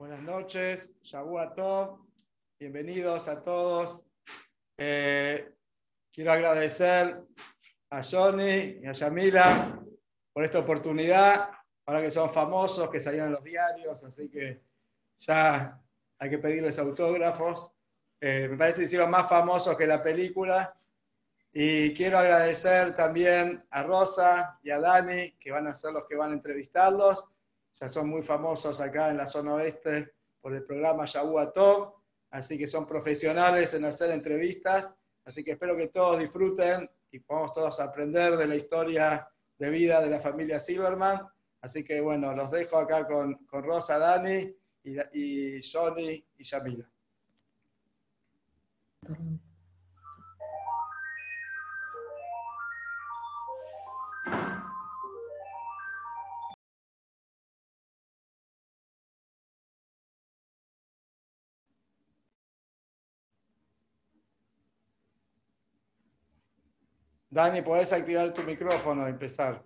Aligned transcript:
Buenas 0.00 0.22
noches, 0.22 0.94
Shabu 1.02 1.36
Tov, 1.54 1.98
bienvenidos 2.58 3.28
a 3.28 3.42
todos. 3.42 4.06
Eh, 4.78 5.52
quiero 6.10 6.32
agradecer 6.32 7.22
a 7.90 8.02
Johnny 8.02 8.78
y 8.80 8.86
a 8.86 8.92
Yamila 8.92 9.78
por 10.32 10.42
esta 10.42 10.58
oportunidad, 10.58 11.50
ahora 11.84 12.00
que 12.00 12.10
son 12.10 12.30
famosos, 12.30 12.88
que 12.88 12.98
salieron 12.98 13.28
en 13.28 13.34
los 13.34 13.44
diarios, 13.44 14.02
así 14.02 14.30
que 14.30 14.62
ya 15.18 15.78
hay 16.18 16.30
que 16.30 16.38
pedirles 16.38 16.78
autógrafos. 16.78 17.74
Eh, 18.22 18.48
me 18.50 18.56
parece 18.56 18.78
que 18.78 18.84
hicieron 18.84 19.10
más 19.10 19.28
famosos 19.28 19.76
que 19.76 19.86
la 19.86 20.02
película. 20.02 20.74
Y 21.52 21.92
quiero 21.92 22.16
agradecer 22.16 22.96
también 22.96 23.66
a 23.68 23.82
Rosa 23.82 24.58
y 24.62 24.70
a 24.70 24.80
Dani, 24.80 25.32
que 25.32 25.50
van 25.50 25.66
a 25.66 25.74
ser 25.74 25.92
los 25.92 26.06
que 26.06 26.16
van 26.16 26.30
a 26.30 26.36
entrevistarlos. 26.36 27.28
Ya 27.74 27.88
son 27.88 28.08
muy 28.08 28.22
famosos 28.22 28.80
acá 28.80 29.10
en 29.10 29.16
la 29.16 29.26
zona 29.26 29.54
oeste 29.54 30.14
por 30.40 30.54
el 30.54 30.64
programa 30.64 31.04
Yahoo 31.04 31.52
Top, 31.52 31.94
así 32.30 32.58
que 32.58 32.66
son 32.66 32.86
profesionales 32.86 33.72
en 33.74 33.84
hacer 33.84 34.10
entrevistas. 34.10 34.94
Así 35.24 35.44
que 35.44 35.52
espero 35.52 35.76
que 35.76 35.88
todos 35.88 36.18
disfruten 36.18 36.90
y 37.10 37.20
podamos 37.20 37.52
todos 37.52 37.80
aprender 37.80 38.36
de 38.36 38.46
la 38.46 38.56
historia 38.56 39.28
de 39.58 39.70
vida 39.70 40.00
de 40.00 40.10
la 40.10 40.20
familia 40.20 40.58
Silverman. 40.58 41.20
Así 41.60 41.84
que 41.84 42.00
bueno, 42.00 42.34
los 42.34 42.50
dejo 42.50 42.78
acá 42.78 43.06
con, 43.06 43.34
con 43.46 43.62
Rosa, 43.62 43.98
Dani 43.98 44.54
y, 44.82 44.96
y 45.12 45.60
Johnny 45.62 46.24
y 46.38 46.44
Yamila. 46.44 46.90
Dani, 67.30 67.62
podés 67.62 67.92
activar 67.92 68.34
tu 68.34 68.42
micrófono 68.42 69.06
y 69.06 69.10
empezar. 69.10 69.62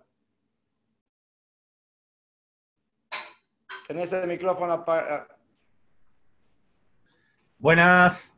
Tenés 3.86 4.12
el 4.12 4.28
micrófono 4.28 4.74
apagado. 4.74 5.28
Buenas. 7.58 8.36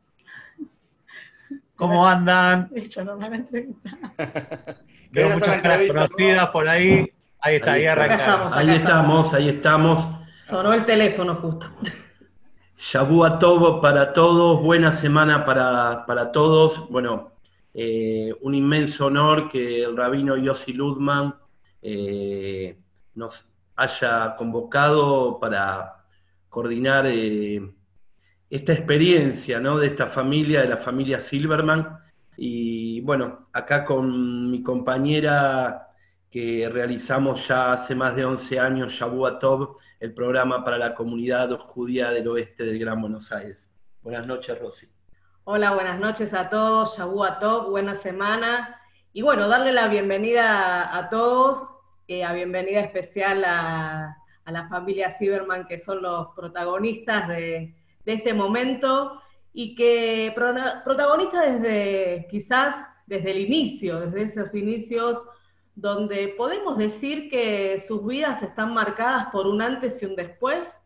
¿Cómo 1.75 2.07
andan? 2.07 2.69
De 2.69 2.79
hecho, 2.79 3.03
normalmente. 3.03 3.67
Veo 5.11 5.29
muchas 5.31 5.61
caras 5.61 5.87
conocidas 5.87 6.49
por 6.49 6.69
ahí. 6.69 7.13
Ahí 7.39 7.55
está, 7.57 7.73
ahí, 7.73 7.85
arrancamos. 7.85 8.53
estamos. 8.53 8.53
Ahí 8.53 8.69
estamos, 8.75 9.33
ahí 9.33 9.49
estamos. 9.49 10.09
Sonó 10.39 10.73
el 10.73 10.85
teléfono 10.85 11.35
justo. 11.35 11.69
Shabu 12.77 13.25
a 13.25 13.39
todo 13.39 13.81
para 13.81 14.13
todos, 14.13 14.61
buena 14.61 14.93
semana 14.93 15.45
para, 15.45 16.05
para 16.05 16.31
todos. 16.31 16.89
Bueno, 16.89 17.36
eh, 17.79 18.33
un 18.41 18.55
inmenso 18.55 19.05
honor 19.05 19.47
que 19.47 19.83
el 19.83 19.95
rabino 19.95 20.35
Yossi 20.35 20.73
Ludman 20.73 21.35
eh, 21.79 22.75
nos 23.13 23.47
haya 23.75 24.35
convocado 24.35 25.39
para 25.39 26.03
coordinar 26.49 27.05
eh, 27.05 27.61
esta 28.49 28.73
experiencia 28.73 29.59
¿no? 29.59 29.77
de 29.77 29.85
esta 29.85 30.07
familia, 30.07 30.61
de 30.61 30.69
la 30.69 30.77
familia 30.77 31.21
Silverman. 31.21 31.99
Y 32.35 33.01
bueno, 33.01 33.47
acá 33.53 33.85
con 33.85 34.49
mi 34.49 34.63
compañera 34.63 35.89
que 36.31 36.67
realizamos 36.69 37.47
ya 37.47 37.73
hace 37.73 37.93
más 37.93 38.15
de 38.15 38.25
11 38.25 38.59
años, 38.59 38.91
Shabu 38.91 39.37
Tov, 39.37 39.77
el 39.99 40.15
programa 40.15 40.63
para 40.63 40.79
la 40.79 40.95
comunidad 40.95 41.55
judía 41.59 42.09
del 42.09 42.27
oeste 42.27 42.63
del 42.63 42.79
Gran 42.79 42.99
Buenos 42.99 43.31
Aires. 43.31 43.69
Buenas 44.01 44.25
noches, 44.25 44.59
Rosy. 44.59 44.96
Hola, 45.49 45.73
buenas 45.73 45.97
noches 45.97 46.33
a 46.33 46.49
todos. 46.49 46.97
Shabu 46.97 47.23
Top, 47.39 47.69
buena 47.69 47.95
semana. 47.95 48.81
Y 49.13 49.21
bueno, 49.21 49.47
darle 49.47 49.71
la 49.71 49.87
bienvenida 49.87 50.93
a 50.93 51.09
todos, 51.09 51.73
eh, 52.09 52.25
a 52.25 52.33
bienvenida 52.33 52.81
especial 52.81 53.45
a, 53.45 54.17
a 54.43 54.51
la 54.51 54.67
familia 54.67 55.09
Silverman, 55.09 55.65
que 55.65 55.79
son 55.79 56.01
los 56.01 56.35
protagonistas 56.35 57.29
de, 57.29 57.73
este 58.03 58.33
momento 58.33 59.21
y 59.53 59.73
que 59.73 60.33
prona- 60.35 60.83
protagonistas 60.83 61.61
desde 61.61 62.27
quizás 62.29 62.85
desde 63.05 63.31
el 63.31 63.39
inicio, 63.39 64.01
desde 64.01 64.23
esos 64.23 64.53
inicios 64.53 65.25
donde 65.75 66.27
podemos 66.37 66.77
decir 66.77 67.29
que 67.29 67.79
sus 67.79 68.05
vidas 68.05 68.43
están 68.43 68.73
marcadas 68.73 69.27
por 69.31 69.47
un 69.47 69.61
antes 69.61 70.03
y 70.03 70.07
un 70.07 70.15
después. 70.17 70.77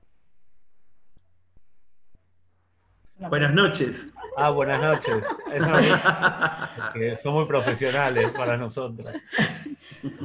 Buenas 3.17 3.55
noches. 3.55 4.07
Ah, 4.37 4.49
buenas 4.49 4.81
noches. 4.81 5.25
Eso 5.53 5.67
son 7.23 7.33
muy 7.33 7.45
profesionales 7.45 8.31
para 8.31 8.57
nosotros. 8.57 9.07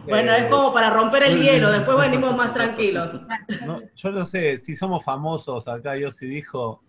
Bueno, 0.07 0.33
Eh, 0.33 0.39
es 0.43 0.47
como 0.47 0.73
para 0.73 0.91
romper 0.91 1.25
el 1.25 1.41
hielo, 1.43 1.71
después 1.73 1.99
venimos 1.99 2.35
más 2.37 2.55
tranquilos. 2.55 3.21
no, 3.67 3.83
yo 3.95 4.11
no 4.11 4.25
sé, 4.25 4.61
si 4.61 4.77
somos 4.77 5.05
famosos 5.05 5.69
acá, 5.69 5.97
yo 5.97 6.11
sí 6.11 6.27
dijo, 6.27 6.83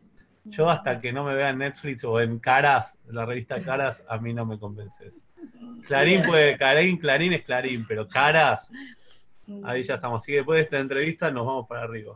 yo 0.46 0.70
hasta 0.70 1.02
que 1.02 1.12
no 1.12 1.24
me 1.24 1.34
vea 1.34 1.50
en 1.50 1.58
Netflix 1.58 2.04
o 2.04 2.22
en 2.22 2.40
Caras, 2.40 3.00
en 3.10 3.16
la 3.16 3.26
revista 3.26 3.62
Caras, 3.62 4.06
a 4.08 4.18
mí 4.18 4.34
no 4.34 4.46
me 4.46 4.58
convences. 4.60 5.22
Clarín 5.88 6.22
puede, 6.24 6.58
Clarín, 6.58 6.98
Clarín 6.98 7.34
es 7.34 7.44
Clarín, 7.44 7.86
pero 7.88 8.08
Caras, 8.08 8.72
ahí 9.64 9.84
ya 9.84 9.96
estamos. 9.96 10.22
Así 10.22 10.32
que 10.32 10.38
después 10.38 10.58
de 10.58 10.64
esta 10.64 10.80
entrevista 10.80 11.32
nos 11.32 11.46
vamos 11.46 11.68
para 11.68 11.84
arriba. 11.84 12.16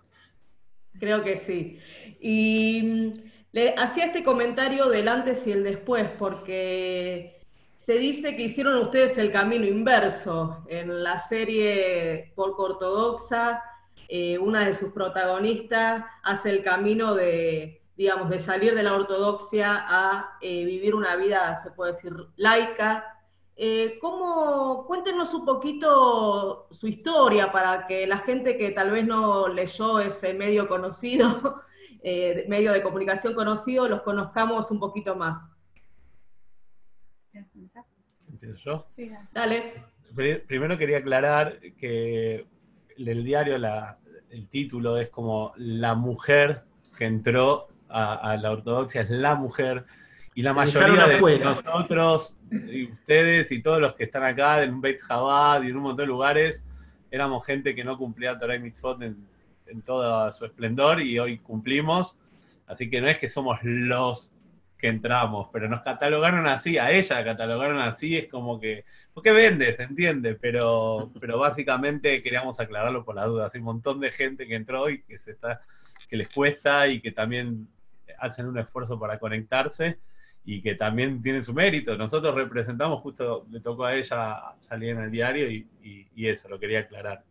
Creo 0.99 1.23
que 1.23 1.37
sí. 1.37 1.79
Y 2.19 3.13
le 3.51 3.75
hacía 3.77 4.05
este 4.05 4.23
comentario 4.23 4.87
del 4.89 5.07
antes 5.07 5.45
y 5.47 5.51
el 5.51 5.63
después, 5.63 6.09
porque 6.17 7.41
se 7.81 7.93
dice 7.95 8.35
que 8.35 8.43
hicieron 8.43 8.77
ustedes 8.77 9.17
el 9.17 9.31
camino 9.31 9.65
inverso. 9.65 10.63
En 10.67 11.03
la 11.03 11.17
serie 11.17 12.31
Porco 12.35 12.63
Ortodoxa, 12.63 13.63
eh, 14.07 14.37
una 14.37 14.65
de 14.65 14.73
sus 14.73 14.91
protagonistas 14.91 16.03
hace 16.23 16.49
el 16.49 16.63
camino 16.63 17.15
de, 17.15 17.81
digamos, 17.97 18.29
de 18.29 18.39
salir 18.39 18.75
de 18.75 18.83
la 18.83 18.93
ortodoxia 18.93 19.85
a 19.87 20.37
eh, 20.41 20.65
vivir 20.65 20.95
una 20.95 21.15
vida, 21.15 21.55
se 21.55 21.71
puede 21.71 21.93
decir, 21.93 22.13
laica. 22.35 23.05
Eh, 23.55 23.99
¿cómo, 24.01 24.85
cuéntenos 24.87 25.33
un 25.33 25.45
poquito 25.45 26.67
su 26.71 26.87
historia 26.87 27.51
para 27.51 27.85
que 27.85 28.07
la 28.07 28.17
gente 28.19 28.57
que 28.57 28.71
tal 28.71 28.91
vez 28.91 29.05
no 29.05 29.47
leyó 29.47 29.99
ese 29.99 30.33
medio 30.33 30.67
conocido, 30.67 31.61
eh, 32.03 32.45
medio 32.47 32.71
de 32.73 32.81
comunicación 32.81 33.33
conocido, 33.33 33.87
los 33.87 34.01
conozcamos 34.01 34.69
un 34.71 34.79
poquito 34.79 35.15
más. 35.15 35.37
¿Empiezo 38.29 38.55
yo? 38.57 38.87
Dale. 39.31 39.73
Pri- 40.15 40.39
Primero 40.47 40.77
quería 40.77 40.97
aclarar 40.99 41.59
que 41.77 42.45
el 42.97 43.23
diario, 43.23 43.57
la- 43.57 43.97
el 44.29 44.47
título 44.47 44.97
es 44.97 45.09
como 45.09 45.53
La 45.57 45.95
mujer 45.95 46.63
que 46.97 47.05
entró 47.05 47.67
a, 47.89 48.31
a 48.31 48.37
la 48.37 48.51
ortodoxia, 48.51 49.01
es 49.01 49.09
la 49.09 49.35
mujer. 49.35 49.85
Y 50.33 50.43
la 50.43 50.53
mayoría 50.53 51.07
de 51.07 51.15
afuera. 51.15 51.45
nosotros, 51.45 52.37
y 52.51 52.89
ustedes 52.91 53.51
y 53.51 53.61
todos 53.61 53.81
los 53.81 53.95
que 53.95 54.05
están 54.05 54.23
acá, 54.23 54.63
en 54.63 54.79
Beit 54.79 55.01
Chabad 55.05 55.61
y 55.63 55.67
en 55.67 55.75
un 55.75 55.83
montón 55.83 56.05
de 56.05 56.07
lugares, 56.07 56.63
éramos 57.11 57.45
gente 57.45 57.75
que 57.75 57.83
no 57.83 57.97
cumplía 57.97 58.39
Torah 58.39 58.55
y 58.55 58.59
Mitzvot 58.59 59.01
en, 59.01 59.27
en 59.71 59.81
todo 59.81 60.31
su 60.33 60.45
esplendor 60.45 61.01
y 61.01 61.17
hoy 61.19 61.39
cumplimos. 61.39 62.17
Así 62.67 62.89
que 62.89 63.01
no 63.01 63.09
es 63.09 63.17
que 63.17 63.29
somos 63.29 63.59
los 63.63 64.33
que 64.77 64.87
entramos, 64.87 65.49
pero 65.53 65.69
nos 65.69 65.81
catalogaron 65.81 66.47
así, 66.47 66.77
a 66.77 66.91
ella 66.91 67.17
la 67.17 67.23
catalogaron 67.23 67.79
así, 67.79 68.17
es 68.17 68.27
como 68.27 68.59
que 68.59 68.83
porque 69.13 69.31
vende, 69.31 69.75
se 69.75 69.83
entiende, 69.83 70.35
pero, 70.35 71.11
pero 71.19 71.37
básicamente 71.37 72.23
queríamos 72.23 72.59
aclararlo 72.59 73.03
por 73.03 73.15
la 73.15 73.25
duda. 73.25 73.51
Hay 73.53 73.59
un 73.59 73.65
montón 73.65 73.99
de 73.99 74.11
gente 74.11 74.47
que 74.47 74.55
entró 74.55 74.89
y 74.89 75.01
que 75.03 75.17
se 75.17 75.31
está, 75.31 75.61
que 76.09 76.17
les 76.17 76.29
cuesta 76.33 76.87
y 76.87 77.01
que 77.01 77.11
también 77.11 77.67
hacen 78.19 78.47
un 78.47 78.57
esfuerzo 78.57 78.97
para 78.99 79.19
conectarse 79.19 79.99
y 80.45 80.61
que 80.61 80.75
también 80.75 81.21
tienen 81.21 81.43
su 81.43 81.53
mérito. 81.53 81.97
Nosotros 81.97 82.33
representamos, 82.33 83.01
justo 83.01 83.45
le 83.51 83.59
tocó 83.59 83.85
a 83.85 83.95
ella 83.95 84.55
salir 84.61 84.91
en 84.91 85.01
el 85.01 85.11
diario 85.11 85.49
y 85.51 86.27
eso, 86.27 86.47
lo 86.47 86.59
quería 86.59 86.79
aclarar. 86.79 87.23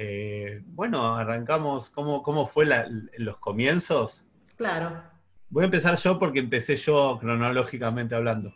Eh, 0.00 0.62
bueno, 0.64 1.16
arrancamos, 1.16 1.90
¿cómo, 1.90 2.22
cómo 2.22 2.46
fue 2.46 2.64
la- 2.66 2.86
los 3.16 3.38
comienzos? 3.38 4.24
Claro. 4.56 5.02
Voy 5.50 5.62
a 5.62 5.64
empezar 5.64 5.96
yo 5.96 6.20
porque 6.20 6.38
empecé 6.38 6.76
yo 6.76 7.18
cronológicamente 7.20 8.14
hablando. 8.14 8.54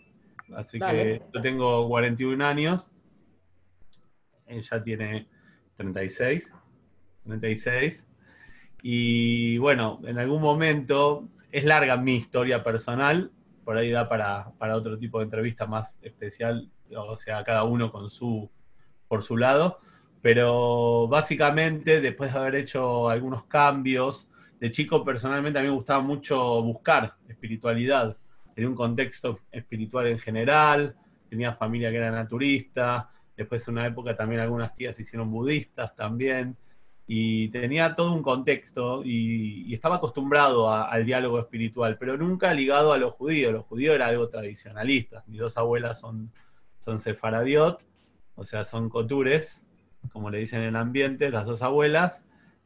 Así 0.54 0.78
Dale. 0.78 1.02
que 1.18 1.22
yo 1.34 1.40
tengo 1.42 1.88
41 1.88 2.42
años. 2.42 2.88
Ella 4.46 4.82
tiene 4.84 5.26
36. 5.76 6.54
36. 7.24 8.06
Y 8.84 9.58
bueno, 9.58 9.98
en 10.04 10.20
algún 10.20 10.42
momento, 10.42 11.28
es 11.50 11.64
larga 11.64 11.96
mi 11.96 12.14
historia 12.14 12.62
personal, 12.62 13.32
por 13.64 13.76
ahí 13.78 13.90
da 13.90 14.08
para, 14.08 14.52
para 14.58 14.76
otro 14.76 14.96
tipo 14.96 15.18
de 15.18 15.24
entrevista 15.24 15.66
más 15.66 15.98
especial, 16.02 16.70
o 16.96 17.16
sea, 17.16 17.42
cada 17.42 17.64
uno 17.64 17.90
con 17.90 18.10
su, 18.10 18.48
por 19.08 19.24
su 19.24 19.36
lado, 19.36 19.80
pero 20.22 21.08
básicamente 21.08 22.00
después 22.00 22.32
de 22.32 22.38
haber 22.38 22.54
hecho 22.54 23.10
algunos 23.10 23.44
cambios, 23.44 24.28
de 24.60 24.70
chico 24.70 25.04
personalmente 25.04 25.58
a 25.58 25.62
mí 25.62 25.68
me 25.68 25.74
gustaba 25.74 26.00
mucho 26.00 26.62
buscar 26.62 27.16
espiritualidad. 27.28 28.16
en 28.54 28.68
un 28.68 28.74
contexto 28.74 29.40
espiritual 29.50 30.06
en 30.06 30.18
general, 30.18 30.94
tenía 31.28 31.54
familia 31.54 31.90
que 31.90 31.96
era 31.96 32.10
naturista, 32.10 33.10
después 33.36 33.66
en 33.66 33.74
una 33.74 33.86
época 33.86 34.16
también 34.16 34.40
algunas 34.40 34.74
tías 34.76 34.96
se 34.96 35.02
hicieron 35.02 35.30
budistas 35.30 35.96
también, 35.96 36.56
y 37.06 37.48
tenía 37.48 37.94
todo 37.96 38.12
un 38.12 38.22
contexto 38.22 39.02
y, 39.04 39.74
estaba 39.74 39.96
acostumbrado 39.96 40.70
al 40.72 41.04
diálogo 41.04 41.38
espiritual, 41.40 41.98
pero 41.98 42.16
nunca 42.16 42.54
ligado 42.54 42.92
a 42.92 42.98
los 42.98 43.14
judíos. 43.14 43.52
Los 43.52 43.66
judíos 43.66 43.94
era 43.96 44.06
algo 44.06 44.28
tradicionalista. 44.28 45.24
Mis 45.26 45.40
dos 45.40 45.56
abuelas 45.56 45.98
son, 45.98 46.32
son 46.78 47.00
sefaradiot, 47.00 47.82
o 48.34 48.44
sea, 48.44 48.64
son 48.64 48.88
cotures, 48.88 49.62
como 50.10 50.30
le 50.30 50.38
dicen 50.38 50.60
en 50.60 50.68
el 50.68 50.76
ambiente, 50.76 51.30
las 51.30 51.46
dos 51.46 51.62
abuelas, 51.62 52.24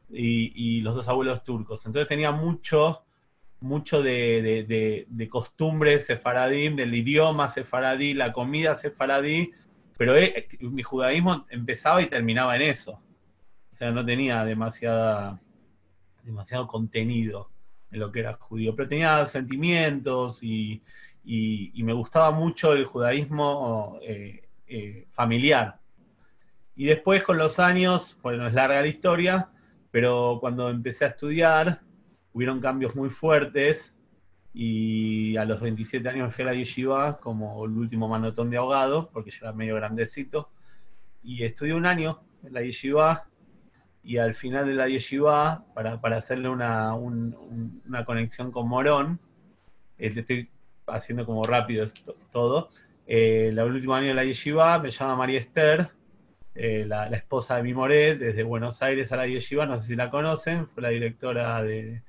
y, 0.09 0.81
los 0.81 0.95
dos 0.95 1.07
abuelos 1.07 1.43
turcos. 1.43 1.85
Entonces 1.85 2.07
tenía 2.07 2.31
mucho, 2.31 3.03
mucho 3.59 4.01
de, 4.01 5.05
de, 5.09 5.29
costumbres 5.29 6.05
sefaradí, 6.05 6.69
del 6.69 6.95
idioma 6.95 7.49
sefaradí, 7.49 8.13
la 8.13 8.31
comida 8.33 8.75
sefaradí, 8.75 9.51
pero 9.97 10.15
eh, 10.15 10.47
mi 10.61 10.83
judaísmo 10.83 11.45
empezaba 11.49 12.01
y 12.01 12.07
terminaba 12.07 12.55
en 12.55 12.61
eso. 12.63 13.01
O 13.71 13.75
sea, 13.75 13.91
no 13.91 14.05
tenía 14.05 14.43
demasiada, 14.45 15.39
demasiado 16.23 16.67
contenido 16.67 17.49
en 17.91 17.99
lo 17.99 18.11
que 18.11 18.19
era 18.19 18.33
judío, 18.33 18.75
pero 18.75 18.89
tenía 18.89 19.25
sentimientos 19.25 20.41
y, 20.41 20.81
me 21.75 21.93
gustaba 21.93 22.31
mucho 22.31 22.73
el 22.73 22.85
judaísmo 22.85 23.99
eh, 24.01 24.47
eh, 24.67 25.07
familiar. 25.11 25.79
Y 26.77 26.85
después 26.85 27.23
con 27.23 27.39
los 27.39 27.59
años, 27.59 28.15
bueno, 28.21 28.47
es 28.47 28.53
larga 28.53 28.81
la 28.81 28.87
historia, 28.87 29.49
pero 29.89 30.37
cuando 30.39 30.69
empecé 30.69 31.05
a 31.05 31.07
estudiar, 31.07 31.81
hubieron 32.33 32.61
cambios 32.61 32.95
muy 32.95 33.09
fuertes 33.09 33.97
y 34.53 35.35
a 35.37 35.45
los 35.45 35.59
27 35.59 36.07
años 36.07 36.27
me 36.27 36.31
fui 36.31 36.43
a 36.43 36.47
la 36.47 36.53
yeshiva 36.53 37.17
como 37.17 37.65
el 37.65 37.71
último 37.71 38.07
manotón 38.07 38.51
de 38.51 38.57
ahogado, 38.57 39.09
porque 39.11 39.31
ya 39.31 39.37
era 39.41 39.53
medio 39.53 39.73
grandecito, 39.75 40.51
y 41.23 41.43
estudié 41.43 41.73
un 41.73 41.87
año 41.87 42.21
en 42.43 42.53
la 42.53 42.61
yeshiva 42.61 43.27
y 44.03 44.19
al 44.19 44.35
final 44.35 44.67
de 44.67 44.75
la 44.75 44.87
yeshiva, 44.87 45.65
para, 45.73 45.99
para 45.99 46.17
hacerle 46.17 46.47
una, 46.47 46.93
una, 46.93 48.05
conexión 48.05 48.51
con 48.51 48.69
Morón, 48.69 49.19
eh, 49.97 50.13
estoy 50.15 50.51
haciendo 50.85 51.25
como 51.25 51.43
rápido 51.43 51.83
esto, 51.83 52.15
todo, 52.31 52.69
eh, 53.07 53.47
el 53.49 53.59
último 53.59 53.95
año 53.95 54.09
de 54.09 54.13
la 54.13 54.23
yeshiva 54.25 54.77
me 54.77 54.91
llama 54.91 55.15
María 55.15 55.39
Esther, 55.39 55.96
eh, 56.59 56.85
la, 56.87 57.05
esposa 57.09 57.57
de 57.57 57.63
mi 57.63 57.73
Moré, 57.75 58.15
desde 58.15 58.41
Buenos 58.41 58.81
Aires 58.81 59.11
a 59.11 59.17
la 59.17 59.27
Yeshiva, 59.27 59.67
no 59.67 59.79
sé 59.79 59.89
si 59.89 59.95
la 59.95 60.09
conocen, 60.09 60.65
fue 60.67 60.81
la 60.81 60.89
directora 60.89 61.61
de, 61.61 62.01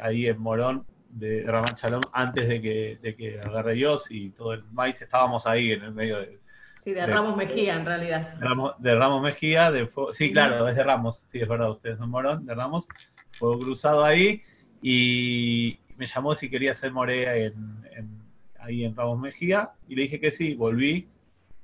ahí 0.00 0.28
en 0.28 0.38
Morón, 0.38 0.86
de 1.08 1.42
Ramán 1.44 1.74
Chalón, 1.74 2.02
antes 2.12 2.48
de 2.48 2.62
que, 2.62 2.98
de 3.02 3.16
que 3.16 3.40
agarre 3.40 3.74
Dios 3.74 4.06
y 4.08 4.30
todo 4.30 4.52
el 4.52 4.62
maíz, 4.70 5.02
estábamos 5.02 5.48
ahí 5.48 5.72
en 5.72 5.82
el 5.82 5.92
medio 5.92 6.20
de... 6.20 6.38
Sí, 6.84 6.92
de 6.92 7.04
Ramos 7.06 7.36
Mejía 7.36 7.74
en 7.74 7.84
realidad. 7.84 8.34
De 8.78 8.94
Ramos, 8.94 9.20
Mejía, 9.20 9.72
de 9.72 9.88
sí, 10.12 10.30
claro, 10.30 10.68
es 10.68 10.76
de 10.76 10.84
Ramos, 10.84 11.24
sí, 11.26 11.40
es 11.40 11.48
verdad, 11.48 11.70
ustedes 11.70 11.98
son 11.98 12.10
Morón, 12.10 12.46
de 12.46 12.54
Ramos, 12.54 12.86
fue 13.32 13.58
cruzado 13.58 14.04
ahí 14.04 14.42
y 14.80 15.80
me 15.96 16.06
llamó 16.06 16.36
si 16.36 16.48
quería 16.48 16.72
ser 16.72 16.92
Moré 16.92 17.52
ahí 18.60 18.84
en 18.84 18.94
Ramos 18.94 19.18
Mejía 19.18 19.72
y 19.88 19.96
le 19.96 20.02
dije 20.02 20.20
que 20.20 20.30
sí, 20.30 20.54
volví 20.54 21.08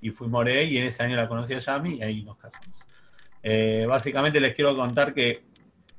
y 0.01 0.11
fui 0.11 0.29
moré 0.29 0.65
y 0.65 0.79
en 0.79 0.85
ese 0.85 1.03
año 1.03 1.17
la 1.17 1.29
conocí 1.29 1.55
a 1.55 1.59
Yami 1.59 1.97
y 1.97 2.03
ahí 2.03 2.23
nos 2.23 2.37
casamos. 2.37 2.79
Eh, 3.43 3.87
básicamente 3.87 4.41
les 4.41 4.55
quiero 4.55 4.77
contar 4.77 5.15
que, 5.15 5.45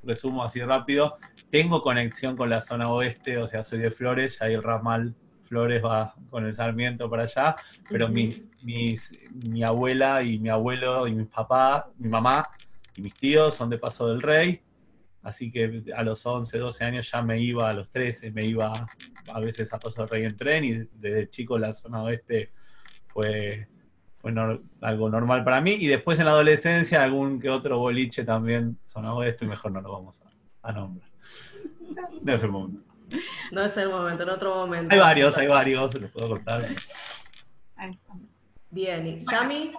resumo 0.04 0.44
así 0.44 0.62
rápido, 0.62 1.18
tengo 1.50 1.82
conexión 1.82 2.36
con 2.36 2.50
la 2.50 2.62
zona 2.62 2.90
oeste, 2.90 3.38
o 3.38 3.48
sea, 3.48 3.64
soy 3.64 3.80
de 3.80 3.92
Flores, 3.92 4.42
ahí 4.42 4.54
el 4.54 4.64
ramal 4.64 5.16
Flores 5.44 5.84
va 5.84 6.16
con 6.30 6.46
el 6.46 6.56
Sarmiento 6.56 7.10
para 7.10 7.24
allá, 7.24 7.56
pero 7.90 8.08
mis, 8.08 8.50
mis, 8.64 9.12
mi 9.46 9.64
abuela 9.64 10.24
y 10.24 10.40
mi 10.40 10.50
abuelo 10.50 11.08
y 11.08 11.14
mi 11.14 11.26
papá, 11.26 11.92
mi 11.98 12.08
mamá 12.08 12.48
y 12.96 13.02
mis 13.02 13.14
tíos 13.14 13.56
son 13.56 13.70
de 13.70 13.78
Paso 13.78 14.08
del 14.08 14.22
Rey, 14.22 14.62
así 15.24 15.52
que 15.52 15.84
a 15.96 16.04
los 16.04 16.26
11, 16.26 16.58
12 16.58 16.84
años 16.86 17.12
ya 17.12 17.22
me 17.22 17.40
iba, 17.40 17.70
a 17.70 17.74
los 17.74 17.90
13 17.90 18.32
me 18.32 18.46
iba 18.46 18.72
a 19.34 19.40
veces 19.40 19.74
a 19.74 19.80
Paso 19.80 20.02
del 20.02 20.10
Rey 20.10 20.24
en 20.24 20.36
tren 20.38 20.64
y 20.64 20.74
desde 20.94 21.30
chico 21.30 21.60
la 21.60 21.74
zona 21.74 22.02
oeste 22.02 22.52
fue 23.08 23.68
fue 24.22 24.34
algo 24.82 25.10
normal 25.10 25.44
para 25.44 25.62
mí. 25.62 25.72
Y 25.74 25.88
después 25.88 26.20
en 26.20 26.26
la 26.26 26.32
adolescencia, 26.32 27.04
algún 27.04 27.40
que 27.40 27.50
otro 27.50 27.80
boliche 27.80 28.24
también 28.24 28.78
sonó 28.86 29.24
esto 29.24 29.46
y 29.46 29.48
mejor 29.48 29.72
no 29.72 29.82
lo 29.82 29.92
vamos 29.92 30.22
a, 30.64 30.72
nombrar. 30.72 31.10
No 32.22 32.34
es 32.34 32.44
el 32.44 32.52
momento. 32.52 32.82
No 33.52 33.64
es 33.64 33.76
el 33.78 33.90
momento, 33.90 34.24
en 34.24 34.30
otro 34.30 34.56
momento. 34.56 34.94
Hay 34.94 35.00
varios, 35.00 35.38
hay 35.38 35.48
varios, 35.48 35.92
se 35.92 36.00
los 36.00 36.12
puedo 36.12 36.30
contar. 36.30 36.66
Bien, 38.70 39.06
¿y 39.06 39.20
Yami? 39.20 39.74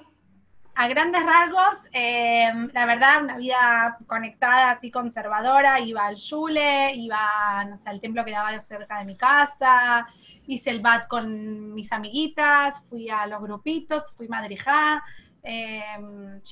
a 0.74 0.88
grandes 0.88 1.22
rasgos, 1.24 1.84
em, 1.92 2.70
la 2.72 2.86
verdad, 2.86 3.22
una 3.22 3.36
vida 3.36 3.98
conectada, 4.06 4.72
así 4.72 4.90
conservadora, 4.90 5.80
iba 5.80 6.06
al 6.06 6.16
Yule, 6.16 6.94
iba, 6.94 7.64
no 7.68 7.76
sé, 7.78 7.90
al 7.90 8.00
templo 8.00 8.24
que 8.24 8.30
daba 8.30 8.58
cerca 8.60 8.98
de 8.98 9.04
mi 9.04 9.16
casa, 9.16 10.06
hice 10.54 10.70
el 10.70 10.80
bat 10.80 11.08
con 11.08 11.74
mis 11.74 11.92
amiguitas, 11.92 12.82
fui 12.88 13.08
a 13.08 13.26
los 13.26 13.42
grupitos, 13.42 14.14
fui 14.16 14.28
madrijá, 14.28 15.02
eh, 15.42 15.98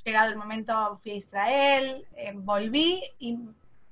llegado 0.04 0.30
el 0.30 0.36
momento 0.36 0.98
fui 1.02 1.12
a 1.12 1.16
Israel, 1.16 2.06
em, 2.16 2.44
volví 2.44 3.02
y 3.18 3.38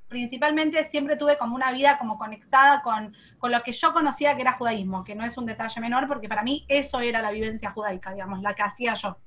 principalmente 0.09 0.83
siempre 0.85 1.17
tuve 1.17 1.37
como 1.37 1.55
una 1.55 1.71
vida 1.71 1.99
como 1.99 2.19
conectada 2.19 2.81
con, 2.83 3.15
con, 3.39 3.53
lo 3.53 3.63
que 3.63 3.73
yo 3.73 3.93
conocía 3.93 4.35
que 4.35 4.43
era 4.43 4.55
judaísmo, 4.55 5.05
que 5.05 5.15
no 5.15 5.25
es 5.25 5.37
un 5.37 5.47
detalle 5.47 5.81
menor, 5.81 6.09
porque 6.09 6.29
para 6.29 6.43
mí 6.43 6.65
eso 6.69 7.01
era 7.01 7.21
la 7.21 7.31
vivencia 7.31 7.71
judaica, 7.71 8.13
digamos, 8.13 8.41
la 8.43 8.55
que 8.55 8.63
hacía 8.63 8.95
yo. 8.95 9.19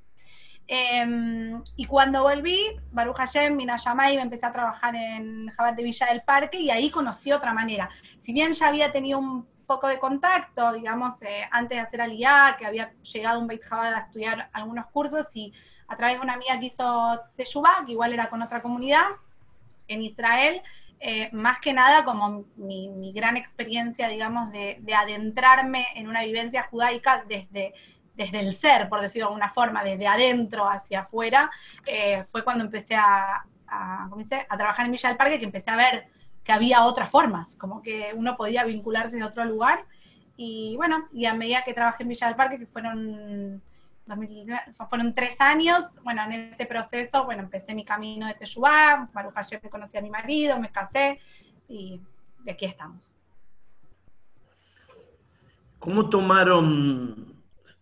Em, 0.68 1.62
y 1.75 1.86
cuando 1.86 2.24
volví, 2.24 2.62
Baruch 2.92 3.18
Hashem, 3.18 3.56
Mina 3.56 3.75
Yamai, 3.75 4.16
me 4.16 4.22
empecé 4.22 4.45
a 4.45 4.54
trabajar 4.54 4.95
en 4.95 5.50
Jabat 5.50 5.75
de 5.75 5.83
Villa 5.83 6.07
del 6.07 6.22
Parque 6.22 6.60
y 6.60 6.69
ahí 6.69 6.89
conocí 6.89 7.31
otra 7.31 7.54
manera. 7.54 7.89
Si 8.18 8.31
bien 8.31 8.54
ya 8.54 8.69
había 8.69 8.92
tenido 8.92 9.19
un 9.19 9.45
poco 9.71 9.88
de 9.88 10.00
contacto, 10.00 10.73
digamos, 10.73 11.13
eh, 11.21 11.47
antes 11.50 11.77
de 11.77 11.79
hacer 11.79 12.01
Aliyah, 12.01 12.57
que 12.59 12.65
había 12.65 12.91
llegado 13.13 13.39
un 13.39 13.47
Beit 13.47 13.63
Chabad 13.65 13.94
a 13.94 14.00
estudiar 14.00 14.50
algunos 14.51 14.85
cursos 14.88 15.33
y 15.33 15.53
a 15.88 15.95
través 15.95 16.18
de 16.18 16.23
una 16.23 16.33
amiga 16.33 16.59
que 16.59 16.65
hizo 16.65 17.21
Teshuvah, 17.38 17.85
que 17.85 17.94
igual 17.94 18.12
era 18.12 18.29
con 18.29 18.41
otra 18.41 18.62
comunidad 18.62 19.06
en 19.88 20.01
Israel, 20.01 20.62
eh, 21.00 21.29
más 21.31 21.59
que 21.62 21.71
nada 21.71 22.03
como 22.03 22.44
mi, 22.57 23.13
gran 23.13 23.37
experiencia, 23.37 24.09
digamos, 24.09 24.51
de, 24.51 24.94
adentrarme 24.94 25.85
en 25.95 26.09
una 26.09 26.23
vivencia 26.23 26.63
judaica 26.63 27.23
desde, 27.25 27.73
desde 28.16 28.40
el 28.42 28.51
ser, 28.51 28.90
por 28.90 28.99
decirlo 28.99 29.28
de 29.28 29.30
alguna 29.30 29.54
forma, 29.54 29.85
desde 29.85 30.06
adentro 30.06 30.69
hacia 30.69 31.01
afuera, 31.01 31.49
eh, 31.87 32.25
fue 32.28 32.44
cuando 32.44 32.66
empecé 32.66 32.95
a, 32.95 33.45
a, 33.68 34.09
a 34.49 34.57
trabajar 34.57 34.85
en 34.85 34.92
Villa 34.92 35.07
del 35.07 35.18
Parque, 35.18 35.40
que 35.40 35.45
empecé 35.45 35.71
a 35.71 35.78
ver 35.78 36.07
que 36.44 36.52
había 36.52 36.86
otras 36.86 37.10
formas, 37.10 37.56
como 37.56 37.81
que 37.81 38.14
uno 38.16 38.36
podía 38.36 38.64
vincularse 38.64 39.18
en 39.18 39.24
otro 39.24 39.45
lugar. 39.45 39.86
Y 40.38 40.76
bueno, 40.78 41.07
y 41.14 41.26
a 41.26 41.33
medida 41.33 41.64
que 41.64 41.74
trabajé 41.74 42.04
en 42.04 42.10
Villa 42.10 42.28
del 42.28 42.36
Parque, 42.36 42.57
que 42.57 42.66
fueron, 42.66 43.62
fueron 44.90 45.14
tres 45.14 45.40
años, 45.40 45.83
bueno, 46.04 46.24
en 46.24 46.52
ese 46.54 46.66
proceso, 46.66 47.26
bueno, 47.26 47.44
empecé 47.44 47.76
mi 47.76 47.86
camino 47.86 48.28
de 48.28 48.33
Teshuvah, 48.33 49.10
Baruch 49.14 49.33
Hashem 49.36 49.62
conocí 49.69 49.98
a 49.98 50.02
mi 50.02 50.10
marido, 50.10 50.60
me 50.60 50.71
casé 50.71 51.19
y 51.68 52.02
de 52.40 52.52
aquí 52.52 52.66
estamos. 52.66 53.14
¿Cómo 55.80 56.10
tomaron 56.10 57.36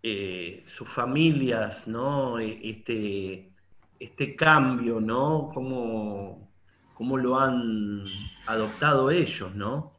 eh, 0.03 0.63
sus 0.67 0.89
familias, 0.89 1.87
¿no? 1.87 2.39
E, 2.39 2.59
este, 2.69 3.51
este 3.99 4.35
cambio, 4.35 4.99
¿no? 5.01 5.51
¿Cómo, 5.53 6.48
cómo 6.99 7.15
lo 7.15 7.39
han 7.39 8.03
adoptado 8.45 9.09
ellos, 9.09 9.55
¿no? 9.55 9.93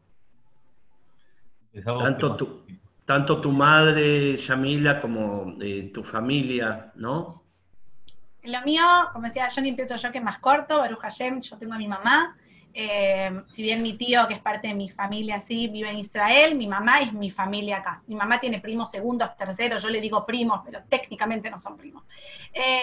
Tanto 1.82 2.36
tu, 2.36 2.60
tanto 3.06 3.40
tu 3.40 3.50
madre, 3.52 4.36
Yamila, 4.36 5.00
como 5.00 5.56
eh, 5.62 5.90
tu 5.94 6.04
familia, 6.04 6.92
¿no? 6.96 7.42
Lo 8.42 8.60
mío, 8.66 8.84
como 9.14 9.24
decía 9.24 9.48
Johnny, 9.50 9.70
empiezo 9.70 9.96
yo 9.96 10.12
que 10.12 10.18
es 10.18 10.24
más 10.24 10.40
corto, 10.40 10.76
Baruch 10.76 11.00
Hashem, 11.00 11.40
yo 11.40 11.56
tengo 11.56 11.72
a 11.72 11.78
mi 11.78 11.88
mamá, 11.88 12.36
eh, 12.72 13.42
si 13.48 13.62
bien 13.62 13.82
mi 13.82 13.96
tío, 13.96 14.28
que 14.28 14.34
es 14.34 14.40
parte 14.40 14.68
de 14.68 14.74
mi 14.74 14.88
familia, 14.88 15.40
sí, 15.40 15.66
vive 15.68 15.90
en 15.90 15.98
Israel, 15.98 16.54
mi 16.54 16.66
mamá 16.66 17.00
es 17.00 17.12
mi 17.12 17.30
familia 17.30 17.78
acá. 17.78 18.02
Mi 18.06 18.14
mamá 18.14 18.38
tiene 18.38 18.60
primos 18.60 18.90
segundos, 18.90 19.36
terceros, 19.36 19.82
yo 19.82 19.88
le 19.88 20.00
digo 20.00 20.24
primos, 20.24 20.60
pero 20.64 20.82
técnicamente 20.88 21.50
no 21.50 21.58
son 21.58 21.76
primos. 21.76 22.04
Eh, 22.52 22.82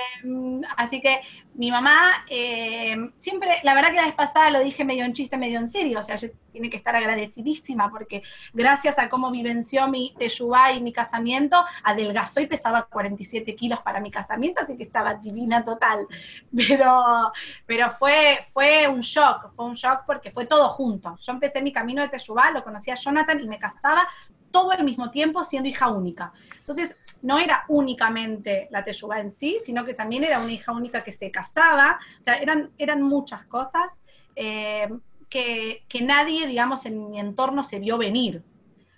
así 0.75 1.01
que 1.01 1.21
mi 1.57 1.71
mamá 1.71 2.23
eh, 2.29 2.95
siempre, 3.17 3.49
la 3.63 3.73
verdad 3.73 3.89
que 3.89 3.95
la 3.95 4.05
vez 4.05 4.15
pasada 4.15 4.51
lo 4.51 4.59
dije 4.59 4.85
medio 4.85 5.03
en 5.03 5.13
chiste, 5.13 5.37
medio 5.37 5.57
en 5.59 5.67
serio, 5.67 5.99
o 5.99 6.03
sea, 6.03 6.15
ella 6.15 6.29
tiene 6.51 6.69
que 6.69 6.77
estar 6.77 6.95
agradecidísima 6.95 7.89
porque 7.89 8.21
gracias 8.53 8.99
a 8.99 9.09
cómo 9.09 9.31
vivenció 9.31 9.87
mi 9.87 10.13
teyubá 10.17 10.71
y 10.71 10.81
mi 10.81 10.93
casamiento, 10.93 11.63
adelgazó 11.83 12.41
y 12.41 12.47
pesaba 12.47 12.83
47 12.83 13.55
kilos 13.55 13.79
para 13.79 13.99
mi 13.99 14.11
casamiento, 14.11 14.61
así 14.61 14.77
que 14.77 14.83
estaba 14.83 15.15
divina 15.15 15.65
total. 15.65 16.07
Pero, 16.55 17.31
pero 17.65 17.91
fue, 17.91 18.45
fue 18.51 18.87
un 18.87 19.01
shock, 19.01 19.53
fue 19.55 19.65
un 19.65 19.73
shock 19.73 20.03
porque 20.05 20.31
fue 20.31 20.45
todo 20.45 20.69
junto. 20.69 21.15
Yo 21.17 21.31
empecé 21.31 21.61
mi 21.61 21.71
camino 21.71 22.01
de 22.01 22.09
teyubá, 22.09 22.51
lo 22.51 22.63
conocía 22.63 22.95
Jonathan 22.95 23.39
y 23.39 23.47
me 23.47 23.57
casaba 23.57 24.07
todo 24.51 24.71
al 24.71 24.83
mismo 24.83 25.09
tiempo 25.11 25.43
siendo 25.43 25.69
hija 25.69 25.89
única. 25.89 26.33
Entonces, 26.59 26.95
no 27.21 27.39
era 27.39 27.65
únicamente 27.67 28.67
la 28.71 28.83
Teyuba 28.83 29.19
en 29.19 29.29
sí, 29.29 29.59
sino 29.63 29.85
que 29.85 29.93
también 29.93 30.23
era 30.23 30.39
una 30.39 30.51
hija 30.51 30.71
única 30.71 31.03
que 31.03 31.11
se 31.11 31.31
casaba, 31.31 31.99
o 32.19 32.23
sea, 32.23 32.35
eran, 32.35 32.71
eran 32.77 33.01
muchas 33.01 33.45
cosas 33.45 33.89
eh, 34.35 34.87
que, 35.29 36.01
nadie, 36.01 36.47
digamos, 36.47 36.85
en 36.85 37.09
mi 37.09 37.19
entorno 37.19 37.63
se 37.63 37.79
vio 37.79 37.97
venir. 37.97 38.43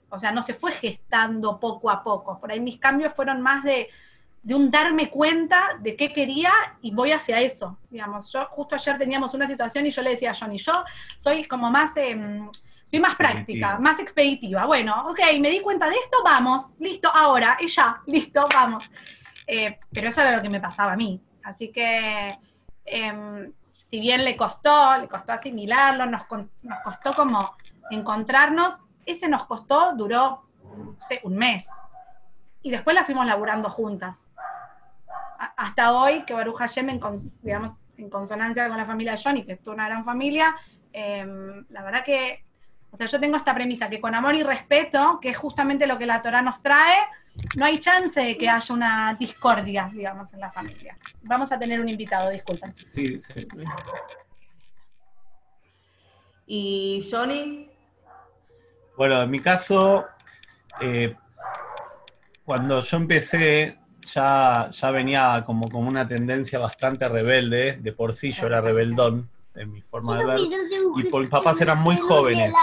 O 0.10 0.20
sea, 0.20 0.32
no 0.32 0.42
se 0.42 0.54
fue 0.54 0.72
gestando 0.72 1.60
poco 1.60 1.90
a 1.90 2.04
poco. 2.04 2.40
Por 2.40 2.52
ahí 2.52 2.60
mis 2.60 2.80
cambios 2.80 3.14
fueron 3.14 3.42
más 3.42 3.64
de, 3.64 3.90
un 4.44 4.72
darme 4.72 5.10
cuenta 5.10 5.78
de 5.80 5.96
qué 5.96 6.12
quería 6.12 6.52
y 6.82 6.92
voy 6.92 7.12
hacia 7.12 7.40
eso. 7.40 7.78
Digamos, 7.90 8.32
yo 8.32 8.46
justo 8.48 8.76
ayer 8.76 8.98
teníamos 8.98 9.34
una 9.34 9.48
situación 9.48 9.86
y 9.86 9.92
yo 9.92 10.02
le 10.02 10.12
decía 10.12 10.32
a 10.32 10.36
Johnny, 10.36 10.58
yo 10.58 10.84
soy 11.18 11.46
como 11.46 11.72
más... 11.72 11.96
Em, 11.98 12.50
soy 12.90 13.00
más 13.00 13.16
práctica, 13.16 13.78
más 13.78 14.00
expeditiva. 14.00 14.66
Bueno, 14.66 15.10
ok, 15.10 15.20
me 15.40 15.50
di 15.50 15.62
cuenta 15.62 15.88
de 15.88 15.96
esto, 15.96 16.18
vamos, 16.24 16.74
listo, 16.80 17.10
ahora, 17.14 17.58
y 17.60 17.68
ya, 17.68 18.02
listo, 18.08 18.44
vamos. 18.52 18.90
Eh, 19.46 19.80
pero 19.92 20.10
eso 20.10 20.22
era 20.22 20.36
lo 20.36 20.42
que 20.42 20.50
me 20.50 20.60
pasaba 20.60 20.94
a 20.94 20.96
mí. 20.96 21.22
Así 21.44 21.72
que, 21.72 22.36
em, 22.86 23.54
si 23.86 24.00
bien 24.00 24.26
le 24.26 24.36
costó, 24.36 24.98
le 24.98 25.08
costó 25.08 25.34
asimilarlo, 25.34 26.08
nos, 26.08 26.24
nos 26.64 26.80
costó 26.84 27.14
como 27.14 27.56
encontrarnos, 27.92 28.80
ese 29.06 29.28
nos 29.28 29.46
costó, 29.46 29.94
duró, 29.96 30.44
no 30.64 30.98
sé, 31.08 31.20
un 31.24 31.36
mes. 31.36 31.68
Y 32.64 32.72
después 32.72 32.96
la 32.96 33.06
fuimos 33.06 33.26
laburando 33.26 33.70
juntas. 33.70 34.32
hasta 35.56 35.94
hoy, 35.94 36.24
que 36.26 36.34
Baruja 36.34 36.68
Hashem, 36.68 36.90
en, 36.90 37.00
digamos, 37.42 37.82
en 37.98 38.10
consonancia 38.10 38.68
con 38.68 38.78
la 38.78 38.86
familia 38.86 39.14
de 39.14 39.22
Johnny, 39.24 39.46
que 39.46 39.54
es 39.54 39.68
una 39.68 39.88
gran 39.88 40.04
familia, 40.04 40.56
em, 40.92 41.66
la 41.70 41.84
verdad 41.84 42.04
que 42.04 42.44
o 42.92 42.98
sea, 42.98 43.08
yo 43.08 43.20
tengo 43.20 43.38
esta 43.38 43.54
premisa 43.54 43.90
que 43.90 44.02
con 44.02 44.16
amor 44.16 44.36
y 44.36 44.44
respeto, 44.44 45.20
que 45.22 45.30
es 45.30 45.38
justamente 45.38 45.86
lo 45.86 45.98
que 45.98 46.06
la 46.06 46.22
Torah 46.22 46.42
nos 46.42 46.62
trae, 46.62 46.98
no 47.56 47.66
hay 47.66 47.78
chance 47.78 48.20
de 48.20 48.38
que 48.38 48.50
haya 48.50 48.74
una 48.74 49.16
discordia, 49.18 49.90
digamos, 49.94 50.34
en 50.34 50.40
la 50.40 50.52
familia. 50.52 50.98
Vamos 51.22 51.52
a 51.52 51.60
tener 51.60 51.80
un 51.80 51.88
invitado, 51.88 52.30
disculpen. 52.30 52.74
Sí, 52.76 53.22
sí. 53.22 53.48
¿Y 56.48 57.08
Johnny? 57.10 57.70
Bueno, 58.98 59.22
en 59.22 59.30
mi 59.30 59.40
caso, 59.40 60.08
eh, 60.82 61.16
cuando 62.44 62.82
yo 62.82 62.98
empecé, 62.98 63.78
ya, 64.14 64.70
ya 64.72 64.92
venía 64.92 65.44
como, 65.46 65.70
como 65.70 65.88
una 65.88 66.08
tendencia 66.08 66.58
bastante 66.58 67.08
rebelde, 67.08 67.78
de 67.80 67.94
por 67.94 68.16
sí 68.16 68.32
yo 68.32 68.48
era 68.48 68.62
rebeldón 68.62 69.30
en 69.60 69.72
mi 69.72 69.82
forma 69.82 70.18
de 70.18 70.26
ver. 70.26 70.40
Y 70.98 71.04
por, 71.10 71.22
mis 71.22 71.30
papás 71.30 71.60
eran 71.62 71.80
muy 71.80 71.98
jóvenes, 71.98 72.54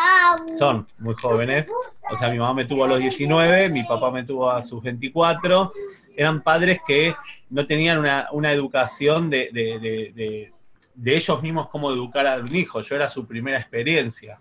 son 0.58 0.86
muy 0.98 1.14
jóvenes. 1.14 1.68
O 2.10 2.16
sea, 2.16 2.30
mi 2.30 2.38
mamá 2.38 2.54
me 2.54 2.64
tuvo 2.64 2.84
a 2.84 2.88
los 2.88 2.98
19, 2.98 3.68
mi 3.68 3.84
papá 3.84 4.10
me 4.10 4.24
tuvo 4.24 4.50
a 4.50 4.62
sus 4.62 4.82
24. 4.82 5.72
Eran 6.16 6.42
padres 6.42 6.80
que 6.86 7.14
no 7.50 7.66
tenían 7.66 7.98
una, 7.98 8.52
educación 8.52 9.28
de, 9.28 9.50
de, 9.52 10.52
ellos 11.14 11.42
mismos 11.42 11.68
cómo 11.68 11.92
educar 11.92 12.26
a 12.26 12.38
un 12.38 12.54
hijo. 12.54 12.80
Yo 12.80 12.96
era 12.96 13.08
su 13.10 13.26
primera 13.26 13.58
experiencia. 13.58 14.40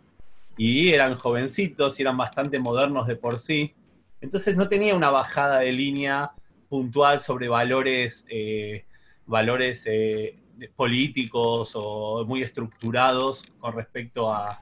Y 0.58 0.94
eran 0.94 1.16
jovencitos 1.16 2.00
y 2.00 2.04
eran 2.04 2.16
bastante 2.16 2.58
modernos 2.60 3.08
de 3.08 3.18
por 3.18 3.40
sí. 3.40 3.76
Entonces 4.22 4.56
no 4.56 4.70
tenía 4.70 4.96
una 4.96 5.10
bajada 5.10 5.60
de 5.60 5.74
línea 5.74 6.32
puntual 6.70 7.20
sobre 7.20 7.50
valores, 7.50 8.26
eh, 8.30 8.86
valores 9.26 9.84
eh, 9.86 10.40
políticos 10.76 11.72
o 11.76 12.26
muy 12.26 12.44
estructurados 12.44 13.44
con 13.60 13.74
respecto 13.74 14.32
a, 14.32 14.60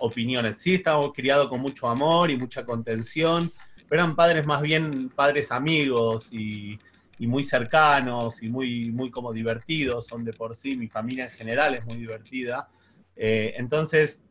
opiniones. 0.00 0.58
Sí, 0.58 0.74
estábamos 0.74 1.12
criados 1.12 1.48
con 1.48 1.60
mucho 1.60 1.88
amor 1.88 2.30
y 2.30 2.36
mucha 2.36 2.64
contención, 2.64 3.50
pero 3.88 4.02
eran 4.02 4.16
padres 4.16 4.46
más 4.46 4.62
bien 4.62 5.10
padres 5.10 5.52
amigos 5.52 6.32
y, 6.32 6.78
muy 7.20 7.44
cercanos 7.44 8.42
y 8.42 8.48
muy, 8.48 8.90
muy 8.90 9.10
como 9.10 9.32
divertidos, 9.32 10.06
son 10.06 10.22
de 10.22 10.34
por 10.34 10.54
sí, 10.54 10.76
mi 10.76 10.88
familia 10.88 11.24
en 11.26 11.30
general 11.30 11.74
es 11.74 11.84
muy 11.86 11.96
divertida. 11.96 12.68
Eh, 13.14 13.54
entonces, 13.56 14.22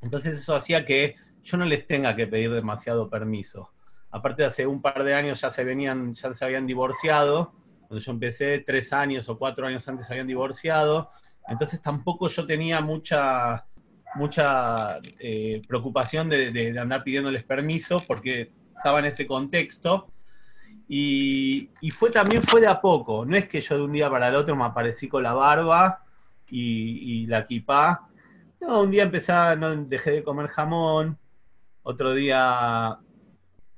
entonces 0.00 0.38
eso 0.38 0.54
hacía 0.54 0.84
que 0.84 1.16
yo 1.42 1.56
no 1.56 1.64
les 1.64 1.86
tenga 1.86 2.14
que 2.14 2.26
pedir 2.26 2.52
demasiado 2.52 3.08
permiso. 3.10 3.70
Aparte, 4.10 4.44
hace 4.44 4.64
un 4.64 4.80
par 4.80 5.02
de 5.02 5.12
años 5.12 5.40
ya 5.40 5.50
se 5.50 5.64
venían, 5.64 6.14
ya 6.14 6.32
se 6.34 6.44
habían 6.44 6.66
divorciado, 6.66 7.52
cuando 7.86 8.04
yo 8.04 8.12
empecé, 8.12 8.60
tres 8.60 8.92
años 8.92 9.28
o 9.28 9.38
cuatro 9.38 9.66
años 9.66 9.86
antes 9.88 10.10
habían 10.10 10.26
divorciado, 10.26 11.10
entonces 11.48 11.80
tampoco 11.82 12.28
yo 12.28 12.46
tenía 12.46 12.80
mucha, 12.80 13.66
mucha 14.14 14.98
eh, 15.18 15.62
preocupación 15.66 16.28
de, 16.28 16.76
andar 16.78 17.02
pidiéndoles 17.02 17.44
permiso 17.44 17.98
porque 18.06 18.52
estaba 18.76 18.98
en 19.00 19.06
ese 19.06 19.26
contexto. 19.26 20.10
Y, 20.88 21.70
fue 21.92 22.10
también 22.10 22.42
fue 22.42 22.60
de 22.60 22.66
a 22.66 22.80
poco, 22.80 23.24
no 23.24 23.36
es 23.36 23.48
que 23.48 23.60
yo 23.60 23.76
de 23.76 23.84
un 23.84 23.92
día 23.92 24.10
para 24.10 24.28
el 24.28 24.34
otro 24.34 24.54
me 24.54 24.64
aparecí 24.64 25.08
con 25.08 25.22
la 25.22 25.32
barba 25.32 26.04
y, 26.50 27.26
la 27.26 27.40
equipa. 27.40 28.08
No, 28.60 28.82
un 28.82 28.90
día 28.90 29.04
empecé, 29.04 29.32
dejé 29.86 30.10
de 30.12 30.24
comer 30.24 30.48
jamón, 30.48 31.18
otro 31.82 32.12
día 32.14 32.98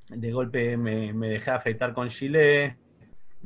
de 0.09 0.33
golpe 0.33 0.77
me, 0.77 1.13
me 1.13 1.29
dejé 1.29 1.51
afeitar 1.51 1.93
con 1.93 2.11
gilet, 2.11 2.77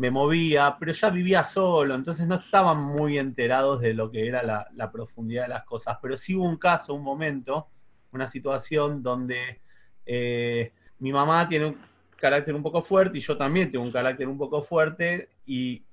me 0.00 0.10
movía, 0.10 0.76
pero 0.80 0.92
ya 0.92 1.10
vivía 1.10 1.44
solo, 1.44 1.94
entonces 1.94 2.26
no 2.26 2.36
estaban 2.36 2.78
muy 2.82 3.18
enterados 3.18 3.82
de 3.82 3.92
lo 3.92 4.10
que 4.10 4.26
era 4.26 4.42
la, 4.42 4.90
profundidad 4.90 5.42
de 5.42 5.50
las 5.50 5.64
cosas. 5.64 5.98
Pero 6.00 6.16
sí 6.16 6.34
hubo 6.34 6.46
un 6.46 6.56
caso, 6.56 6.94
un 6.94 7.02
momento, 7.02 7.68
una 8.10 8.30
situación 8.30 9.02
donde 9.02 9.60
eh, 10.06 10.72
mi 11.00 11.12
mamá 11.12 11.46
tiene 11.46 11.66
un 11.66 11.78
carácter 12.16 12.54
un 12.54 12.62
poco 12.62 12.80
fuerte 12.80 13.18
y 13.18 13.20
yo 13.20 13.36
también 13.36 13.70
tengo 13.70 13.84
un 13.84 13.92
carácter 13.92 14.26
un 14.26 14.38
poco 14.38 14.62
fuerte 14.62 15.28
y, 15.44 15.84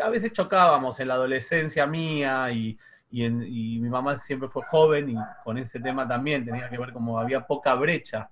a 0.00 0.08
veces 0.08 0.32
chocábamos 0.32 0.98
en 1.00 1.08
la 1.08 1.14
adolescencia 1.14 1.86
mía 1.86 2.50
y, 2.50 2.78
mi 3.10 3.90
mamá 3.90 4.16
siempre 4.16 4.48
fue 4.48 4.62
joven 4.62 5.10
y 5.10 5.16
con 5.44 5.58
ese 5.58 5.80
tema 5.80 6.08
también 6.08 6.46
tenía 6.46 6.70
que 6.70 6.78
ver 6.78 6.94
como 6.94 7.18
había 7.18 7.46
poca 7.46 7.74
brecha 7.74 8.30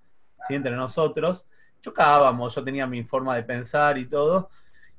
entre 0.48 0.74
nosotros. 0.74 1.46
Chocábamos, 1.82 2.54
yo 2.54 2.64
tenía 2.64 2.86
mi 2.86 3.04
forma 3.04 3.36
de 3.36 3.42
pensar 3.42 3.98
y 3.98 4.06
todo, 4.06 4.48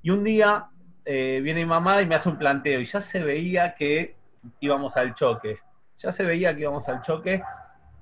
y 0.03 0.09
un 0.09 0.23
día 0.23 0.67
eh, 1.05 1.39
viene 1.41 1.61
mi 1.61 1.65
mamá 1.65 2.01
y 2.01 2.05
me 2.05 2.15
hace 2.15 2.29
un 2.29 2.37
planteo 2.37 2.79
y 2.79 2.85
ya 2.85 3.01
se 3.01 3.23
veía 3.23 3.73
que 3.73 4.15
íbamos 4.59 4.95
al 4.97 5.15
choque. 5.15 5.59
Ya 5.97 6.11
se 6.11 6.25
veía 6.25 6.53
que 6.53 6.61
íbamos 6.61 6.87
al 6.89 7.01
choque 7.01 7.41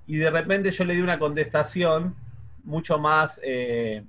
y 0.08 0.18
de 0.18 0.32
repente 0.32 0.72
yo 0.72 0.84
le 0.84 0.96
di 0.96 1.02
una 1.02 1.20
contestación 1.20 2.16
mucho 2.64 2.98
más, 2.98 3.40
eh, 3.44 4.04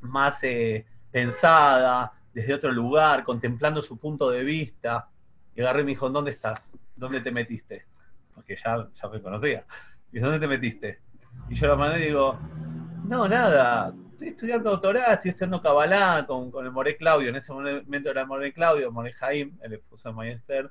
más 0.00 0.44
eh, 0.44 0.84
pensada, 1.10 2.12
desde 2.34 2.52
otro 2.52 2.70
lugar, 2.70 3.24
contemplando 3.24 3.80
su 3.80 3.98
punto 3.98 4.30
de 4.30 4.44
vista. 4.44 5.08
Y 5.54 5.62
agarré 5.62 5.80
y 5.80 5.84
me 5.84 5.90
dijo, 5.92 6.10
¿dónde 6.10 6.32
estás? 6.32 6.70
¿Dónde 6.94 7.22
te 7.22 7.32
metiste? 7.32 7.86
Porque 8.34 8.56
ya, 8.56 8.88
ya 8.92 9.08
me 9.08 9.22
conocía. 9.22 9.64
Y 10.12 10.18
¿dónde 10.18 10.38
te 10.38 10.46
metiste? 10.46 11.00
Y 11.48 11.54
yo 11.54 11.74
la 11.74 11.98
y 11.98 12.02
digo, 12.02 12.38
no, 13.04 13.26
nada, 13.26 13.94
estoy 14.16 14.28
estudiando 14.28 14.70
doctorado, 14.70 15.12
estoy 15.12 15.30
estudiando 15.30 15.60
Kabbalah 15.60 16.24
con, 16.26 16.50
con 16.50 16.64
el 16.64 16.72
More 16.72 16.96
Claudio, 16.96 17.28
en 17.28 17.36
ese 17.36 17.52
momento 17.52 18.10
era 18.10 18.22
el 18.22 18.26
More 18.26 18.52
Claudio, 18.52 18.90
More 18.90 19.12
Jaim, 19.12 19.58
el 19.62 19.74
esposo 19.74 20.08
de 20.08 20.14
Maester, 20.14 20.70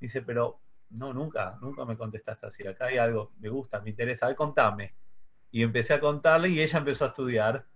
dice, 0.00 0.22
pero 0.22 0.58
no, 0.90 1.12
nunca, 1.12 1.58
nunca 1.60 1.84
me 1.84 1.98
contestaste 1.98 2.46
así, 2.46 2.66
acá 2.66 2.86
hay 2.86 2.96
algo, 2.96 3.32
me 3.40 3.50
gusta, 3.50 3.80
me 3.80 3.90
interesa, 3.90 4.24
a 4.24 4.28
ver, 4.30 4.36
contame. 4.36 4.94
Y 5.50 5.62
empecé 5.62 5.94
a 5.94 6.00
contarle 6.00 6.48
y 6.48 6.60
ella 6.60 6.78
empezó 6.78 7.04
a 7.04 7.08
estudiar. 7.08 7.66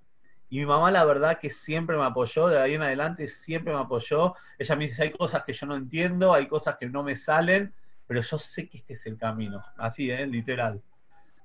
Y 0.49 0.59
mi 0.59 0.67
mamá, 0.67 0.91
la 0.91 1.05
verdad, 1.05 1.39
que 1.39 1.51
siempre 1.51 1.97
me 1.97 2.05
apoyó, 2.05 2.49
de 2.49 2.59
ahí 2.59 2.75
en 2.75 2.83
adelante 2.83 3.29
siempre 3.29 3.73
me 3.73 3.81
apoyó. 3.81 4.35
Ella 4.59 4.77
me 4.77 4.85
dice, 4.85 5.03
hay 5.05 5.13
cosas 5.13 5.45
que 5.45 5.53
yo 5.53 5.67
no 5.67 5.77
entiendo, 5.77 6.35
hay 6.35 6.49
cosas 6.49 6.77
que 6.79 6.87
no 6.87 7.03
me 7.03 7.17
salen, 7.17 7.75
pero 8.07 8.21
yo 8.21 8.39
sé 8.39 8.69
que 8.69 8.79
este 8.79 8.95
es 8.95 9.07
el 9.07 9.17
camino. 9.17 9.63
Así, 9.77 10.11
¿eh? 10.11 10.27
literal 10.27 10.83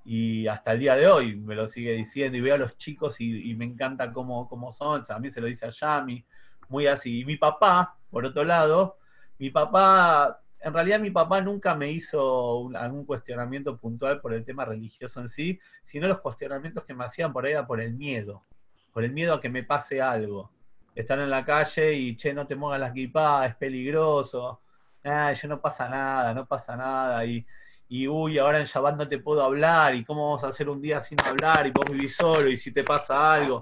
y 0.10 0.48
hasta 0.48 0.72
el 0.72 0.80
día 0.80 0.96
de 0.96 1.06
hoy 1.06 1.36
me 1.36 1.54
lo 1.54 1.68
sigue 1.68 1.92
diciendo 1.92 2.38
y 2.38 2.42
veo 2.42 2.56
a 2.56 2.58
los 2.58 2.78
chicos 2.78 3.20
y, 3.20 3.54
me 3.56 3.66
encanta 3.66 4.14
cómo, 4.14 4.48
cómo 4.48 4.72
son, 4.72 5.04
también 5.04 5.34
se 5.34 5.42
lo 5.42 5.48
dice 5.48 5.66
a 5.66 5.70
Yami, 5.70 6.26
muy 6.70 6.88
así. 6.88 7.20
Y 7.20 7.26
mi 7.26 7.36
papá, 7.36 7.98
por 8.10 8.26
otro 8.26 8.46
lado, 8.46 9.00
mi 9.38 9.50
papá, 9.50 10.40
en 10.62 10.74
realidad 10.74 11.02
mi 11.02 11.12
papá 11.12 11.42
nunca 11.42 11.76
me 11.76 11.92
hizo 11.92 12.70
algún 12.78 13.04
cuestionamiento 13.04 13.78
puntual 13.78 14.22
por 14.22 14.34
el 14.34 14.46
tema 14.46 14.64
religioso 14.64 15.20
en 15.20 15.28
sí, 15.28 15.60
sino 15.84 16.08
los 16.08 16.22
cuestionamientos 16.22 16.86
que 16.86 16.94
me 16.94 17.04
hacían 17.04 17.34
por 17.34 17.46
ahí 17.46 17.52
era 17.52 17.68
por 17.68 17.82
el 17.82 17.94
miedo, 17.94 18.46
por 18.94 19.04
el 19.04 19.12
miedo 19.12 19.34
a 19.34 19.42
que 19.42 19.50
me 19.50 19.64
pase 19.64 20.02
algo. 20.02 20.54
estar 20.96 21.20
en 21.20 21.30
la 21.30 21.44
calle 21.44 21.94
y, 21.96 22.16
che, 22.16 22.34
no 22.34 22.48
te 22.48 22.56
muevas 22.56 22.80
la 22.80 22.88
equipada, 22.88 23.46
es 23.46 23.56
peligroso. 23.58 24.62
Yo 25.04 25.48
no 25.50 25.60
pasa 25.60 25.90
nada, 25.90 26.34
no 26.34 26.46
pasa 26.46 26.78
nada. 26.78 27.26
Y, 27.26 27.46
y 27.90 28.08
uy, 28.08 28.38
ahora 28.38 28.60
en 28.60 28.66
Shabbat 28.66 28.98
no 28.98 29.08
te 29.08 29.20
puedo 29.20 29.42
hablar, 29.42 29.96
y 29.96 30.04
cómo 30.04 30.28
vamos 30.28 30.44
a 30.44 30.48
hacer 30.48 30.68
un 30.70 30.82
día 30.82 31.02
sin 31.04 31.20
hablar, 31.22 31.68
y 31.68 31.72
vos 31.72 31.86
vivís 31.90 32.16
solo, 32.16 32.50
y 32.50 32.58
si 32.58 32.72
te 32.72 32.84
pasa 32.84 33.34
algo, 33.34 33.62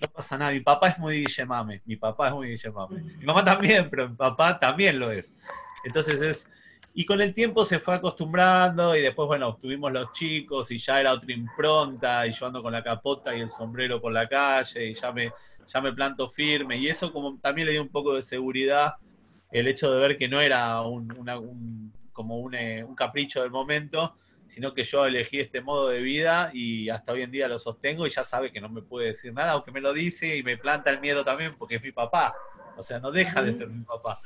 no 0.00 0.08
pasa 0.08 0.36
nada. 0.36 0.50
Mi 0.50 0.60
papá 0.60 0.88
es 0.88 0.98
muy 0.98 1.18
Guillemame, 1.18 1.82
mi 1.84 1.96
papá 1.96 2.28
es 2.28 2.34
muy 2.34 2.48
Guillemame. 2.48 3.02
Mi 3.02 3.24
mamá 3.24 3.44
también, 3.44 3.88
pero 3.88 4.08
mi 4.08 4.16
papá 4.16 4.58
también 4.58 4.98
lo 4.98 5.12
es. 5.12 5.32
Entonces 5.84 6.20
es, 6.20 6.48
y 6.94 7.06
con 7.06 7.20
el 7.20 7.34
tiempo 7.34 7.64
se 7.64 7.78
fue 7.78 7.94
acostumbrando, 7.94 8.96
y 8.96 9.02
después, 9.02 9.26
bueno, 9.28 9.56
tuvimos 9.60 9.92
los 9.92 10.12
chicos, 10.12 10.70
y 10.72 10.78
ya 10.78 11.00
era 11.00 11.12
otra 11.12 11.32
impronta, 11.32 12.26
y 12.26 12.32
yo 12.32 12.46
ando 12.46 12.62
con 12.62 12.72
la 12.72 12.82
capota 12.82 13.34
y 13.36 13.40
el 13.40 13.50
sombrero 13.50 14.00
por 14.00 14.12
la 14.12 14.28
calle, 14.28 14.88
y 14.88 14.94
ya 14.94 15.12
me, 15.12 15.30
ya 15.66 15.80
me 15.80 15.92
planto 15.92 16.28
firme, 16.28 16.78
y 16.78 16.88
eso 16.88 17.12
como 17.12 17.38
también 17.38 17.66
le 17.66 17.72
dio 17.72 17.82
un 17.82 17.90
poco 17.90 18.14
de 18.14 18.22
seguridad, 18.22 18.94
el 19.52 19.68
hecho 19.68 19.92
de 19.92 20.00
ver 20.00 20.18
que 20.18 20.28
no 20.28 20.40
era 20.40 20.82
un, 20.82 21.92
como 22.12 22.50
eh, 22.52 22.84
un, 22.84 22.94
capricho 22.94 23.42
del 23.42 23.50
momento, 23.50 24.16
sino 24.46 24.74
que 24.74 24.84
yo 24.84 25.06
elegí 25.06 25.40
este 25.40 25.60
modo 25.60 25.88
de 25.88 26.00
vida 26.00 26.50
y 26.52 26.88
hasta 26.88 27.12
hoy 27.12 27.22
en 27.22 27.30
día 27.30 27.48
lo 27.48 27.58
sostengo 27.58 28.06
y 28.06 28.10
ya 28.10 28.24
sabe 28.24 28.52
que 28.52 28.60
no 28.60 28.68
me 28.68 28.82
puede 28.82 29.08
decir 29.08 29.32
nada, 29.32 29.52
aunque 29.52 29.70
me 29.70 29.80
lo 29.80 29.92
dice 29.92 30.36
y 30.36 30.42
me 30.42 30.56
planta 30.56 30.90
el 30.90 31.00
miedo 31.00 31.24
también 31.24 31.52
porque 31.58 31.76
es 31.76 31.82
mi 31.82 31.92
papá, 31.92 32.34
o 32.76 32.82
sea, 32.82 32.98
no 32.98 33.10
deja 33.10 33.42
de 33.42 33.54
ser 33.54 33.68
mi 33.68 33.84
papá. 33.84 34.18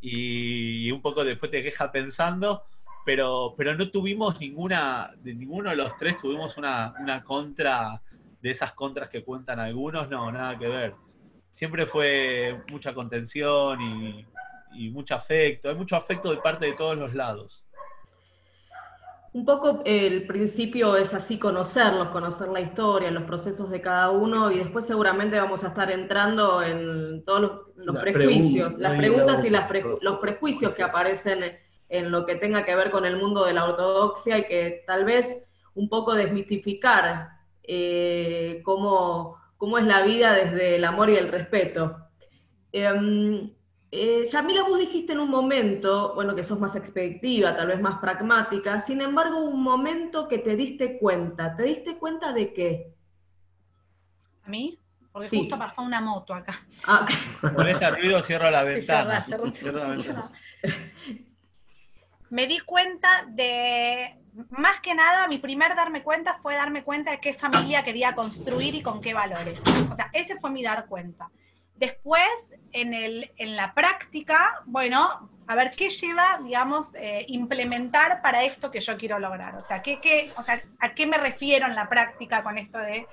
Y, 0.00 0.90
un 0.90 1.02
poco 1.02 1.24
después 1.24 1.50
te 1.50 1.62
queja 1.62 1.90
pensando, 1.90 2.64
pero, 3.04 3.54
pero 3.56 3.74
no 3.74 3.90
tuvimos 3.90 4.38
ninguna, 4.38 5.12
de 5.18 5.34
ninguno 5.34 5.70
de 5.70 5.76
los 5.76 5.96
tres 5.96 6.18
tuvimos 6.18 6.56
una, 6.56 6.94
una 7.00 7.24
contra 7.24 8.00
de 8.40 8.50
esas 8.50 8.72
contras 8.72 9.08
que 9.08 9.24
cuentan 9.24 9.58
algunos, 9.58 10.08
no, 10.08 10.30
nada 10.30 10.56
que 10.58 10.68
ver. 10.68 10.94
Siempre 11.52 11.86
fue 11.86 12.62
mucha 12.68 12.94
contención 12.94 13.80
y, 13.80 14.26
y 14.76 14.90
mucho 14.90 15.14
afecto, 15.14 15.68
hay 15.68 15.74
mucho 15.74 15.96
afecto 15.96 16.30
de 16.30 16.38
parte 16.38 16.66
de 16.66 16.72
todos 16.72 16.96
los 16.96 17.14
lados. 17.14 17.66
Un 19.36 19.44
poco 19.44 19.82
el 19.84 20.26
principio 20.26 20.96
es 20.96 21.12
así 21.12 21.38
conocerlos, 21.38 22.08
conocer 22.08 22.48
la 22.48 22.60
historia, 22.60 23.10
los 23.10 23.24
procesos 23.24 23.68
de 23.68 23.82
cada 23.82 24.10
uno 24.10 24.50
y 24.50 24.58
después 24.58 24.86
seguramente 24.86 25.38
vamos 25.38 25.62
a 25.62 25.68
estar 25.68 25.90
entrando 25.90 26.62
en 26.62 27.22
todos 27.22 27.66
los, 27.76 27.96
prejuicios, 27.98 28.78
las 28.78 28.96
preguntas 28.96 29.44
y 29.44 29.50
los 29.50 30.18
prejuicios 30.20 30.74
que 30.74 30.82
aparecen 30.82 31.58
en 31.90 32.10
lo 32.10 32.24
que 32.24 32.36
tenga 32.36 32.64
que 32.64 32.74
ver 32.74 32.90
con 32.90 33.04
el 33.04 33.18
mundo 33.18 33.44
de 33.44 33.52
la 33.52 33.66
ortodoxia 33.66 34.38
y 34.38 34.46
que 34.46 34.84
tal 34.86 35.04
vez 35.04 35.44
un 35.74 35.90
poco 35.90 36.14
desmitificar 36.14 37.28
eh, 37.62 38.62
cómo, 38.64 39.36
cómo, 39.58 39.76
es 39.76 39.84
la 39.84 40.00
vida 40.00 40.32
desde 40.32 40.76
el 40.76 40.84
amor 40.86 41.10
y 41.10 41.16
el 41.16 41.28
respeto. 41.28 41.96
Em, 42.72 43.50
eh, 43.90 44.24
Yamila, 44.30 44.64
vos 44.64 44.78
dijiste 44.78 45.12
en 45.12 45.20
un 45.20 45.30
momento, 45.30 46.14
bueno, 46.14 46.34
que 46.34 46.44
sos 46.44 46.58
más 46.58 46.74
expeditiva, 46.74 47.56
tal 47.56 47.68
vez 47.68 47.80
más 47.80 47.98
pragmática, 47.98 48.80
sin 48.80 49.00
embargo, 49.00 49.38
un 49.38 49.62
momento 49.62 50.28
que 50.28 50.38
te 50.38 50.56
diste 50.56 50.98
cuenta. 50.98 51.54
¿Te 51.56 51.62
diste 51.62 51.96
cuenta 51.96 52.32
de 52.32 52.52
qué? 52.52 52.94
¿A 54.44 54.48
mí? 54.48 54.78
Porque 55.12 55.28
justo 55.28 55.58
pasó 55.58 55.82
una 55.82 56.00
moto 56.00 56.34
acá. 56.34 56.60
Ah, 56.86 57.06
Con 57.40 57.66
este 57.66 57.90
ruido 57.90 58.22
cierro 58.22 58.50
la 58.50 58.62
ventana. 58.64 59.24
Me 62.28 62.46
di 62.46 62.58
cuenta 62.58 63.24
de, 63.28 64.18
más 64.50 64.80
que 64.80 64.94
nada, 64.94 65.28
mi 65.28 65.38
primer 65.38 65.74
darme 65.74 66.02
cuenta 66.02 66.34
fue 66.34 66.54
darme 66.54 66.82
cuenta 66.82 67.12
de 67.12 67.20
qué 67.20 67.34
familia 67.34 67.84
quería 67.84 68.14
construir 68.14 68.74
y 68.74 68.82
con 68.82 69.00
qué 69.00 69.14
valores. 69.14 69.60
O 69.90 69.96
sea, 69.96 70.10
ese 70.12 70.36
fue 70.36 70.50
mi 70.50 70.62
dar 70.62 70.86
cuenta. 70.86 71.30
Después, 71.78 72.54
en, 72.72 72.94
el, 72.94 73.30
en 73.36 73.56
la 73.56 73.74
práctica, 73.74 74.62
bueno, 74.64 75.28
a 75.46 75.54
ver 75.54 75.72
qué 75.72 75.88
lleva, 75.88 76.40
digamos, 76.42 76.94
eh, 76.94 77.24
implementar 77.28 78.22
para 78.22 78.44
esto 78.44 78.70
que 78.70 78.80
yo 78.80 78.96
quiero 78.96 79.18
lograr. 79.18 79.56
O 79.56 79.64
sea, 79.64 79.82
¿qué, 79.82 80.00
qué, 80.00 80.30
o 80.36 80.42
sea, 80.42 80.62
¿a 80.80 80.94
qué 80.94 81.06
me 81.06 81.18
refiero 81.18 81.66
en 81.66 81.74
la 81.74 81.88
práctica 81.88 82.42
con 82.42 82.58
esto 82.58 82.78
de, 82.78 83.06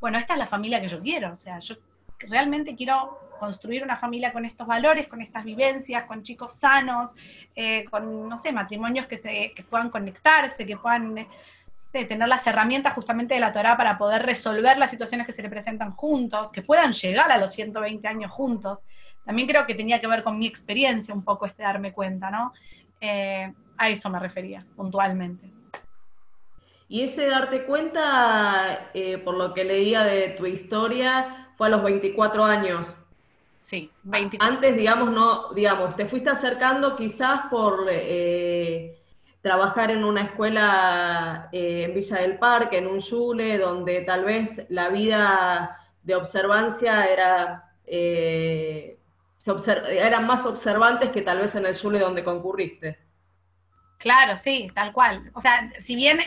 bueno, 0.00 0.18
esta 0.18 0.34
es 0.34 0.38
la 0.38 0.46
familia 0.46 0.80
que 0.80 0.88
yo 0.88 1.00
quiero? 1.00 1.32
O 1.32 1.36
sea, 1.36 1.58
yo 1.58 1.76
realmente 2.20 2.74
quiero 2.74 3.20
construir 3.38 3.82
una 3.82 3.96
familia 3.96 4.32
con 4.32 4.44
estos 4.44 4.66
valores, 4.66 5.08
con 5.08 5.20
estas 5.20 5.44
vivencias, 5.44 6.04
con 6.04 6.22
chicos 6.22 6.54
sanos, 6.54 7.14
eh, 7.54 7.84
con, 7.90 8.28
no 8.28 8.38
sé, 8.38 8.52
matrimonios 8.52 9.06
que, 9.06 9.18
se, 9.18 9.52
que 9.54 9.62
puedan 9.62 9.90
conectarse, 9.90 10.66
que 10.66 10.76
puedan 10.76 11.26
tener 11.92 12.28
las 12.28 12.46
herramientas 12.46 12.92
justamente 12.94 13.34
de 13.34 13.40
la 13.40 13.52
Torah 13.52 13.76
para 13.76 13.96
poder 13.96 14.24
resolver 14.24 14.76
las 14.76 14.90
situaciones 14.90 15.26
que 15.26 15.32
se 15.32 15.42
le 15.42 15.48
presentan 15.48 15.92
juntos, 15.92 16.52
que 16.52 16.62
puedan 16.62 16.92
llegar 16.92 17.30
a 17.30 17.38
los 17.38 17.52
120 17.52 18.06
años 18.06 18.30
juntos. 18.30 18.80
También 19.24 19.48
creo 19.48 19.66
que 19.66 19.74
tenía 19.74 20.00
que 20.00 20.06
ver 20.06 20.22
con 20.22 20.38
mi 20.38 20.46
experiencia 20.46 21.14
un 21.14 21.24
poco 21.24 21.46
este 21.46 21.62
darme 21.62 21.92
cuenta, 21.92 22.30
¿no? 22.30 22.52
Eh, 23.00 23.52
a 23.78 23.88
eso 23.88 24.10
me 24.10 24.18
refería 24.18 24.64
puntualmente. 24.76 25.50
Y 26.88 27.02
ese 27.02 27.26
darte 27.26 27.64
cuenta, 27.64 28.90
eh, 28.94 29.18
por 29.18 29.36
lo 29.36 29.52
que 29.52 29.64
leía 29.64 30.04
de 30.04 30.30
tu 30.30 30.46
historia, 30.46 31.50
fue 31.56 31.66
a 31.66 31.70
los 31.70 31.82
24 31.82 32.44
años. 32.44 32.94
Sí, 33.60 33.90
24. 34.04 34.54
Antes, 34.54 34.76
digamos, 34.76 35.10
no, 35.10 35.52
digamos, 35.52 35.96
te 35.96 36.06
fuiste 36.06 36.30
acercando 36.30 36.94
quizás 36.94 37.46
por 37.50 37.88
eh, 37.90 38.96
trabajar 39.46 39.92
en 39.92 40.04
una 40.04 40.22
escuela 40.22 41.48
eh, 41.52 41.84
en 41.84 41.94
Villa 41.94 42.16
del 42.16 42.36
Parque, 42.36 42.78
en 42.78 42.88
un 42.88 42.98
Yule, 42.98 43.58
donde 43.58 44.00
tal 44.00 44.24
vez 44.24 44.66
la 44.70 44.88
vida 44.88 45.78
de 46.02 46.16
observancia 46.16 47.04
era, 47.06 47.70
eh, 47.86 48.98
eran 49.88 50.26
más 50.26 50.44
observantes 50.46 51.10
que 51.10 51.22
tal 51.22 51.38
vez 51.38 51.54
en 51.54 51.64
el 51.64 51.76
Yule 51.76 52.00
donde 52.00 52.24
concurriste. 52.24 52.98
Claro, 53.98 54.36
sí, 54.36 54.68
tal 54.74 54.92
cual. 54.92 55.30
O 55.32 55.40
sea, 55.40 55.70
si 55.78 55.94
bien 55.94 56.18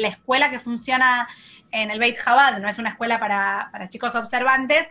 la 0.00 0.08
escuela 0.08 0.48
que 0.48 0.60
funciona 0.60 1.26
en 1.72 1.90
el 1.90 1.98
Beit 1.98 2.18
Jabad 2.18 2.58
no 2.58 2.68
es 2.68 2.78
una 2.78 2.90
escuela 2.90 3.18
para, 3.18 3.88
chicos 3.88 4.14
observantes, 4.14 4.86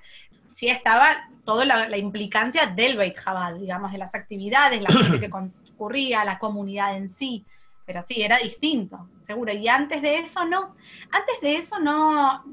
sí 0.52 0.68
estaba 0.68 1.30
toda 1.46 1.64
la, 1.64 1.98
implicancia 1.98 2.66
del 2.66 2.98
Beit 2.98 3.18
Jabad, 3.18 3.54
digamos, 3.56 3.94
de 3.94 4.00
las 4.00 4.14
actividades, 4.16 4.82
la 4.82 4.90
gente 4.90 5.22
que, 5.22 5.30
ocurría, 5.76 6.26
la 6.26 6.40
comunidad 6.40 6.98
en 6.98 7.08
sí, 7.08 7.46
pero 7.86 8.02
sí, 8.02 8.22
era 8.22 8.38
distinto, 8.38 9.08
seguro. 9.22 9.54
Y 9.54 9.68
antes 9.68 10.02
de 10.02 10.20
eso 10.20 10.46
no, 10.46 10.76
antes 11.12 11.42
de 11.42 11.58
eso 11.58 11.80
no, 11.80 12.38
o 12.38 12.44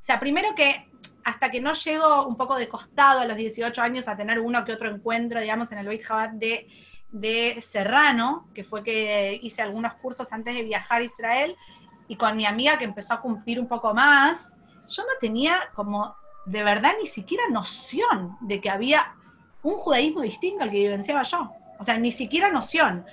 sea, 0.00 0.20
primero 0.20 0.54
que 0.54 0.88
hasta 1.24 1.50
que 1.50 1.60
no 1.60 1.72
llego 1.74 2.26
un 2.26 2.36
poco 2.36 2.56
de 2.56 2.68
costado 2.68 3.20
a 3.20 3.26
los 3.26 3.36
18 3.36 3.82
años 3.82 4.08
a 4.08 4.16
tener 4.16 4.40
uno 4.40 4.64
que 4.64 4.72
otro 4.72 4.90
encuentro, 4.90 5.40
digamos, 5.40 5.70
en 5.72 5.78
el 5.78 5.86
Beit 5.86 6.02
Jabbat 6.02 6.32
de, 6.32 6.68
de 7.10 7.58
Serrano, 7.60 8.48
que 8.54 8.64
fue 8.64 8.82
que 8.82 9.38
hice 9.42 9.60
algunos 9.60 9.94
cursos 9.94 10.32
antes 10.32 10.54
de 10.54 10.62
viajar 10.62 11.02
a 11.02 11.04
Israel, 11.04 11.56
y 12.06 12.16
con 12.16 12.36
mi 12.36 12.46
amiga 12.46 12.78
que 12.78 12.84
empezó 12.84 13.12
a 13.12 13.20
cumplir 13.20 13.60
un 13.60 13.68
poco 13.68 13.92
más, 13.92 14.52
yo 14.88 15.02
no 15.02 15.10
tenía 15.20 15.68
como 15.74 16.16
de 16.46 16.62
verdad 16.62 16.92
ni 16.98 17.06
siquiera 17.06 17.44
noción 17.50 18.38
de 18.40 18.60
que 18.62 18.70
había 18.70 19.14
un 19.62 19.74
judaísmo 19.74 20.22
distinto 20.22 20.64
al 20.64 20.70
que 20.70 20.78
vivenciaba 20.78 21.22
yo. 21.22 21.52
O 21.78 21.84
sea, 21.84 21.98
ni 21.98 22.12
siquiera 22.12 22.50
noción. 22.50 23.04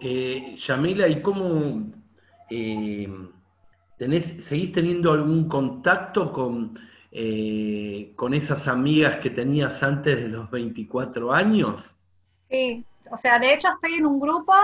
Eh, 0.00 0.56
Yamila, 0.56 1.08
¿y 1.08 1.20
cómo 1.20 1.92
eh, 2.48 3.08
tenés, 3.98 4.44
seguís 4.44 4.72
teniendo 4.72 5.12
algún 5.12 5.48
contacto 5.48 6.32
con, 6.32 6.78
eh, 7.12 8.12
con 8.16 8.34
esas 8.34 8.66
amigas 8.66 9.18
que 9.18 9.30
tenías 9.30 9.82
antes 9.82 10.16
de 10.16 10.28
los 10.28 10.50
24 10.50 11.32
años? 11.32 11.94
Sí, 12.48 12.84
o 13.10 13.16
sea, 13.16 13.38
de 13.38 13.54
hecho 13.54 13.68
estoy 13.74 13.98
en 13.98 14.06
un 14.06 14.18
grupo 14.18 14.54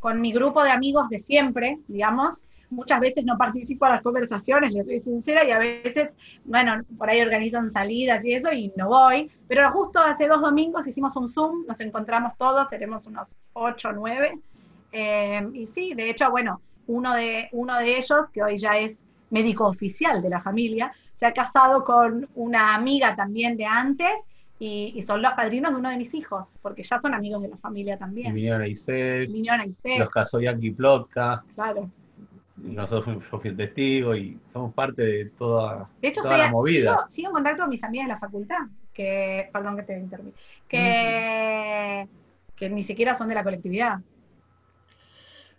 con 0.00 0.20
mi 0.20 0.32
grupo 0.32 0.62
de 0.62 0.70
amigos 0.70 1.08
de 1.10 1.18
siempre, 1.18 1.78
digamos, 1.86 2.42
muchas 2.70 3.00
veces 3.00 3.24
no 3.24 3.36
participo 3.38 3.86
en 3.86 3.92
las 3.92 4.02
conversaciones, 4.02 4.72
les 4.72 4.86
soy 4.86 5.00
sincera, 5.00 5.44
y 5.44 5.50
a 5.50 5.58
veces, 5.58 6.10
bueno, 6.44 6.82
por 6.96 7.08
ahí 7.08 7.20
organizan 7.20 7.70
salidas 7.70 8.24
y 8.24 8.34
eso, 8.34 8.52
y 8.52 8.72
no 8.76 8.88
voy. 8.88 9.30
Pero 9.46 9.70
justo 9.70 10.00
hace 10.00 10.26
dos 10.28 10.40
domingos 10.40 10.86
hicimos 10.86 11.16
un 11.16 11.30
Zoom, 11.30 11.66
nos 11.66 11.80
encontramos 11.80 12.36
todos, 12.36 12.68
seremos 12.68 13.06
unos 13.06 13.28
ocho 13.54 13.90
o 13.90 13.92
nueve. 13.92 14.38
Eh, 14.92 15.48
y 15.54 15.66
sí, 15.66 15.94
de 15.94 16.10
hecho, 16.10 16.30
bueno, 16.30 16.60
uno 16.86 17.14
de, 17.14 17.48
uno 17.52 17.78
de 17.78 17.98
ellos, 17.98 18.28
que 18.32 18.42
hoy 18.42 18.58
ya 18.58 18.78
es 18.78 19.04
médico 19.30 19.66
oficial 19.66 20.22
de 20.22 20.30
la 20.30 20.40
familia, 20.40 20.92
se 21.14 21.26
ha 21.26 21.32
casado 21.32 21.84
con 21.84 22.28
una 22.34 22.74
amiga 22.74 23.16
también 23.16 23.56
de 23.56 23.66
antes, 23.66 24.12
y, 24.60 25.00
son 25.02 25.22
los 25.22 25.34
padrinos 25.34 25.70
de 25.70 25.78
uno 25.78 25.88
de 25.88 25.96
mis 25.96 26.12
hijos, 26.14 26.44
porque 26.62 26.82
ya 26.82 27.00
son 27.00 27.14
amigos 27.14 27.40
de 27.42 27.48
la 27.48 27.56
familia 27.58 27.96
también. 27.96 28.32
Y 28.32 28.34
vinieron 28.34 28.62
a 28.62 28.66
Isel, 28.66 29.32
los 30.00 30.10
casó 30.10 30.40
Yankee 30.40 30.72
Plotka. 30.72 31.44
Claro 31.54 31.88
nosotros 32.62 33.18
yo 33.30 33.38
fui 33.38 33.50
el 33.50 33.56
testigo 33.56 34.14
y 34.14 34.38
somos 34.52 34.74
parte 34.74 35.02
de 35.02 35.24
toda, 35.38 35.88
de 36.00 36.08
hecho, 36.08 36.20
la 36.22 36.50
movida. 36.50 37.06
Sigo, 37.08 37.28
en 37.28 37.34
contacto 37.34 37.62
con 37.62 37.70
mis 37.70 37.84
amigas 37.84 38.06
de 38.06 38.12
la 38.12 38.18
facultad, 38.18 38.58
que, 38.92 39.48
perdón 39.52 39.76
que 39.76 39.82
te 39.82 39.98
interrumpí, 39.98 40.34
que, 40.66 42.08
que 42.56 42.70
ni 42.70 42.82
siquiera 42.82 43.16
son 43.16 43.28
de 43.28 43.34
la 43.34 43.44
colectividad. 43.44 44.00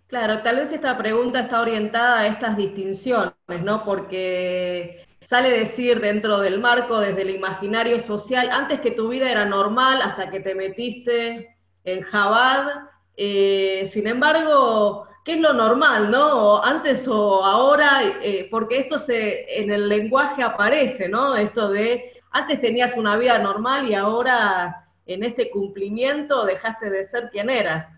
Claro, 0.07 0.41
tal 0.41 0.55
vez 0.55 0.73
esta 0.73 0.97
pregunta 0.97 1.41
está 1.41 1.61
orientada 1.61 2.21
a 2.21 2.27
estas 2.27 2.57
distinciones, 2.57 3.35
¿no? 3.63 3.83
Porque 3.85 5.05
sale 5.21 5.51
decir 5.51 6.01
dentro 6.01 6.39
del 6.39 6.59
marco, 6.59 6.99
desde 6.99 7.21
el 7.21 7.29
imaginario 7.29 7.99
social, 7.99 8.49
antes 8.51 8.81
que 8.81 8.89
tu 8.89 9.09
vida 9.09 9.29
era 9.31 9.45
normal 9.45 10.01
hasta 10.01 10.31
que 10.31 10.39
te 10.39 10.55
metiste 10.55 11.55
en 11.83 12.01
Jabad. 12.01 12.87
Eh, 13.15 13.83
sin 13.85 14.07
embargo, 14.07 15.08
¿qué 15.23 15.33
es 15.33 15.39
lo 15.39 15.53
normal, 15.53 16.11
no? 16.11 16.63
Antes 16.63 17.07
o 17.07 17.43
ahora, 17.43 18.01
eh, 18.21 18.47
porque 18.49 18.79
esto 18.79 18.97
se, 18.97 19.61
en 19.61 19.71
el 19.71 19.87
lenguaje 19.87 20.43
aparece, 20.43 21.09
¿no? 21.09 21.35
Esto 21.35 21.69
de 21.69 22.13
antes 22.31 22.61
tenías 22.61 22.95
una 22.95 23.17
vida 23.17 23.39
normal 23.39 23.89
y 23.89 23.95
ahora 23.95 24.87
en 25.05 25.23
este 25.23 25.49
cumplimiento 25.49 26.45
dejaste 26.45 26.89
de 26.89 27.03
ser 27.03 27.29
quien 27.31 27.49
eras. 27.49 27.95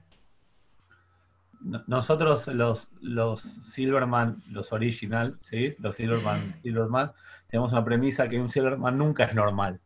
Nosotros 1.86 2.47
los, 2.47 2.89
los 3.01 3.41
Silverman, 3.41 4.41
los 4.49 4.73
original, 4.73 5.38
¿sí? 5.41 5.75
Los 5.79 5.97
Silverman, 5.97 6.55
Silverman, 6.63 7.12
tenemos 7.47 7.71
una 7.71 7.84
premisa 7.84 8.27
que 8.27 8.39
un 8.39 8.49
Silverman 8.49 8.97
nunca 8.97 9.25
es 9.25 9.36
normal. 9.36 9.79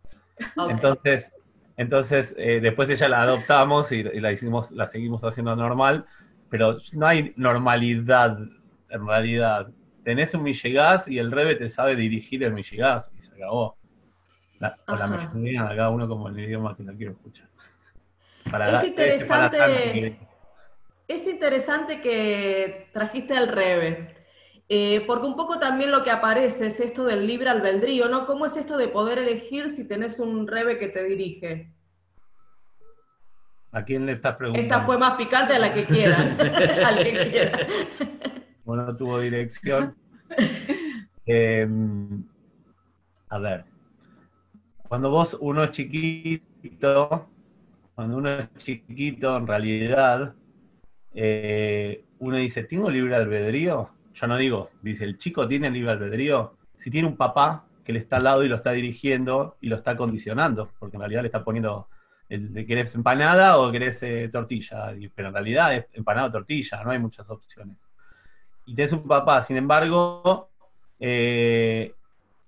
Entonces, 0.69 1.33
entonces 1.77 2.35
eh, 2.37 2.59
después 2.61 2.89
ella 2.89 3.09
la 3.09 3.23
adoptamos 3.23 3.91
y, 3.91 4.03
la 4.03 4.31
hicimos, 4.31 4.71
la 4.71 4.87
seguimos 4.87 5.23
haciendo 5.23 5.55
normal, 5.55 6.05
pero 6.57 6.77
no 6.93 7.05
hay 7.05 7.33
normalidad 7.35 8.39
en 8.89 9.05
realidad. 9.05 9.67
Tenés 10.05 10.33
un 10.35 10.43
Michegas 10.43 11.09
y 11.09 11.19
el 11.19 11.29
Rebe 11.29 11.55
te 11.55 11.67
sabe 11.67 11.97
dirigir 11.97 12.45
el 12.45 12.53
Michegas 12.53 13.11
y 13.19 13.21
se 13.21 13.35
acabó. 13.35 13.75
La, 14.61 14.73
o 14.87 14.95
la 14.95 15.05
mayoría, 15.05 15.67
cada 15.67 15.89
uno 15.89 16.07
como 16.07 16.29
el 16.29 16.39
idioma 16.39 16.73
que 16.77 16.83
lo 16.83 16.93
quiero 16.93 17.11
escuchar. 17.11 17.49
es 18.73 18.83
interesante. 18.85 20.17
es 21.09 21.27
interesante 21.27 21.99
que 21.99 22.87
trajiste 22.93 23.35
al 23.35 23.49
Rebe. 23.49 24.15
Eh, 24.69 25.03
porque 25.05 25.27
un 25.27 25.35
poco 25.35 25.59
también 25.59 25.91
lo 25.91 26.05
que 26.05 26.11
aparece 26.11 26.67
es 26.67 26.79
esto 26.79 27.03
del 27.03 27.27
libre 27.27 27.49
albedrío, 27.49 28.07
¿no? 28.07 28.25
¿Cómo 28.25 28.45
es 28.45 28.55
esto 28.55 28.77
de 28.77 28.87
poder 28.87 29.17
elegir 29.17 29.69
si 29.69 29.85
tenés 29.85 30.21
un 30.21 30.47
Rebe 30.47 30.79
que 30.79 30.87
te 30.87 31.03
dirige? 31.03 31.74
¿A 33.75 33.83
quién 33.83 34.05
le 34.05 34.13
estás 34.13 34.37
preguntando? 34.37 34.73
Esta 34.73 34.85
fue 34.85 34.97
más 34.97 35.17
picante 35.17 35.53
a 35.53 35.59
la 35.59 35.73
que 35.73 35.83
quieran, 35.83 36.39
al 36.85 36.97
que 36.97 37.29
quiera. 37.29 37.67
Bueno, 38.63 38.95
tuvo 38.95 39.19
dirección. 39.19 39.93
Em, 41.25 42.23
a 43.27 43.37
ver, 43.37 43.65
cuando 44.87 45.09
vos, 45.09 45.37
uno 45.41 45.61
es 45.65 45.71
chiquito, 45.71 47.27
cuando 47.95 48.15
uno 48.15 48.29
es 48.29 48.47
chiquito, 48.59 49.35
en 49.35 49.45
realidad, 49.45 50.33
eh, 51.13 52.05
uno 52.19 52.37
dice, 52.37 52.63
¿tengo 52.63 52.89
libre 52.89 53.15
albedrío? 53.15 53.89
Yo 54.13 54.27
no 54.27 54.37
digo, 54.37 54.69
dice, 54.83 55.03
¿el 55.03 55.17
chico 55.17 55.49
tiene 55.49 55.69
libre 55.69 55.91
albedrío? 55.91 56.55
Si 56.77 56.89
tiene 56.89 57.09
un 57.09 57.17
papá 57.17 57.65
que 57.83 57.91
le 57.91 57.99
está 57.99 58.17
al 58.17 58.23
lado 58.23 58.45
y 58.45 58.47
lo 58.47 58.55
está 58.55 58.71
dirigiendo 58.71 59.57
y 59.59 59.67
lo 59.67 59.75
está 59.75 59.97
condicionando, 59.97 60.71
porque 60.79 60.95
en 60.95 61.01
realidad 61.01 61.23
le 61.23 61.27
está 61.27 61.43
poniendo, 61.43 61.89
¿querés 62.27 62.95
empanada 62.95 63.57
o 63.57 63.71
querés 63.71 64.01
eh, 64.03 64.29
tortilla? 64.31 64.93
pero 65.13 65.29
en 65.29 65.33
realidad 65.33 65.75
es 65.75 65.85
empanada 65.93 66.27
o 66.27 66.31
tortilla, 66.31 66.83
no 66.83 66.91
hay 66.91 66.99
muchas 66.99 67.29
opciones. 67.29 67.77
Y 68.65 68.75
tenés 68.75 68.93
un 68.93 69.07
papá, 69.07 69.43
sin 69.43 69.57
embargo, 69.57 70.49
eh, 70.99 71.93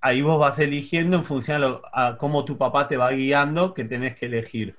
ahí 0.02 0.22
vos 0.22 0.40
vas 0.40 0.58
eligiendo 0.60 1.18
en 1.18 1.26
función 1.26 1.80
a, 1.94 2.18
cómo 2.18 2.46
tu 2.46 2.58
papá 2.58 2.88
te 2.88 2.98
va 2.98 3.12
guiando 3.12 3.74
que 3.74 3.84
tenés 3.84 4.18
que 4.18 4.26
elegir. 4.26 4.76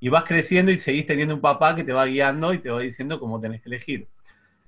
Y 0.00 0.08
vas 0.08 0.24
creciendo 0.24 0.70
y 0.70 0.78
seguís 0.78 1.06
teniendo 1.06 1.34
un 1.34 1.40
papá 1.40 1.74
que 1.74 1.84
te 1.84 1.92
va 1.92 2.06
guiando 2.06 2.54
y 2.54 2.58
te 2.60 2.70
va 2.70 2.80
diciendo 2.80 3.18
cómo 3.18 3.40
tenés 3.40 3.60
que 3.60 3.68
elegir. 3.68 4.08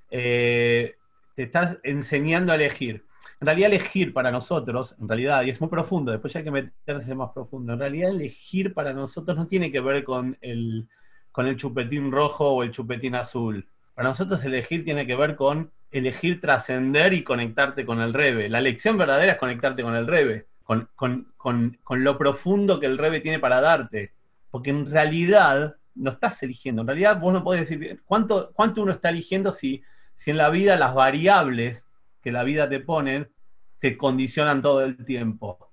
Eh, 0.09 0.95
te 1.35 1.43
estás 1.43 1.77
enseñando 1.83 2.51
a 2.51 2.55
elegir. 2.55 3.05
En 3.41 3.47
realidad 3.47 3.71
elegir 3.71 4.13
para 4.13 4.29
nosotros, 4.29 4.95
en 5.01 5.07
realidad, 5.09 5.41
y 5.41 5.49
es 5.49 5.59
muy 5.59 5.67
profundo, 5.67 6.11
después 6.11 6.35
hay 6.35 6.43
que 6.43 6.51
meterse 6.51 7.15
más 7.15 7.31
profundo, 7.31 7.73
en 7.73 7.79
realidad 7.79 8.11
elegir 8.11 8.71
para 8.71 8.93
nosotros 8.93 9.35
no 9.35 9.47
tiene 9.47 9.71
que 9.71 9.79
ver 9.79 10.03
con 10.03 10.37
el, 10.41 10.87
con 11.31 11.47
el 11.47 11.57
chupetín 11.57 12.11
rojo 12.11 12.51
o 12.51 12.61
el 12.61 12.69
chupetín 12.69 13.15
azul. 13.15 13.67
Para 13.95 14.09
nosotros 14.09 14.45
elegir 14.45 14.85
tiene 14.85 15.07
que 15.07 15.15
ver 15.15 15.35
con 15.35 15.71
elegir 15.89 16.39
trascender 16.39 17.13
y 17.13 17.23
conectarte 17.23 17.83
con 17.83 17.99
el 17.99 18.13
Rebe. 18.13 18.47
La 18.47 18.61
lección 18.61 18.95
verdadera 18.95 19.31
es 19.31 19.37
conectarte 19.39 19.81
con 19.81 19.95
el 19.95 20.05
Rebe, 20.05 20.45
con, 20.63 21.27
lo 21.89 22.17
profundo 22.19 22.79
que 22.79 22.85
el 22.85 22.99
Rebe 22.99 23.21
tiene 23.21 23.39
para 23.39 23.59
darte. 23.59 24.13
Porque 24.51 24.69
en 24.69 24.85
realidad 24.85 25.77
no 25.95 26.11
estás 26.11 26.43
eligiendo. 26.43 26.81
En 26.81 26.87
realidad 26.87 27.19
vos 27.19 27.33
no 27.33 27.43
podés 27.43 27.67
decir 27.67 28.01
cuánto, 28.05 28.51
cuánto 28.53 28.83
uno 28.83 28.91
está 28.91 29.09
eligiendo 29.09 29.51
si, 29.51 29.81
si 30.15 30.29
en 30.29 30.37
la 30.37 30.51
vida 30.51 30.75
las 30.75 30.93
variables 30.93 31.87
que 32.21 32.31
la 32.31 32.43
vida 32.43 32.69
te 32.69 32.79
pone 32.79 33.29
te 33.81 33.97
condicionan 33.97 34.61
todo 34.61 34.83
el 34.83 35.03
tiempo. 35.03 35.71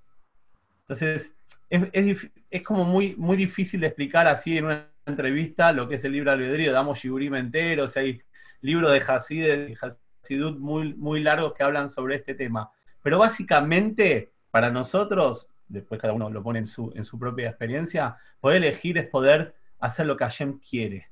Entonces, 0.80 1.36
es, 1.68 2.62
como 2.64 2.84
muy, 2.84 3.14
muy 3.16 3.36
difícil 3.36 3.80
de 3.80 3.88
explicar 3.88 4.26
así 4.26 4.56
en 4.56 4.64
una 4.64 4.88
entrevista 5.04 5.72
lo 5.72 5.86
que 5.86 5.96
es 5.96 6.04
el 6.04 6.12
libre 6.12 6.30
albedrío. 6.30 6.72
Damos 6.72 6.98
Shigurim 6.98 7.34
entero, 7.34 7.84
o 7.84 7.88
sea, 7.88 8.02
hay 8.02 8.22
libros 8.62 8.92
de 8.92 9.00
Hasid, 9.00 10.56
muy, 10.56 10.94
muy 10.94 11.22
largos 11.22 11.52
que 11.52 11.62
hablan 11.62 11.90
sobre 11.90 12.16
este 12.16 12.34
tema. 12.34 12.70
Pero 13.02 13.18
básicamente, 13.18 14.32
para 14.50 14.70
nosotros, 14.70 15.46
después 15.68 16.00
cada 16.00 16.14
uno 16.14 16.30
lo 16.30 16.42
pone 16.42 16.60
en 16.60 16.66
su, 16.66 16.90
en 16.94 17.04
su 17.04 17.18
propia 17.18 17.50
experiencia, 17.50 18.16
poder 18.40 18.56
elegir 18.56 18.96
es 18.96 19.06
poder 19.06 19.54
hacer 19.80 20.06
lo 20.06 20.16
que 20.16 20.24
Hashem 20.24 20.60
quiere. 20.60 21.10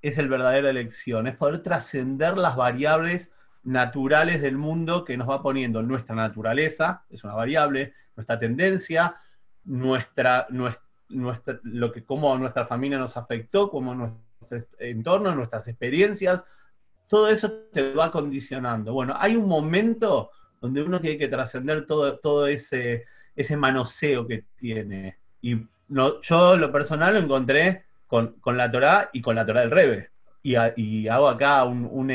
Es 0.00 0.16
el 0.16 0.28
verdadera 0.28 0.70
elección, 0.70 1.26
es 1.26 1.36
poder 1.36 1.64
trascender 1.64 2.38
las 2.38 2.54
variables 2.54 3.32
naturales 3.68 4.40
del 4.40 4.56
mundo 4.56 5.04
que 5.04 5.16
nos 5.16 5.28
va 5.28 5.42
poniendo 5.42 5.82
nuestra 5.82 6.14
naturaleza, 6.14 7.04
es 7.10 7.22
una 7.22 7.34
variable, 7.34 7.92
nuestra 8.16 8.38
tendencia, 8.38 9.14
nuestra, 9.64 10.46
nuestra, 10.50 11.60
lo 11.62 11.92
que, 11.92 12.02
cómo 12.02 12.36
nuestra 12.38 12.66
familia 12.66 12.98
nos 12.98 13.16
afectó, 13.16 13.70
cómo 13.70 13.94
nuestro 13.94 14.66
entorno, 14.78 15.34
nuestras 15.34 15.68
experiencias, 15.68 16.44
todo 17.08 17.28
eso 17.28 17.52
te 17.72 17.92
va 17.92 18.10
condicionando. 18.10 18.94
Bueno, 18.94 19.14
hay 19.18 19.36
un 19.36 19.46
momento 19.46 20.30
donde 20.60 20.82
uno 20.82 21.00
tiene 21.00 21.18
que 21.18 21.28
trascender 21.28 21.86
todo, 21.86 22.18
todo 22.18 22.46
ese, 22.46 23.04
ese 23.36 23.56
manoseo 23.56 24.26
que 24.26 24.44
tiene. 24.56 25.18
Y 25.42 25.56
no, 25.88 26.20
yo 26.22 26.56
lo 26.56 26.72
personal 26.72 27.14
lo 27.14 27.20
encontré 27.20 27.84
con, 28.06 28.34
la 28.46 28.70
Torá 28.70 29.10
y 29.12 29.20
con 29.20 29.36
la 29.36 29.44
Torá 29.44 29.60
del 29.60 29.70
Rebe. 29.70 30.10
Y, 30.42 31.06
hago 31.08 31.28
acá 31.28 31.64
un, 31.64 32.10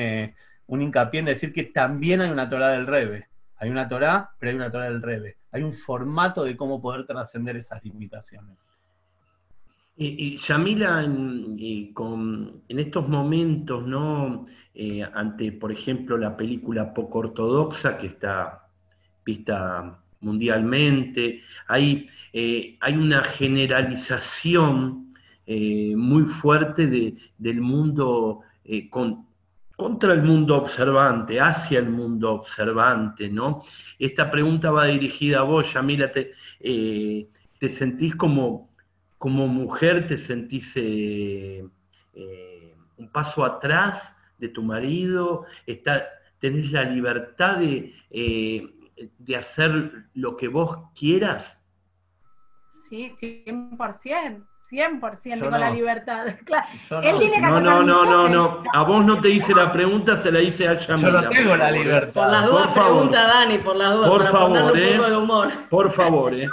un, 0.67 0.82
hincapié 0.82 1.19
en 1.19 1.26
decir 1.26 1.54
que 1.54 1.63
también 1.63 2.21
hay 2.21 2.30
una 2.30 2.49
Torá 2.49 2.69
del 2.69 2.88
Rebe. 2.88 3.28
Hay 3.58 3.69
una 3.69 3.88
Torá, 3.88 4.32
pero 4.39 4.52
hay 4.52 4.56
una 4.56 4.71
Torá 4.71 4.86
del 4.86 5.02
Rebe. 5.02 5.38
Hay 5.52 5.63
un 5.63 5.73
formato 5.73 6.43
de 6.43 6.58
cómo 6.58 6.82
poder 6.82 7.06
trascender 7.06 7.56
esas 7.56 7.84
limitaciones. 7.84 8.58
Y, 9.95 10.38
Yamila, 10.38 11.04
en, 11.04 11.56
en 11.60 12.80
estos 12.80 13.08
momentos, 13.08 13.86
¿no? 13.86 14.45
Eh, 14.76 15.04
ante, 15.13 15.52
por 15.52 15.71
ejemplo, 15.71 16.17
la 16.17 16.36
película 16.36 16.93
poco 16.93 17.19
ortodoxa 17.19 17.97
que 17.97 18.08
está 18.08 18.67
vista 19.23 19.99
mundialmente. 20.21 21.41
Hay, 21.67 22.10
eh, 22.32 22.78
hay 22.80 22.95
una 22.95 23.23
generalización 23.23 25.13
eh, 25.45 25.93
muy 25.95 26.23
fuerte 26.23 27.15
del 27.38 27.62
mundo 27.62 28.41
contra 29.76 30.14
el 30.14 30.22
mundo 30.22 30.58
observante, 30.58 31.40
hacia 31.40 31.80
el 31.80 31.90
mundo 31.90 32.34
observante, 32.34 33.30
¿no? 33.30 33.64
Esta 33.98 34.30
pregunta 34.30 34.72
va 34.72 34.86
dirigida 34.86 35.40
a 35.40 35.44
vos, 35.44 35.74
Yamila, 35.74 36.12
te, 36.12 36.34
te 36.60 37.70
sentís 37.70 38.16
como, 38.16 38.70
como 39.18 39.48
mujer, 39.48 40.08
te 40.08 40.18
sentís 40.18 40.76
un 42.98 43.10
paso 43.12 43.44
atrás 43.44 44.14
de 44.38 44.50
tu 44.50 44.62
marido, 44.62 45.46
está, 45.66 46.04
tenés 46.40 46.72
la 46.72 46.84
libertad 46.84 47.58
de, 47.58 47.94
eh, 48.10 48.68
de 49.18 49.36
hacer 49.36 50.08
lo 50.14 50.36
que 50.36 50.50
vos 50.50 50.90
quieras. 50.94 51.58
Sí, 52.70 53.10
100%. 53.10 54.46
100% 54.74 55.50
con 55.50 55.60
la 55.60 55.70
libertad. 55.70 56.28
Él 57.04 57.20
tiene 57.20 57.36
que 57.36 57.42
no, 57.42 57.62
no, 57.62 57.84
no, 57.84 58.06
no, 58.06 58.28
no. 58.28 58.64
A 58.74 58.84
vos 58.84 59.06
no 59.06 59.22
te 59.22 59.30
hice 59.30 59.54
la 59.54 59.72
pregunta, 59.72 60.18
se 60.18 60.32
la 60.32 60.42
hice 60.42 60.68
a 60.68 60.78
Yamila. 60.78 61.10
Yo 61.10 61.22
no 61.22 61.30
tengo 61.30 61.56
la 61.56 61.72
libertad. 61.72 62.14
Por 62.14 62.32
las 62.32 62.46
dudas 62.46 62.74
pregunta 62.74 63.28
Dani, 63.28 63.58
por 63.60 63.76
las 63.76 63.94
dudas. 63.94 64.10
Por 64.10 64.28
favor, 64.28 64.80
eh. 64.80 65.00
Por 65.70 65.92
favor, 65.92 66.34
eh. 66.40 66.50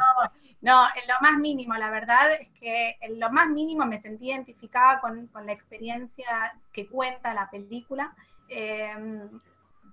No, 0.60 0.84
en 0.94 1.08
lo 1.08 1.14
más 1.22 1.38
mínimo, 1.38 1.74
la 1.74 1.90
verdad 1.90 2.32
es 2.38 2.50
que 2.60 2.98
en 3.00 3.18
lo 3.18 3.30
más 3.30 3.48
mínimo 3.48 3.86
me 3.86 3.96
sentí 3.96 4.30
identificada 4.30 5.00
con, 5.00 5.30
la 5.46 5.52
experiencia 5.52 6.52
que 6.70 6.86
cuenta 6.86 7.32
la 7.32 7.48
película, 7.48 8.12
em, 8.48 9.40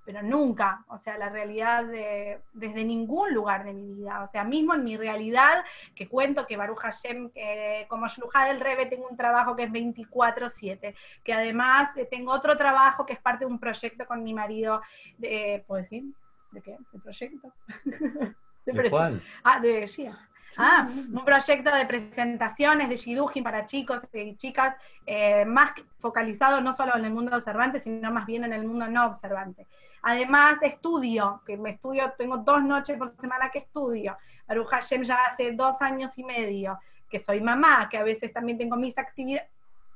pero 0.08 0.24
nunca, 0.24 0.86
o 0.88 0.98
sea, 0.98 1.17
la 1.17 1.28
realidad 1.28 1.84
de, 1.84 2.39
desde 2.54 2.86
ningún 2.86 3.34
lugar 3.34 3.65
de 3.65 3.74
mi 3.74 3.93
vida, 3.93 4.24
o 4.24 4.28
sea, 4.30 4.46
mismo 4.46 4.74
en 4.74 4.86
mi 4.86 4.96
realidad, 4.96 5.65
que 5.93 6.08
cuento 6.08 6.48
que 6.48 6.56
Baruch 6.56 6.78
Hashem, 6.80 7.30
que 7.32 7.86
como 7.89 8.08
Shluja 8.08 8.46
del 8.46 8.62
Rebe 8.62 8.86
tengo 8.86 9.06
un 9.10 9.17
trabajo 9.17 9.58
que 9.58 9.63
es 9.63 9.70
24/7, 9.70 10.96
que 11.26 11.34
además 11.34 11.89
eh, 11.98 12.08
tengo 12.10 12.32
otro 12.32 12.56
trabajo 12.56 13.06
que 13.06 13.12
es 13.12 13.20
parte 13.20 13.43
de 13.43 13.52
un 13.52 13.60
proyecto 13.60 14.06
con 14.06 14.24
mi 14.24 14.34
marido, 14.34 14.82
de, 15.17 15.62
¿puedo 15.67 15.82
decir? 15.82 16.06
¿De 16.52 16.62
qué? 16.62 16.78
¿De 16.93 17.00
proyecto? 17.00 17.54
De 18.65 18.74
¿De 18.74 18.74
presen- 18.74 18.89
cuál? 18.89 19.24
Ah, 19.43 19.60
de 19.60 19.88
Gia. 19.89 20.27
Ah, 20.58 20.88
un 20.89 21.24
proyecto 21.24 21.74
de 21.74 21.86
presentaciones 21.86 22.89
de 22.89 22.96
Shidujin 22.96 23.43
para 23.43 23.67
chicos 23.67 24.02
y 24.12 24.36
chicas, 24.36 24.76
eh, 25.06 25.46
más 25.46 25.74
focalizado 26.00 26.62
no 26.62 26.74
solo 26.74 26.98
en 26.98 27.06
el 27.06 27.13
mundo 27.13 27.38
observante, 27.38 27.80
sino 27.80 28.12
más 28.12 28.26
bien 28.26 28.43
en 28.43 28.54
el 28.54 28.65
mundo 28.65 28.88
no 28.88 29.06
observante. 29.06 29.67
Además, 30.02 30.63
estudio, 30.63 31.43
que 31.46 31.58
me 31.58 31.72
estudio, 31.72 32.12
tengo 32.17 32.38
dos 32.38 32.63
noches 32.63 32.98
por 32.98 33.15
semana 33.17 33.50
que 33.50 33.60
estudio. 33.60 34.17
Baruch 34.48 34.67
Hashem 34.67 35.04
ya 35.04 35.26
hace 35.26 35.52
dos 35.52 35.80
años 35.82 36.17
y 36.17 36.24
medio, 36.24 36.80
que 37.08 37.20
soy 37.20 37.39
mamá, 37.39 37.88
que 37.88 37.98
a 37.98 38.04
veces 38.04 38.34
también 38.34 38.58
tengo 38.58 38.76
mis 38.76 38.98
actividades. 38.98 39.48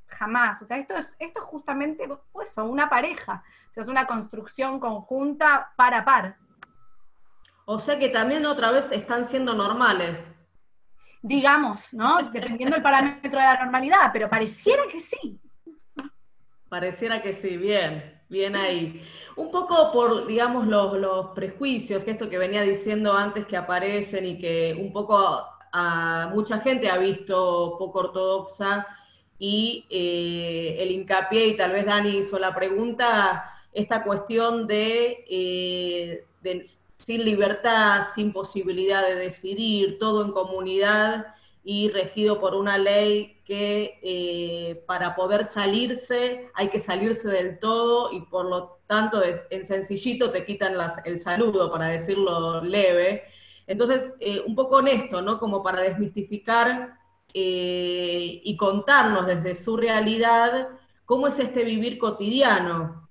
Jamás. 0.06 0.62
O 0.62 0.66
sea, 0.66 0.78
esto 0.78 0.98
es, 0.98 1.16
esto 1.20 1.40
es 1.40 1.46
justamente 1.46 2.06
eso, 2.44 2.66
una 2.66 2.90
pareja. 2.90 3.42
O 3.70 3.74
sea, 3.74 3.84
es 3.84 3.88
una 3.88 4.06
construcción 4.06 4.78
conjunta 4.78 5.72
par 5.78 5.94
a 5.94 6.04
par. 6.04 6.36
O 7.64 7.80
sea 7.80 7.98
que 7.98 8.10
también 8.10 8.46
otra 8.46 8.72
vez 8.72 8.92
están 8.92 9.24
siendo 9.24 9.54
normales. 9.54 10.26
Digamos, 11.22 11.94
¿no? 11.94 12.24
Dependiendo 12.32 12.76
del 12.76 12.84
parámetro 12.84 13.32
de 13.32 13.38
la 13.38 13.64
normalidad, 13.64 14.10
pero 14.12 14.30
pareciera 14.30 14.84
que 14.92 15.00
sí. 15.00 15.40
Pareciera 16.70 17.22
que 17.22 17.34
sí, 17.34 17.58
bien, 17.58 18.22
bien 18.30 18.56
ahí. 18.56 19.04
Un 19.36 19.52
poco 19.52 19.92
por, 19.92 20.26
digamos, 20.28 20.68
los, 20.68 20.98
los 20.98 21.28
prejuicios, 21.36 22.04
que 22.04 22.12
esto 22.12 22.30
que 22.30 22.38
venía 22.38 22.62
diciendo 22.62 23.14
antes 23.14 23.46
que 23.46 23.58
aparecen 23.58 24.26
y 24.26 24.38
que 24.38 24.78
un 24.80 24.94
poco 24.94 25.44
a 25.74 26.30
mucha 26.34 26.60
gente 26.60 26.90
ha 26.90 26.98
visto 26.98 27.76
poco 27.78 28.00
ortodoxa 28.00 28.88
y 29.40 29.86
eh, 29.90 30.78
el 30.80 30.92
hincapié, 30.92 31.48
y 31.48 31.58
tal 31.58 31.72
vez 31.72 31.86
Dani 31.86 32.18
hizo 32.18 32.38
la 32.38 32.54
pregunta, 32.54 33.52
esta 33.74 34.04
cuestión 34.04 34.68
de, 34.68 35.26
eh, 35.30 36.26
de 36.42 36.64
sin 37.02 37.26
libertad, 37.26 38.04
sin 38.14 38.32
posibilidad 38.32 39.04
de 39.04 39.16
decidir, 39.16 39.98
todo 39.98 40.24
en 40.24 40.32
comunidad 40.32 41.34
y 41.64 41.90
regido 41.90 42.40
por 42.40 42.56
una 42.56 42.78
ley 42.78 43.42
que 43.46 44.00
eh, 44.04 44.84
para 44.86 45.16
poder 45.16 45.46
salirse 45.46 46.50
hay 46.54 46.70
que 46.70 46.80
salirse 46.80 47.30
del 47.30 47.60
todo 47.60 48.12
y 48.12 48.22
por 48.22 48.46
lo 48.46 48.80
tanto 48.88 49.22
en 49.50 49.66
sencillito 49.66 50.32
te 50.32 50.46
quitan 50.46 50.74
el 51.06 51.20
saludo, 51.20 51.72
para 51.72 51.88
decirlo 51.88 52.64
leve. 52.64 53.24
Entonces, 53.66 54.14
eh, 54.20 54.42
un 54.46 54.56
poco 54.56 54.78
honesto, 54.78 55.22
¿no? 55.22 55.40
Como 55.40 55.64
para 55.64 55.82
desmistificar 55.82 56.98
eh, 57.34 58.42
y 58.44 58.58
contarnos 58.58 59.26
desde 59.26 59.56
su 59.56 59.78
realidad 59.78 60.70
cómo 61.06 61.28
es 61.28 61.40
este 61.40 61.64
vivir 61.64 61.98
cotidiano. 61.98 63.10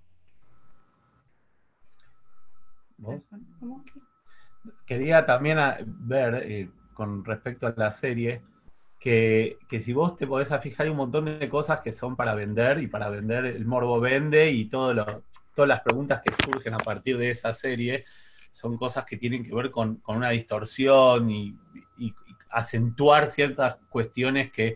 ¿Vos? 2.99 3.21
Quería 4.87 5.25
también 5.27 5.59
a- 5.59 5.79
ver, 5.87 6.35
eh, 6.47 6.69
con 6.95 7.25
respecto 7.25 7.67
a 7.67 7.75
la 7.77 7.91
serie, 7.91 8.43
que, 8.99 9.59
que 9.69 9.81
si 9.81 9.93
vos 9.95 10.17
te 10.19 10.27
podés 10.27 10.49
fijar 10.63 10.85
hay 10.87 10.91
un 10.91 10.99
montón 10.99 11.25
de 11.25 11.49
cosas 11.49 11.81
que 11.81 11.93
son 11.93 12.17
para 12.17 12.35
vender 12.35 12.81
y 12.83 12.87
para 12.87 13.09
vender 13.09 13.47
el 13.47 13.65
morbo 13.65 13.99
vende 14.01 14.51
y 14.51 14.67
todo 14.69 14.93
lo- 14.93 15.25
todas 15.55 15.69
las 15.69 15.81
preguntas 15.81 16.21
que 16.23 16.33
surgen 16.45 16.75
a 16.75 16.77
partir 16.79 17.17
de 17.17 17.31
esa 17.31 17.53
serie 17.55 18.05
son 18.53 18.77
cosas 18.77 19.07
que 19.07 19.17
tienen 19.17 19.45
que 19.45 19.55
ver 19.55 19.71
con, 19.71 19.97
con 19.97 20.17
una 20.17 20.31
distorsión 20.31 21.31
y, 21.31 21.57
y- 21.97 22.09
y 22.09 22.37
acentuar 22.51 23.29
ciertas 23.29 23.77
cuestiones 23.89 24.53
que 24.53 24.75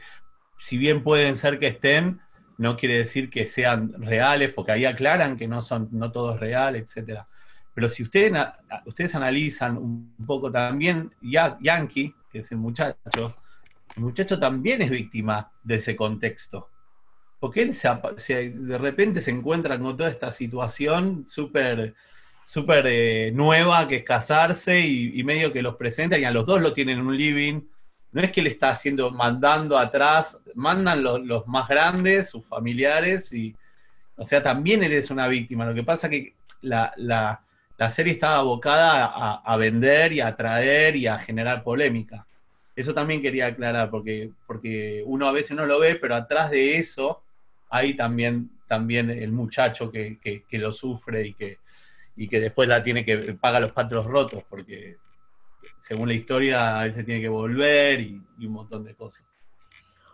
si 0.58 0.78
bien 0.78 1.02
pueden 1.02 1.36
ser 1.36 1.58
que 1.58 1.66
estén, 1.68 2.20
no 2.58 2.76
quiere 2.76 2.98
decir 2.98 3.30
que 3.30 3.46
sean 3.46 3.92
reales, 4.02 4.52
porque 4.54 4.72
ahí 4.72 4.84
aclaran 4.86 5.36
que 5.36 5.48
no 5.48 5.60
son, 5.62 5.88
no 5.92 6.12
todo 6.12 6.34
es 6.34 6.40
real, 6.40 6.76
etcétera. 6.76 7.28
Pero 7.74 7.88
si 7.88 8.02
ustedes, 8.04 8.32
ustedes 8.86 9.14
analizan 9.14 9.76
un 9.76 10.14
poco 10.26 10.50
también, 10.50 11.12
Ya- 11.20 11.58
Yankee, 11.60 12.14
que 12.30 12.38
es 12.38 12.50
el 12.52 12.58
muchacho, 12.58 13.34
el 13.96 14.02
muchacho 14.02 14.38
también 14.38 14.82
es 14.82 14.90
víctima 14.90 15.50
de 15.62 15.76
ese 15.76 15.96
contexto. 15.96 16.68
Porque 17.40 17.62
él 17.62 17.74
se 17.74 18.50
de 18.50 18.78
repente 18.78 19.20
se 19.20 19.30
encuentra 19.30 19.78
con 19.78 19.96
toda 19.96 20.08
esta 20.08 20.32
situación 20.32 21.24
súper 21.28 21.94
súper 22.46 22.86
eh, 22.86 23.32
nueva, 23.32 23.88
que 23.88 23.96
es 23.96 24.04
casarse, 24.04 24.80
y, 24.80 25.22
medio 25.24 25.52
que 25.52 25.62
los 25.62 25.76
presentan, 25.76 26.20
y 26.20 26.24
a 26.24 26.30
los 26.30 26.46
dos 26.46 26.60
lo 26.60 26.72
tienen 26.72 26.98
en 26.98 27.06
un 27.06 27.16
living. 27.16 27.62
No 28.12 28.20
es 28.20 28.30
que 28.30 28.42
le 28.42 28.50
está 28.50 28.70
haciendo, 28.70 29.10
mandando 29.10 29.78
atrás, 29.78 30.38
mandan 30.54 31.02
los, 31.02 31.24
los 31.24 31.46
más 31.46 31.68
grandes, 31.68 32.30
sus 32.30 32.46
familiares, 32.46 33.32
y, 33.32 33.54
o 34.16 34.24
sea, 34.24 34.42
también 34.42 34.82
él 34.82 34.92
es 34.92 35.10
una 35.10 35.26
víctima. 35.26 35.66
Lo 35.66 35.74
que 35.74 35.82
pasa 35.82 36.08
que 36.08 36.34
la- 36.60 36.92
la 37.76 37.90
serie 37.90 38.12
estaba 38.12 38.36
abocada 38.38 39.06
a, 39.06 39.34
a 39.44 39.56
vender 39.56 40.12
y 40.12 40.20
a 40.20 40.28
atraer 40.28 40.96
y 40.96 41.06
a 41.06 41.18
generar 41.18 41.62
polémica. 41.62 42.26
Eso 42.76 42.92
también 42.94 43.22
quería 43.22 43.46
aclarar, 43.46 43.90
porque, 43.90 44.30
porque 44.46 45.02
uno 45.06 45.26
a 45.28 45.32
veces 45.32 45.56
no 45.56 45.66
lo 45.66 45.78
ve, 45.78 45.94
pero 45.96 46.14
atrás 46.16 46.50
de 46.50 46.78
eso 46.78 47.22
hay 47.70 47.94
también, 47.96 48.50
también 48.66 49.10
el 49.10 49.32
muchacho 49.32 49.90
que, 49.90 50.18
que- 50.20 50.44
que 50.48 50.58
lo 50.58 50.72
sufre 50.72 51.26
y 51.28 51.34
que, 51.34 51.58
y 52.16 52.28
que 52.28 52.40
después 52.40 52.68
la 52.68 52.82
tiene 52.82 53.04
que 53.04 53.16
paga 53.40 53.60
los 53.60 53.72
patos 53.72 54.04
rotos, 54.06 54.44
porque 54.48 54.96
según 55.80 56.08
la 56.08 56.14
historia 56.14 56.84
él 56.84 56.94
se 56.94 57.04
tiene 57.04 57.20
que 57.20 57.28
volver 57.28 58.00
y, 58.00 58.22
y 58.38 58.46
un 58.46 58.52
montón 58.54 58.84
de 58.84 58.94
cosas. 58.94 59.24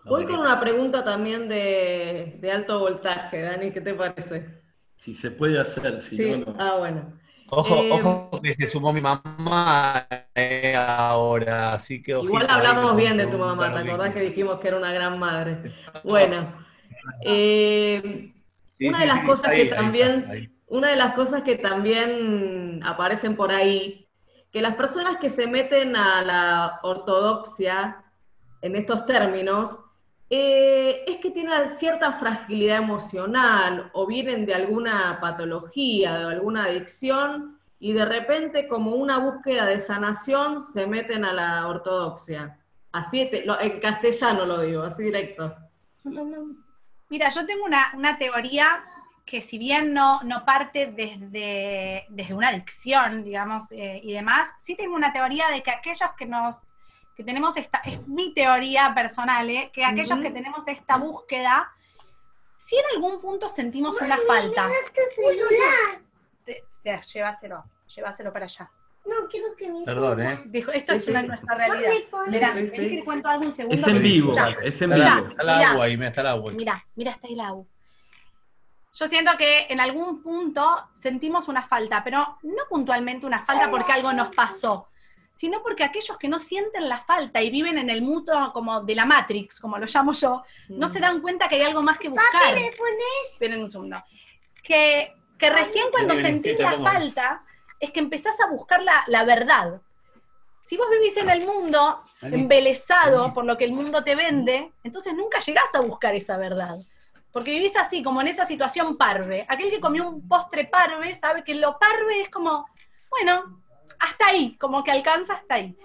Voy 0.05 0.25
con 0.25 0.41
una 0.41 0.59
pregunta 0.61 1.05
también 1.05 1.49
de, 1.49 2.39
de 2.41 2.51
alto 2.53 2.79
voltaje, 2.81 3.43
Dani, 3.43 3.71
¿qué 3.71 3.81
te 3.81 3.95
parece? 3.95 4.61
Si 4.97 5.15
se 5.15 5.31
puede 5.31 5.59
hacer, 5.61 6.01
si 6.01 6.17
Sí, 6.17 6.31
no, 6.31 6.39
no. 6.39 6.57
ah, 6.59 6.77
bueno. 6.79 7.19
Ojo, 7.51 7.75
Eh, 7.75 7.91
ojo 7.93 8.41
que 8.43 8.55
se 8.55 8.67
sumó 8.67 8.93
mi 8.93 9.01
mamá 9.01 10.07
eh, 10.35 10.75
ahora, 10.77 11.75
así 11.75 12.03
que 12.03 12.13
Igual 12.13 12.47
hablamos 12.49 12.97
bien 12.97 13.17
de 13.17 13.27
tu 13.27 13.39
mamá, 13.39 13.73
¿te 13.73 13.79
acordás 13.91 14.15
que 14.15 14.21
dijimos 14.21 14.61
que 14.61 14.69
era 14.69 14.77
una 14.77 14.93
gran 14.93 15.19
madre? 15.19 15.73
Bueno, 16.05 16.53
eh, 17.25 18.33
Sí, 18.79 18.89
una 18.89 19.01
de 19.01 19.07
las 19.07 19.21
sí, 19.21 19.27
cosas 19.27 19.51
ahí, 19.51 19.57
que 19.57 19.63
ahí 19.63 19.69
también- 19.77 20.27
ahí. 20.31 20.49
una 20.69 20.89
de 20.89 20.97
las 20.97 21.15
cosas 21.15 21.43
que 21.43 21.57
también 21.57 22.81
aparecen 22.85 23.37
por 23.37 23.51
ahí, 23.53 24.07
que 24.53 24.63
las 24.63 24.75
personas 24.77 25.17
que 25.19 25.31
se 25.31 25.47
meten 25.47 25.97
a 25.97 26.23
la 26.23 26.81
ortodoxia 26.83 28.05
en 28.63 28.77
estos 28.77 29.07
términos, 29.07 29.79
eh, 30.31 31.05
es 31.09 31.17
que 31.19 31.33
tienen 31.33 31.69
cierta 31.71 32.13
fragilidad 32.13 32.79
emocional 32.79 33.91
o 33.93 34.07
vienen 34.07 34.47
de 34.47 34.55
alguna 34.55 35.19
patología, 35.21 36.19
de 36.19 36.25
alguna 36.35 36.65
adicción, 36.65 37.59
y 37.81 37.93
de 37.93 38.05
repente 38.05 38.69
como 38.69 38.93
una 38.93 39.19
búsqueda 39.19 39.67
de 39.67 39.81
sanación 39.81 40.61
se 40.61 40.87
meten 40.87 41.25
a 41.25 41.33
la 41.33 41.67
ortodoxia. 41.67 42.59
Así, 42.93 43.29
en 43.33 43.81
castellano 43.81 44.47
lo 44.47 44.61
digo, 44.61 44.83
así 44.83 45.05
directo. 45.05 45.55
Mira, 47.09 47.29
yo 47.29 47.45
tengo 47.45 47.65
una, 47.65 47.93
una 47.97 48.17
teoría 48.17 48.85
que 49.27 49.41
si 49.41 49.59
bien 49.59 49.93
no, 49.93 50.23
no 50.25 50.45
parte 50.45 50.87
desde, 50.87 52.05
desde 52.09 52.35
una 52.35 52.49
adicción, 52.49 53.23
digamos, 53.23 53.71
eh, 53.71 54.01
y 54.03 54.13
demás, 54.13 54.49
sí 54.59 54.75
tengo 54.75 54.97
una 54.97 55.13
teoría 55.13 55.49
de 55.51 55.63
que 55.63 55.71
aquellos 55.71 56.11
que 56.19 56.27
nos, 56.27 56.57
que 57.15 57.25
tenemos 57.25 57.57
esta, 57.57 57.79
es 57.85 58.07
mi 58.09 58.33
teoría 58.35 58.93
personal, 58.95 59.49
eh, 59.51 59.71
que 59.73 59.85
aquellos 59.85 60.19
que 60.21 60.31
tenemos 60.31 60.67
esta 60.69 60.97
búsqueda, 60.97 61.71
si 62.57 62.77
en 62.77 62.85
algún 62.95 63.21
punto 63.21 63.49
sentimos 63.49 64.01
una 64.01 64.19
falta, 64.27 64.69
te- 66.45 66.65
te- 66.83 67.03
llévaselo, 67.13 67.65
llévaselo 67.95 68.33
para 68.33 68.45
allá. 68.47 68.71
No, 69.07 69.27
quiero 69.29 69.57
que 69.57 69.69
me 69.71 69.83
Perdón, 69.85 70.21
¿eh? 70.21 70.41
Dijo, 70.47 70.71
esto 70.73 70.93
Sí, 70.93 70.99
es 70.99 71.05
sí. 71.07 71.11
una 71.11 71.23
nuestra 71.23 71.55
realidad. 71.55 71.91
Mirá, 72.29 72.53
Sí, 72.53 72.71
que 72.71 72.83
le 72.83 73.05
cuento 73.05 73.29
algo 73.29 73.47
un 73.47 73.53
segundo. 73.53 73.81
Es 73.81 73.87
en 73.87 74.03
vivo, 74.03 74.33
escuchá. 74.33 74.57
es 74.63 74.83
en 74.83 74.93
Está 74.93 75.15
vivo. 75.17 75.29
está 75.31 75.43
el 75.43 75.49
Mirá. 75.49 75.71
agua 75.71 75.85
ahí, 75.87 75.97
mira, 75.97 76.09
está 76.11 76.21
el 76.21 76.27
agua. 76.27 76.53
Mira, 76.55 76.75
mira, 76.97 77.11
está 77.13 77.29
el 77.29 77.41
agua. 77.41 77.65
Yo 78.93 79.09
siento 79.09 79.33
que 79.39 79.67
en 79.71 79.81
algún 79.81 80.23
punto 80.23 80.89
sentimos 80.95 81.49
una 81.49 81.63
falta, 81.67 82.05
pero 82.05 82.39
no 82.43 82.63
puntualmente 82.69 83.25
una 83.25 83.45
falta 83.45 83.71
porque 83.71 83.93
algo 83.93 84.13
nos 84.13 84.35
pasó, 84.37 84.89
sino 85.41 85.63
porque 85.63 85.83
aquellos 85.85 86.19
que 86.19 86.29
no 86.29 86.39
sienten 86.39 86.87
la 86.87 87.01
falta 87.01 87.41
y 87.41 87.49
viven 87.51 87.79
en 87.79 87.89
el 87.89 88.03
mutuo 88.03 88.53
como 88.53 88.83
de 88.83 88.95
la 88.95 89.07
Matrix, 89.07 89.59
como 89.59 89.79
lo 89.79 89.87
llamo 89.87 90.13
yo, 90.13 90.43
no 90.69 90.87
se 90.87 91.01
dan 91.01 91.23
cuenta 91.23 91.49
que 91.49 91.55
hay 91.55 91.63
algo 91.63 91.81
más 91.81 91.97
que 91.97 92.11
buscar. 92.11 92.55
¿Me 92.55 92.69
pones? 92.77 93.33
Esperen 93.33 93.63
un 93.63 93.71
segundo. 93.71 93.97
Que, 94.63 95.15
que 95.39 95.49
recién 95.49 95.87
cuando 95.91 96.15
Sí, 96.15 96.21
sentís 96.21 96.59
la 96.59 96.79
falta 96.81 97.43
es 97.79 97.91
que 97.91 98.01
empezás 98.01 98.39
a 98.39 98.51
buscar 98.51 98.83
la, 98.83 99.03
la 99.07 99.25
verdad. 99.25 99.81
Si 100.67 100.77
vos 100.77 100.91
vivís 100.91 101.17
en 101.17 101.31
el 101.31 101.47
mundo 101.47 102.03
embelesado 102.21 103.33
por 103.33 103.47
lo 103.47 103.57
que 103.57 103.65
el 103.65 103.73
mundo 103.73 104.05
te 104.05 104.15
vende, 104.17 104.73
entonces 104.85 105.15
nunca 105.15 105.39
llegás 105.39 105.75
a 105.75 105.81
buscar 105.81 106.15
esa 106.15 106.37
verdad. 106.37 106.77
Porque 107.33 107.53
vivís 107.53 107.79
así, 107.79 108.03
como 108.03 108.21
en 108.21 108.29
esa 108.29 108.45
situación 108.45 108.99
parve. 108.99 109.47
Aquel 109.49 109.71
que 109.71 109.81
comió 109.81 110.07
un 110.07 110.29
postre 110.29 110.67
parve 110.67 111.15
sabe 111.15 111.45
que 111.45 111.55
lo 111.55 111.79
parve 111.79 112.21
es 112.21 112.29
como, 112.29 112.67
bueno, 113.09 113.61
hasta 113.99 114.27
ahí, 114.27 114.57
como 114.57 114.85
que 114.85 114.91
alcanza 114.91 115.35
hasta 115.35 115.57
ahí. 115.57 115.77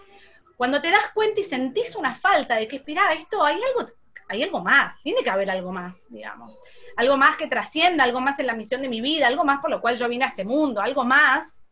Cuando 0.58 0.82
te 0.82 0.90
das 0.90 1.12
cuenta 1.14 1.42
y 1.42 1.44
sentís 1.44 1.96
una 1.96 2.16
falta 2.16 2.56
de 2.56 2.68
que, 2.68 2.78
espera, 2.78 3.14
esto 3.14 3.44
hay 3.44 3.60
algo, 3.62 3.92
hay 4.28 4.44
algo 4.44 4.62
más, 4.62 5.02
tiene 5.02 5.24
que 5.24 5.30
haber 5.30 5.50
algo 5.50 5.72
más, 5.72 6.08
digamos. 6.10 6.62
Algo 6.96 7.18
más 7.18 7.36
que 7.36 7.48
trascienda, 7.48 8.04
algo 8.04 8.22
más 8.22 8.40
en 8.40 8.48
la 8.48 8.54
misión 8.54 8.82
de 8.82 8.90
mi 8.90 9.02
vida, 9.02 9.28
algo 9.28 9.44
más 9.44 9.60
por 9.60 9.70
lo 9.70 9.82
cual 9.82 9.98
yo 9.98 10.08
vine 10.08 10.26
a 10.26 10.30
este 10.30 10.46
mundo, 10.46 10.82
algo 10.82 11.04
más. 11.04 11.64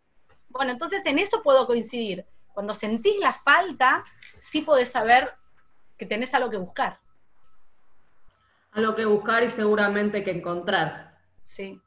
Bueno, 0.50 0.72
entonces 0.72 1.06
en 1.06 1.20
eso 1.20 1.42
puedo 1.42 1.66
coincidir. 1.66 2.26
Cuando 2.54 2.74
sentís 2.74 3.18
la 3.20 3.34
falta, 3.34 4.04
sí 4.42 4.62
podés 4.62 4.92
saber 4.92 5.34
que 5.98 6.06
tenés 6.06 6.34
algo 6.34 6.50
que 6.50 6.58
buscar. 6.58 7.00
Algo 8.72 8.96
que 8.96 9.06
buscar 9.06 9.44
y 9.44 9.50
seguramente 9.50 10.24
que 10.24 10.32
encontrar. 10.32 11.18
Sí. 11.42 11.82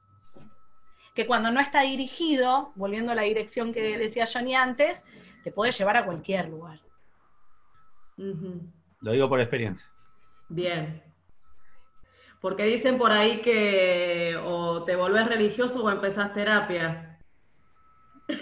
Que 1.16 1.26
cuando 1.26 1.50
no 1.50 1.58
está 1.60 1.80
dirigido, 1.80 2.70
volviendo 2.76 3.10
a 3.10 3.14
la 3.16 3.22
dirección 3.22 3.72
que 3.72 3.98
decía 3.98 4.26
Johnny 4.32 4.54
antes, 4.54 5.02
te 5.42 5.50
puede 5.50 5.72
llevar 5.72 5.96
a 5.96 6.04
cualquier 6.04 6.48
lugar. 6.48 6.78
Lo 9.00 9.12
digo 9.12 9.28
por 9.28 9.40
experiencia. 9.40 9.88
Bien. 10.48 11.02
Porque 12.40 12.64
dicen 12.64 12.98
por 12.98 13.12
ahí 13.12 13.40
que 13.40 14.38
o 14.44 14.84
te 14.84 14.94
volvés 14.94 15.26
religioso 15.26 15.82
o 15.82 15.90
empezás 15.90 16.32
terapia. 16.32 17.18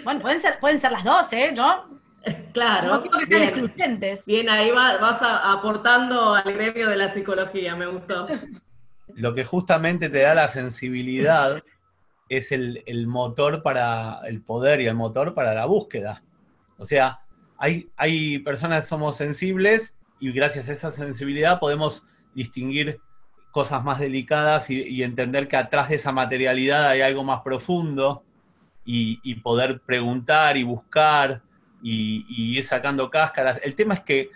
Bueno, 0.03 0.19
pueden 0.21 0.39
ser, 0.39 0.59
pueden 0.59 0.79
ser 0.79 0.91
las 0.91 1.03
dos, 1.03 1.31
¿eh? 1.33 1.53
Yo 1.55 1.85
Claro. 2.53 2.87
no 2.95 3.01
quiero 3.01 3.19
que 3.19 3.25
sean 3.25 3.43
excluyentes. 3.43 4.25
Bien, 4.25 4.49
ahí 4.49 4.71
va- 4.71 4.97
vas 4.97 5.21
a- 5.21 5.51
aportando 5.51 6.33
al 6.33 6.51
gremio 6.53 6.89
de 6.89 6.97
la 6.97 7.09
psicología, 7.11 7.75
me 7.75 7.85
gustó. 7.85 8.27
Lo 9.13 9.33
que 9.33 9.45
justamente 9.45 10.09
te 10.09 10.19
da 10.21 10.33
la 10.35 10.47
sensibilidad 10.47 11.63
es 12.29 12.51
el, 12.51 13.07
motor 13.07 13.61
para 13.63 14.21
el 14.27 14.41
poder 14.41 14.81
y 14.81 14.87
el 14.87 14.95
motor 14.95 15.33
para 15.33 15.53
la 15.53 15.65
búsqueda. 15.65 16.23
O 16.77 16.85
sea, 16.85 17.19
hay, 17.57 17.89
hay 17.95 18.39
personas 18.39 18.81
que 18.81 18.89
somos 18.89 19.17
sensibles 19.17 19.95
y 20.19 20.31
gracias 20.31 20.69
a 20.69 20.73
esa 20.73 20.91
sensibilidad 20.91 21.59
podemos 21.59 22.03
distinguir 22.33 22.99
cosas 23.51 23.83
más 23.83 23.99
delicadas 23.99 24.69
y, 24.69 25.03
entender 25.03 25.47
que 25.47 25.57
atrás 25.57 25.89
de 25.89 25.95
esa 25.95 26.11
materialidad 26.11 26.89
hay 26.89 27.01
algo 27.01 27.23
más 27.23 27.41
profundo 27.41 28.23
y, 28.83 29.19
y 29.23 29.35
poder 29.35 29.81
preguntar 29.81 30.57
y 30.57 30.63
buscar 30.63 31.41
y, 31.81 32.25
y 32.27 32.57
ir 32.57 32.65
sacando 32.65 33.09
cáscaras. 33.09 33.61
El 33.63 33.75
tema 33.75 33.93
es 33.93 34.01
que, 34.01 34.29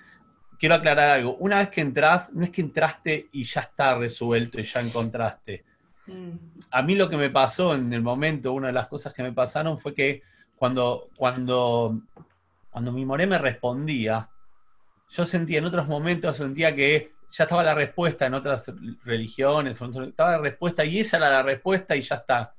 quiero 0.60 0.76
aclarar 0.76 1.10
algo, 1.10 1.36
una 1.38 1.60
vez 1.60 1.70
que 1.70 1.82
entras, 1.82 2.32
no 2.34 2.44
es 2.44 2.52
que 2.52 2.62
entraste 2.62 3.30
y 3.32 3.46
ya 3.46 3.62
está 3.62 3.96
resuelto 3.96 4.60
y 4.60 4.64
ya 4.64 4.82
encontraste. 4.82 5.64
Mm. 6.14 6.60
A 6.72 6.82
mí 6.82 6.96
lo 6.96 7.10
que 7.10 7.18
me 7.18 7.30
pasó 7.30 7.74
en 7.74 7.92
el 7.94 8.02
momento, 8.02 8.54
una 8.54 8.68
de 8.68 8.74
las 8.74 8.88
cosas 8.88 9.14
que 9.14 9.24
me 9.24 9.32
pasaron 9.32 9.78
fue 9.78 9.94
que 9.94 10.22
cuando, 10.56 11.10
cuando, 11.16 12.02
cuando 12.70 12.92
mi 12.92 13.06
moré 13.06 13.28
me 13.28 13.38
respondía, 13.38 14.30
yo 15.10 15.26
sentía 15.26 15.60
en 15.60 15.66
otros 15.66 15.88
momentos, 15.88 16.38
sentía 16.38 16.76
que 16.76 17.14
ya 17.32 17.44
estaba 17.44 17.64
la 17.64 17.76
respuesta 17.76 18.26
en 18.26 18.34
otras 18.34 18.66
religiones, 19.04 19.80
estaba 19.82 20.32
la 20.32 20.38
respuesta 20.40 20.84
y 20.84 21.00
esa 21.00 21.18
era 21.18 21.30
la 21.30 21.44
respuesta 21.44 21.96
y 21.96 22.02
ya 22.02 22.16
está. 22.16 22.54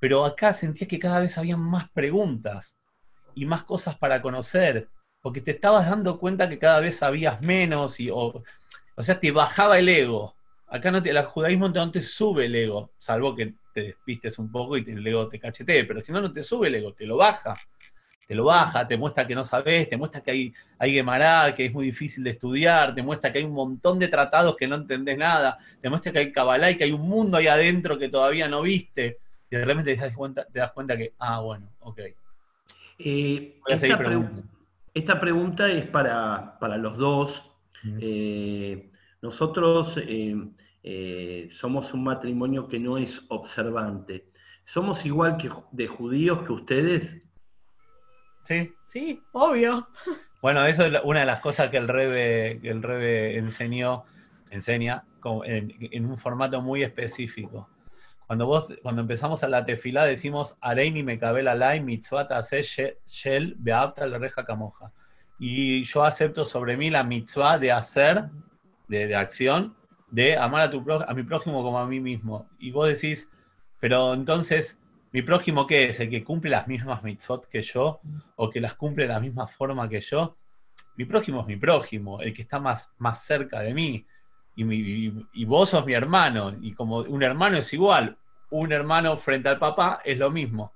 Pero 0.00 0.24
acá 0.24 0.52
sentía 0.52 0.88
que 0.88 0.98
cada 0.98 1.20
vez 1.20 1.38
había 1.38 1.56
más 1.56 1.90
preguntas 1.90 2.76
y 3.34 3.46
más 3.46 3.64
cosas 3.64 3.96
para 3.96 4.20
conocer, 4.20 4.88
porque 5.20 5.40
te 5.40 5.52
estabas 5.52 5.88
dando 5.88 6.18
cuenta 6.18 6.48
que 6.48 6.58
cada 6.58 6.80
vez 6.80 6.96
sabías 6.96 7.40
menos 7.42 8.00
y, 8.00 8.10
o, 8.10 8.42
o 8.96 9.02
sea, 9.02 9.20
te 9.20 9.30
bajaba 9.30 9.78
el 9.78 9.88
ego. 9.88 10.34
Acá 10.72 10.90
no 10.90 11.02
te, 11.02 11.10
el 11.10 11.22
judaísmo 11.24 11.68
no 11.68 11.90
te 11.90 12.02
sube 12.02 12.46
el 12.46 12.54
ego, 12.54 12.92
salvo 12.98 13.36
que 13.36 13.54
te 13.74 13.82
despistes 13.82 14.38
un 14.38 14.50
poco 14.50 14.76
y 14.76 14.84
te- 14.84 14.92
el 14.92 15.06
ego 15.06 15.28
te 15.28 15.38
cachetee, 15.38 15.84
pero 15.84 16.02
si 16.02 16.12
no, 16.12 16.20
no 16.20 16.32
te 16.32 16.42
sube 16.42 16.68
el 16.68 16.76
ego, 16.76 16.92
te 16.94 17.06
lo 17.06 17.16
baja. 17.16 17.54
Te 18.26 18.34
lo 18.36 18.44
baja, 18.44 18.86
te 18.88 18.96
muestra 18.96 19.26
que 19.26 19.34
no 19.34 19.44
sabes, 19.44 19.90
te 19.90 19.96
muestra 19.96 20.22
que 20.22 20.30
hay, 20.30 20.54
hay 20.78 20.92
Gemara, 20.94 21.54
que 21.54 21.66
es 21.66 21.72
muy 21.72 21.86
difícil 21.86 22.24
de 22.24 22.30
estudiar, 22.30 22.94
te 22.94 23.02
muestra 23.02 23.30
que 23.32 23.38
hay 23.40 23.44
un 23.44 23.52
montón 23.52 23.98
de 23.98 24.08
tratados 24.08 24.56
que 24.56 24.66
no 24.66 24.76
entendés 24.76 25.18
nada, 25.18 25.58
te 25.80 25.90
muestra 25.90 26.12
que 26.12 26.20
hay 26.20 26.32
Kabbalah 26.32 26.70
y 26.70 26.76
que 26.78 26.84
hay 26.84 26.92
un 26.92 27.02
mundo 27.02 27.36
ahí 27.36 27.48
adentro 27.48 27.98
que 27.98 28.08
todavía 28.08 28.48
no 28.48 28.62
viste, 28.62 29.18
y 29.50 29.56
de 29.56 29.64
repente 29.64 29.94
te 29.96 30.00
das 30.00 30.16
cuenta, 30.16 30.46
te 30.46 30.58
das 30.60 30.72
cuenta 30.72 30.96
que, 30.96 31.12
ah, 31.18 31.40
bueno, 31.40 31.68
ok. 31.80 32.00
Eh, 32.98 33.58
Voy 33.64 33.72
a 33.72 33.74
esta, 33.74 33.86
pre- 33.88 33.96
preguntando. 34.06 34.42
esta 34.94 35.20
pregunta 35.20 35.70
es 35.70 35.86
para, 35.88 36.58
para 36.58 36.76
los 36.78 36.96
dos. 36.96 37.42
Eh, 38.00 38.90
nosotros 39.20 39.98
eh, 39.98 40.36
eh, 40.82 41.48
somos 41.50 41.94
un 41.94 42.04
matrimonio 42.04 42.68
que 42.68 42.78
no 42.78 42.98
es 42.98 43.24
observante. 43.28 44.28
¿Somos 44.64 45.04
igual 45.04 45.36
que 45.36 45.50
de 45.70 45.86
judíos 45.86 46.44
que 46.46 46.52
ustedes? 46.52 47.22
Sí, 48.44 48.72
Sí, 48.92 49.22
obvio. 49.32 49.88
Bueno, 50.42 50.66
eso 50.66 50.84
es 50.84 50.92
una 51.04 51.20
de 51.20 51.26
las 51.26 51.38
cosas 51.38 51.70
que 51.70 51.76
el 51.76 51.86
Rebe, 51.86 52.58
que 52.60 52.68
el 52.68 52.82
Rebe 52.82 53.38
enseñó, 53.38 54.02
enseña 54.50 55.04
en, 55.44 55.72
en 55.78 56.04
un 56.04 56.18
formato 56.18 56.60
muy 56.60 56.82
específico. 56.82 57.68
Cuando 58.26 58.46
vos, 58.46 58.66
cuando 58.82 59.02
empezamos 59.02 59.44
a 59.44 59.48
la 59.48 59.64
tefilá 59.64 60.04
decimos 60.04 60.56
Areini 60.60 61.04
me 61.04 61.16
cabela 61.16 61.54
lai 61.54 61.78
mitzvah 61.80 62.26
tase 62.26 62.60
shel 63.06 63.54
beapta 63.56 64.04
la 64.04 64.18
reja 64.18 64.44
camoja. 64.44 64.90
Y 65.38 65.84
yo 65.84 66.02
acepto 66.02 66.44
sobre 66.44 66.76
mí 66.76 66.90
la 66.90 67.04
mitzvah 67.04 67.56
de 67.56 67.70
hacer, 67.70 68.24
de, 68.88 69.06
de 69.06 69.14
acción, 69.14 69.76
de 70.12 70.36
amar 70.36 70.60
a, 70.60 70.70
tu, 70.70 70.84
a 70.92 71.14
mi 71.14 71.22
prójimo 71.22 71.62
como 71.62 71.78
a 71.78 71.86
mí 71.86 71.98
mismo. 71.98 72.46
Y 72.58 72.70
vos 72.70 72.86
decís, 72.86 73.30
pero 73.80 74.12
entonces, 74.12 74.78
¿mi 75.10 75.22
prójimo 75.22 75.66
qué 75.66 75.88
es? 75.88 76.00
¿El 76.00 76.10
que 76.10 76.22
cumple 76.22 76.50
las 76.50 76.68
mismas 76.68 77.02
mitzvot 77.02 77.48
que 77.48 77.62
yo? 77.62 78.00
o 78.36 78.50
que 78.50 78.60
las 78.60 78.74
cumple 78.74 79.04
de 79.04 79.08
la 79.14 79.20
misma 79.20 79.46
forma 79.46 79.88
que 79.88 80.00
yo, 80.00 80.36
mi 80.96 81.06
prójimo 81.06 81.40
es 81.40 81.46
mi 81.46 81.56
prójimo, 81.56 82.20
el 82.20 82.34
que 82.34 82.42
está 82.42 82.58
más, 82.58 82.90
más 82.98 83.24
cerca 83.24 83.60
de 83.60 83.72
mí. 83.72 84.06
Y- 84.54 85.26
y 85.32 85.44
vos 85.46 85.70
sos 85.70 85.86
mi 85.86 85.94
hermano, 85.94 86.54
y 86.60 86.74
como 86.74 86.98
un 86.98 87.22
hermano 87.22 87.56
es 87.56 87.72
igual, 87.72 88.18
un 88.50 88.70
hermano 88.70 89.16
frente 89.16 89.48
al 89.48 89.58
papá 89.58 90.02
es 90.04 90.18
lo 90.18 90.30
mismo. 90.30 90.74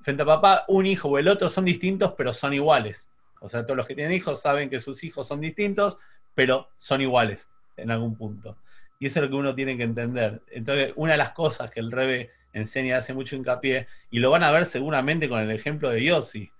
Frente 0.00 0.22
al 0.22 0.26
papá, 0.28 0.64
un 0.68 0.86
hijo 0.86 1.10
o 1.10 1.18
el 1.18 1.28
otro 1.28 1.50
son 1.50 1.66
distintos, 1.66 2.14
pero 2.16 2.32
son 2.32 2.54
iguales. 2.54 3.10
O 3.40 3.48
sea, 3.48 3.62
todos 3.66 3.76
los 3.76 3.86
que 3.86 3.94
tienen 3.94 4.14
hijos 4.14 4.40
saben 4.40 4.70
que 4.70 4.80
sus 4.80 5.04
hijos 5.04 5.28
son 5.28 5.40
distintos, 5.40 5.98
pero 6.34 6.70
son 6.78 7.02
iguales 7.02 7.50
en 7.76 7.90
algún 7.90 8.16
punto. 8.16 8.56
Y 8.98 9.06
eso 9.06 9.18
es 9.20 9.24
lo 9.24 9.30
que 9.30 9.36
uno 9.36 9.54
tiene 9.54 9.76
que 9.76 9.82
entender. 9.82 10.40
Entonces, 10.50 10.92
una 10.96 11.12
de 11.12 11.18
las 11.18 11.30
cosas 11.30 11.70
que 11.70 11.80
el 11.80 11.90
Rebe 11.92 12.30
enseña, 12.52 12.98
hace 12.98 13.12
mucho 13.12 13.34
hincapié, 13.36 13.86
y 14.10 14.20
lo 14.20 14.30
van 14.30 14.44
a 14.44 14.50
ver 14.52 14.66
seguramente 14.66 15.28
con 15.28 15.40
el 15.40 15.50
ejemplo 15.50 15.90
de 15.90 16.04
Yossi, 16.04 16.50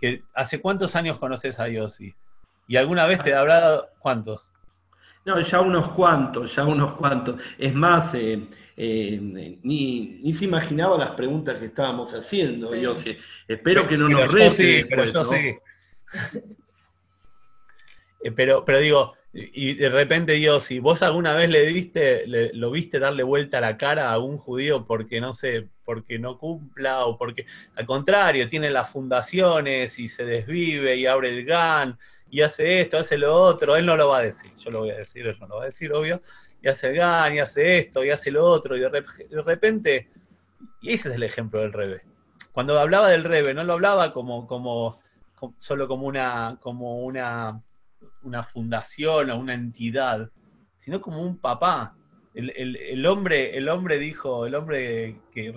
que 0.00 0.22
¿hace 0.34 0.60
cuántos 0.60 0.96
años 0.96 1.18
conoces 1.18 1.60
a 1.60 1.68
Yossi? 1.68 2.14
¿Y 2.66 2.76
alguna 2.76 3.06
vez 3.06 3.22
te 3.22 3.34
habrá 3.34 3.60
dado 3.60 3.88
cuántos? 3.98 4.48
No, 5.24 5.38
ya 5.40 5.60
unos 5.60 5.90
cuantos, 5.90 6.54
ya 6.56 6.64
unos 6.64 6.94
cuantos. 6.94 7.40
Es 7.58 7.74
más, 7.74 8.12
eh, 8.14 8.42
eh, 8.76 9.18
ni, 9.62 10.18
ni 10.22 10.32
se 10.32 10.46
imaginaba 10.46 10.96
las 10.98 11.10
preguntas 11.10 11.58
que 11.58 11.66
estábamos 11.66 12.12
haciendo, 12.14 12.72
Sí. 12.72 12.80
yo 12.80 12.96
sé. 12.96 13.18
Espero 13.46 13.86
que 13.86 13.96
no 13.96 14.06
Pero 14.06 14.20
nos 14.20 14.32
rete 14.32 14.80
sí, 14.80 14.86
pero 14.88 15.04
yo 15.04 15.12
¿no? 15.12 15.24
sí. 15.24 15.54
Eh, 18.24 18.30
pero, 18.30 18.64
pero 18.64 18.78
digo, 18.78 19.14
y 19.34 19.74
de 19.74 19.88
repente 19.88 20.34
Dios, 20.34 20.64
si 20.64 20.78
vos 20.78 21.02
alguna 21.02 21.32
vez 21.32 21.48
le 21.48 21.64
diste, 21.66 22.24
lo 22.26 22.70
viste 22.70 22.98
darle 22.98 23.22
vuelta 23.22 23.58
a 23.58 23.60
la 23.62 23.78
cara 23.78 24.12
a 24.12 24.18
un 24.18 24.36
judío 24.36 24.84
porque 24.86 25.20
no 25.22 25.32
sé, 25.32 25.68
porque 25.84 26.18
no 26.18 26.36
cumpla 26.38 27.06
o 27.06 27.16
porque, 27.16 27.46
al 27.74 27.86
contrario, 27.86 28.48
tiene 28.50 28.70
las 28.70 28.90
fundaciones 28.90 29.98
y 29.98 30.08
se 30.08 30.24
desvive 30.24 30.96
y 30.96 31.06
abre 31.06 31.30
el 31.30 31.46
GAN 31.46 31.98
y 32.30 32.42
hace 32.42 32.82
esto, 32.82 32.98
hace 32.98 33.16
lo 33.16 33.34
otro, 33.34 33.74
él 33.76 33.86
no 33.86 33.96
lo 33.96 34.08
va 34.08 34.18
a 34.18 34.22
decir, 34.22 34.50
yo 34.58 34.70
lo 34.70 34.80
voy 34.80 34.90
a 34.90 34.96
decir, 34.96 35.26
él 35.26 35.36
no 35.40 35.46
lo 35.46 35.56
va 35.56 35.62
a 35.62 35.66
decir, 35.66 35.92
obvio, 35.92 36.20
y 36.62 36.68
hace 36.68 36.88
el 36.90 36.96
GAN 36.96 37.34
y 37.34 37.40
hace 37.40 37.78
esto 37.78 38.04
y 38.04 38.10
hace 38.10 38.30
lo 38.30 38.44
otro 38.44 38.76
y 38.76 38.80
de, 38.80 38.90
de 38.90 39.42
repente, 39.42 40.10
y 40.82 40.92
ese 40.92 41.08
es 41.08 41.14
el 41.14 41.22
ejemplo 41.22 41.60
del 41.60 41.72
Rebe. 41.72 42.02
Cuando 42.52 42.78
hablaba 42.78 43.08
del 43.08 43.24
Rebe, 43.24 43.54
no 43.54 43.64
lo 43.64 43.72
hablaba 43.72 44.12
como, 44.12 44.46
como, 44.46 45.00
como- 45.34 45.56
solo 45.58 45.88
como 45.88 46.06
una, 46.06 46.58
como 46.60 46.98
una, 47.02 47.62
una 48.22 48.44
fundación 48.44 49.30
o 49.30 49.38
una 49.38 49.54
entidad, 49.54 50.30
sino 50.78 51.00
como 51.00 51.22
un 51.22 51.38
papá. 51.38 51.96
El, 52.34 52.50
el- 52.56 53.06
hombre, 53.06 53.56
el 53.58 53.68
hombre 53.68 53.98
dijo, 53.98 54.46
el 54.46 54.54
hombre 54.54 55.20
que 55.32 55.52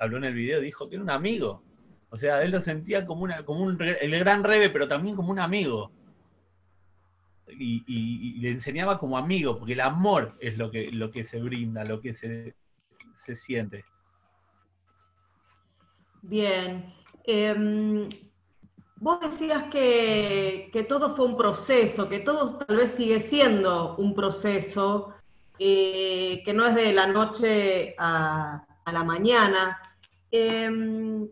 habló 0.00 0.18
en 0.18 0.24
el 0.24 0.34
video 0.34 0.60
dijo 0.60 0.88
que 0.88 0.96
era 0.96 1.02
un 1.04 1.10
amigo. 1.10 1.62
O 2.10 2.16
sea, 2.18 2.42
él 2.42 2.50
lo 2.52 2.60
sentía 2.60 3.06
como, 3.06 3.22
una, 3.24 3.44
como 3.44 3.60
un, 3.62 3.80
el 3.82 4.18
gran 4.18 4.44
Rebe, 4.44 4.70
pero 4.70 4.88
también 4.88 5.16
como 5.16 5.30
un 5.30 5.38
amigo. 5.40 5.90
Y 7.48 8.38
le 8.40 8.50
enseñaba 8.50 8.98
como 8.98 9.16
amigo, 9.18 9.58
porque 9.58 9.72
el 9.72 9.80
amor 9.80 10.36
es 10.40 10.58
lo 10.58 10.70
que, 10.70 10.92
lo 10.92 11.10
que 11.10 11.24
se 11.24 11.40
brinda, 11.40 11.82
lo 11.84 12.00
que 12.00 12.12
se, 12.14 12.54
se 13.14 13.34
siente. 13.36 13.84
Bien. 16.22 16.92
Em, 17.24 18.08
vos 19.00 19.20
decías 19.20 19.64
que, 19.70 20.70
que 20.72 20.82
todo 20.82 21.14
fue 21.14 21.26
un 21.26 21.36
proceso, 21.36 22.08
que 22.08 22.20
todo 22.20 22.56
tal 22.58 22.76
vez 22.76 22.92
sigue 22.92 23.20
siendo 23.20 23.96
un 23.96 24.14
proceso, 24.14 25.14
eh, 25.58 26.42
que 26.44 26.52
no 26.52 26.66
es 26.66 26.74
de 26.74 26.92
la 26.92 27.06
noche 27.06 27.94
a, 27.98 28.64
la 28.90 29.04
mañana. 29.04 29.78
Em, 30.30 31.28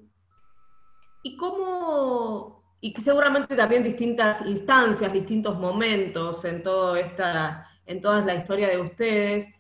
¿Y 1.22 1.36
cómo, 1.36 2.62
y 2.80 2.92
seguramente 3.00 3.56
también 3.56 3.82
distintas 3.82 4.42
instancias, 4.46 5.12
distintos 5.12 5.58
momentos 5.58 6.44
en, 6.44 6.62
todo 6.62 6.96
esta, 6.96 7.68
en 7.86 8.00
toda 8.00 8.20
la 8.20 8.34
historia 8.34 8.68
de 8.68 8.78
ustedes, 8.78 9.52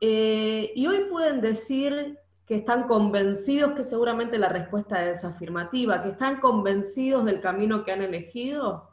eh, 0.00 0.72
y 0.74 0.86
hoy 0.86 1.04
pueden 1.10 1.40
decir 1.40 2.18
que 2.52 2.58
están 2.58 2.86
convencidos, 2.86 3.72
que 3.72 3.82
seguramente 3.82 4.36
la 4.36 4.50
respuesta 4.50 5.02
es 5.08 5.24
afirmativa, 5.24 6.02
que 6.02 6.10
están 6.10 6.38
convencidos 6.38 7.24
del 7.24 7.40
camino 7.40 7.82
que 7.82 7.92
han 7.92 8.02
elegido? 8.02 8.90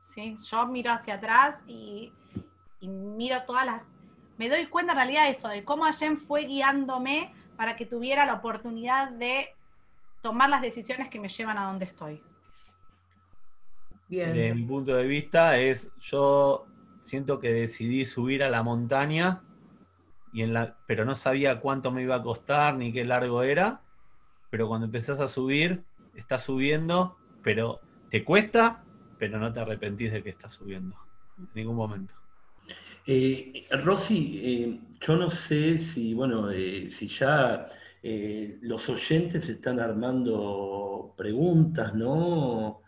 Sí, 0.00 0.38
yo 0.40 0.64
miro 0.68 0.92
hacia 0.92 1.14
atrás 1.14 1.64
y, 1.66 2.12
y 2.78 2.86
miro 2.86 3.42
todas 3.48 3.66
las... 3.66 3.82
Me 4.38 4.48
doy 4.48 4.66
cuenta 4.66 4.92
en 4.92 4.98
realidad 4.98 5.24
de 5.24 5.30
eso, 5.30 5.48
de 5.48 5.64
cómo 5.64 5.82
Hashem 5.82 6.18
fue 6.18 6.44
guiándome 6.44 7.34
para 7.56 7.74
que 7.74 7.84
tuviera 7.84 8.24
la 8.26 8.34
oportunidad 8.34 9.10
de 9.10 9.48
tomar 10.22 10.50
las 10.50 10.62
decisiones 10.62 11.08
que 11.08 11.18
me 11.18 11.26
llevan 11.26 11.58
a 11.58 11.64
donde 11.64 11.86
estoy. 11.86 12.22
Bien. 14.06 14.34
Desde 14.34 14.54
mi 14.54 14.62
punto 14.62 14.94
de 14.94 15.04
vista 15.04 15.58
es, 15.58 15.90
yo 15.98 16.68
siento 17.02 17.40
que 17.40 17.52
decidí 17.52 18.04
subir 18.04 18.44
a 18.44 18.50
la 18.50 18.62
montaña, 18.62 19.42
y 20.32 20.42
en 20.42 20.52
la, 20.52 20.76
pero 20.86 21.04
no 21.04 21.14
sabía 21.14 21.60
cuánto 21.60 21.90
me 21.90 22.02
iba 22.02 22.16
a 22.16 22.22
costar 22.22 22.76
ni 22.76 22.92
qué 22.92 23.04
largo 23.04 23.42
era, 23.42 23.82
pero 24.50 24.68
cuando 24.68 24.86
empezás 24.86 25.20
a 25.20 25.28
subir, 25.28 25.82
estás 26.14 26.44
subiendo, 26.44 27.16
pero 27.42 27.80
te 28.10 28.24
cuesta, 28.24 28.84
pero 29.18 29.38
no 29.38 29.52
te 29.52 29.60
arrepentís 29.60 30.12
de 30.12 30.22
que 30.22 30.30
estás 30.30 30.54
subiendo, 30.54 30.96
en 31.38 31.48
ningún 31.54 31.76
momento. 31.76 32.14
Eh, 33.06 33.66
Rosy, 33.82 34.40
eh, 34.42 34.80
yo 35.00 35.16
no 35.16 35.30
sé 35.30 35.78
si, 35.78 36.14
bueno, 36.14 36.50
eh, 36.50 36.90
si 36.90 37.08
ya 37.08 37.68
los 38.02 38.88
oyentes 38.88 39.48
están 39.48 39.78
armando 39.78 41.14
preguntas, 41.16 41.94
¿no? 41.94 42.80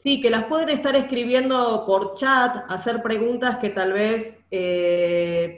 Sí, 0.00 0.22
que 0.22 0.30
las 0.30 0.44
pueden 0.44 0.70
estar 0.70 0.96
escribiendo 0.96 1.84
por 1.84 2.14
chat, 2.14 2.64
hacer 2.70 3.02
preguntas 3.02 3.58
que 3.58 3.68
tal 3.68 3.92
vez 3.92 4.42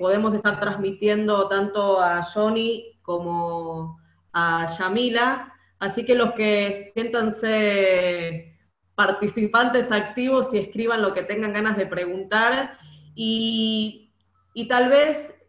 podemos 0.01 0.35
estar 0.35 0.59
transmitiendo 0.59 1.47
tanto 1.47 2.01
a 2.01 2.25
Johnny 2.25 2.99
como 3.03 4.01
a 4.33 4.67
Yamila. 4.67 5.55
Así 5.79 6.05
que 6.05 6.17
los 6.17 6.33
que 6.33 6.73
siéntanse 6.93 8.59
participantes 8.97 9.93
activos 9.93 10.53
y 10.53 10.59
escriban 10.59 11.03
lo 11.03 11.15
que 11.15 11.23
tengan 11.23 11.53
ganas 11.53 11.77
de 11.77 11.87
preguntar. 11.87 12.79
Y, 13.15 14.11
tal 14.69 14.89
vez 14.89 15.41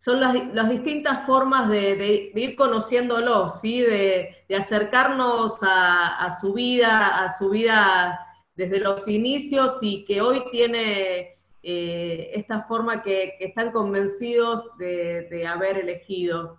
son 0.00 0.18
las, 0.18 0.68
distintas 0.70 1.26
formas 1.26 1.68
de, 1.68 2.32
ir 2.34 2.56
conociéndolo, 2.56 3.50
¿sí? 3.50 3.82
de, 3.82 4.34
acercarnos 4.58 5.58
a, 5.62 6.30
su 6.40 6.54
vida, 6.54 7.22
a 7.22 7.30
su 7.30 7.50
vida 7.50 8.18
desde 8.56 8.80
los 8.80 9.06
inicios 9.06 9.78
y 9.82 10.06
que 10.06 10.22
hoy 10.22 10.42
tiene 10.50 11.36
eh, 11.62 12.30
esta 12.34 12.62
forma 12.62 13.02
que, 13.02 13.36
están 13.40 13.72
convencidos 13.72 14.74
de, 14.78 15.46
haber 15.46 15.76
elegido. 15.76 16.56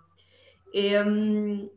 Em, 0.72 1.68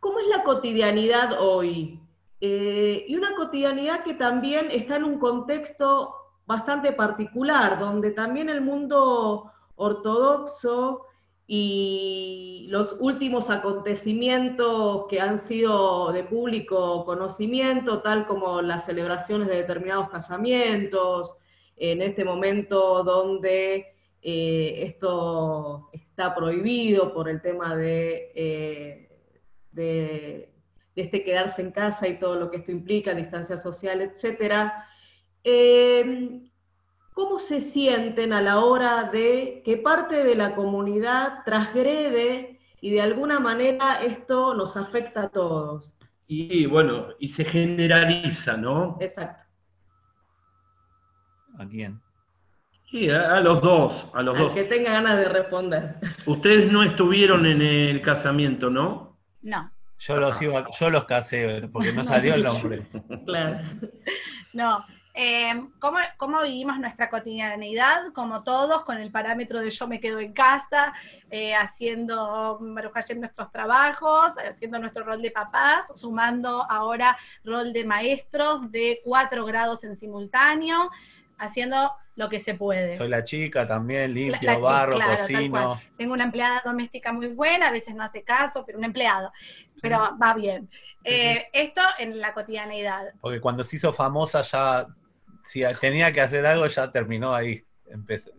¿Cómo 0.00 0.18
es 0.18 0.26
la 0.26 0.42
cotidianidad 0.42 1.40
hoy? 1.40 2.00
Eh, 2.40 3.04
y 3.06 3.14
una 3.14 3.36
cotidianidad 3.36 4.02
que 4.02 4.14
también 4.14 4.72
está 4.72 4.96
en 4.96 5.04
un 5.04 5.20
contexto 5.20 6.12
bastante 6.46 6.90
particular, 6.90 7.78
donde 7.78 8.10
también 8.10 8.48
el 8.48 8.60
mundo 8.60 9.52
ortodoxo 9.76 11.06
y 11.46 12.66
los 12.70 12.96
últimos 12.98 13.50
acontecimientos 13.50 15.06
que 15.08 15.20
han 15.20 15.38
sido 15.38 16.12
de 16.12 16.24
público 16.24 17.04
conocimiento, 17.04 18.02
tal 18.02 18.26
como 18.26 18.62
las 18.62 18.84
celebraciones 18.84 19.46
de 19.46 19.56
determinados 19.56 20.08
casamientos, 20.08 21.36
en 21.76 22.02
este 22.02 22.24
momento 22.24 23.04
donde 23.04 23.94
eh, 24.22 24.82
esto 24.82 25.88
está 25.92 26.34
prohibido 26.34 27.14
por 27.14 27.28
el 27.28 27.40
tema 27.40 27.76
de, 27.76 28.32
eh, 28.34 29.08
de, 29.70 30.52
este 30.96 31.22
quedarse 31.22 31.62
en 31.62 31.70
casa 31.70 32.08
y 32.08 32.18
todo 32.18 32.36
lo 32.36 32.50
que 32.50 32.56
esto 32.56 32.72
implica, 32.72 33.14
distancia 33.14 33.56
social, 33.56 34.00
etc. 34.00 34.72
¿Cómo 37.16 37.38
se 37.38 37.62
sienten 37.62 38.34
a 38.34 38.42
la 38.42 38.58
hora 38.58 39.04
de 39.04 39.62
que 39.64 39.78
parte 39.78 40.22
de 40.22 40.34
la 40.34 40.54
comunidad 40.54 41.44
transgrede 41.46 42.60
y 42.82 42.90
de 42.90 43.00
alguna 43.00 43.40
manera 43.40 44.02
esto 44.02 44.52
nos 44.52 44.76
afecta 44.76 45.22
a 45.22 45.28
todos? 45.30 45.96
Y 46.26 46.66
bueno, 46.66 47.06
y 47.18 47.30
se 47.30 47.46
generaliza, 47.46 48.58
¿no? 48.58 48.98
Exacto. 49.00 49.44
¿A 51.58 51.66
quién? 51.66 52.02
Sí, 52.90 53.08
a, 53.08 53.40
los 53.40 53.62
dos, 53.62 54.08
a 54.12 54.20
los 54.20 54.38
Al 54.38 54.52
que 54.52 54.64
tenga 54.64 54.92
ganas 54.92 55.16
de 55.16 55.24
responder. 55.30 55.96
Ustedes 56.26 56.70
no 56.70 56.82
estuvieron 56.82 57.46
en 57.46 57.62
el 57.62 58.02
casamiento, 58.02 58.68
¿no? 58.68 59.18
No. 59.40 59.72
Yo 60.00 60.18
los 60.18 60.42
iba, 60.42 60.66
yo 60.78 60.90
los 60.90 61.06
casé 61.06 61.66
porque 61.72 61.94
no 61.94 62.04
salió 62.04 62.34
el 62.34 62.42
nombre. 62.42 62.86
claro. 63.24 63.60
No, 64.52 64.84
eh, 65.18 65.66
¿cómo, 65.78 66.42
vivimos 66.42 66.78
nuestra 66.78 67.08
cotidianidad? 67.08 68.12
Como 68.12 68.42
todos, 68.42 68.84
con 68.84 68.98
el 68.98 69.10
parámetro 69.10 69.60
de 69.60 69.70
yo 69.70 69.88
me 69.88 69.98
quedo 69.98 70.20
en 70.20 70.34
casa, 70.34 70.92
eh, 71.30 71.54
haciendo 71.54 72.58
nuestros 72.60 73.50
trabajos, 73.50 74.34
haciendo 74.36 74.78
nuestro 74.78 75.04
rol 75.04 75.22
de 75.22 75.30
papás, 75.30 75.90
sumando 75.94 76.70
ahora 76.70 77.16
rol 77.44 77.72
de 77.72 77.84
maestros 77.86 78.70
de 78.70 79.00
cuatro 79.04 79.46
grados 79.46 79.84
en 79.84 79.96
simultáneo, 79.96 80.90
haciendo 81.38 81.92
lo 82.14 82.28
que 82.28 82.38
se 82.38 82.52
puede. 82.52 82.98
Soy 82.98 83.08
la 83.08 83.24
chica 83.24 83.66
también, 83.66 84.12
limpio, 84.12 84.60
barro, 84.60 84.98
cocino. 84.98 85.80
Tengo 85.96 86.12
una 86.12 86.24
empleada 86.24 86.60
doméstica 86.62 87.10
muy 87.14 87.28
buena, 87.28 87.68
a 87.68 87.72
veces 87.72 87.94
no 87.94 88.02
hace 88.02 88.22
caso, 88.22 88.64
pero 88.66 88.76
un 88.76 88.84
empleado, 88.84 89.32
pero 89.80 90.14
va 90.22 90.34
bien. 90.34 90.68
Eh, 91.04 91.48
esto 91.54 91.80
en 91.98 92.20
la 92.20 92.34
cotidianidad. 92.34 93.14
Porque 93.20 93.40
cuando 93.40 93.64
se 93.64 93.76
hizo 93.76 93.94
famosa 93.94 94.42
ya 94.42 94.86
si 95.46 95.62
tenía 95.80 96.12
que 96.12 96.20
hacer 96.20 96.44
algo, 96.44 96.66
ya 96.66 96.90
terminó 96.90 97.34
ahí. 97.34 97.64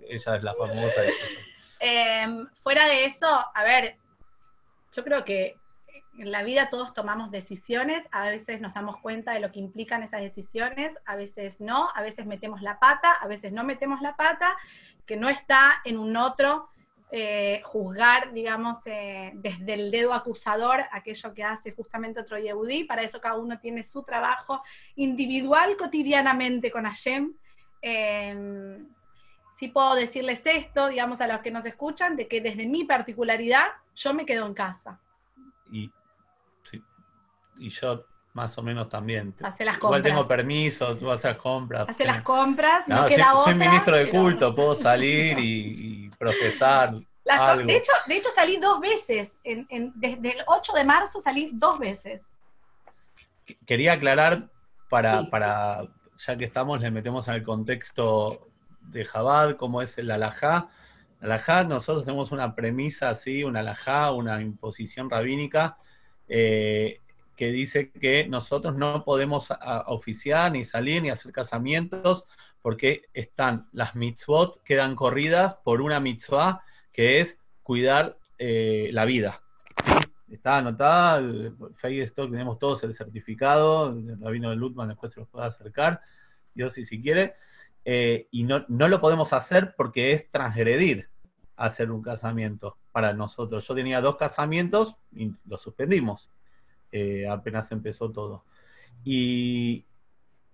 ella 0.10 0.36
es 0.36 0.43
la 0.43 0.53
famosa. 0.53 1.01
Em, 1.80 2.47
fuera 2.55 2.88
de 2.88 3.05
eso, 3.05 3.28
a 3.28 3.64
ver, 3.64 3.95
yo 4.93 5.03
creo 5.03 5.24
que 5.24 5.55
en 6.18 6.32
la 6.32 6.43
vida 6.43 6.70
todos 6.70 6.93
tomamos 6.93 7.32
decisiones, 7.32 8.03
a 8.12 8.30
veces 8.30 8.60
nos 8.60 8.74
damos 8.74 8.97
cuenta 8.97 9.34
de 9.34 9.39
lo 9.39 9.51
que 9.51 9.60
implican 9.60 10.03
esas 10.03 10.22
decisiones, 10.22 10.97
a 11.05 11.16
veces 11.16 11.62
no, 11.62 11.89
a 11.93 12.01
veces 12.01 12.26
metemos 12.26 12.62
la 12.62 12.80
pata, 12.80 13.14
a 13.14 13.28
veces 13.28 13.51
no 13.51 13.64
metemos 13.64 14.01
la 14.01 14.16
pata, 14.16 14.58
que 15.05 15.16
no 15.16 15.30
está 15.30 15.82
en 15.86 15.97
un 15.97 16.18
otro 16.18 16.70
eh, 17.10 17.62
juzgar, 17.64 18.34
digamos, 18.34 18.80
eh, 18.86 19.32
desde 19.36 19.74
el 19.74 19.91
dedo 19.91 20.14
acusador 20.14 20.84
aquello 20.91 21.34
que 21.34 21.43
hace 21.43 21.72
justamente 21.72 22.20
otro 22.20 22.38
Yehudi. 22.38 22.84
Para 22.84 23.03
eso 23.03 23.22
cada 23.22 23.36
uno 23.38 23.60
tiene 23.60 23.84
su 23.84 24.03
trabajo 24.03 24.62
individual 24.95 25.78
cotidianamente 25.78 26.70
con 26.70 26.84
Hashem. 26.84 27.34
Eh, 27.82 28.78
sí 29.55 29.70
puedo 29.70 29.95
decirles 29.95 30.41
esto, 30.43 30.88
digamos, 30.88 31.22
a 31.22 31.28
los 31.28 31.41
que 31.41 31.51
nos 31.51 31.66
escuchan, 31.66 32.18
de 32.18 32.28
que 32.28 32.41
desde 32.41 32.66
mi 32.66 32.84
particularidad 32.84 33.68
yo 33.95 34.14
me 34.14 34.26
quedo 34.26 34.45
en 34.45 34.53
casa. 34.53 34.99
Y, 35.72 35.89
y 37.58 37.70
yo 37.70 38.05
más 38.38 38.56
o 38.60 38.62
menos 38.62 38.88
también. 38.88 39.34
Hace 39.42 39.66
las 39.66 39.80
compras. 39.80 40.00
Igual 40.00 40.04
tengo 40.04 40.28
permiso, 40.28 40.96
tú 40.96 41.12
hacer 41.12 41.38
compras. 41.38 41.90
Hace 41.90 42.06
las 42.06 42.22
compras, 42.22 42.88
no, 42.88 43.08
queda 43.08 43.34
soy, 43.34 43.46
soy 43.46 43.56
ministro 43.56 43.98
de 43.98 44.08
culto, 44.10 44.54
puedo 44.54 44.76
salir 44.90 45.40
y, 45.40 46.12
profesar. 46.20 46.94
algo. 47.28 47.66
De, 47.66 47.76
hecho, 47.76 47.92
de 48.06 48.18
hecho, 48.18 48.30
salí 48.34 48.58
dos 48.58 48.80
veces. 48.80 49.40
desde 49.44 50.30
el 50.38 50.44
8 50.46 50.74
de 50.74 50.84
marzo 50.84 51.20
salí 51.20 51.50
dos 51.52 51.80
veces. 51.80 52.32
Quería 53.66 53.94
aclarar, 53.94 54.50
para, 54.88 55.28
para 55.32 55.88
ya 56.18 56.38
que 56.38 56.46
estamos, 56.46 56.80
le 56.80 56.92
metemos 56.92 57.28
en 57.28 57.34
el 57.34 57.44
contexto 57.44 58.50
de 58.82 59.04
Jabad, 59.04 59.56
cómo 59.56 59.82
es 59.82 59.98
el 59.98 60.12
alajá. 60.12 60.70
El 61.22 61.32
alajá, 61.32 61.64
nosotros 61.64 62.06
tenemos 62.06 62.32
una 62.32 62.54
premisa 62.54 63.10
así, 63.10 63.44
un 63.44 63.58
alajá, 63.58 64.12
una 64.12 64.40
imposición 64.42 65.10
rabínica. 65.10 65.78
Eh, 66.28 67.02
que 67.38 67.52
dice 67.52 67.92
que 67.92 68.28
nosotros 68.28 68.76
no 68.76 69.06
podemos 69.06 69.54
oficiar, 69.86 70.52
ni 70.52 70.66
salir, 70.66 71.04
ni 71.04 71.12
hacer 71.12 71.32
casamientos, 71.32 72.26
porque 72.62 73.04
están 73.14 73.70
las 73.72 73.96
mitzvot, 73.96 74.64
quedan 74.64 74.96
corridas 74.96 75.56
por 75.64 75.82
una 75.82 76.00
mitzvah 76.00 76.64
que 76.92 77.22
es 77.22 77.40
cuidar 77.64 78.18
eh, 78.40 78.90
la 78.92 79.06
vida. 79.06 79.42
Está 80.30 80.58
anotada, 80.58 81.22
Facebook 81.76 82.32
tenemos 82.32 82.60
todos 82.60 82.84
el 82.84 82.94
certificado, 82.94 83.90
el 83.92 84.20
rabino 84.20 84.50
de 84.50 84.56
Lutman 84.58 84.90
después 84.90 85.14
se 85.14 85.20
los 85.20 85.30
puede 85.30 85.46
acercar, 85.46 86.02
Dios 86.54 86.74
si, 86.74 86.86
si 86.86 87.02
quiere, 87.02 87.36
eh, 87.86 88.28
y 88.32 88.44
no, 88.44 88.66
no 88.68 88.88
lo 88.88 89.00
podemos 89.00 89.32
hacer 89.32 89.76
porque 89.78 90.12
es 90.12 90.30
transgredir 90.32 91.08
hacer 91.56 91.92
un 91.92 92.02
casamiento 92.02 92.78
para 92.92 93.14
nosotros. 93.14 93.68
Yo 93.68 93.76
tenía 93.76 94.02
dos 94.02 94.16
casamientos 94.16 94.96
y 95.12 95.34
los 95.46 95.62
suspendimos. 95.62 96.30
Eh, 96.98 97.28
apenas 97.28 97.72
empezó 97.72 98.12
todo. 98.12 98.43
Y, 99.04 99.86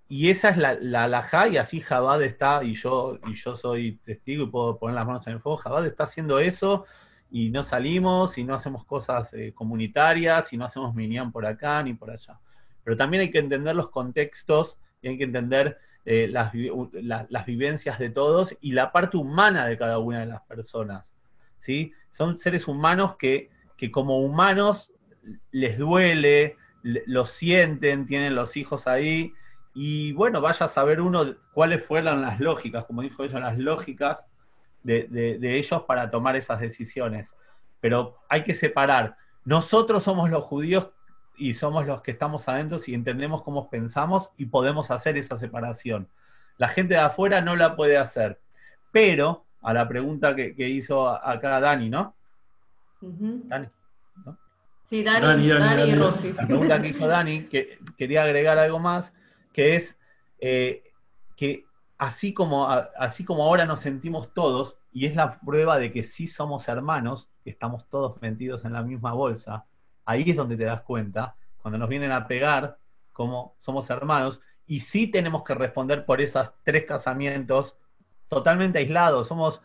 y 0.09 0.29
esa 0.29 0.49
es 0.49 0.57
la, 0.57 0.73
la 0.73 1.05
alajá, 1.05 1.47
y 1.47 1.57
así 1.57 1.79
Jabad 1.79 2.21
está, 2.21 2.63
y 2.63 2.73
yo, 2.75 3.17
y 3.27 3.33
yo 3.33 3.55
soy 3.55 3.99
testigo 4.03 4.43
y 4.43 4.47
puedo 4.47 4.77
poner 4.77 4.95
las 4.95 5.07
manos 5.07 5.25
en 5.27 5.33
el 5.33 5.39
fuego, 5.39 5.57
Jabad 5.57 5.85
está 5.85 6.03
haciendo 6.03 6.39
eso, 6.39 6.85
y 7.31 7.49
no 7.49 7.63
salimos, 7.63 8.37
y 8.37 8.43
no 8.43 8.53
hacemos 8.55 8.85
cosas 8.85 9.33
eh, 9.33 9.53
comunitarias, 9.55 10.51
y 10.51 10.57
no 10.57 10.65
hacemos 10.65 10.93
minián 10.93 11.31
por 11.31 11.45
acá 11.45 11.81
ni 11.81 11.93
por 11.93 12.11
allá. 12.11 12.39
Pero 12.83 12.97
también 12.97 13.21
hay 13.21 13.31
que 13.31 13.39
entender 13.39 13.75
los 13.75 13.89
contextos, 13.89 14.77
y 15.01 15.07
hay 15.07 15.17
que 15.17 15.23
entender 15.23 15.77
eh, 16.05 16.27
las, 16.29 16.51
las 17.29 17.45
vivencias 17.45 17.97
de 17.99 18.09
todos, 18.09 18.57
y 18.59 18.73
la 18.73 18.91
parte 18.91 19.15
humana 19.15 19.65
de 19.65 19.77
cada 19.77 19.97
una 19.99 20.19
de 20.19 20.25
las 20.25 20.41
personas. 20.41 21.05
¿sí? 21.59 21.93
Son 22.11 22.37
seres 22.37 22.67
humanos 22.67 23.15
que, 23.17 23.49
que 23.77 23.89
como 23.89 24.19
humanos 24.19 24.93
les 25.51 25.77
duele, 25.77 26.57
lo 26.83 27.25
sienten, 27.25 28.05
tienen 28.05 28.35
los 28.35 28.57
hijos 28.57 28.87
ahí, 28.87 29.33
y 29.73 30.11
bueno, 30.13 30.39
vaya 30.39 30.67
a 30.67 30.69
saber 30.69 31.01
uno 31.01 31.35
cuáles 31.51 31.83
fueron 31.83 32.21
las 32.21 32.39
lógicas, 32.39 32.85
como 32.85 33.01
dijo 33.01 33.23
ella, 33.23 33.39
las 33.39 33.57
lógicas 33.57 34.25
de, 34.83 35.07
de, 35.09 35.57
ellos 35.57 35.83
para 35.83 36.11
tomar 36.11 36.35
esas 36.35 36.59
decisiones. 36.59 37.35
Pero 37.79 38.19
hay 38.29 38.43
que 38.43 38.53
separar. 38.53 39.17
Nosotros 39.45 40.03
somos 40.03 40.29
los 40.29 40.43
judíos 40.43 40.89
y 41.35 41.55
somos 41.55 41.87
los 41.87 42.01
que 42.01 42.11
estamos 42.11 42.47
adentro 42.47 42.79
y 42.85 42.93
entendemos 42.93 43.41
cómo 43.41 43.69
pensamos 43.69 44.31
y 44.37 44.45
podemos 44.45 44.91
hacer 44.91 45.17
esa 45.17 45.37
separación. 45.37 46.07
La 46.57 46.67
gente 46.67 46.93
de 46.93 46.99
afuera 46.99 47.41
no 47.41 47.55
la 47.55 47.75
puede 47.75 47.97
hacer. 47.97 48.39
Pero, 48.91 49.45
a 49.63 49.73
la 49.73 49.87
pregunta 49.87 50.35
que, 50.35 50.69
hizo 50.69 51.09
acá 51.09 51.59
Dani, 51.59 51.89
¿no? 51.89 52.15
Dani. 53.01 53.67
Sí, 54.83 55.03
Dani, 55.03 55.47
Dani, 55.47 55.81
y 55.83 55.95
Rossi. 55.95 56.33
La 56.33 56.45
pregunta 56.45 56.81
que 56.81 56.89
hizo 56.89 57.07
Dani, 57.07 57.45
que 57.45 57.79
quería 57.97 58.23
agregar 58.23 58.57
algo 58.57 58.79
más, 58.79 59.13
que 59.51 59.75
es 59.75 59.97
eh, 60.39 60.83
que 61.35 61.65
así 61.97 62.33
como, 62.33 62.69
así 62.69 63.23
como 63.23 63.43
ahora 63.43 63.65
nos 63.65 63.79
sentimos 63.79 64.33
todos, 64.33 64.77
y 64.91 65.05
es 65.05 65.15
la 65.15 65.39
prueba 65.39 65.77
de 65.77 65.91
que 65.91 66.03
sí 66.03 66.27
somos 66.27 66.67
hermanos, 66.67 67.29
que 67.43 67.49
estamos 67.49 67.87
todos 67.89 68.21
metidos 68.21 68.65
en 68.65 68.73
la 68.73 68.83
misma 68.83 69.13
bolsa, 69.13 69.65
ahí 70.05 70.29
es 70.29 70.35
donde 70.35 70.57
te 70.57 70.65
das 70.65 70.81
cuenta, 70.81 71.35
cuando 71.61 71.77
nos 71.77 71.89
vienen 71.89 72.11
a 72.11 72.27
pegar, 72.27 72.77
como 73.13 73.55
somos 73.57 73.89
hermanos, 73.89 74.41
y 74.67 74.81
sí 74.81 75.07
tenemos 75.07 75.43
que 75.43 75.55
responder 75.55 76.05
por 76.05 76.21
esos 76.21 76.51
tres 76.63 76.85
casamientos 76.85 77.77
totalmente 78.27 78.79
aislados. 78.79 79.27
Somos 79.27 79.61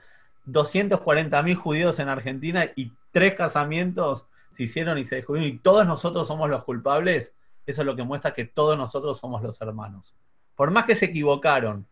240.000 0.46 1.54
judíos 1.56 1.98
en 1.98 2.08
Argentina 2.08 2.66
y 2.76 2.92
tres 3.12 3.34
casamientos 3.34 4.26
se 4.58 4.64
hicieron 4.64 4.98
y 4.98 5.04
se 5.04 5.14
descubrieron 5.14 5.54
y 5.54 5.58
todos 5.60 5.86
nosotros 5.86 6.26
somos 6.26 6.50
los 6.50 6.64
culpables, 6.64 7.32
eso 7.64 7.82
es 7.82 7.86
lo 7.86 7.94
que 7.94 8.02
muestra 8.02 8.34
que 8.34 8.44
todos 8.44 8.76
nosotros 8.76 9.16
somos 9.16 9.40
los 9.40 9.60
hermanos. 9.60 10.16
Por 10.56 10.72
más 10.72 10.84
que 10.84 10.96
se 10.96 11.04
equivocaron, 11.04 11.86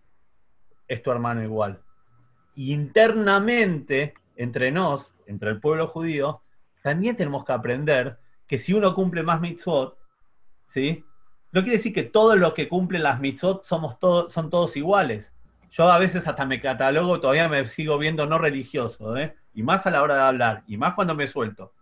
es 0.88 1.00
tu 1.00 1.12
hermano 1.12 1.44
igual. 1.44 1.80
Y 2.56 2.72
internamente, 2.72 4.14
entre 4.34 4.72
nos, 4.72 5.14
entre 5.26 5.50
el 5.50 5.60
pueblo 5.60 5.86
judío, 5.86 6.42
también 6.82 7.14
tenemos 7.14 7.44
que 7.44 7.52
aprender 7.52 8.18
que 8.48 8.58
si 8.58 8.72
uno 8.72 8.96
cumple 8.96 9.22
más 9.22 9.40
mitzvot, 9.40 9.96
¿sí? 10.66 11.04
No 11.52 11.60
quiere 11.60 11.76
decir 11.76 11.94
que 11.94 12.02
todos 12.02 12.36
los 12.36 12.52
que 12.52 12.68
cumplen 12.68 13.04
las 13.04 13.20
mitzvot 13.20 13.64
somos 13.64 13.96
todos, 14.00 14.32
son 14.32 14.50
todos 14.50 14.76
iguales. 14.76 15.32
Yo 15.70 15.88
a 15.88 16.00
veces 16.00 16.26
hasta 16.26 16.44
me 16.44 16.60
catalogo, 16.60 17.20
todavía 17.20 17.48
me 17.48 17.64
sigo 17.68 17.96
viendo 17.96 18.26
no 18.26 18.38
religioso, 18.38 19.16
¿eh? 19.16 19.36
y 19.54 19.62
más 19.62 19.86
a 19.86 19.92
la 19.92 20.02
hora 20.02 20.16
de 20.16 20.22
hablar, 20.22 20.64
y 20.66 20.76
más 20.76 20.94
cuando 20.94 21.14
me 21.14 21.28
suelto. 21.28 21.72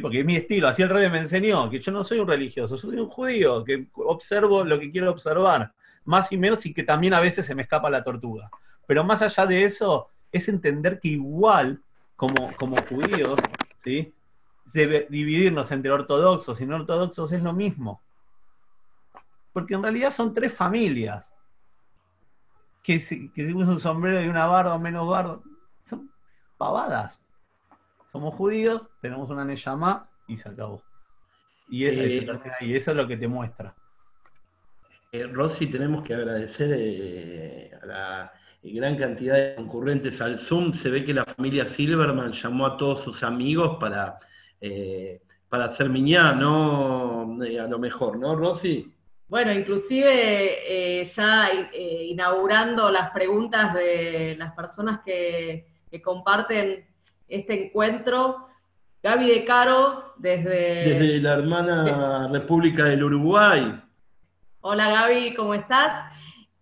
Porque 0.00 0.20
es 0.20 0.24
mi 0.24 0.36
estilo, 0.36 0.68
así 0.68 0.82
el 0.82 0.88
rey 0.88 1.10
me 1.10 1.18
enseñó, 1.18 1.68
que 1.68 1.78
yo 1.78 1.92
no 1.92 2.04
soy 2.04 2.18
un 2.18 2.26
religioso, 2.26 2.76
soy 2.76 2.96
un 2.98 3.08
judío, 3.08 3.62
que 3.62 3.86
observo 3.94 4.64
lo 4.64 4.80
que 4.80 4.90
quiero 4.90 5.10
observar, 5.10 5.72
más 6.06 6.32
y 6.32 6.38
menos, 6.38 6.64
y 6.64 6.72
que 6.72 6.84
también 6.84 7.12
a 7.12 7.20
veces 7.20 7.44
se 7.44 7.54
me 7.54 7.62
escapa 7.62 7.90
la 7.90 8.02
tortuga. 8.02 8.50
Pero 8.86 9.04
más 9.04 9.20
allá 9.20 9.44
de 9.44 9.64
eso, 9.64 10.08
es 10.32 10.48
entender 10.48 10.98
que 11.00 11.08
igual, 11.08 11.82
como, 12.16 12.50
como 12.58 12.74
judíos, 12.88 13.38
¿sí? 13.82 14.12
debe 14.72 15.06
dividirnos 15.10 15.70
entre 15.70 15.90
ortodoxos 15.90 16.60
y 16.60 16.66
no 16.66 16.76
ortodoxos 16.76 17.32
es 17.32 17.42
lo 17.42 17.52
mismo. 17.52 18.00
Porque 19.52 19.74
en 19.74 19.82
realidad 19.82 20.10
son 20.10 20.32
tres 20.32 20.52
familias. 20.52 21.34
Que 22.82 22.98
si, 22.98 23.30
que 23.30 23.44
un 23.52 23.78
sombrero 23.78 24.22
y 24.22 24.28
una 24.28 24.46
barba 24.46 24.78
menos 24.78 25.08
barba, 25.08 25.40
son 25.84 26.10
pavadas 26.56 27.23
somos 28.14 28.36
judíos, 28.36 28.86
tenemos 29.00 29.28
una 29.28 29.44
Neyama 29.44 30.08
y 30.28 30.36
se 30.36 30.48
acabó. 30.48 30.80
Y, 31.68 31.84
eh, 31.84 32.24
eso 32.60 32.90
es 32.92 32.96
lo 32.96 33.08
que 33.08 33.16
te 33.16 33.26
muestra. 33.26 33.74
Eh, 35.10 35.24
Rosy, 35.24 35.66
tenemos 35.66 36.04
que 36.04 36.14
agradecer 36.14 36.70
eh, 36.78 37.72
a 37.82 37.86
la 37.86 38.32
gran 38.62 38.96
cantidad 38.96 39.34
de 39.34 39.56
concurrentes 39.56 40.20
al 40.20 40.38
Zoom. 40.38 40.72
Se 40.74 40.90
ve 40.90 41.04
que 41.04 41.12
la 41.12 41.24
familia 41.24 41.66
Silverman 41.66 42.30
llamó 42.30 42.66
a 42.66 42.76
todos 42.76 43.00
sus 43.00 43.24
amigos 43.24 43.78
para, 43.80 44.20
para 45.48 45.64
hacer 45.64 45.88
miñá, 45.88 46.34
¿no? 46.34 47.36
a 47.42 47.66
lo 47.66 47.78
mejor, 47.80 48.16
¿no, 48.16 48.36
Rosy? 48.36 48.94
Bueno, 49.26 49.52
inclusive 49.52 51.02
ya 51.04 51.50
inaugurando 51.82 52.92
las 52.92 53.10
preguntas 53.10 53.74
de 53.74 54.36
las 54.38 54.54
personas 54.54 55.00
que, 55.04 55.66
que 55.90 56.00
comparten 56.00 56.93
este 57.28 57.66
encuentro. 57.66 58.48
Gaby 59.02 59.28
De 59.28 59.44
Caro, 59.44 60.14
desde... 60.16 60.84
Desde 60.84 61.20
la 61.20 61.34
hermana 61.34 62.28
República 62.28 62.84
del 62.84 63.04
Uruguay. 63.04 63.82
Hola 64.60 64.88
Gaby, 64.88 65.34
¿cómo 65.34 65.52
estás? 65.52 66.04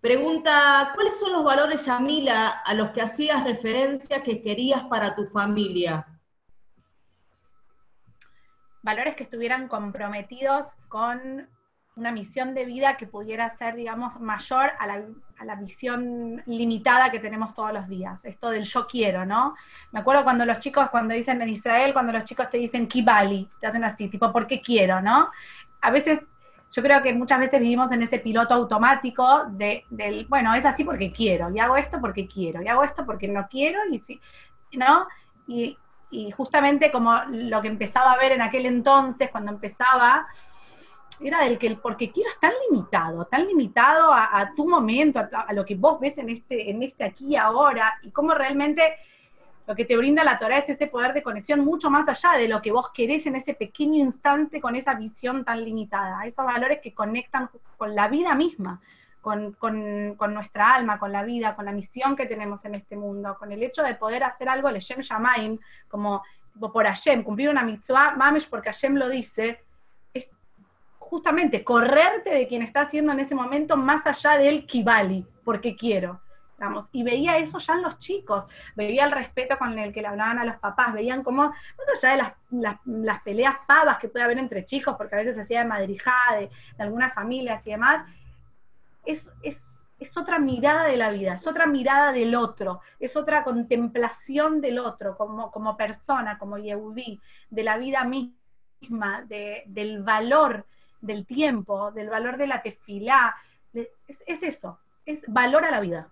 Pregunta, 0.00 0.90
¿cuáles 0.96 1.20
son 1.20 1.32
los 1.32 1.44
valores, 1.44 1.86
Yamila, 1.86 2.48
a 2.48 2.74
los 2.74 2.90
que 2.90 3.02
hacías 3.02 3.44
referencia 3.44 4.24
que 4.24 4.42
querías 4.42 4.82
para 4.86 5.14
tu 5.14 5.26
familia? 5.26 6.04
Valores 8.82 9.14
que 9.14 9.22
estuvieran 9.22 9.68
comprometidos 9.68 10.66
con 10.88 11.48
una 11.94 12.10
misión 12.10 12.54
de 12.54 12.64
vida 12.64 12.96
que 12.96 13.06
pudiera 13.06 13.50
ser, 13.50 13.74
digamos, 13.74 14.18
mayor 14.18 14.72
a 14.78 14.86
la, 14.86 15.02
a 15.38 15.44
la, 15.44 15.56
visión 15.56 16.42
limitada 16.46 17.10
que 17.10 17.18
tenemos 17.18 17.54
todos 17.54 17.72
los 17.72 17.86
días. 17.86 18.24
Esto 18.24 18.50
del 18.50 18.64
yo 18.64 18.86
quiero, 18.86 19.26
¿no? 19.26 19.54
Me 19.90 20.00
acuerdo 20.00 20.24
cuando 20.24 20.46
los 20.46 20.58
chicos, 20.58 20.88
cuando 20.90 21.14
dicen 21.14 21.42
en 21.42 21.50
Israel, 21.50 21.92
cuando 21.92 22.12
los 22.12 22.24
chicos 22.24 22.48
te 22.50 22.56
dicen 22.56 22.86
kibali, 22.86 23.46
te 23.60 23.66
hacen 23.66 23.84
así, 23.84 24.08
tipo, 24.08 24.32
¿por 24.32 24.46
qué 24.46 24.62
quiero, 24.62 25.02
no? 25.02 25.28
A 25.82 25.90
veces, 25.90 26.26
yo 26.70 26.82
creo 26.82 27.02
que 27.02 27.12
muchas 27.12 27.38
veces 27.38 27.60
vivimos 27.60 27.92
en 27.92 28.02
ese 28.02 28.20
piloto 28.20 28.54
automático 28.54 29.44
de, 29.50 29.84
del, 29.90 30.24
bueno, 30.26 30.54
es 30.54 30.64
así 30.64 30.84
porque 30.84 31.12
quiero, 31.12 31.50
y 31.54 31.58
hago 31.58 31.76
esto 31.76 32.00
porque 32.00 32.26
quiero, 32.26 32.62
y 32.62 32.68
hago 32.68 32.84
esto 32.84 33.04
porque 33.04 33.28
no 33.28 33.46
quiero, 33.48 33.80
y 33.90 33.98
sí, 33.98 34.18
¿no? 34.78 35.06
Y, 35.46 35.76
y 36.10 36.30
justamente 36.30 36.90
como 36.90 37.14
lo 37.28 37.60
que 37.60 37.68
empezaba 37.68 38.12
a 38.12 38.18
ver 38.18 38.32
en 38.32 38.40
aquel 38.40 38.64
entonces, 38.64 39.30
cuando 39.30 39.52
empezaba 39.52 40.26
era 41.24 41.44
del 41.44 41.58
que 41.58 41.66
el 41.66 41.78
porque 41.78 42.10
quiero 42.10 42.30
es 42.30 42.38
tan 42.40 42.52
limitado, 42.68 43.24
tan 43.26 43.46
limitado 43.46 44.12
a, 44.12 44.52
tu 44.56 44.68
momento, 44.68 45.20
a, 45.20 45.52
lo 45.52 45.64
que 45.64 45.74
vos 45.74 46.00
ves 46.00 46.18
en 46.18 46.30
este, 46.30 46.70
en 46.70 46.82
este 46.82 47.04
aquí 47.04 47.28
y 47.28 47.36
ahora, 47.36 47.94
y 48.02 48.10
cómo 48.10 48.34
realmente 48.34 48.96
lo 49.66 49.76
que 49.76 49.84
te 49.84 49.96
brinda 49.96 50.24
la 50.24 50.38
Torah 50.38 50.58
es 50.58 50.68
ese 50.68 50.88
poder 50.88 51.12
de 51.12 51.22
conexión 51.22 51.60
mucho 51.60 51.88
más 51.88 52.08
allá 52.08 52.38
de 52.38 52.48
lo 52.48 52.60
que 52.60 52.72
vos 52.72 52.90
querés 52.92 53.26
en 53.26 53.36
ese 53.36 53.54
pequeño 53.54 53.96
instante 53.96 54.60
con 54.60 54.74
esa 54.74 54.94
visión 54.94 55.44
tan 55.44 55.64
limitada, 55.64 56.26
esos 56.26 56.44
valores 56.44 56.80
que 56.80 56.92
conectan 56.92 57.48
con 57.76 57.94
la 57.94 58.08
vida 58.08 58.34
misma, 58.34 58.80
con, 59.20 59.56
nuestra 60.34 60.74
alma, 60.74 60.98
con 60.98 61.12
la 61.12 61.22
vida, 61.22 61.54
con 61.54 61.64
la 61.64 61.72
misión 61.72 62.16
que 62.16 62.26
tenemos 62.26 62.64
en 62.64 62.74
este 62.74 62.96
mundo, 62.96 63.36
con 63.38 63.52
el 63.52 63.62
hecho 63.62 63.82
de 63.84 63.94
poder 63.94 64.24
hacer 64.24 64.48
algo, 64.48 64.68
el 64.68 64.78
Shem 64.78 65.00
Shamaim, 65.00 65.58
como, 65.88 66.22
por 66.58 66.84
Hashem, 66.84 67.22
cumplir 67.22 67.48
una 67.48 67.62
mitzvah, 67.62 68.16
mamesh 68.16 68.48
porque 68.50 68.70
Hashem 68.70 68.96
lo 68.96 69.08
dice, 69.08 69.60
justamente 71.12 71.62
correrte 71.62 72.30
de 72.30 72.48
quien 72.48 72.62
está 72.62 72.80
haciendo 72.80 73.12
en 73.12 73.20
ese 73.20 73.34
momento 73.34 73.76
más 73.76 74.06
allá 74.06 74.38
del 74.38 74.64
kibali, 74.64 75.26
porque 75.44 75.76
quiero. 75.76 76.22
Vamos, 76.56 76.88
y 76.90 77.02
veía 77.02 77.36
eso 77.36 77.58
ya 77.58 77.74
en 77.74 77.82
los 77.82 77.98
chicos, 77.98 78.46
veía 78.74 79.04
el 79.04 79.12
respeto 79.12 79.58
con 79.58 79.78
el 79.78 79.92
que 79.92 80.00
le 80.00 80.08
hablaban 80.08 80.38
a 80.38 80.44
los 80.46 80.56
papás, 80.56 80.94
veían 80.94 81.22
cómo, 81.22 81.42
más 81.42 82.02
allá 82.02 82.34
de 82.48 83.02
las, 83.04 83.22
peleas 83.24 83.56
pavas 83.68 83.98
que 83.98 84.08
puede 84.08 84.24
haber 84.24 84.38
entre 84.38 84.64
chicos, 84.64 84.94
porque 84.96 85.14
a 85.14 85.18
veces 85.18 85.34
se 85.34 85.42
hacía 85.42 85.58
de 85.58 85.66
madrijada, 85.66 86.38
de, 86.38 86.50
algunas 86.78 87.12
familias 87.12 87.66
y 87.66 87.72
demás, 87.72 88.06
es, 89.04 89.30
es, 89.42 90.16
otra 90.16 90.38
mirada 90.38 90.84
de 90.84 90.96
la 90.96 91.10
vida, 91.10 91.34
es 91.34 91.46
otra 91.46 91.66
mirada 91.66 92.12
del 92.12 92.34
otro, 92.34 92.80
es 92.98 93.16
otra 93.16 93.44
contemplación 93.44 94.62
del 94.62 94.78
otro 94.78 95.14
como, 95.18 95.50
como 95.50 95.76
persona, 95.76 96.38
como 96.38 96.56
Yehudi, 96.56 97.20
de 97.50 97.62
la 97.64 97.76
vida 97.76 98.02
misma, 98.04 99.26
de, 99.28 99.64
del 99.66 100.02
valor 100.02 100.64
del 101.02 101.26
tiempo, 101.26 101.92
del 101.92 102.08
valor 102.08 102.38
de 102.38 102.46
la 102.46 102.62
tefilá. 102.62 103.36
Es, 103.74 104.24
eso, 104.26 104.78
es 105.04 105.22
valor 105.28 105.64
a 105.64 105.70
la 105.70 105.80
vida. 105.80 106.08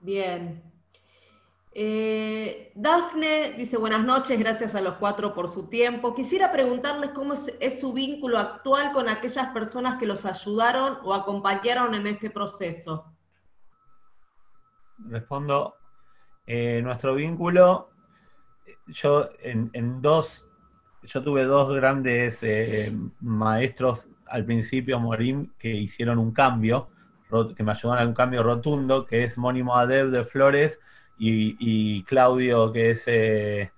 Bien. 0.00 0.62
Eh, 1.72 2.72
Dafne 2.74 3.52
dice 3.52 3.76
buenas 3.76 4.04
noches, 4.04 4.38
gracias 4.38 4.74
a 4.74 4.80
los 4.80 4.94
cuatro 4.94 5.32
por 5.34 5.48
su 5.48 5.68
tiempo. 5.68 6.14
Quisiera 6.14 6.50
preguntarles 6.50 7.10
cómo 7.10 7.34
es, 7.34 7.80
su 7.80 7.92
vínculo 7.92 8.38
actual 8.38 8.92
con 8.92 9.08
aquellas 9.08 9.48
personas 9.48 9.98
que 9.98 10.06
los 10.06 10.24
ayudaron 10.24 10.98
o 11.02 11.14
acompañaron 11.14 11.94
en 11.94 12.06
este 12.06 12.30
proceso. 12.30 13.12
Respondo, 14.98 15.76
eh, 16.46 16.80
nuestro 16.82 17.14
vínculo, 17.14 17.90
yo 18.88 19.28
en, 19.40 20.02
dos, 20.02 20.47
yo 21.08 21.22
tuve 21.22 21.44
dos 21.44 21.74
grandes 21.74 22.42
eh, 22.42 22.92
maestros 23.20 24.08
al 24.26 24.44
principio, 24.44 25.00
Morín, 25.00 25.52
que 25.58 25.70
hicieron 25.70 26.18
un 26.18 26.32
cambio, 26.32 26.88
que 27.56 27.62
me 27.62 27.72
ayudaron 27.72 28.04
a 28.04 28.08
un 28.08 28.14
cambio 28.14 28.42
rotundo, 28.42 29.06
que 29.06 29.24
es 29.24 29.38
Mónimo 29.38 29.76
Adeb 29.76 30.10
de 30.10 30.24
Flores, 30.24 30.80
y, 31.18 32.04
Claudio, 32.04 32.72
que 32.72 32.90
es, 32.90 33.04
eh, 33.06 33.72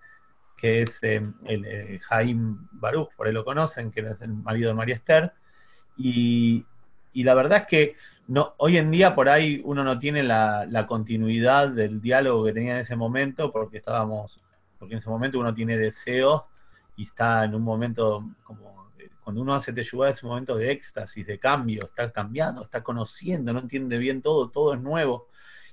que 0.57 0.83
es 0.83 1.03
eh, 1.03 1.23
el, 1.47 1.65
eh, 1.65 1.99
Jaime 2.03 2.59
Baruch, 2.73 3.15
por 3.17 3.27
ahí 3.27 3.33
lo 3.33 3.45
conocen, 3.45 3.91
que 3.91 4.01
es 4.01 4.21
el 4.21 4.35
marido 4.35 4.69
de 4.69 4.75
María 4.75 4.95
Esther. 4.95 5.33
Y, 5.97 6.67
la 7.15 7.35
verdad 7.35 7.59
es 7.59 7.67
que 7.67 7.97
no, 8.29 8.55
hoy 8.59 8.77
en 8.77 8.91
día 8.91 9.15
por 9.15 9.29
ahí 9.29 9.61
uno 9.65 9.83
no 9.83 9.99
tiene 9.99 10.23
la, 10.23 10.87
continuidad 10.87 11.71
del 11.71 12.01
diálogo 12.01 12.45
que 12.45 12.53
tenía 12.53 12.73
en 12.73 12.81
ese 12.81 12.97
momento, 12.97 13.51
porque 13.51 13.79
estábamos, 13.79 14.41
porque 14.79 14.95
en 14.95 14.99
ese 14.99 15.11
momento 15.11 15.39
uno 15.39 15.55
tiene 15.55 15.77
deseos 15.77 16.43
y 16.97 17.05
está 17.05 17.45
en 17.45 17.55
un 17.55 17.63
momento 17.63 18.25
como 18.43 18.81
cuando 19.31 19.43
uno 19.43 19.55
hace 19.55 19.73
Teshuvah 19.73 20.11
es 20.11 20.25
un 20.25 20.31
momento 20.31 20.57
de 20.57 20.73
éxtasis, 20.73 21.25
de 21.25 21.39
cambio, 21.39 21.85
está 21.85 22.11
cambiando, 22.11 22.65
está 22.65 22.83
conociendo, 22.83 23.53
no 23.53 23.61
entiende 23.61 23.97
bien 23.97 24.23
todo, 24.23 24.49
todo 24.49 24.75
es 24.75 24.81
nuevo 24.81 25.29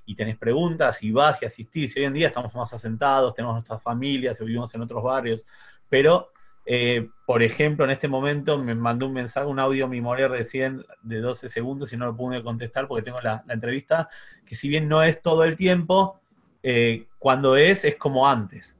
y 0.06 0.14
tenés 0.14 0.38
preguntas 0.38 1.02
y 1.02 1.10
vas 1.10 1.42
y 1.42 1.46
asistís. 1.46 1.96
hoy 1.96 2.04
en 2.04 2.12
día 2.12 2.28
estamos 2.28 2.54
más 2.54 2.72
asentados, 2.72 3.34
tenemos 3.34 3.56
nuestras 3.56 3.82
familias, 3.82 4.38
vivimos 4.38 4.72
en 4.76 4.82
otros 4.82 5.02
barrios, 5.02 5.44
pero, 5.88 6.30
eh, 6.64 7.08
por 7.26 7.42
ejemplo, 7.42 7.84
en 7.84 7.90
este 7.90 8.06
momento 8.06 8.58
me 8.58 8.76
mandó 8.76 9.06
un 9.06 9.14
mensaje, 9.14 9.48
un 9.48 9.58
audio 9.58 9.88
mi 9.88 10.00
recién 10.00 10.84
de 11.02 11.18
12 11.20 11.48
segundos 11.48 11.92
y 11.92 11.96
no 11.96 12.06
lo 12.06 12.16
pude 12.16 12.42
contestar 12.44 12.86
porque 12.86 13.02
tengo 13.02 13.20
la, 13.20 13.42
entrevista, 13.48 14.08
que 14.46 14.54
si 14.54 14.68
bien 14.68 14.88
no 14.88 15.02
es 15.02 15.20
todo 15.20 15.42
el 15.42 15.56
tiempo, 15.56 16.20
eh, 16.62 17.06
cuando 17.18 17.56
es, 17.56 17.84
es 17.84 17.96
como 17.96 18.28
antes. 18.28 18.77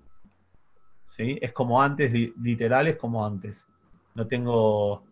¿Sí? 1.18 1.38
Es 1.42 1.52
como 1.52 1.82
antes, 1.82 2.10
literal, 2.12 2.86
es 2.86 2.96
como 2.96 3.26
antes. 3.26 3.66
No 4.14 4.26
tengo, 4.26 5.02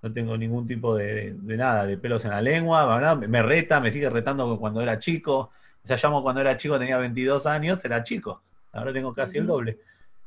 no 0.00 0.12
tengo 0.12 0.36
ningún 0.38 0.66
tipo 0.66 0.94
de, 0.94 1.36
nada, 1.42 1.84
de 1.84 1.98
pelos 1.98 2.24
en 2.24 2.30
la 2.30 2.40
lengua, 2.40 3.16
me 3.16 3.42
reta, 3.42 3.80
me 3.80 3.90
sigue 3.90 4.08
retando 4.08 4.58
cuando 4.58 4.80
era 4.80 4.98
chico, 4.98 5.50
o 5.82 5.86
sea, 5.86 5.98
llamo 6.02 6.22
cuando 6.22 6.40
era 6.40 6.56
chico, 6.56 6.78
tenía 6.78 6.98
22 6.98 7.46
años, 7.46 7.84
era 7.84 8.02
chico. 8.02 8.42
Ahora 8.72 8.92
tengo 8.92 9.12
casi 9.12 9.38
el 9.38 9.46
doble. 9.46 9.78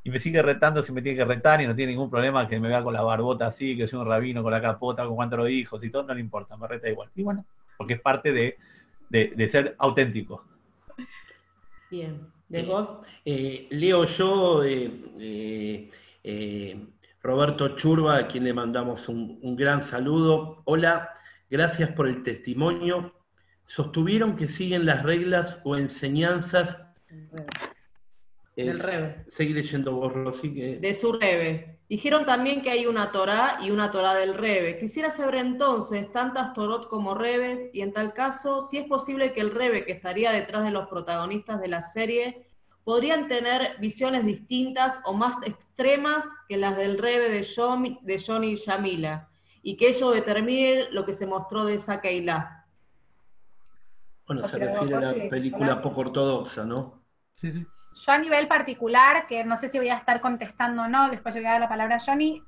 Y 0.04 0.10
me 0.10 0.20
sigue 0.20 0.42
retando 0.42 0.82
si 0.82 0.92
me 0.92 1.02
tiene 1.02 1.18
que 1.18 1.26
retar 1.26 1.62
y 1.62 1.68
no 1.68 1.76
tiene 1.76 1.92
ningún 1.92 2.10
problema 2.10 2.48
que 2.48 2.60
me 2.60 2.68
vea 2.68 2.84
con 2.84 2.94
la 2.94 3.04
barbota 3.04 3.48
así, 3.48 3.78
que 3.78 3.88
soy 3.88 4.00
un 4.00 4.08
rabino 4.08 4.42
con 4.42 4.52
la 4.52 4.62
capota, 4.62 5.06
con 5.06 5.16
cuatro 5.16 5.48
hijos 5.48 5.84
y 5.84 5.90
todo, 5.90 6.04
no 6.04 6.14
le 6.14 6.20
importa, 6.20 6.58
me 6.58 6.68
reta 6.68 6.90
igual. 6.90 7.10
Y 7.16 7.24
bueno, 7.24 7.46
porque 7.78 7.94
es 7.94 8.02
parte 8.02 8.34
de, 8.34 9.48
ser 9.48 9.76
auténtico. 9.78 10.44
Bien. 11.90 12.28
¿De 12.52 12.64
vos? 12.64 12.90
Eh, 13.24 13.68
leo 13.72 14.06
yo, 14.06 14.64
eh, 14.64 15.90
eh, 16.24 16.78
Roberto 17.24 17.76
Churba, 17.76 18.18
a 18.18 18.28
quien 18.28 18.44
le 18.44 18.54
mandamos 18.54 19.08
un 19.10 19.56
gran 19.56 19.82
saludo. 19.82 20.62
Hola, 20.66 21.12
gracias 21.50 21.92
por 21.92 22.08
el 22.08 22.24
testimonio 22.24 23.14
sostuvieron 23.72 24.36
que 24.36 24.50
siguen 24.50 24.86
las 24.86 25.02
reglas 25.02 25.60
o 25.64 25.78
enseñanzas. 25.78 26.78
Del 28.54 28.80
Rebe. 28.80 29.24
Seguir 29.30 29.56
leyendo 29.56 29.94
vos, 29.94 30.12
Rosy. 30.12 30.54
Que... 30.54 30.78
De 30.78 30.94
su 30.94 31.14
Rebe. 31.14 31.80
Dijeron 31.92 32.26
también 32.26 32.62
que 32.62 32.72
hay 32.72 32.86
una 32.86 33.12
Torá 33.12 33.60
y 33.62 33.70
una 33.70 33.92
Torá 33.92 34.14
del 34.14 34.34
Rebe. 34.34 34.78
Quisiera 34.80 35.10
saber 35.10 35.36
entonces 35.36 36.10
tantas 36.14 36.54
Torot 36.54 36.88
como 36.88 37.16
Rebes 37.16 37.70
y 37.74 37.82
en 37.82 37.92
tal 37.92 38.14
caso 38.14 38.62
si 38.62 38.78
es 38.78 38.88
posible 38.88 39.34
que 39.34 39.42
el 39.42 39.52
Rebe 39.52 39.84
que 39.84 39.92
estaría 39.92 40.32
detrás 40.32 40.64
de 40.64 40.72
los 40.72 40.88
protagonistas 40.88 41.60
de 41.60 41.68
la 41.68 41.82
serie 41.82 42.48
podrían 42.86 43.28
tener 43.28 43.78
visiones 43.82 44.26
distintas 44.26 45.02
o 45.04 45.12
más 45.12 45.44
extremas 45.44 46.26
que 46.48 46.56
las 46.56 46.78
del 46.78 46.98
Rebe 46.98 47.28
de, 47.28 47.46
John, 47.46 48.00
de 48.02 48.24
Johnny 48.26 48.54
y 48.54 48.56
Yamila 48.56 49.28
y 49.62 49.76
que 49.76 49.90
ello 49.90 50.12
determine 50.12 50.90
lo 50.92 51.04
que 51.04 51.12
se 51.12 51.28
mostró 51.28 51.66
de 51.66 51.74
esa 51.74 52.00
Keilah. 52.00 52.68
Bueno, 54.28 54.48
se 54.48 54.60
refiere 54.60 54.96
a 54.96 55.02
la 55.02 55.30
película 55.30 55.82
poco 55.82 56.00
ortodoxa, 56.00 56.64
¿no? 56.64 57.04
Sí, 57.36 57.52
sí. 57.52 57.68
Yo 57.94 58.12
a 58.14 58.18
nivel 58.18 58.48
particular, 58.48 59.28
que 59.28 59.44
no 59.44 59.58
sé 59.58 59.68
si 59.70 59.78
voy 59.78 59.90
a 59.90 59.98
estar 59.98 60.22
contestando 60.22 60.84
o 60.84 60.88
no, 60.88 61.10
después 61.10 61.36
le 61.36 61.42
voy 61.42 61.48
a 61.50 61.52
dar 61.54 61.62
la 61.62 61.70
palabra 61.70 61.98
a 61.98 62.00
Johnny, 62.00 62.42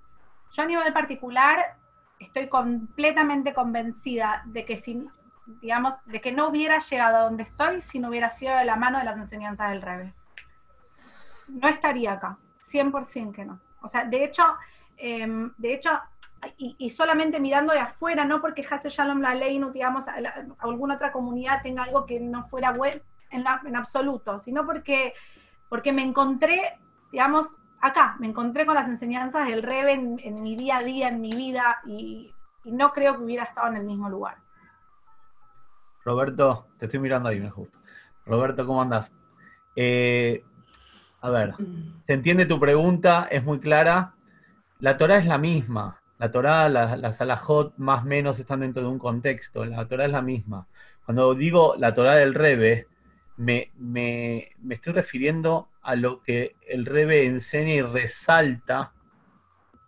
yo 0.51 0.63
a 0.63 0.65
nivel 0.65 0.93
particular 0.93 1.77
estoy 2.19 2.47
completamente 2.47 3.53
convencida 3.53 4.43
de 4.45 4.65
que 4.65 4.77
si, 4.77 5.05
digamos, 5.61 5.95
de 6.05 6.21
que 6.21 6.31
no 6.31 6.47
hubiera 6.47 6.79
llegado 6.79 7.17
a 7.17 7.21
donde 7.23 7.43
estoy 7.43 7.81
si 7.81 7.99
no 7.99 8.09
hubiera 8.09 8.29
sido 8.29 8.55
de 8.57 8.65
la 8.65 8.75
mano 8.75 8.99
de 8.99 9.05
las 9.05 9.17
enseñanzas 9.17 9.71
del 9.71 9.81
Rebe. 9.81 10.13
No 11.49 11.67
estaría 11.67 12.13
acá, 12.13 12.37
100% 12.61 13.33
que 13.33 13.45
no. 13.45 13.59
O 13.81 13.89
sea, 13.89 14.05
de 14.05 14.23
hecho, 14.23 14.43
em, 14.95 15.51
de 15.57 15.73
hecho, 15.73 15.99
y, 16.57 16.89
solamente 16.89 17.39
mirando 17.39 17.73
de 17.73 17.79
afuera, 17.79 18.25
no 18.25 18.41
porque 18.41 18.65
Hasse 18.69 18.89
Shalom 18.89 19.21
la 19.21 19.33
ley, 19.35 19.59
no 19.59 19.71
digamos, 19.71 20.07
a, 20.07 20.15
alguna 20.59 20.95
otra 20.95 21.11
comunidad 21.11 21.61
tenga 21.61 21.83
algo 21.83 22.05
que 22.05 22.19
no 22.19 22.45
fuera 22.45 22.71
bueno 22.71 23.01
en, 23.33 23.45
en, 23.65 23.75
absoluto, 23.75 24.39
sino 24.39 24.65
porque, 24.65 25.13
porque 25.69 25.91
me 25.91 26.03
encontré, 26.03 26.79
digamos, 27.11 27.57
acá, 27.81 28.15
me 28.19 28.27
encontré 28.27 28.65
con 28.65 28.75
las 28.75 28.87
enseñanzas 28.87 29.47
del 29.47 29.61
Rebe 29.61 29.93
en, 29.93 30.41
mi 30.41 30.55
día 30.55 30.77
a 30.77 30.83
día, 30.83 31.09
en 31.09 31.21
mi 31.21 31.31
vida, 31.31 31.79
y, 31.85 32.31
no 32.65 32.93
creo 32.93 33.17
que 33.17 33.23
hubiera 33.23 33.43
estado 33.43 33.67
en 33.67 33.77
el 33.77 33.83
mismo 33.83 34.09
lugar. 34.09 34.37
Roberto, 36.05 36.67
te 36.77 36.85
estoy 36.85 37.01
mirando 37.01 37.27
ahí, 37.27 37.41
me 37.41 37.49
justo. 37.49 37.77
Roberto, 38.25 38.65
¿cómo 38.65 38.81
andas? 38.81 39.13
Eh, 39.75 40.45
a 41.19 41.29
ver, 41.29 41.55
¿se 42.07 42.13
entiende 42.13 42.45
tu 42.45 42.57
pregunta? 42.59 43.27
Es 43.29 43.43
muy 43.43 43.59
clara. 43.59 44.13
La 44.79 44.97
Torah 44.97 45.17
es 45.17 45.25
la 45.25 45.37
misma. 45.37 46.01
La 46.19 46.31
Torah, 46.31 46.69
las 46.69 46.97
la 46.99 47.11
Salahot 47.11 47.73
más 47.77 48.03
o 48.03 48.05
menos 48.05 48.39
están 48.39 48.61
dentro 48.61 48.81
de 48.81 48.87
un 48.87 48.97
contexto, 48.97 49.65
la 49.65 49.85
Torah 49.89 50.05
es 50.05 50.11
la 50.11 50.21
misma. 50.21 50.67
Cuando 51.05 51.35
digo 51.35 51.75
la 51.77 51.93
Torah 51.93 52.15
del 52.15 52.33
Rebe, 52.33 52.87
me, 53.37 54.51
estoy 54.69 54.93
refiriendo 54.93 55.69
a 55.81 55.95
lo 55.95 56.21
que 56.21 56.55
el 56.67 56.85
Rebe 56.85 57.25
enseña 57.25 57.73
y 57.73 57.81
resalta 57.81 58.93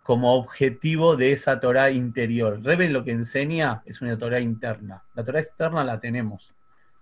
como 0.03 0.35
objetivo 0.35 1.15
de 1.15 1.31
esa 1.31 1.59
Torah 1.59 1.89
interior. 1.89 2.61
Rebe 2.63 2.89
lo 2.89 3.03
que 3.03 3.11
enseña 3.11 3.81
es 3.85 4.01
una 4.01 4.17
Torah 4.17 4.39
interna. 4.39 5.03
La 5.15 5.23
Torah 5.23 5.39
externa 5.39 5.83
la 5.83 5.99
tenemos, 5.99 6.53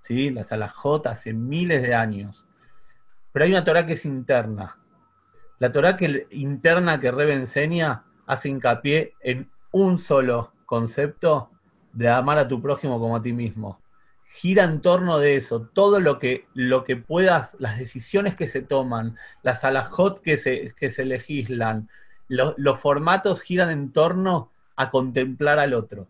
¿sí? 0.02 0.30
la 0.30 0.44
Salahot 0.44 1.08
hace 1.08 1.34
miles 1.34 1.82
de 1.82 1.96
años. 1.96 2.48
Pero 3.32 3.46
hay 3.46 3.52
una 3.52 3.66
Torah 3.66 3.86
que 3.86 3.94
es 3.94 4.06
interna. 4.06 4.78
La 5.60 5.72
Torah 5.72 5.98
que, 5.98 6.28
interna 6.32 7.00
que 7.00 7.12
Rebe 7.12 7.34
enseña 7.34 8.06
hace 8.26 8.50
hincapié 8.50 9.16
en 9.22 9.50
un 9.72 9.98
solo 9.98 10.54
concepto 10.66 11.52
de 11.92 12.10
amar 12.10 12.38
a 12.38 12.48
tu 12.48 12.62
prójimo 12.62 13.00
como 13.00 13.18
a 13.18 13.22
ti 13.22 13.34
mismo. 13.34 13.83
Gira 14.34 14.64
en 14.64 14.82
torno 14.82 15.20
de 15.20 15.36
eso, 15.36 15.70
todo 15.74 16.00
lo 16.00 16.18
que, 16.18 16.48
lo 16.54 16.84
que 16.84 16.96
puedas, 16.96 17.56
las 17.60 17.78
decisiones 17.78 18.36
que 18.36 18.48
se 18.48 18.62
toman, 18.62 19.16
las 19.44 19.64
alajot 19.64 20.22
que 20.22 20.38
se, 20.38 20.74
que 20.78 20.90
se 20.90 21.06
legislan, 21.06 21.88
los 22.28 22.80
formatos 22.80 23.42
giran 23.42 23.70
en 23.70 23.92
torno 23.92 24.52
a 24.76 24.90
contemplar 24.90 25.60
al 25.60 25.74
otro. 25.74 26.08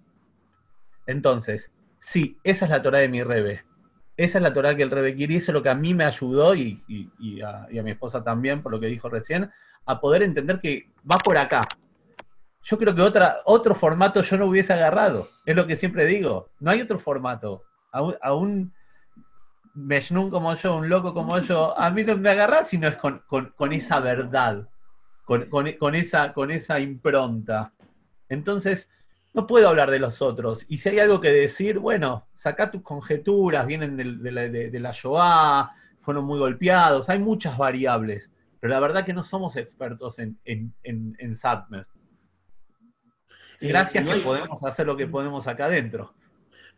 Entonces, 1.05 1.71
sí, 1.99 2.38
esa 2.43 2.65
es 2.65 2.71
la 2.71 2.82
Torah 2.82 2.99
de 2.99 3.09
mi 3.09 3.24
Rebe. 3.24 3.65
Esa 4.15 4.38
es 4.38 4.41
la 4.41 4.53
Torah 4.53 4.76
que 4.76 4.84
el 4.84 4.91
Rebe 4.91 5.15
quiere 5.15 5.34
y 5.34 5.38
eso 5.38 5.51
es 5.51 5.55
lo 5.55 5.63
que 5.63 5.69
a 5.69 5.76
mí 5.76 5.93
me 5.93 6.05
ayudó 6.05 6.55
y, 6.55 6.82
a, 7.45 7.67
y 7.69 7.78
a 7.78 7.84
mi 7.84 7.91
esposa 7.91 8.24
también, 8.24 8.61
por 8.63 8.71
lo 8.71 8.80
que 8.80 8.88
dijo 8.88 9.09
recién, 9.09 9.51
a 9.86 9.99
poder 9.99 10.24
entender 10.24 10.61
que 10.61 10.89
va 11.09 11.17
por 11.17 11.38
acá, 11.38 11.61
yo 12.63 12.78
creo 12.78 12.95
que 12.95 13.01
otra, 13.01 13.41
otro 13.45 13.76
formato 13.76 14.21
yo 14.21 14.38
no 14.38 14.45
hubiese 14.45 14.74
agarrado. 14.74 15.28
Es 15.45 15.55
lo 15.55 15.67
que 15.67 15.76
siempre 15.76 16.05
digo. 16.05 16.49
No 16.59 16.71
hay 16.71 16.82
otro 16.82 16.97
formato. 16.97 17.63
A 17.93 18.33
un, 18.33 18.73
Meshnun 19.75 20.29
como 20.29 20.53
yo, 20.55 20.75
un 20.75 20.89
loco 20.89 21.13
como 21.13 21.39
yo, 21.39 21.77
a 21.77 21.89
mí 21.91 22.03
no 22.03 22.17
me 22.17 22.29
agarra 22.29 22.63
sino 22.63 22.87
es 22.87 22.95
con, 22.95 23.21
esa 23.71 23.99
verdad, 23.99 24.67
con, 25.25 25.95
esa, 25.95 26.33
con 26.33 26.51
esa 26.51 26.79
impronta. 26.79 27.71
Entonces, 28.29 28.91
no 29.33 29.47
puedo 29.47 29.69
hablar 29.69 29.91
de 29.91 29.99
los 29.99 30.21
otros. 30.21 30.65
Y 30.67 30.77
si 30.79 30.89
hay 30.89 30.99
algo 30.99 31.21
que 31.21 31.31
decir, 31.31 31.79
bueno, 31.79 32.27
saca 32.33 32.71
tus 32.71 32.81
conjeturas, 32.81 33.65
vienen 33.65 33.95
de, 33.95 34.31
la, 34.31 34.41
de, 34.41 34.79
la 34.79 34.91
Shoah, 34.91 35.71
fueron 36.01 36.25
muy 36.25 36.39
golpeados, 36.39 37.09
hay 37.09 37.19
muchas 37.19 37.57
variables. 37.57 38.31
Pero 38.59 38.73
la 38.73 38.79
verdad 38.79 39.05
que 39.05 39.13
no 39.13 39.23
somos 39.23 39.55
expertos 39.57 40.19
en, 40.19 40.39
en, 40.45 40.73
en, 40.83 41.15
en 41.19 41.35
Satmer. 41.35 41.87
Gracias 43.59 44.03
que 44.03 44.21
podemos 44.21 44.63
hacer 44.63 44.85
lo 44.85 44.97
que 44.97 45.07
podemos 45.07 45.47
acá 45.47 45.65
adentro. 45.65 46.13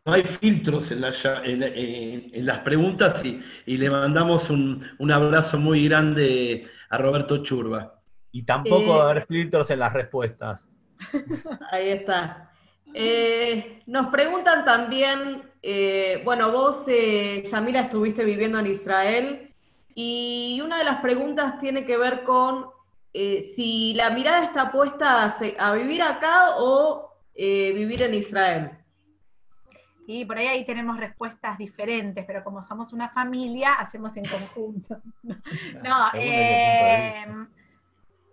Hay 0.05 0.23
filtros 0.23 0.91
en, 0.91 1.03
en, 1.03 2.45
las 2.45 2.59
preguntas 2.59 3.23
y, 3.25 3.77
le 3.77 3.89
mandamos 3.89 4.51
un, 4.51 5.11
abrazo 5.11 5.57
muy 5.57 5.87
grande 5.87 6.67
a 6.89 6.97
Roberto 6.97 7.43
Churba. 7.43 7.99
Y 8.31 8.43
tampoco 8.43 8.97
va 8.97 9.07
a 9.07 9.11
haber 9.11 9.25
filtros 9.25 9.69
en 9.71 9.79
las 9.79 9.93
respuestas. 9.93 10.67
Ahí 11.71 11.89
está. 11.89 12.51
Eh, 12.93 13.81
nos 13.87 14.07
preguntan 14.07 14.63
también, 14.63 15.41
eh, 15.63 16.21
bueno, 16.23 16.51
vos, 16.51 16.83
eh, 16.87 17.41
Yamila, 17.49 17.81
estuviste 17.81 18.23
viviendo 18.23 18.59
en 18.59 18.67
Israel 18.67 19.53
y 19.95 20.61
una 20.63 20.77
de 20.77 20.83
las 20.83 21.01
preguntas 21.01 21.59
tiene 21.59 21.83
que 21.85 21.97
ver 21.97 22.23
con 22.23 22.67
si 23.13 23.93
la 23.93 24.09
mirada 24.09 24.43
está 24.43 24.69
puesta 24.69 25.33
a, 25.57 25.73
vivir 25.73 26.01
acá 26.01 26.57
o 26.57 27.13
vivir 27.33 28.01
en 28.01 28.13
Israel. 28.13 28.71
Y 30.07 30.25
por 30.25 30.37
ahí, 30.37 30.47
ahí 30.47 30.65
tenemos 30.65 30.97
respuestas 30.97 31.57
diferentes, 31.57 32.23
pero 32.25 32.43
como 32.43 32.63
somos 32.63 32.93
una 32.93 33.09
familia, 33.09 33.73
hacemos 33.73 34.15
en 34.17 34.25
conjunto. 34.27 35.01
no, 35.83 36.11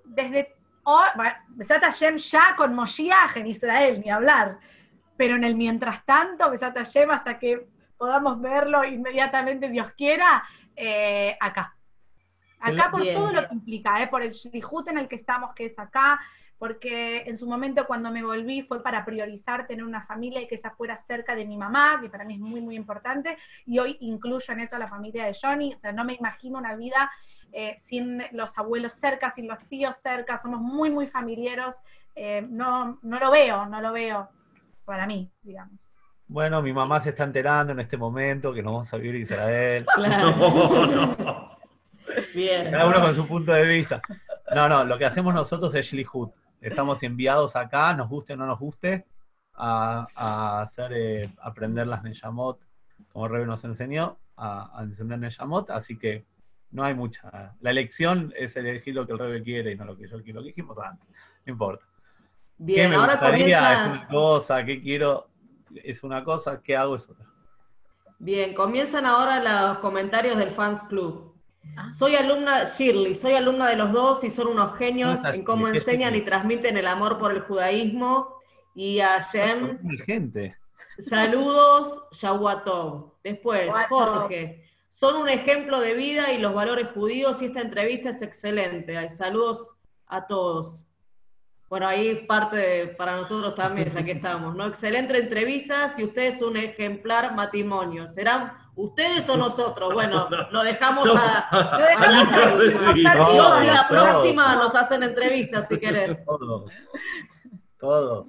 desde 0.04 0.54
o, 0.84 1.00
Besat 1.48 1.82
Hashem 1.82 2.16
ya 2.16 2.56
con 2.56 2.74
Moshiach 2.74 3.36
en 3.36 3.46
Israel, 3.46 4.00
ni 4.04 4.10
hablar. 4.10 4.58
Pero 5.16 5.36
en 5.36 5.44
el 5.44 5.54
mientras 5.54 6.04
tanto, 6.04 6.50
Besat 6.50 6.76
Hashem 6.76 7.10
hasta 7.10 7.38
que 7.38 7.68
podamos 7.96 8.40
verlo 8.40 8.84
inmediatamente, 8.84 9.68
Dios 9.68 9.92
quiera, 9.92 10.42
eh, 10.74 11.36
acá. 11.40 11.76
Acá 12.58 12.90
por 12.90 13.02
todo 13.12 13.32
lo 13.32 13.48
que 13.48 13.54
implica, 13.54 14.02
eh, 14.02 14.08
por 14.08 14.22
el 14.22 14.30
shihut 14.32 14.88
en 14.88 14.98
el 14.98 15.08
que 15.08 15.16
estamos, 15.16 15.52
que 15.54 15.66
es 15.66 15.78
acá, 15.78 16.20
porque 16.62 17.24
en 17.26 17.36
su 17.36 17.48
momento 17.48 17.88
cuando 17.88 18.12
me 18.12 18.22
volví 18.22 18.62
fue 18.62 18.80
para 18.84 19.04
priorizar 19.04 19.66
tener 19.66 19.84
una 19.84 20.06
familia 20.06 20.40
y 20.40 20.46
que 20.46 20.54
esa 20.54 20.70
fuera 20.70 20.96
cerca 20.96 21.34
de 21.34 21.44
mi 21.44 21.56
mamá, 21.56 21.98
que 22.00 22.08
para 22.08 22.24
mí 22.24 22.34
es 22.34 22.40
muy, 22.40 22.60
muy 22.60 22.76
importante, 22.76 23.36
y 23.66 23.80
hoy 23.80 23.96
incluyo 23.98 24.52
en 24.52 24.60
eso 24.60 24.76
a 24.76 24.78
la 24.78 24.86
familia 24.86 25.24
de 25.24 25.34
Johnny, 25.34 25.74
o 25.74 25.78
sea, 25.80 25.90
no 25.90 26.04
me 26.04 26.14
imagino 26.14 26.58
una 26.58 26.76
vida 26.76 27.10
eh, 27.50 27.74
sin 27.80 28.22
los 28.30 28.56
abuelos 28.56 28.92
cerca, 28.92 29.32
sin 29.32 29.48
los 29.48 29.58
tíos 29.66 29.96
cerca, 29.96 30.38
somos 30.38 30.60
muy, 30.60 30.88
muy 30.88 31.08
familiares, 31.08 31.82
eh, 32.14 32.46
no, 32.48 33.00
no 33.02 33.18
lo 33.18 33.32
veo, 33.32 33.66
no 33.66 33.80
lo 33.80 33.90
veo 33.90 34.28
para 34.84 35.04
mí, 35.04 35.28
digamos. 35.42 35.80
Bueno, 36.28 36.62
mi 36.62 36.72
mamá 36.72 37.00
se 37.00 37.10
está 37.10 37.24
enterando 37.24 37.72
en 37.72 37.80
este 37.80 37.96
momento 37.96 38.54
que 38.54 38.62
nos 38.62 38.72
vamos 38.72 38.94
a 38.94 38.98
vivir 38.98 39.16
en 39.16 39.22
Israel. 39.22 39.86
Claro. 39.96 41.58
Bien. 42.32 42.70
Cada 42.70 42.86
uno 42.86 43.00
con 43.00 43.16
su 43.16 43.26
punto 43.26 43.52
de 43.52 43.64
vista. 43.64 44.00
No, 44.54 44.68
no, 44.68 44.84
lo 44.84 44.96
que 44.96 45.06
hacemos 45.06 45.34
nosotros 45.34 45.74
es 45.74 45.86
Shlihut. 45.86 46.32
Estamos 46.62 47.02
enviados 47.02 47.56
acá, 47.56 47.92
nos 47.92 48.08
guste 48.08 48.32
o 48.32 48.36
no 48.36 48.46
nos 48.46 48.58
guste, 48.58 49.04
a, 49.54 50.60
hacer, 50.62 50.92
eh, 50.94 51.30
aprender 51.42 51.86
las 51.86 52.02
Neyamot, 52.02 52.58
como 53.12 53.28
Rebe 53.28 53.46
nos 53.46 53.64
enseñó, 53.64 54.18
a, 54.36 54.78
a 54.78 54.82
encender 54.82 55.18
Neyamot, 55.18 55.70
así 55.70 55.98
que 55.98 56.24
no 56.72 56.84
hay 56.84 56.94
mucha. 56.94 57.54
La 57.60 57.70
elección 57.70 58.32
es 58.36 58.56
elegir 58.56 58.94
lo 58.94 59.06
que 59.06 59.12
el 59.12 59.18
rey 59.18 59.42
quiere 59.42 59.72
y 59.72 59.76
no 59.76 59.84
lo 59.84 59.96
que 59.96 60.08
yo 60.08 60.22
quiero. 60.22 60.40
Lo 60.40 60.44
que 60.44 60.48
dijimos 60.48 60.76
antes, 60.78 61.06
no 61.44 61.52
importa. 61.52 61.84
Bien, 62.56 62.84
¿Qué 62.84 62.88
me 62.88 62.96
ahora 62.96 63.12
gustaría? 63.14 63.58
comienza... 63.58 63.72
Es 63.72 63.90
una 63.90 64.08
cosa, 64.08 64.64
¿qué 64.64 64.82
quiero? 64.82 65.28
Es 65.74 66.02
una 66.02 66.24
cosa, 66.24 66.62
¿qué 66.62 66.76
hago? 66.76 66.96
Es 66.96 67.08
otra. 67.08 67.26
Bien, 68.18 68.54
comienzan 68.54 69.04
ahora 69.04 69.68
los 69.68 69.78
comentarios 69.78 70.38
del 70.38 70.50
Fans 70.50 70.82
Club. 70.84 71.31
Ah. 71.76 71.92
Soy 71.92 72.14
alumna, 72.16 72.64
Shirley, 72.64 73.14
soy 73.14 73.34
alumna 73.34 73.68
de 73.68 73.76
los 73.76 73.92
dos 73.92 74.24
y 74.24 74.30
son 74.30 74.48
unos 74.48 74.76
genios 74.76 75.24
en 75.24 75.44
cómo 75.44 75.68
enseñan 75.68 76.14
y 76.14 76.22
transmiten 76.22 76.76
el 76.76 76.86
amor 76.86 77.18
por 77.18 77.32
el 77.32 77.40
judaísmo. 77.40 78.36
Y 78.74 79.00
a 79.00 79.18
Shem. 79.20 79.78
gente. 80.04 80.56
Saludos, 80.98 82.02
Shahuatov. 82.12 83.14
Después, 83.22 83.72
Jorge. 83.88 84.64
Son 84.90 85.16
un 85.16 85.28
ejemplo 85.28 85.80
de 85.80 85.94
vida 85.94 86.32
y 86.32 86.38
los 86.38 86.54
valores 86.54 86.88
judíos 86.92 87.40
y 87.40 87.46
esta 87.46 87.60
entrevista 87.60 88.10
es 88.10 88.20
excelente. 88.20 89.08
Saludos 89.08 89.74
a 90.06 90.26
todos. 90.26 90.86
Bueno, 91.70 91.88
ahí 91.88 92.26
parte 92.26 92.88
para 92.88 93.16
nosotros 93.16 93.54
también, 93.54 93.88
ya 93.88 94.04
que 94.04 94.12
estamos, 94.12 94.54
¿no? 94.54 94.66
Excelente 94.66 95.16
entrevista, 95.16 95.88
si 95.88 96.04
ustedes 96.04 96.42
un 96.42 96.58
ejemplar 96.58 97.34
matrimonio. 97.34 98.06
¿Serán 98.10 98.52
ustedes 98.74 99.28
o 99.28 99.36
nosotros? 99.36 99.92
Bueno, 99.92 100.28
lo 100.50 100.62
dejamos 100.62 101.08
a, 101.14 101.78
lo 101.78 101.84
dejamos 101.86 102.28
a 102.28 102.34
la 102.34 102.96
próxima. 102.96 103.60
si 103.60 103.66
la 103.66 103.88
próxima 103.88 104.54
nos 104.56 104.74
hacen 104.74 105.02
entrevistas, 105.02 105.68
si 105.68 105.78
querés. 105.80 106.24
Todos. 106.24 106.70
Todos. 107.78 108.26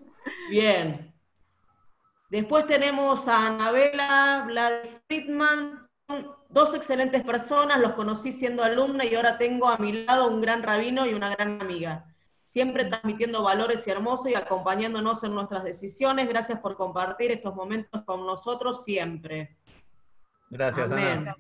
Bien. 0.49 1.13
Después 2.29 2.65
tenemos 2.65 3.27
a 3.27 3.47
Anabela 3.47 4.43
Vlad 4.47 4.85
Friedman, 5.07 5.87
dos 6.49 6.73
excelentes 6.73 7.23
personas, 7.23 7.79
los 7.79 7.93
conocí 7.93 8.31
siendo 8.31 8.63
alumna 8.63 9.05
y 9.05 9.13
ahora 9.13 9.37
tengo 9.37 9.67
a 9.67 9.77
mi 9.77 10.03
lado 10.03 10.27
un 10.27 10.41
gran 10.41 10.63
rabino 10.63 11.05
y 11.05 11.13
una 11.13 11.29
gran 11.35 11.61
amiga. 11.61 12.05
Siempre 12.49 12.85
transmitiendo 12.85 13.43
valores 13.43 13.87
y 13.87 13.91
hermosos 13.91 14.27
y 14.27 14.35
acompañándonos 14.35 15.23
en 15.23 15.35
nuestras 15.35 15.63
decisiones. 15.63 16.27
Gracias 16.27 16.59
por 16.59 16.75
compartir 16.75 17.31
estos 17.31 17.53
momentos 17.55 18.03
con 18.03 18.25
nosotros 18.25 18.83
siempre. 18.83 19.57
Gracias, 20.53 20.91
Ana. 20.91 21.35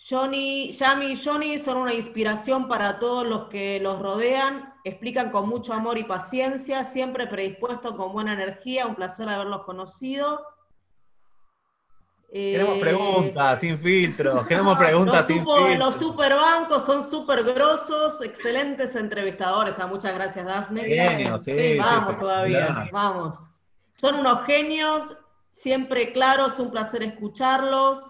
Johnny, 0.00 0.70
Yami 0.72 1.12
y 1.12 1.16
Johnny 1.16 1.58
son 1.58 1.76
una 1.76 1.92
inspiración 1.92 2.66
para 2.66 2.98
todos 2.98 3.26
los 3.26 3.48
que 3.48 3.78
los 3.80 4.00
rodean, 4.00 4.72
explican 4.84 5.30
con 5.30 5.48
mucho 5.48 5.74
amor 5.74 5.98
y 5.98 6.04
paciencia, 6.04 6.84
siempre 6.84 7.26
predispuestos 7.26 7.94
con 7.94 8.12
buena 8.12 8.32
energía, 8.32 8.86
un 8.86 8.94
placer 8.94 9.28
haberlos 9.28 9.64
conocido. 9.64 10.40
Queremos 12.30 12.76
eh, 12.76 12.80
preguntas 12.80 13.60
sin 13.60 13.78
filtros, 13.78 14.46
queremos 14.46 14.78
preguntas 14.78 15.26
sin 15.26 15.44
filtros. 15.44 15.78
Los 15.78 15.96
superbancos 15.96 16.84
son 16.84 17.02
súper 17.02 17.42
grosos, 17.42 18.22
excelentes 18.22 18.94
entrevistadores. 18.94 19.78
Ah, 19.78 19.86
muchas 19.86 20.14
gracias, 20.14 20.46
Dafne. 20.46 20.84
Genios, 20.84 21.44
sí, 21.44 21.76
vamos 21.76 22.18
todavía, 22.18 22.88
vamos. 22.92 23.46
Son 23.94 24.14
unos 24.14 24.46
genios, 24.46 25.16
siempre 25.62 26.12
claros, 26.12 26.58
un 26.60 26.70
placer 26.70 27.02
escucharlos. 27.02 28.00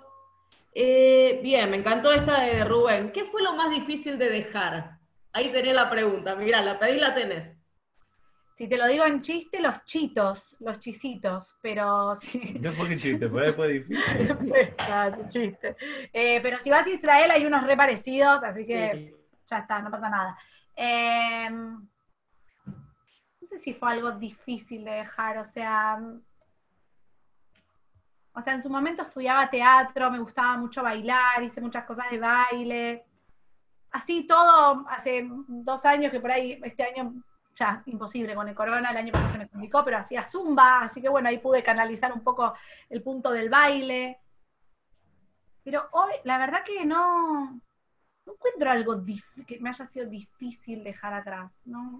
Eh, 0.74 1.40
bien, 1.42 1.70
me 1.70 1.78
encantó 1.78 2.12
esta 2.12 2.42
de 2.42 2.64
Rubén. 2.64 3.10
¿Qué 3.12 3.24
fue 3.24 3.42
lo 3.42 3.54
más 3.54 3.70
difícil 3.70 4.18
de 4.18 4.28
dejar? 4.28 4.98
Ahí 5.32 5.50
tenés 5.50 5.74
la 5.74 5.88
pregunta, 5.88 6.34
mira, 6.34 6.60
la 6.60 6.78
pedí 6.78 6.98
la 6.98 7.14
tenés. 7.14 7.54
Si 8.56 8.68
te 8.68 8.76
lo 8.76 8.86
digo 8.88 9.04
en 9.04 9.22
chiste, 9.22 9.60
los 9.60 9.84
chitos, 9.84 10.56
los 10.58 10.80
chisitos, 10.80 11.56
pero 11.62 12.16
si... 12.16 12.38
No 12.60 12.72
fue 12.72 12.96
chiste, 12.96 13.28
pero 13.28 13.54
fue 13.54 13.68
difícil. 13.68 13.98
chiste. 15.28 15.76
Eh, 16.12 16.40
pero 16.42 16.58
si 16.58 16.68
vas 16.68 16.86
a 16.86 16.90
Israel 16.90 17.30
hay 17.30 17.46
unos 17.46 17.64
re 17.64 17.76
parecidos, 17.76 18.42
así 18.42 18.66
que 18.66 19.14
ya 19.46 19.58
está, 19.58 19.80
no 19.80 19.90
pasa 19.90 20.10
nada. 20.10 20.36
Em, 20.74 21.88
no 23.40 23.48
sé 23.48 23.58
si 23.58 23.74
fue 23.74 23.92
algo 23.92 24.10
difícil 24.12 24.84
de 24.84 24.90
dejar, 24.90 25.38
o 25.38 25.44
sea... 25.44 25.98
O 28.38 28.42
sea, 28.42 28.54
en 28.54 28.62
su 28.62 28.70
momento 28.70 29.02
estudiaba 29.02 29.50
teatro, 29.50 30.12
me 30.12 30.20
gustaba 30.20 30.56
mucho 30.56 30.80
bailar, 30.80 31.42
hice 31.42 31.60
muchas 31.60 31.84
cosas 31.84 32.08
de 32.08 32.20
baile. 32.20 33.04
Así 33.90 34.28
todo, 34.28 34.86
hace 34.88 35.26
dos 35.48 35.84
años 35.84 36.12
que 36.12 36.20
por 36.20 36.30
ahí, 36.30 36.60
este 36.62 36.84
año 36.84 37.14
ya 37.56 37.82
imposible 37.86 38.36
con 38.36 38.46
el 38.46 38.54
corona, 38.54 38.92
el 38.92 38.96
año 38.96 39.12
pasado 39.12 39.32
se 39.32 39.38
me 39.38 39.48
complicó, 39.48 39.84
pero 39.84 39.98
hacía 39.98 40.22
zumba, 40.22 40.82
así 40.82 41.02
que 41.02 41.08
bueno, 41.08 41.28
ahí 41.28 41.38
pude 41.38 41.64
canalizar 41.64 42.12
un 42.12 42.22
poco 42.22 42.54
el 42.88 43.02
punto 43.02 43.32
del 43.32 43.50
baile. 43.50 44.20
Pero 45.64 45.88
hoy, 45.90 46.12
la 46.22 46.38
verdad 46.38 46.62
que 46.64 46.84
no, 46.84 47.60
no 48.24 48.32
encuentro 48.32 48.70
algo 48.70 49.04
que 49.48 49.58
me 49.58 49.70
haya 49.70 49.86
sido 49.88 50.06
difícil 50.06 50.84
dejar 50.84 51.12
atrás, 51.12 51.62
¿no? 51.66 51.98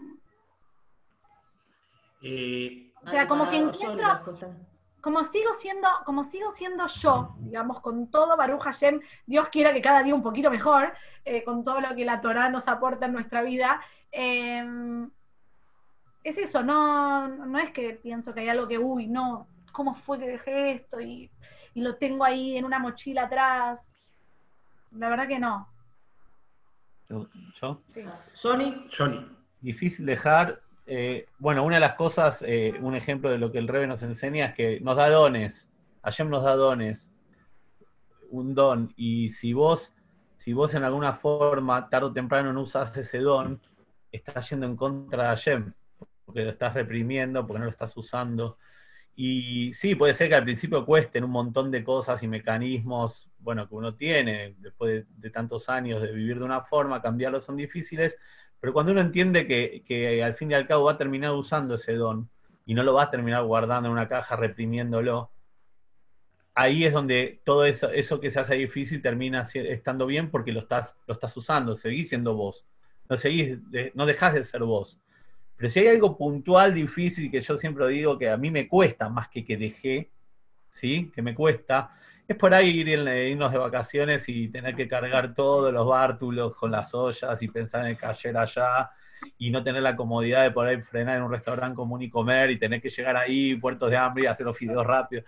Eh, 2.23 2.93
o 3.03 3.09
sea, 3.09 3.27
como 3.27 3.51
que 3.51 3.57
encuentro, 3.57 4.23
como 5.01 5.25
sigo 5.25 5.55
siendo, 5.55 5.89
como 6.05 6.25
sigo 6.25 6.51
siendo 6.51 6.87
yo, 6.87 7.35
digamos, 7.39 7.81
con 7.81 8.11
todo 8.11 8.37
Baruch 8.37 8.63
Hashem, 8.63 9.01
Dios 9.27 9.49
quiera 9.49 9.73
que 9.73 9.81
cada 9.81 10.03
día 10.03 10.15
un 10.15 10.23
poquito 10.23 10.51
mejor, 10.51 10.93
eh, 11.25 11.45
con 11.45 11.65
todo 11.65 11.81
lo 11.81 11.95
que 11.95 12.05
la 12.05 12.21
Torah 12.21 12.49
nos 12.49 12.69
aporta 12.69 13.07
en 13.07 13.13
nuestra 13.13 13.43
vida, 13.43 13.81
eh, 14.11 14.65
es 16.25 16.39
eso, 16.39 16.63
no, 16.63 17.29
no 17.29 17.59
es 17.59 17.71
que 17.71 17.95
pienso 17.95 18.35
que 18.35 18.41
hay 18.41 18.49
algo 18.49 18.69
que, 18.69 18.79
uy, 18.79 19.07
no, 19.07 19.47
¿cómo 19.73 19.95
fue 19.95 20.19
que 20.19 20.27
dejé 20.27 20.73
esto? 20.73 21.01
Y, 21.01 21.31
lo 21.75 21.95
tengo 21.95 22.25
ahí 22.25 22.57
en 22.57 22.65
una 22.65 22.81
mochila 22.81 23.27
atrás. 23.27 23.95
La 24.91 25.09
verdad 25.09 25.29
que 25.29 25.39
no. 25.39 25.69
¿Yo? 27.09 27.81
Sí. 27.85 28.03
Johnny. 28.35 28.89
Johnny. 28.97 29.25
Difícil 29.61 30.05
dejar. 30.05 30.61
Eh, 30.91 31.27
bueno, 31.39 31.65
una 31.65 31.77
de 31.77 31.81
las 31.81 31.95
cosas, 31.95 32.43
eh, 32.47 32.75
un 32.81 32.95
ejemplo 32.95 33.31
de 33.31 33.37
lo 33.37 33.53
que 33.53 33.59
el 33.59 33.69
Rebe 33.69 33.87
nos 33.87 34.03
enseña 34.03 34.47
es 34.47 34.55
que 34.55 34.81
nos 34.81 34.97
da 34.97 35.11
dones. 35.11 35.69
Hashem 36.03 36.31
nos 36.31 36.45
da 36.45 36.57
dones. 36.57 37.13
Un 38.31 38.55
don. 38.55 38.95
Y 38.97 39.29
si 39.31 39.53
vos, 39.53 39.95
si 40.39 40.55
vos 40.55 40.75
en 40.75 40.85
alguna 40.85 41.13
forma, 41.15 41.89
tarde 41.91 42.07
o 42.07 42.13
temprano, 42.13 42.53
no 42.53 42.63
usas 42.63 42.97
ese 42.97 43.19
don, 43.19 43.61
estás 44.11 44.49
yendo 44.49 44.67
en 44.67 44.77
contra 44.77 45.25
de 45.25 45.29
Hashem 45.29 45.73
porque 46.29 46.45
lo 46.45 46.51
estás 46.51 46.75
reprimiendo, 46.75 47.47
porque 47.47 47.59
no 47.59 47.65
lo 47.65 47.71
estás 47.71 47.97
usando. 47.97 48.59
y 49.17 49.73
sí, 49.75 49.95
puede 49.95 50.15
ser 50.15 50.29
que 50.29 50.35
al 50.37 50.45
principio 50.45 50.85
cuesten 50.87 51.25
un 51.25 51.31
montón 51.31 51.71
de 51.71 51.83
cosas 51.83 52.23
y 52.23 52.29
mecanismos, 52.29 53.31
bueno, 53.39 53.67
que 53.69 53.75
uno 53.75 53.95
tiene 53.95 54.55
después 54.59 55.07
de, 55.09 55.31
tantos 55.31 55.71
años 55.71 56.03
de 56.03 56.13
vivir 56.13 56.39
de 56.39 56.45
una 56.45 56.61
forma, 56.61 57.01
cambiarlos 57.03 57.47
son 57.47 57.57
difíciles, 57.57 58.19
pero 58.61 58.73
cuando 58.73 58.93
uno 58.93 59.01
entiende 59.01 59.47
que, 59.47 59.83
que, 59.87 60.23
al 60.23 60.35
fin 60.35 60.51
y 60.51 60.55
al 60.55 60.67
cabo 60.67 60.85
va 60.85 60.93
a 60.93 60.99
terminar 60.99 61.33
usando 61.33 61.77
ese 61.77 61.95
don 61.95 62.29
y 62.67 62.75
no 62.75 62.83
lo 62.83 62.95
va 62.95 63.05
a 63.05 63.11
terminar 63.11 63.45
guardando 63.45 63.89
en 63.89 63.93
una 63.93 64.09
caja 64.09 64.37
reprimiéndolo, 64.37 65.31
ahí 66.55 66.85
es 66.85 66.93
donde 66.93 67.41
todo 67.45 67.65
eso, 67.65 67.91
eso 67.91 68.21
que 68.21 68.31
se 68.31 68.41
hace 68.41 68.57
difícil 68.57 69.01
termina 69.01 69.43
estando 69.55 70.07
bien 70.07 70.31
porque 70.31 70.53
lo 70.53 70.61
estás, 70.61 70.97
lo 71.07 71.15
estás 71.15 71.37
usando, 71.37 71.77
seguís 71.77 72.09
siendo 72.09 72.35
vos, 72.35 72.67
no, 73.09 73.17
seguís, 73.17 73.59
no 73.95 74.07
dejás 74.07 74.35
de 74.35 74.43
ser 74.43 74.65
vos. 74.65 74.99
Pero 75.57 75.71
si 75.71 75.81
hay 75.81 75.89
algo 75.89 76.17
puntual, 76.17 76.75
difícil, 76.75 77.31
que 77.31 77.41
yo 77.41 77.57
siempre 77.57 77.87
digo 77.89 78.19
que 78.19 78.29
a 78.29 78.37
mí 78.37 78.51
me 78.51 78.69
cuesta 78.69 79.09
más 79.09 79.29
que 79.29 79.45
que 79.45 79.57
dejé, 79.57 80.11
¿sí? 80.71 81.11
Que 81.15 81.23
me 81.23 81.35
cuesta, 81.35 81.91
es 82.29 82.37
por 82.37 82.55
ahí 82.55 82.69
ir 82.69 82.89
irnos 82.89 83.51
de 83.51 83.59
vacaciones 83.59 84.29
y 84.29 84.49
tener 84.49 84.77
que 84.77 84.87
cargar 84.87 85.35
todos 85.35 85.73
los 85.73 85.87
bártulos 85.87 86.55
con 86.55 86.71
las 86.71 86.95
ollas 86.95 87.43
y 87.43 87.49
pensar 87.49 87.81
en 87.81 87.89
el 87.89 87.97
cayer 87.97 88.37
allá 88.37 88.91
y 89.39 89.51
no 89.51 89.65
tener 89.65 89.83
la 89.83 89.97
comodidad 89.97 90.45
de 90.45 90.53
poder 90.53 90.83
frenar 90.85 91.17
en 91.17 91.25
un 91.25 91.33
restaurante 91.33 91.75
común 91.75 92.03
y 92.03 92.11
comer 92.11 92.51
y 92.51 92.59
tener 92.59 92.81
que 92.81 92.91
llegar 92.91 93.17
ahí, 93.17 93.57
puertos 93.57 93.91
de 93.91 93.97
hambre 93.97 94.25
y 94.25 94.27
hacer 94.27 94.47
los 94.47 94.57
fideos 94.57 94.87
rápidos 94.87 95.25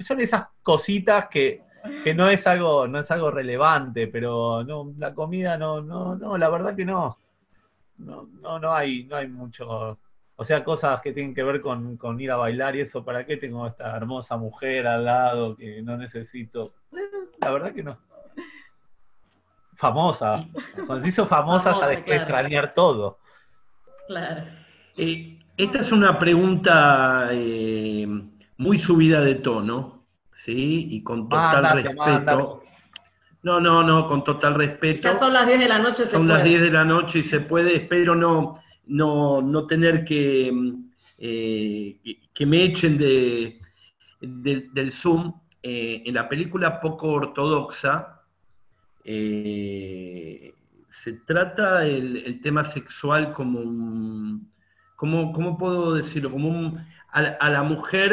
son 0.00 0.20
esas 0.20 0.46
cositas 0.62 1.28
que, 1.28 1.62
no 2.14 2.28
es 2.28 2.46
algo, 2.46 2.86
no 2.86 2.98
es 2.98 3.10
algo 3.10 3.30
relevante, 3.30 4.08
pero 4.08 4.64
no, 4.64 4.92
la 4.98 5.14
comida 5.14 5.56
no, 5.56 5.80
no, 5.80 6.16
no, 6.16 6.36
la 6.36 6.48
verdad 6.48 6.74
que 6.74 6.84
no. 6.84 7.18
No, 7.98 8.28
no, 8.40 8.58
no 8.58 8.72
hay, 8.72 9.04
no 9.04 9.16
hay 9.16 9.26
mucho. 9.26 9.98
O 10.40 10.44
sea, 10.44 10.62
cosas 10.62 11.02
que 11.02 11.12
tienen 11.12 11.34
que 11.34 11.42
ver 11.42 11.60
con, 11.60 11.98
ir 12.20 12.30
a 12.30 12.36
bailar 12.36 12.76
y 12.76 12.80
eso, 12.80 13.04
¿para 13.04 13.26
qué 13.26 13.38
tengo 13.38 13.66
esta 13.66 13.96
hermosa 13.96 14.36
mujer 14.36 14.86
al 14.86 15.04
lado 15.04 15.56
que 15.56 15.82
no 15.82 15.96
necesito? 15.96 16.74
Eh, 16.92 17.10
la 17.40 17.50
verdad 17.50 17.74
que 17.74 17.82
no. 17.82 17.98
Famosa. 19.74 20.46
Cuando 20.86 21.02
se 21.02 21.08
hizo 21.08 21.26
famosa, 21.26 21.72
ya 21.72 21.88
dejé 21.88 22.10
de 22.12 22.16
extrañar 22.18 22.72
todo. 22.72 23.18
Claro. 24.06 24.44
Eh, 24.96 25.40
esta 25.56 25.80
es 25.80 25.90
una 25.90 26.16
pregunta 26.20 27.30
eh, 27.32 28.06
muy 28.58 28.78
subida 28.78 29.20
de 29.20 29.34
tono, 29.34 30.04
¿sí? 30.32 30.86
Y 30.88 31.02
con 31.02 31.28
total 31.28 31.82
respeto. 31.82 32.62
No, 33.42 33.58
no, 33.58 33.82
no, 33.82 34.06
con 34.06 34.22
total 34.22 34.54
respeto. 34.54 35.02
Ya 35.02 35.14
son 35.14 35.32
las 35.32 35.48
10 35.48 35.58
de 35.58 35.68
la 35.68 35.80
noche. 35.80 36.06
Son 36.06 36.28
las 36.28 36.44
10 36.44 36.60
de 36.60 36.70
la 36.70 36.84
noche 36.84 37.18
y 37.18 37.24
se 37.24 37.40
puede, 37.40 37.74
espero 37.74 38.14
no, 38.14 38.60
no, 38.88 39.66
tener 39.66 40.04
que, 40.04 40.52
eh, 41.18 42.00
que 42.34 42.46
me 42.46 42.64
echen 42.64 42.98
de, 42.98 43.60
del 44.20 44.92
Zoom. 44.92 45.34
Eh, 45.62 46.02
en 46.06 46.14
la 46.14 46.28
película 46.28 46.80
poco 46.80 47.08
ortodoxa 47.08 48.22
eh, 49.04 50.54
se 50.88 51.12
trata 51.14 51.84
el, 51.84 52.40
tema 52.40 52.64
sexual 52.64 53.32
como 53.32 53.60
un, 53.60 54.52
¿cómo, 54.94 55.32
¿cómo 55.32 55.58
puedo 55.58 55.94
decirlo? 55.94 56.30
Como 56.30 56.48
un 56.48 56.86
a, 57.10 57.50
la 57.50 57.62
mujer... 57.62 58.12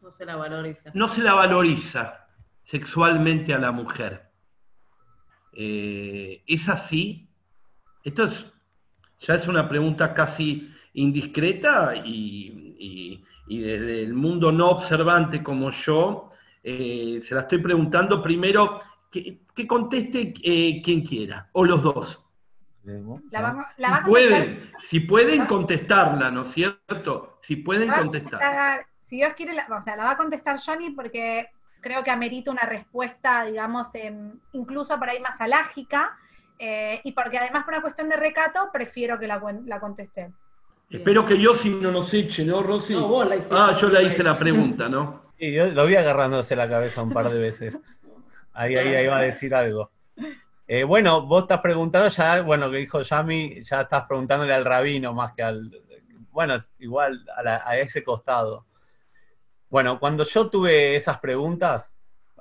No 0.00 0.10
se 0.10 0.24
la 0.24 0.36
valoriza. 0.36 0.90
No 0.94 1.08
se 1.08 1.22
la 1.22 1.34
valoriza 1.34 2.28
sexualmente 2.62 3.52
a 3.52 3.58
la 3.58 3.72
mujer. 3.72 4.30
¿Es 5.52 6.68
así? 6.68 7.27
Esto 8.04 8.24
es, 8.24 8.52
ya 9.20 9.34
es 9.34 9.48
una 9.48 9.68
pregunta 9.68 10.14
casi 10.14 10.74
indiscreta 10.94 11.94
y, 11.96 13.24
desde 13.48 14.02
el 14.02 14.12
mundo 14.12 14.52
no 14.52 14.70
observante 14.70 15.42
como 15.42 15.70
yo, 15.70 16.30
se 16.62 17.28
la 17.30 17.40
estoy 17.40 17.58
preguntando 17.58 18.22
primero 18.22 18.80
que, 19.10 19.40
que 19.54 19.66
conteste 19.66 20.32
quien 20.32 21.02
quiera, 21.02 21.48
o 21.52 21.64
los 21.64 21.82
dos. 21.82 22.28
La 23.30 24.02
si, 24.02 24.10
pueden, 24.10 24.72
si 24.82 25.00
pueden 25.00 25.46
contestarla, 25.46 26.30
¿no 26.30 26.42
es 26.42 26.48
cierto? 26.48 27.38
Si 27.42 27.56
pueden 27.56 27.90
contestar. 27.90 28.86
Si 29.00 29.16
Dios 29.16 29.32
quiere, 29.34 29.52
o 29.52 29.82
sea, 29.82 29.96
la 29.96 30.04
va 30.04 30.10
a 30.12 30.16
contestar 30.16 30.58
Johnny 30.58 30.90
porque 30.90 31.48
creo 31.80 32.02
que 32.02 32.10
amerita 32.10 32.50
una 32.50 32.62
respuesta, 32.62 33.44
digamos, 33.44 33.88
incluso 34.52 34.98
por 34.98 35.08
ahí 35.08 35.20
más 35.20 35.40
alágica, 35.40 36.16
eh, 36.58 37.00
y 37.04 37.12
porque 37.12 37.38
además 37.38 37.64
por 37.64 37.74
una 37.74 37.82
cuestión 37.82 38.08
de 38.08 38.16
recato 38.16 38.70
prefiero 38.72 39.18
que 39.18 39.26
la, 39.26 39.40
la 39.66 39.80
conteste. 39.80 40.32
Espero 40.90 41.26
que 41.26 41.38
yo 41.38 41.54
si 41.54 41.70
no 41.70 41.92
nos 41.92 42.12
eche, 42.14 42.44
¿no, 42.44 42.62
Rosy? 42.62 42.96
ah, 43.50 43.76
yo 43.78 43.88
le 43.90 44.04
hice 44.04 44.22
la 44.22 44.38
pregunta, 44.38 44.88
¿no? 44.88 45.28
Sí, 45.38 45.52
yo 45.52 45.66
lo 45.66 45.86
vi 45.86 45.94
agarrándose 45.94 46.56
la 46.56 46.68
cabeza 46.68 47.00
un 47.00 47.12
par 47.12 47.30
de 47.30 47.38
veces. 47.38 47.78
Ahí, 48.52 48.74
ahí, 48.74 48.92
ahí 48.92 49.06
va 49.06 49.18
a 49.18 49.22
decir 49.22 49.54
algo. 49.54 49.92
Eh, 50.66 50.82
bueno, 50.82 51.24
vos 51.24 51.42
estás 51.42 51.60
preguntando 51.60 52.08
ya, 52.08 52.42
bueno, 52.42 52.68
que 52.70 52.78
dijo 52.78 53.02
Yami, 53.02 53.62
ya 53.62 53.82
estás 53.82 54.04
preguntándole 54.06 54.52
al 54.52 54.64
rabino 54.64 55.14
más 55.14 55.32
que 55.34 55.44
al, 55.44 55.70
bueno, 56.30 56.62
igual 56.78 57.24
a, 57.36 57.78
ese 57.78 58.04
costado. 58.04 58.66
Bueno, 59.70 59.98
cuando 59.98 60.24
yo 60.24 60.50
tuve 60.50 60.96
esas 60.96 61.20
preguntas 61.20 61.94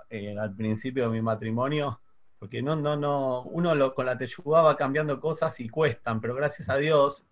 eh, 0.09 0.35
al 0.37 0.55
principio 0.55 1.05
de 1.05 1.09
mi 1.09 1.21
matrimonio, 1.21 2.01
porque 2.39 2.61
no, 2.61 2.75
no, 2.75 2.95
no, 2.95 3.41
uno 3.43 3.93
con 3.93 4.05
la 4.05 4.17
teyugá 4.17 4.61
va 4.61 4.77
cambiando 4.77 5.19
cosas 5.19 5.59
y 5.59 5.69
cuestan, 5.69 6.21
pero 6.21 6.35
gracias 6.35 6.69
a 6.69 6.77
Dios 6.77 7.25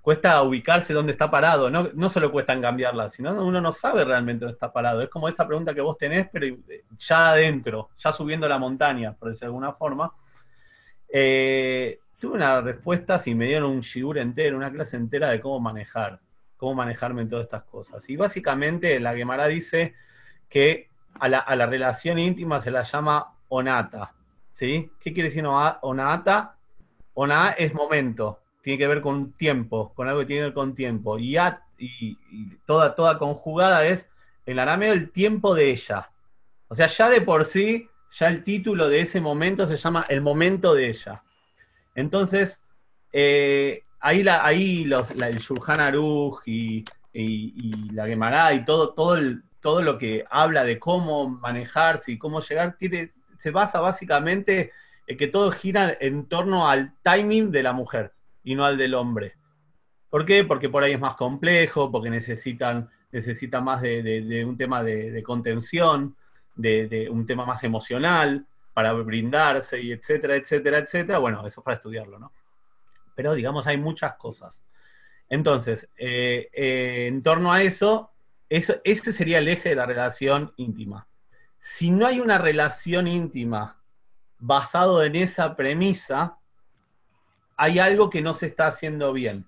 cuesta 0.00 0.42
ubicarse 0.42 0.94
donde 0.94 1.12
está 1.12 1.30
parado, 1.30 1.68
no, 1.68 1.90
no 1.92 2.08
solo 2.08 2.32
cuesta 2.32 2.58
cambiarla, 2.58 3.10
sino 3.10 3.44
uno 3.44 3.60
no 3.60 3.72
sabe 3.72 4.04
realmente 4.04 4.46
dónde 4.46 4.54
está 4.54 4.72
parado. 4.72 5.02
Es 5.02 5.10
como 5.10 5.28
esta 5.28 5.46
pregunta 5.46 5.74
que 5.74 5.82
vos 5.82 5.98
tenés, 5.98 6.28
pero 6.32 6.46
ya 6.98 7.32
adentro, 7.32 7.90
ya 7.98 8.12
subiendo 8.12 8.48
la 8.48 8.58
montaña, 8.58 9.12
por 9.12 9.28
decirlo 9.28 9.46
de 9.46 9.56
alguna 9.56 9.72
forma. 9.74 10.12
Eh, 11.08 11.98
tuve 12.18 12.36
una 12.36 12.60
respuesta 12.60 13.18
si 13.18 13.34
me 13.34 13.46
dieron 13.46 13.70
un 13.70 13.80
shigur 13.80 14.18
entero, 14.18 14.56
una 14.56 14.72
clase 14.72 14.96
entera 14.96 15.28
de 15.28 15.40
cómo 15.40 15.60
manejar, 15.60 16.20
cómo 16.56 16.74
manejarme 16.74 17.22
en 17.22 17.28
todas 17.28 17.44
estas 17.44 17.64
cosas. 17.64 18.08
Y 18.08 18.16
básicamente 18.16 18.98
la 19.00 19.14
Gemara 19.14 19.46
dice 19.46 19.94
que 20.48 20.88
a 21.20 21.28
la, 21.28 21.66
relación 21.66 22.18
íntima 22.18 22.60
se 22.60 22.70
la 22.70 22.82
llama 22.82 23.34
onata. 23.48 24.14
¿Sí? 24.58 24.90
¿Qué 24.98 25.12
quiere 25.12 25.28
decir 25.28 25.44
onata? 25.46 26.56
Ona 27.14 27.50
es 27.50 27.72
momento, 27.74 28.40
tiene 28.60 28.76
que 28.76 28.88
ver 28.88 29.00
con 29.00 29.32
tiempo, 29.32 29.92
con 29.94 30.08
algo 30.08 30.20
que 30.20 30.26
tiene 30.26 30.40
que 30.40 30.44
ver 30.46 30.54
con 30.54 30.74
tiempo. 30.74 31.16
Y, 31.16 31.38
y, 31.78 32.16
toda, 32.66 32.96
toda 32.96 33.18
conjugada 33.18 33.86
es 33.86 34.08
el 34.46 34.58
arameo 34.58 34.92
el 34.92 35.10
tiempo 35.12 35.54
de 35.54 35.70
ella. 35.70 36.10
O 36.66 36.74
sea, 36.74 36.88
ya 36.88 37.08
de 37.08 37.20
por 37.20 37.44
sí 37.44 37.88
ya 38.10 38.28
el 38.28 38.42
título 38.42 38.88
de 38.88 39.00
ese 39.00 39.20
momento 39.20 39.68
se 39.68 39.76
llama 39.76 40.04
El 40.08 40.22
momento 40.22 40.74
de 40.74 40.88
ella. 40.88 41.22
Entonces, 41.94 42.64
eh, 43.12 43.84
ahí, 44.00 44.24
la, 44.24 44.44
ahí 44.44 44.84
los, 44.84 45.10
el 45.12 45.38
Shulchan 45.38 45.78
Aruch 45.80 46.42
y, 46.46 46.84
la 47.92 48.06
Gemara 48.06 48.52
y 48.54 48.64
todo, 48.64 48.90
todo, 48.90 49.18
todo 49.60 49.82
lo 49.82 49.98
que 49.98 50.24
habla 50.30 50.64
de 50.64 50.78
cómo 50.78 51.28
manejarse 51.28 52.12
y 52.12 52.18
cómo 52.18 52.40
llegar, 52.40 52.76
tiene, 52.76 53.12
se 53.38 53.50
basa 53.50 53.80
básicamente 53.80 54.72
en 55.06 55.16
que 55.16 55.26
todo 55.26 55.50
gira 55.50 55.96
en 56.00 56.26
torno 56.26 56.68
al 56.68 56.92
timing 57.02 57.50
de 57.50 57.62
la 57.62 57.72
mujer 57.72 58.12
y 58.44 58.54
no 58.54 58.64
al 58.64 58.76
del 58.76 58.94
hombre. 58.94 59.36
¿Por 60.10 60.24
qué? 60.24 60.44
Porque 60.44 60.68
por 60.68 60.82
ahí 60.82 60.92
es 60.92 61.00
más 61.00 61.16
complejo, 61.16 61.90
porque 61.90 62.10
necesitan, 62.10 62.90
necesita 63.10 63.60
más 63.60 63.80
de, 63.82 64.44
un 64.46 64.56
tema 64.56 64.82
de, 64.82 65.22
contención 65.22 66.16
de, 66.54 67.08
un 67.10 67.26
tema 67.26 67.46
más 67.46 67.64
emocional, 67.64 68.46
para 68.74 68.92
brindarse 68.92 69.80
y 69.80 69.90
etcétera, 69.90 70.36
etcétera, 70.36 70.78
etcétera. 70.78 71.18
Bueno, 71.18 71.44
eso 71.44 71.60
es 71.60 71.64
para 71.64 71.74
estudiarlo, 71.74 72.20
¿no? 72.20 72.32
Pero 73.16 73.34
digamos, 73.34 73.66
hay 73.66 73.76
muchas 73.76 74.14
cosas. 74.14 74.62
Entonces, 75.28 75.88
eh, 75.96 76.48
eh, 76.52 77.06
en 77.08 77.24
torno 77.24 77.52
a 77.52 77.62
eso, 77.64 78.12
eso, 78.48 78.76
ese 78.84 79.12
sería 79.12 79.38
el 79.38 79.48
eje 79.48 79.70
de 79.70 79.74
la 79.74 79.84
relación 79.84 80.52
íntima. 80.58 81.07
Si 81.58 81.90
no 81.90 82.06
hay 82.06 82.20
una 82.20 82.38
relación 82.38 83.06
íntima 83.06 83.76
basado 84.38 85.02
en 85.02 85.16
esa 85.16 85.56
premisa, 85.56 86.38
hay 87.56 87.78
algo 87.78 88.08
que 88.08 88.22
no 88.22 88.34
se 88.34 88.46
está 88.46 88.68
haciendo 88.68 89.12
bien. 89.12 89.46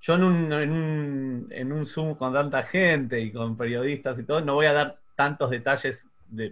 Yo 0.00 0.14
en 0.14 0.22
un, 0.24 1.48
en 1.50 1.72
un, 1.72 1.86
Zoom 1.86 2.14
con 2.14 2.32
tanta 2.32 2.62
gente 2.62 3.20
y 3.20 3.32
con 3.32 3.56
periodistas 3.56 4.18
y 4.18 4.24
todo, 4.24 4.40
no 4.40 4.54
voy 4.54 4.66
a 4.66 4.72
dar 4.72 5.00
tantos 5.16 5.50
detalles 5.50 6.06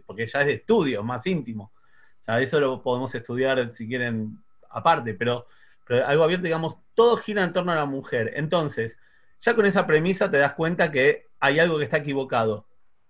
porque 0.07 0.27
ya 0.27 0.41
es 0.41 0.47
de 0.47 0.53
estudio, 0.55 1.03
más 1.03 1.27
íntimo. 1.27 1.73
O 2.21 2.25
sea, 2.25 2.41
eso 2.41 2.59
lo 2.61 2.83
podemos 2.83 3.15
estudiar 3.15 3.71
si 3.71 3.87
quieren 3.87 4.39
aparte, 4.71 5.15
pero, 5.15 5.47
pero 5.87 6.07
algo 6.07 6.25
abierto, 6.25 6.45
digamos, 6.45 6.77
todo 6.95 7.17
gira 7.17 7.43
en 7.43 7.53
torno 7.53 7.73
a 7.73 7.77
la 7.77 7.87
mujer. 7.87 8.33
Entonces, 8.35 8.99
ya 9.41 9.55
con 9.55 9.67
esa 9.67 9.87
premisa 9.87 10.31
te 10.31 10.39
das 10.39 10.55
cuenta 10.55 10.91
que 10.91 11.29
hay 11.39 11.59
algo 11.59 11.79
que 11.79 11.85
está 11.85 11.99
equivocado. 11.99 12.67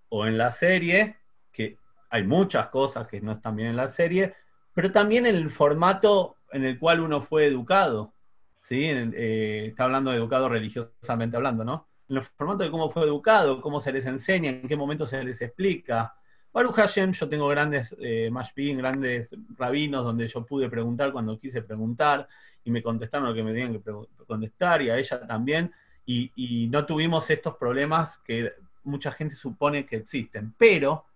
O 0.09 0.27
en 0.27 0.37
la 0.37 0.53
serie, 0.53 1.16
que 1.55 1.78
hay 2.11 2.24
muchas 2.24 2.68
cosas 2.68 3.09
que 3.09 3.20
no 3.20 3.32
están 3.32 3.57
bien 3.57 3.68
en 3.68 3.76
la 3.76 3.88
serie, 3.88 4.34
pero 4.74 4.92
también 4.92 5.24
en 5.26 5.36
el 5.36 5.48
formato 5.48 6.36
en 6.52 6.64
el 6.64 6.78
cual 6.78 7.00
uno 7.00 7.20
fue 7.22 7.46
educado. 7.46 8.12
¿sí? 8.61 8.82
Eh, 8.84 9.68
está 9.68 9.84
hablando 9.84 10.11
de 10.11 10.18
educado 10.18 10.48
religiosamente 10.48 11.36
hablando, 11.36 11.64
¿no? 11.64 11.88
en 12.09 12.16
el 12.16 12.22
formato 12.22 12.64
de 12.64 12.70
cómo 12.70 12.90
fue 12.90 13.05
educado, 13.05 13.61
cómo 13.61 13.80
se 13.80 13.92
les 13.92 14.07
enseña, 14.07 14.50
en 14.50 14.68
qué 14.68 14.76
momento 14.76 15.07
se 15.07 15.22
les 15.24 15.40
explica. 15.40 16.14
Baruch 16.52 16.74
Hashem, 16.74 17.12
yo 17.12 17.28
tengo 17.28 17.48
grandes 17.48 17.96
eh, 17.98 18.28
mashpim, 18.30 18.78
grandes 18.78 19.34
rabinos 19.57 20.05
donde 20.05 20.28
yo 20.28 20.44
pude 20.44 20.68
preguntar 20.68 21.12
cuando 21.12 21.38
quise 21.38 21.62
preguntar 21.62 22.28
y 22.62 22.70
me 22.70 22.82
contestaron 22.82 23.28
lo 23.28 23.34
que 23.34 23.42
me 23.42 23.52
tenían 23.52 23.72
que 23.72 23.92
contestar 24.26 24.82
y 24.82 24.90
a 24.90 24.98
ella 24.98 25.26
también. 25.26 25.72
Y, 26.07 26.68
no 26.70 26.84
tuvimos 26.84 27.30
estos 27.30 27.57
problemas 27.57 28.18
que 28.18 28.52
mucha 28.84 29.11
gente 29.11 29.34
supone 29.34 29.86
que 29.86 29.96
existen. 29.96 30.55
Pero 30.59 31.07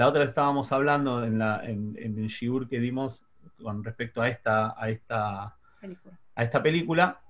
la 0.00 0.08
otra 0.08 0.24
estábamos 0.24 0.72
hablando 0.72 1.22
en, 1.22 1.38
la, 1.38 1.60
en, 1.62 1.94
el 1.94 2.26
shiur 2.28 2.66
que 2.66 2.80
dimos 2.80 3.22
con 3.62 3.84
respecto 3.84 4.22
a 4.22 4.30
esta, 4.30 4.74
a 4.82 4.88
esta, 4.88 5.42
a 5.44 6.42
esta 6.42 6.62
película, 6.62 7.20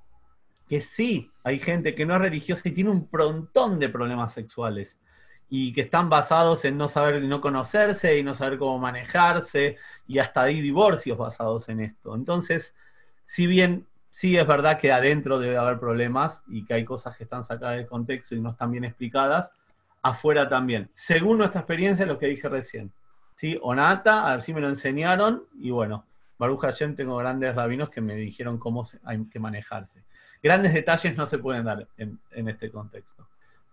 que 0.69 0.81
sí, 0.81 1.33
hay 1.43 1.59
gente 1.59 1.97
que 1.97 2.07
no 2.07 2.15
es 2.15 2.21
religiosa 2.21 2.69
y 2.69 2.71
tiene 2.71 2.91
un 2.91 3.09
prontón 3.09 3.81
de 3.81 3.89
problemas 3.89 4.33
sexuales 4.33 5.01
y 5.49 5.73
que 5.73 5.81
están 5.81 6.09
basados 6.09 6.65
en 6.65 6.79
no 6.79 6.87
saber, 6.87 7.21
no 7.23 7.41
conocerse 7.41 8.17
y 8.17 8.23
no 8.23 8.35
saber 8.37 8.57
cómo 8.57 8.79
manejarse, 8.79 9.77
y 10.07 10.21
hasta 10.21 10.43
hay 10.43 10.61
divorcios 10.61 11.19
basados 11.19 11.69
en 11.71 11.81
esto. 11.81 12.15
Entonces, 12.15 12.77
si 13.25 13.49
bien 13.49 13.89
sí 14.13 14.37
es 14.37 14.47
verdad 14.47 14.79
que 14.79 14.93
adentro 14.93 15.41
debe 15.41 15.57
haber 15.57 15.81
problemas 15.81 16.45
y 16.47 16.65
que 16.65 16.75
hay 16.75 16.85
cosas 16.85 17.17
que 17.17 17.25
están 17.25 17.43
sacadas 17.43 17.79
del 17.79 17.89
contexto 17.89 18.37
y 18.37 18.41
no 18.41 18.51
están 18.51 18.71
bien 18.71 18.85
explicadas, 18.85 19.55
afuera 20.03 20.49
también. 20.49 20.91
Según 20.95 21.39
nuestra 21.39 21.61
experiencia, 21.61 22.07
lo 22.07 22.19
que 22.19 22.27
dije 22.27 22.49
recién. 22.49 22.93
¿Sí? 23.37 23.59
Onata, 23.63 24.29
a 24.31 24.37
ver 24.37 24.43
si 24.43 24.53
me 24.53 24.61
lo 24.61 24.69
enseñaron, 24.69 25.45
y 25.59 25.71
bueno, 25.71 26.07
Baruch 26.39 26.61
Hashem 26.61 26.95
tengo 26.95 27.17
grandes 27.17 27.55
rabinos 27.55 27.91
que 27.91 28.01
me 28.01 28.15
dijeron 28.15 28.59
cómo 28.59 28.87
hay 29.05 29.25
que 29.27 29.39
manejarse. 29.39 30.05
Grandes 30.43 30.75
detalles 30.75 31.17
no 31.17 31.27
se 31.27 31.39
pueden 31.39 31.65
dar 31.65 31.87
en 31.97 32.49
este 32.49 32.71
contexto. 32.71 33.31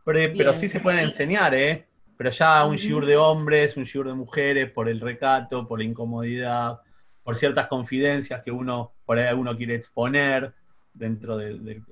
Pero, 0.07 0.53
sí 0.53 0.69
se 0.69 0.79
pueden 0.79 1.01
enseñar, 1.01 1.53
¿eh? 1.53 1.85
Pero 2.15 2.29
ya 2.29 2.63
un 2.63 2.77
shiur 2.77 3.05
de 3.05 3.17
hombres, 3.17 3.75
un 3.75 3.83
shiur 3.83 4.07
de 4.07 4.13
mujeres, 4.13 4.71
por 4.71 4.87
el 4.87 5.01
recato, 5.01 5.67
por 5.67 5.79
la 5.79 5.85
incomodidad, 5.85 6.79
por 7.23 7.35
ciertas 7.35 7.67
confidencias 7.67 8.41
que 8.41 8.49
uno, 8.49 8.93
por 9.05 9.19
ahí 9.19 9.35
uno 9.35 9.55
quiere 9.57 9.75
exponer 9.75 10.53
dentro 10.93 11.35
de, 11.35 11.59
de, 11.59 11.83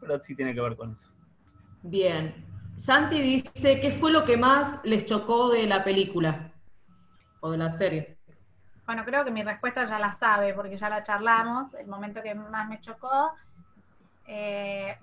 pero 0.00 0.18
sí 0.24 0.34
tiene 0.34 0.54
que 0.54 0.62
ver 0.62 0.76
con 0.76 0.94
eso. 0.94 1.10
Bien. 1.82 2.57
Santi 2.78 3.20
dice, 3.20 3.80
¿qué 3.80 3.92
fue 3.92 4.12
lo 4.12 4.24
que 4.24 4.36
más 4.36 4.80
les 4.84 5.04
chocó 5.04 5.50
de 5.50 5.66
la 5.66 5.84
película 5.84 6.52
o 7.40 7.50
de 7.50 7.58
la 7.58 7.70
serie? 7.70 8.16
Bueno, 8.86 9.04
creo 9.04 9.24
que 9.24 9.30
mi 9.30 9.42
respuesta 9.42 9.84
ya 9.84 9.98
la 9.98 10.14
sabe, 10.14 10.54
porque 10.54 10.78
ya 10.78 10.88
la 10.88 11.02
charlamos. 11.02 11.74
El 11.74 11.88
momento 11.88 12.22
que 12.22 12.34
más 12.34 12.68
me 12.68 12.80
chocó 12.80 13.34
eh, 14.30 14.98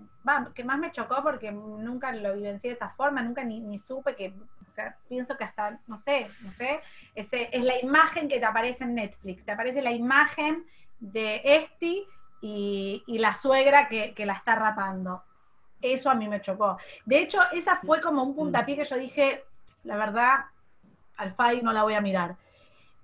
que 0.53 0.63
más 0.63 0.77
me 0.77 0.91
chocó 0.91 1.23
porque 1.23 1.51
nunca 1.51 2.11
lo 2.11 2.35
vivencié 2.35 2.69
de 2.69 2.75
esa 2.75 2.89
forma, 2.89 3.23
nunca 3.23 3.43
ni, 3.43 3.79
supe 3.79 4.15
que, 4.15 4.27
o 4.29 4.73
sea, 4.73 4.95
pienso 5.09 5.35
que 5.35 5.43
hasta, 5.43 5.79
no 5.87 5.97
sé, 5.97 6.27
no 6.41 6.51
sé, 6.51 6.79
ese, 7.15 7.49
es 7.51 7.63
la 7.63 7.79
imagen 7.79 8.29
que 8.29 8.39
te 8.39 8.45
aparece 8.45 8.83
en 8.83 8.93
Netflix, 8.93 9.43
te 9.43 9.51
aparece 9.51 9.81
la 9.81 9.91
imagen 9.91 10.63
de 10.99 11.41
Esti 11.43 12.05
y, 12.41 13.03
la 13.07 13.33
suegra 13.33 13.87
que, 13.87 14.13
la 14.25 14.33
está 14.33 14.55
rapando. 14.55 15.23
Eso 15.81 16.09
a 16.09 16.15
mí 16.15 16.27
me 16.27 16.41
chocó. 16.41 16.77
De 17.05 17.19
hecho, 17.19 17.39
esa 17.51 17.75
fue 17.77 18.01
como 18.01 18.23
un 18.23 18.35
puntapié 18.35 18.75
que 18.75 18.85
yo 18.85 18.95
dije, 18.97 19.43
la 19.83 19.97
verdad, 19.97 20.45
al 21.17 21.33
FAI 21.33 21.61
no 21.61 21.71
la 21.71 21.83
voy 21.83 21.93
a 21.93 22.01
mirar 22.01 22.35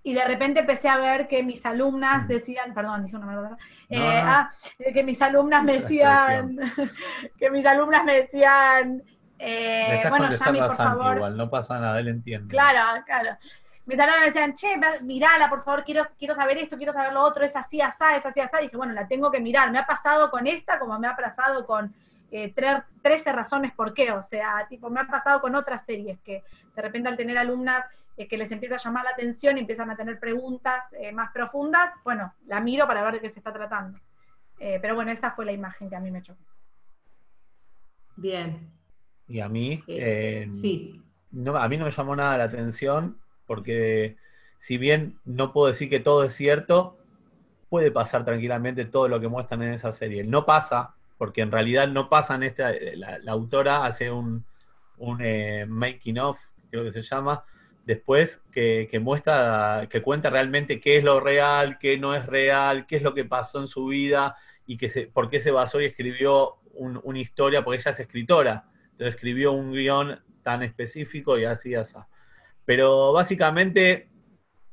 y 0.03 0.13
de 0.13 0.25
repente 0.25 0.61
empecé 0.61 0.89
a 0.89 0.97
ver 0.97 1.27
que 1.27 1.43
mis 1.43 1.65
alumnas 1.65 2.27
decían, 2.27 2.73
perdón, 2.73 3.05
dije 3.05 3.15
una 3.15 3.27
verdad, 3.27 3.57
eh, 3.89 4.21
ah, 4.23 4.51
que 4.93 5.03
mis 5.03 5.21
alumnas 5.21 5.63
me 5.63 5.73
decían, 5.73 6.57
que 7.37 7.51
mis 7.51 7.65
alumnas 7.65 8.03
me 8.03 8.21
decían, 8.21 9.03
eh, 9.37 10.03
bueno, 10.09 10.29
Yami, 10.31 10.59
por 10.59 10.75
favor. 10.75 11.15
Igual, 11.17 11.37
no 11.37 11.49
pasa 11.49 11.79
nada, 11.79 11.99
él 11.99 12.07
entiende. 12.07 12.47
Claro, 12.47 13.03
claro. 13.05 13.37
Mis 13.85 13.99
alumnas 13.99 14.19
me 14.21 14.25
decían, 14.27 14.55
che, 14.55 14.79
mirala, 15.03 15.49
por 15.49 15.63
favor, 15.63 15.83
quiero, 15.83 16.07
quiero 16.17 16.33
saber 16.33 16.57
esto, 16.57 16.77
quiero 16.77 16.93
saber 16.93 17.13
lo 17.13 17.21
otro, 17.21 17.45
es 17.45 17.55
así, 17.55 17.79
asá, 17.81 18.15
es 18.15 18.25
así, 18.25 18.39
asá. 18.39 18.59
Y 18.59 18.65
dije, 18.65 18.77
bueno, 18.77 18.93
la 18.93 19.07
tengo 19.07 19.29
que 19.29 19.39
mirar. 19.39 19.71
Me 19.71 19.79
ha 19.79 19.85
pasado 19.85 20.31
con 20.31 20.47
esta 20.47 20.79
como 20.79 20.97
me 20.97 21.07
ha 21.07 21.15
pasado 21.15 21.65
con 21.65 21.93
eh, 22.31 22.53
13 22.53 23.31
razones 23.31 23.73
por 23.73 23.93
qué. 23.93 24.11
O 24.11 24.23
sea, 24.23 24.65
tipo, 24.69 24.89
me 24.89 25.01
ha 25.01 25.07
pasado 25.07 25.41
con 25.41 25.55
otras 25.55 25.85
series 25.85 26.19
que 26.21 26.43
de 26.75 26.81
repente 26.81 27.09
al 27.09 27.17
tener 27.17 27.37
alumnas 27.37 27.85
que 28.27 28.37
les 28.37 28.51
empieza 28.51 28.75
a 28.75 28.79
llamar 28.79 29.03
la 29.03 29.11
atención 29.11 29.57
y 29.57 29.61
empiezan 29.61 29.89
a 29.89 29.95
tener 29.95 30.19
preguntas 30.19 30.85
eh, 30.99 31.11
más 31.11 31.31
profundas, 31.31 31.91
bueno, 32.03 32.33
la 32.47 32.59
miro 32.59 32.87
para 32.87 33.03
ver 33.03 33.15
de 33.15 33.21
qué 33.21 33.29
se 33.29 33.39
está 33.39 33.53
tratando. 33.53 33.99
Eh, 34.59 34.79
pero 34.81 34.95
bueno, 34.95 35.11
esa 35.11 35.31
fue 35.31 35.45
la 35.45 35.51
imagen 35.51 35.89
que 35.89 35.95
a 35.95 35.99
mí 35.99 36.11
me 36.11 36.21
chocó. 36.21 36.43
Bien. 38.15 38.71
Y 39.27 39.39
a 39.39 39.49
mí, 39.49 39.83
eh, 39.87 40.49
sí. 40.53 41.01
no, 41.31 41.55
a 41.55 41.67
mí 41.67 41.77
no 41.77 41.85
me 41.85 41.91
llamó 41.91 42.15
nada 42.15 42.37
la 42.37 42.43
atención 42.45 43.17
porque 43.45 44.17
si 44.59 44.77
bien 44.77 45.19
no 45.25 45.53
puedo 45.53 45.67
decir 45.67 45.89
que 45.89 45.99
todo 45.99 46.23
es 46.23 46.35
cierto, 46.35 46.97
puede 47.69 47.91
pasar 47.91 48.25
tranquilamente 48.25 48.85
todo 48.85 49.07
lo 49.07 49.19
que 49.19 49.29
muestran 49.29 49.63
en 49.63 49.73
esa 49.73 49.91
serie. 49.91 50.23
No 50.23 50.45
pasa, 50.45 50.95
porque 51.21 51.41
en 51.41 51.51
realidad 51.51 51.87
no 51.87 52.09
pasa 52.09 52.33
en 52.33 52.41
esta, 52.41 52.73
la, 52.95 53.31
autora 53.31 53.85
hace 53.85 54.09
un, 54.09 54.43
un 54.97 55.19
making 55.67 56.17
of, 56.17 56.39
creo 56.71 56.83
que 56.83 56.91
se 56.91 57.03
llama, 57.03 57.45
después 57.85 58.41
que, 58.51 58.89
muestra, 58.99 59.85
que 59.87 60.01
cuenta 60.01 60.31
realmente 60.31 60.79
qué 60.79 60.97
es 60.97 61.03
lo 61.03 61.19
real, 61.19 61.77
qué 61.77 61.95
no 61.99 62.15
es 62.15 62.25
real, 62.25 62.87
qué 62.87 62.95
es 62.95 63.03
lo 63.03 63.13
que 63.13 63.23
pasó 63.23 63.61
en 63.61 63.67
su 63.67 63.85
vida 63.85 64.35
y 64.65 64.77
que 64.77 64.89
se, 64.89 65.05
por 65.05 65.29
qué 65.29 65.39
se 65.39 65.51
basó 65.51 65.79
y 65.79 65.85
escribió 65.85 66.55
una 66.73 67.19
historia, 67.19 67.63
porque 67.63 67.79
ella 67.79 67.91
es 67.91 67.99
escritora, 67.99 68.65
entonces 68.93 69.13
escribió 69.13 69.51
un 69.51 69.73
guion 69.73 70.19
tan 70.41 70.63
específico 70.63 71.37
y 71.37 71.45
así, 71.45 71.75
así. 71.75 71.99
Pero 72.65 73.13
básicamente 73.13 74.09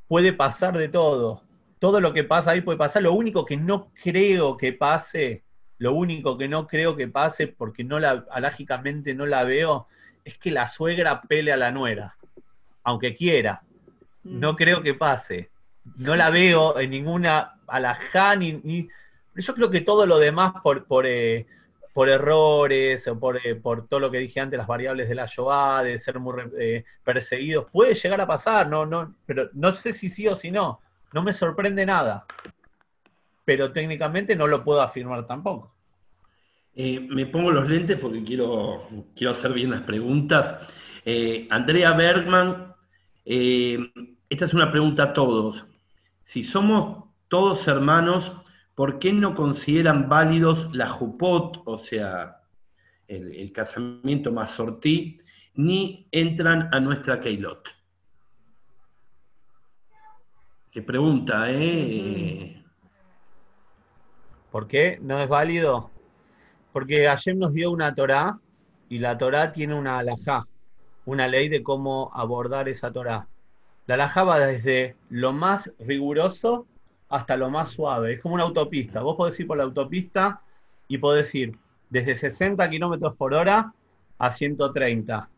puede 0.07 0.32
pasar 0.32 0.78
de 0.78 0.88
todo. 0.88 1.42
Todo 1.78 2.01
lo 2.01 2.14
que 2.14 2.24
pasa 2.24 2.53
ahí 2.53 2.62
puede 2.62 2.78
pasar. 2.78 3.03
Lo 3.03 3.12
único 3.12 3.44
que 3.44 3.59
no 3.59 3.92
creo 4.03 4.57
que 4.57 4.72
pase, 4.72 5.44
lo 5.79 5.93
único 5.93 6.37
que 6.37 6.49
no 6.49 6.66
creo 6.66 6.97
que 6.97 7.09
pase, 7.09 7.47
porque 7.47 7.85
no 7.85 7.99
la, 7.99 8.26
alágicamente 8.31 9.14
no 9.14 9.26
la 9.26 9.45
veo, 9.45 9.87
es 10.24 10.37
que 10.39 10.51
la 10.51 10.66
suegra 10.66 11.22
pele 11.22 11.53
a 11.53 11.57
la 11.57 11.70
nuera 11.70 12.18
aunque 12.89 13.14
quiera. 13.14 13.62
No 14.24 14.55
mm. 14.55 14.57
creo 14.57 14.83
que 14.83 14.95
pase. 14.95 15.51
No 15.97 16.16
la 16.16 16.31
veo 16.31 16.79
en 16.81 16.91
ninguna 16.91 17.59
alajá 17.66 18.35
ni, 18.35 18.89
Yo 19.35 19.55
creo 19.55 19.70
que 19.70 19.83
todo 19.83 20.07
lo 20.07 20.18
demás 20.18 20.55
por, 20.62 20.87
por, 20.87 21.07
eh, 21.07 21.47
por 21.93 22.09
errores 22.09 23.07
o 23.07 23.18
por, 23.18 23.37
eh, 23.45 23.55
por, 23.57 23.87
todo 23.89 24.01
lo 24.01 24.11
que 24.11 24.18
dije 24.18 24.41
antes, 24.41 24.57
las 24.57 24.66
variables 24.66 25.07
de 25.09 25.14
la 25.14 25.26
Shoah, 25.26 25.83
de 25.83 25.99
ser 25.99 26.18
muy 26.18 26.35
eh, 26.59 26.85
perseguidos, 27.05 27.66
puede 27.70 27.93
llegar 27.93 28.20
a 28.22 28.26
pasar, 28.26 28.68
no, 28.68 28.87
no, 28.87 29.14
pero 29.26 29.51
no 29.53 29.74
sé 29.74 29.93
si 29.93 30.09
sí 30.09 30.26
o 30.26 30.35
si 30.35 30.51
no. 30.51 30.81
No 31.12 31.22
me 31.22 31.35
sorprende 31.35 31.85
nada. 31.85 32.24
Pero 33.49 33.72
técnicamente 33.72 34.36
no 34.36 34.46
lo 34.46 34.62
puedo 34.62 34.82
afirmar 34.82 35.26
tampoco. 35.26 35.74
me 36.74 37.24
pongo 37.24 37.51
los 37.51 37.66
lentes 37.66 37.96
porque 37.96 38.22
quiero, 38.22 38.86
quiero 39.16 39.32
hacer 39.32 39.55
bien 39.55 39.70
las 39.70 39.80
preguntas. 39.84 40.55
Andrea 41.49 41.94
Bergman 41.94 42.74
eh, 43.30 43.78
esta 44.30 44.46
es 44.46 44.55
una 44.55 44.70
pregunta 44.70 45.03
a 45.03 45.12
todos. 45.12 45.66
Si 46.24 46.44
somos 46.44 47.05
todos 47.28 47.68
hermanos, 47.68 48.32
¿por 48.74 48.99
qué 48.99 49.12
no 49.12 49.34
consideran 49.34 50.09
válidos 50.09 50.74
la 50.74 50.88
jupot, 50.88 51.61
o 51.66 51.78
sea, 51.78 52.40
el, 53.07 53.53
casamiento 53.53 54.32
más 54.32 54.53
sortí, 54.53 55.20
ni 55.55 56.09
entran 56.11 56.70
a 56.72 56.80
nuestra 56.80 57.20
keilot? 57.20 57.68
Qué 60.70 60.80
pregunta, 60.80 61.51
¿eh? 61.51 62.57
¿Por 64.51 64.66
qué 64.66 64.99
no 65.03 65.20
es 65.20 65.28
válido? 65.28 65.90
Porque 66.72 67.07
Hashem 67.07 67.38
nos 67.38 67.53
dio 67.53 67.70
una 67.70 67.94
Torah 67.94 68.38
y 68.88 68.99
la 68.99 69.18
Torah 69.18 69.53
tiene 69.53 69.74
una 69.74 69.99
alajá 69.99 70.46
una 71.09 71.26
ley 71.26 71.49
de 71.49 71.62
cómo 71.62 72.11
abordar 72.12 72.68
esa 72.68 72.92
Torah. 72.92 73.26
La 73.86 73.94
alajá 73.94 74.24
va 74.24 74.40
desde 74.40 74.94
lo 75.09 75.32
más 75.32 75.72
riguroso 75.78 76.66
hasta 77.09 77.38
lo 77.38 77.49
más 77.49 77.70
suave. 77.70 78.12
Es 78.12 78.20
como 78.20 78.34
una 78.34 78.44
autopista. 78.44 79.01
Vos 79.01 79.16
podés 79.16 79.40
ir 79.40 79.46
por 79.46 79.57
la 79.57 79.64
autopista 79.64 80.42
y 80.86 80.99
podés 80.99 81.34
ir 81.34 81.57
desde 81.88 82.14
60 82.14 82.68
kilómetros 82.68 83.16
por 83.16 83.32
hora 83.32 83.72
a 84.18 84.32
130. 84.32 85.30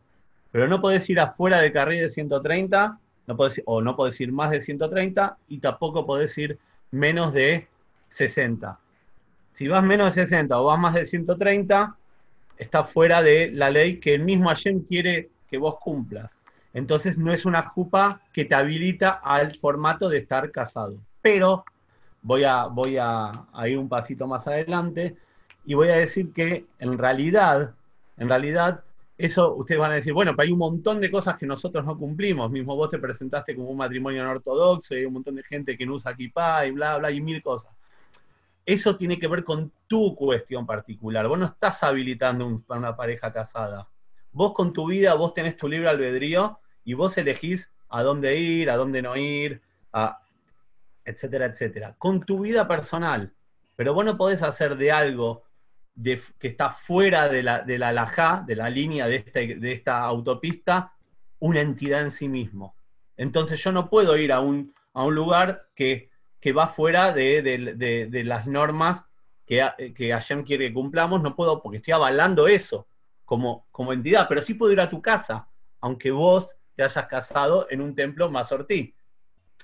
Pero 0.51 0.67
no 0.67 0.81
podés 0.81 1.09
ir 1.09 1.21
afuera 1.21 1.61
del 1.61 1.71
carril 1.71 2.01
de 2.01 2.09
130, 2.09 2.99
no 3.27 3.37
o 3.65 3.81
no 3.81 3.95
podés 3.95 4.19
ir 4.19 4.33
más 4.33 4.51
de 4.51 4.59
130 4.59 5.37
y 5.47 5.59
tampoco 5.59 6.05
podés 6.05 6.37
ir 6.37 6.59
menos 6.91 7.31
de 7.31 7.69
60. 8.09 8.77
Si 9.53 9.67
vas 9.67 9.83
menos 9.83 10.15
de 10.15 10.23
60 10.23 10.59
o 10.59 10.65
vas 10.65 10.79
más 10.79 10.93
de 10.93 11.05
130, 11.05 11.95
está 12.57 12.83
fuera 12.83 13.21
de 13.21 13.51
la 13.51 13.69
ley 13.69 13.99
que 13.99 14.13
el 14.13 14.23
mismo 14.23 14.49
Hashem 14.49 14.81
quiere 14.81 15.29
que 15.49 15.57
vos 15.57 15.75
cumplas. 15.79 16.29
Entonces 16.73 17.17
no 17.17 17.33
es 17.33 17.45
una 17.45 17.63
jupa 17.69 18.21
que 18.31 18.45
te 18.45 18.55
habilita 18.55 19.19
al 19.23 19.55
formato 19.55 20.07
de 20.09 20.19
estar 20.19 20.51
casado. 20.51 20.95
Pero 21.21 21.65
voy 22.21 22.43
a, 22.43 22.65
voy 22.65 22.97
a, 22.97 23.31
ir 23.67 23.77
un 23.77 23.89
pasito 23.89 24.27
más 24.27 24.47
adelante 24.47 25.15
y 25.65 25.73
voy 25.73 25.89
a 25.89 25.97
decir 25.97 26.31
que 26.33 26.65
en 26.79 26.97
realidad, 26.97 27.73
en 28.17 28.29
realidad 28.29 28.83
eso 29.17 29.53
ustedes 29.53 29.79
van 29.79 29.91
a 29.91 29.95
decir, 29.95 30.13
bueno, 30.13 30.31
pero 30.35 30.47
hay 30.47 30.51
un 30.51 30.59
montón 30.59 30.99
de 30.99 31.11
cosas 31.11 31.37
que 31.37 31.45
nosotros 31.45 31.85
no 31.85 31.97
cumplimos. 31.97 32.49
Mismo 32.49 32.75
vos 32.75 32.89
te 32.89 32.97
presentaste 32.97 33.55
como 33.55 33.69
un 33.69 33.77
matrimonio 33.77 34.23
no 34.23 34.31
ortodoxo 34.31 34.95
y 34.95 34.99
hay 34.99 35.05
un 35.05 35.13
montón 35.13 35.35
de 35.35 35.43
gente 35.43 35.77
que 35.77 35.85
no 35.85 35.95
usa 35.95 36.15
kippah 36.15 36.65
y 36.65 36.71
bla, 36.71 36.97
bla, 36.97 37.11
y 37.11 37.21
mil 37.21 37.41
cosas. 37.43 37.71
Eso 38.71 38.95
tiene 38.95 39.19
que 39.19 39.27
ver 39.27 39.43
con 39.43 39.71
tu 39.87 40.15
cuestión 40.15 40.65
particular. 40.65 41.27
Vos 41.27 41.37
no 41.37 41.45
estás 41.45 41.83
habilitando 41.83 42.63
a 42.69 42.77
una 42.77 42.95
pareja 42.95 43.33
casada. 43.33 43.89
Vos 44.31 44.53
con 44.53 44.71
tu 44.71 44.87
vida, 44.87 45.13
vos 45.15 45.33
tenés 45.33 45.57
tu 45.57 45.67
libre 45.67 45.89
albedrío 45.89 46.59
y 46.85 46.93
vos 46.93 47.17
elegís 47.17 47.73
a 47.89 48.01
dónde 48.01 48.37
ir, 48.37 48.69
a 48.69 48.77
dónde 48.77 49.01
no 49.01 49.17
ir, 49.17 49.61
etcétera, 51.03 51.47
etcétera. 51.47 51.95
Con 51.97 52.21
tu 52.23 52.39
vida 52.39 52.65
personal. 52.67 53.33
Pero 53.75 53.93
vos 53.93 54.05
no 54.05 54.17
podés 54.17 54.41
hacer 54.43 54.77
de 54.77 54.91
algo 54.91 55.43
que 56.39 56.47
está 56.47 56.71
fuera 56.71 57.27
de 57.27 57.43
la, 57.43 57.59
de 57.63 57.77
la 57.77 57.91
de 58.47 58.55
la 58.55 58.69
línea 58.69 59.07
de, 59.07 59.17
este- 59.17 59.55
de 59.55 59.71
esta 59.73 59.99
autopista, 59.99 60.93
una 61.39 61.59
entidad 61.59 62.01
en 62.01 62.11
sí 62.11 62.29
mismo. 62.29 62.75
Entonces 63.17 63.61
yo 63.61 63.71
no 63.73 63.89
puedo 63.89 64.15
ir 64.17 64.31
a 64.31 64.39
un, 64.39 64.73
a 64.93 65.03
un 65.03 65.13
lugar 65.15 65.67
que, 65.75 66.10
que 66.41 66.51
va 66.51 66.67
fuera 66.67 67.13
de, 67.13 67.41
de- 67.41 67.75
de- 67.75 68.07
de 68.07 68.23
las 68.25 68.47
normas 68.47 69.05
que, 69.45 69.61
a- 69.61 69.75
que 69.95 70.09
Hashem 70.11 70.43
quiere 70.43 70.67
que 70.67 70.73
cumplamos, 70.73 71.21
no 71.21 71.35
puedo 71.35 71.61
porque 71.61 71.77
estoy 71.77 71.93
avalando 71.93 72.47
eso 72.47 72.87
como, 73.23 73.67
como 73.71 73.93
entidad, 73.93 74.25
pero 74.27 74.41
sí 74.41 74.55
puedo 74.55 74.73
ir 74.73 74.81
a 74.81 74.89
tu 74.89 75.01
casa, 75.01 75.47
aunque 75.79 76.11
vos 76.11 76.57
te 76.75 76.83
hayas 76.83 77.05
casado 77.07 77.67
en 77.69 77.79
un 77.81 77.95
templo 77.95 78.29
mazortí. 78.29 78.93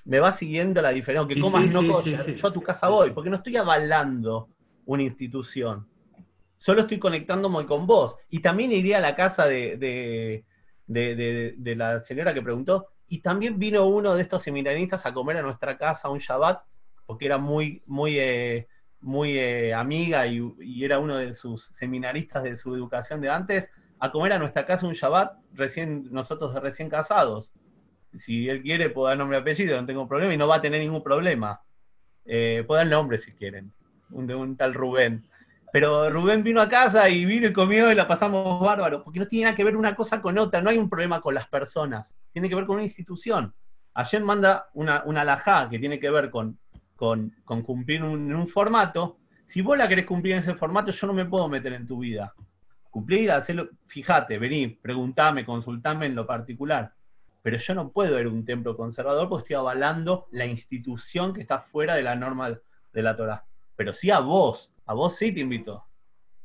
Me 0.04 0.20
va 0.20 0.32
siguiendo 0.32 0.80
la 0.80 0.90
diferencia, 0.90 1.20
aunque 1.20 1.34
Sí, 1.34 1.40
comas 1.40 1.64
sí, 1.64 1.68
no 1.70 2.02
sí, 2.02 2.16
yo 2.36 2.48
a 2.48 2.52
tu 2.52 2.62
casa 2.62 2.88
voy, 2.88 3.10
porque 3.10 3.28
no 3.28 3.36
estoy 3.36 3.56
avalando 3.56 4.48
una 4.86 5.02
institución. 5.02 5.86
Solo 6.56 6.82
estoy 6.82 6.98
conectándome 6.98 7.66
con 7.66 7.86
vos. 7.86 8.16
Y 8.30 8.40
también 8.40 8.72
iría 8.72 8.98
a 8.98 9.00
la 9.00 9.14
casa 9.14 9.46
de, 9.46 9.76
de- 9.76 10.44
de- 10.86 11.14
de- 11.14 11.54
de 11.58 11.76
la 11.76 12.02
señora 12.02 12.32
que 12.32 12.40
preguntó. 12.42 12.88
Y 13.08 13.20
también 13.20 13.58
vino 13.58 13.86
uno 13.86 14.14
de 14.14 14.22
estos 14.22 14.42
seminaristas 14.42 15.06
a 15.06 15.14
comer 15.14 15.38
a 15.38 15.42
nuestra 15.42 15.78
casa 15.78 16.10
un 16.10 16.18
Shabbat, 16.18 16.62
porque 17.06 17.24
era 17.26 17.38
muy, 17.38 17.82
muy, 17.86 18.18
eh, 18.18 18.68
muy 19.00 19.38
eh, 19.38 19.72
amiga 19.72 20.26
y, 20.26 20.84
era 20.84 20.98
uno 20.98 21.16
de 21.16 21.34
sus 21.34 21.66
seminaristas 21.68 22.42
de 22.42 22.54
su 22.56 22.74
educación 22.74 23.20
de 23.20 23.30
antes, 23.30 23.70
a 23.98 24.12
comer 24.12 24.34
a 24.34 24.38
nuestra 24.38 24.66
casa 24.66 24.86
un 24.86 24.92
Shabbat, 24.92 25.38
recién, 25.54 26.08
nosotros 26.12 26.54
de 26.54 26.60
recién 26.60 26.88
casados. 26.90 27.52
Si 28.18 28.48
él 28.48 28.62
quiere, 28.62 28.90
puedo 28.90 29.08
dar 29.08 29.16
nombre 29.16 29.38
y 29.38 29.40
apellido, 29.40 29.80
no 29.80 29.86
tengo 29.86 30.06
problema, 30.06 30.34
y 30.34 30.36
no 30.36 30.46
va 30.46 30.56
a 30.56 30.60
tener 30.60 30.80
ningún 30.80 31.02
problema. 31.02 31.62
Eh, 32.24 32.62
puedo 32.66 32.78
dar 32.78 32.86
nombre 32.86 33.18
si 33.18 33.32
quieren, 33.32 33.72
un, 34.10 34.26
de 34.26 34.34
un 34.34 34.56
tal 34.56 34.74
Rubén. 34.74 35.27
Pero 35.72 36.08
Rubén 36.10 36.42
vino 36.42 36.60
a 36.60 36.68
casa 36.68 37.08
y 37.08 37.24
vino 37.24 37.46
y 37.46 37.52
comió 37.52 37.92
y 37.92 37.94
la 37.94 38.08
pasamos 38.08 38.60
bárbaro, 38.60 39.04
porque 39.04 39.18
no 39.18 39.26
tiene 39.26 39.44
nada 39.44 39.56
que 39.56 39.64
ver 39.64 39.76
una 39.76 39.94
cosa 39.94 40.22
con 40.22 40.38
otra, 40.38 40.62
no 40.62 40.70
hay 40.70 40.78
un 40.78 40.88
problema 40.88 41.20
con 41.20 41.34
las 41.34 41.48
personas, 41.48 42.14
tiene 42.32 42.48
que 42.48 42.54
ver 42.54 42.66
con 42.66 42.76
una 42.76 42.84
institución. 42.84 43.54
Ayer 43.94 44.22
manda 44.22 44.68
una, 44.74 45.02
una 45.04 45.22
alajá 45.22 45.68
que 45.68 45.78
tiene 45.78 45.98
que 45.98 46.08
ver 46.08 46.30
con, 46.30 46.58
con, 46.94 47.32
cumplir 47.44 48.02
un, 48.02 48.32
un 48.32 48.46
formato. 48.46 49.18
Si 49.44 49.60
vos 49.60 49.76
la 49.76 49.88
querés 49.88 50.06
cumplir 50.06 50.34
en 50.34 50.40
ese 50.40 50.54
formato, 50.54 50.90
yo 50.90 51.06
no 51.06 51.12
me 51.12 51.24
puedo 51.24 51.48
meter 51.48 51.72
en 51.72 51.86
tu 51.86 51.98
vida. 51.98 52.32
Cumplir, 52.90 53.30
hacerlo, 53.30 53.68
fíjate, 53.86 54.38
vení, 54.38 54.68
preguntame, 54.68 55.44
consultame 55.44 56.06
en 56.06 56.14
lo 56.14 56.26
particular. 56.26 56.92
Pero 57.42 57.56
yo 57.56 57.74
no 57.74 57.90
puedo 57.90 58.18
ir 58.20 58.26
a 58.26 58.30
un 58.30 58.44
templo 58.44 58.76
conservador 58.76 59.28
porque 59.28 59.42
estoy 59.42 59.56
avalando 59.56 60.28
la 60.32 60.46
institución 60.46 61.32
que 61.32 61.40
está 61.40 61.60
fuera 61.60 61.94
de 61.94 62.02
la 62.02 62.14
norma 62.14 62.50
de 62.92 63.02
la 63.02 63.16
Torah. 63.16 63.44
Pero 63.76 63.94
sí 63.94 64.10
a 64.10 64.20
vos, 64.20 64.72
a 64.88 64.94
vos 64.94 65.16
sí 65.16 65.32
te 65.32 65.40
invito. 65.40 65.84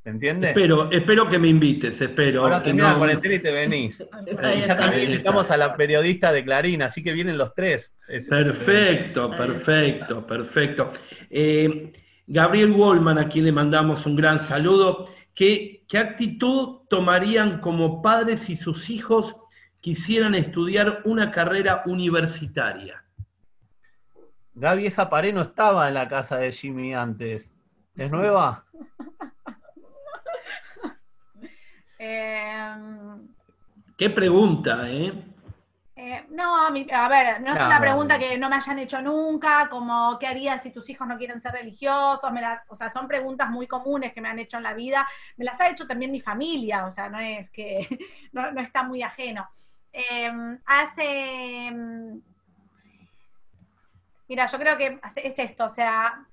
¿te 0.04 0.10
entiendes? 0.10 0.50
Espero, 0.50 0.92
espero 0.92 1.30
que 1.30 1.40
me 1.40 1.48
invites, 1.48 2.02
espero. 2.02 2.42
Ahora 2.44 2.58
que 2.60 2.66
termina 2.66 2.88
la 2.88 2.92
no- 2.94 2.98
cuarentena 3.00 3.36
y 3.36 3.40
te 3.40 3.52
venís. 3.52 4.02
Ahí 4.12 4.24
Y 4.28 4.30
está. 4.32 4.42
también 4.76 4.92
Ahí 4.92 5.00
está. 5.04 5.12
invitamos 5.14 5.50
a 5.52 5.56
la 5.56 5.78
periodista 5.78 6.34
de 6.34 6.44
Clarín, 6.44 6.82
así 6.82 7.02
que 7.02 7.14
vienen 7.14 7.38
los 7.38 7.54
tres. 7.56 7.96
Es- 8.10 8.28
Perfecto, 8.28 9.32
perfecto, 9.32 10.28
perfecto. 10.28 10.92
Eh, 11.30 11.94
Gabriel 12.28 12.72
Wallman, 12.72 13.18
a 13.18 13.30
quien 13.30 13.46
le 13.46 13.54
mandamos 13.54 14.06
un 14.06 14.18
gran 14.18 14.40
saludo. 14.40 15.08
¿Qué, 15.34 15.86
¿Qué 15.88 15.98
actitud 15.98 16.80
tomarían 16.90 17.62
como 17.62 18.02
padres 18.02 18.42
si 18.42 18.58
sus 18.58 18.90
hijos 18.90 19.38
quisieran 19.80 20.36
estudiar 20.36 21.00
una 21.06 21.32
carrera 21.32 21.82
universitaria? 21.86 23.06
Gaby, 24.54 24.86
esa 24.88 25.10
pared 25.10 25.34
no 25.34 25.42
estaba 25.44 25.88
en 25.88 25.94
la 25.94 26.10
casa 26.10 26.38
de 26.38 26.52
Jimmy 26.52 26.94
antes. 26.94 27.50
¿Es 27.96 28.12
nueva? 28.12 28.64
Eh, 32.00 32.76
Qué 33.98 34.10
pregunta, 34.10 34.90
¿eh? 34.90 35.14
eh, 35.96 36.26
no, 36.30 36.72
mi- 36.72 36.88
a 36.92 37.08
ver, 37.08 37.42
no 37.42 37.54
es 37.54 37.60
No, 37.60 37.66
una 37.66 37.76
no, 37.76 37.82
pregunta 37.82 38.16
no. 38.16 38.20
que 38.20 38.38
no 38.38 38.50
me 38.50 38.56
hayan 38.56 38.80
hecho 38.80 39.02
nunca, 39.02 39.70
como 39.70 40.18
qué 40.20 40.26
harías 40.28 40.62
si 40.64 40.72
tus 40.72 40.90
hijos 40.90 41.08
no 41.08 41.18
quieren 41.18 41.40
ser 41.40 41.52
religiosos, 41.54 42.32
me 42.32 42.42
las- 42.42 42.62
o 42.68 42.76
sea, 42.76 42.90
son 42.90 43.08
preguntas 43.08 43.50
muy 43.52 43.68
comunes 43.68 44.12
que 44.14 44.22
me 44.22 44.30
han 44.30 44.40
hecho 44.40 44.58
en 44.58 44.64
la 44.64 44.74
vida, 44.74 45.08
me 45.38 45.46
las 45.46 45.60
ha 45.62 45.70
hecho 45.70 45.86
también 45.86 46.12
mi 46.12 46.22
familia, 46.22 46.86
o 46.86 46.92
sea, 46.92 47.10
no 47.10 47.20
es 47.20 47.50
que, 47.52 47.88
no, 48.34 48.52
no 48.52 48.62
está 48.62 48.84
muy 48.84 49.04
ajeno. 49.04 49.48
Eh, 49.92 50.32
hace, 50.66 51.72
mm, 51.72 52.18
mira, 54.28 54.46
yo 54.48 54.58
creo 54.60 54.78
que 54.78 55.00
es 55.24 55.40
esto, 55.40 55.66
o 55.66 55.70
sea, 55.70 56.26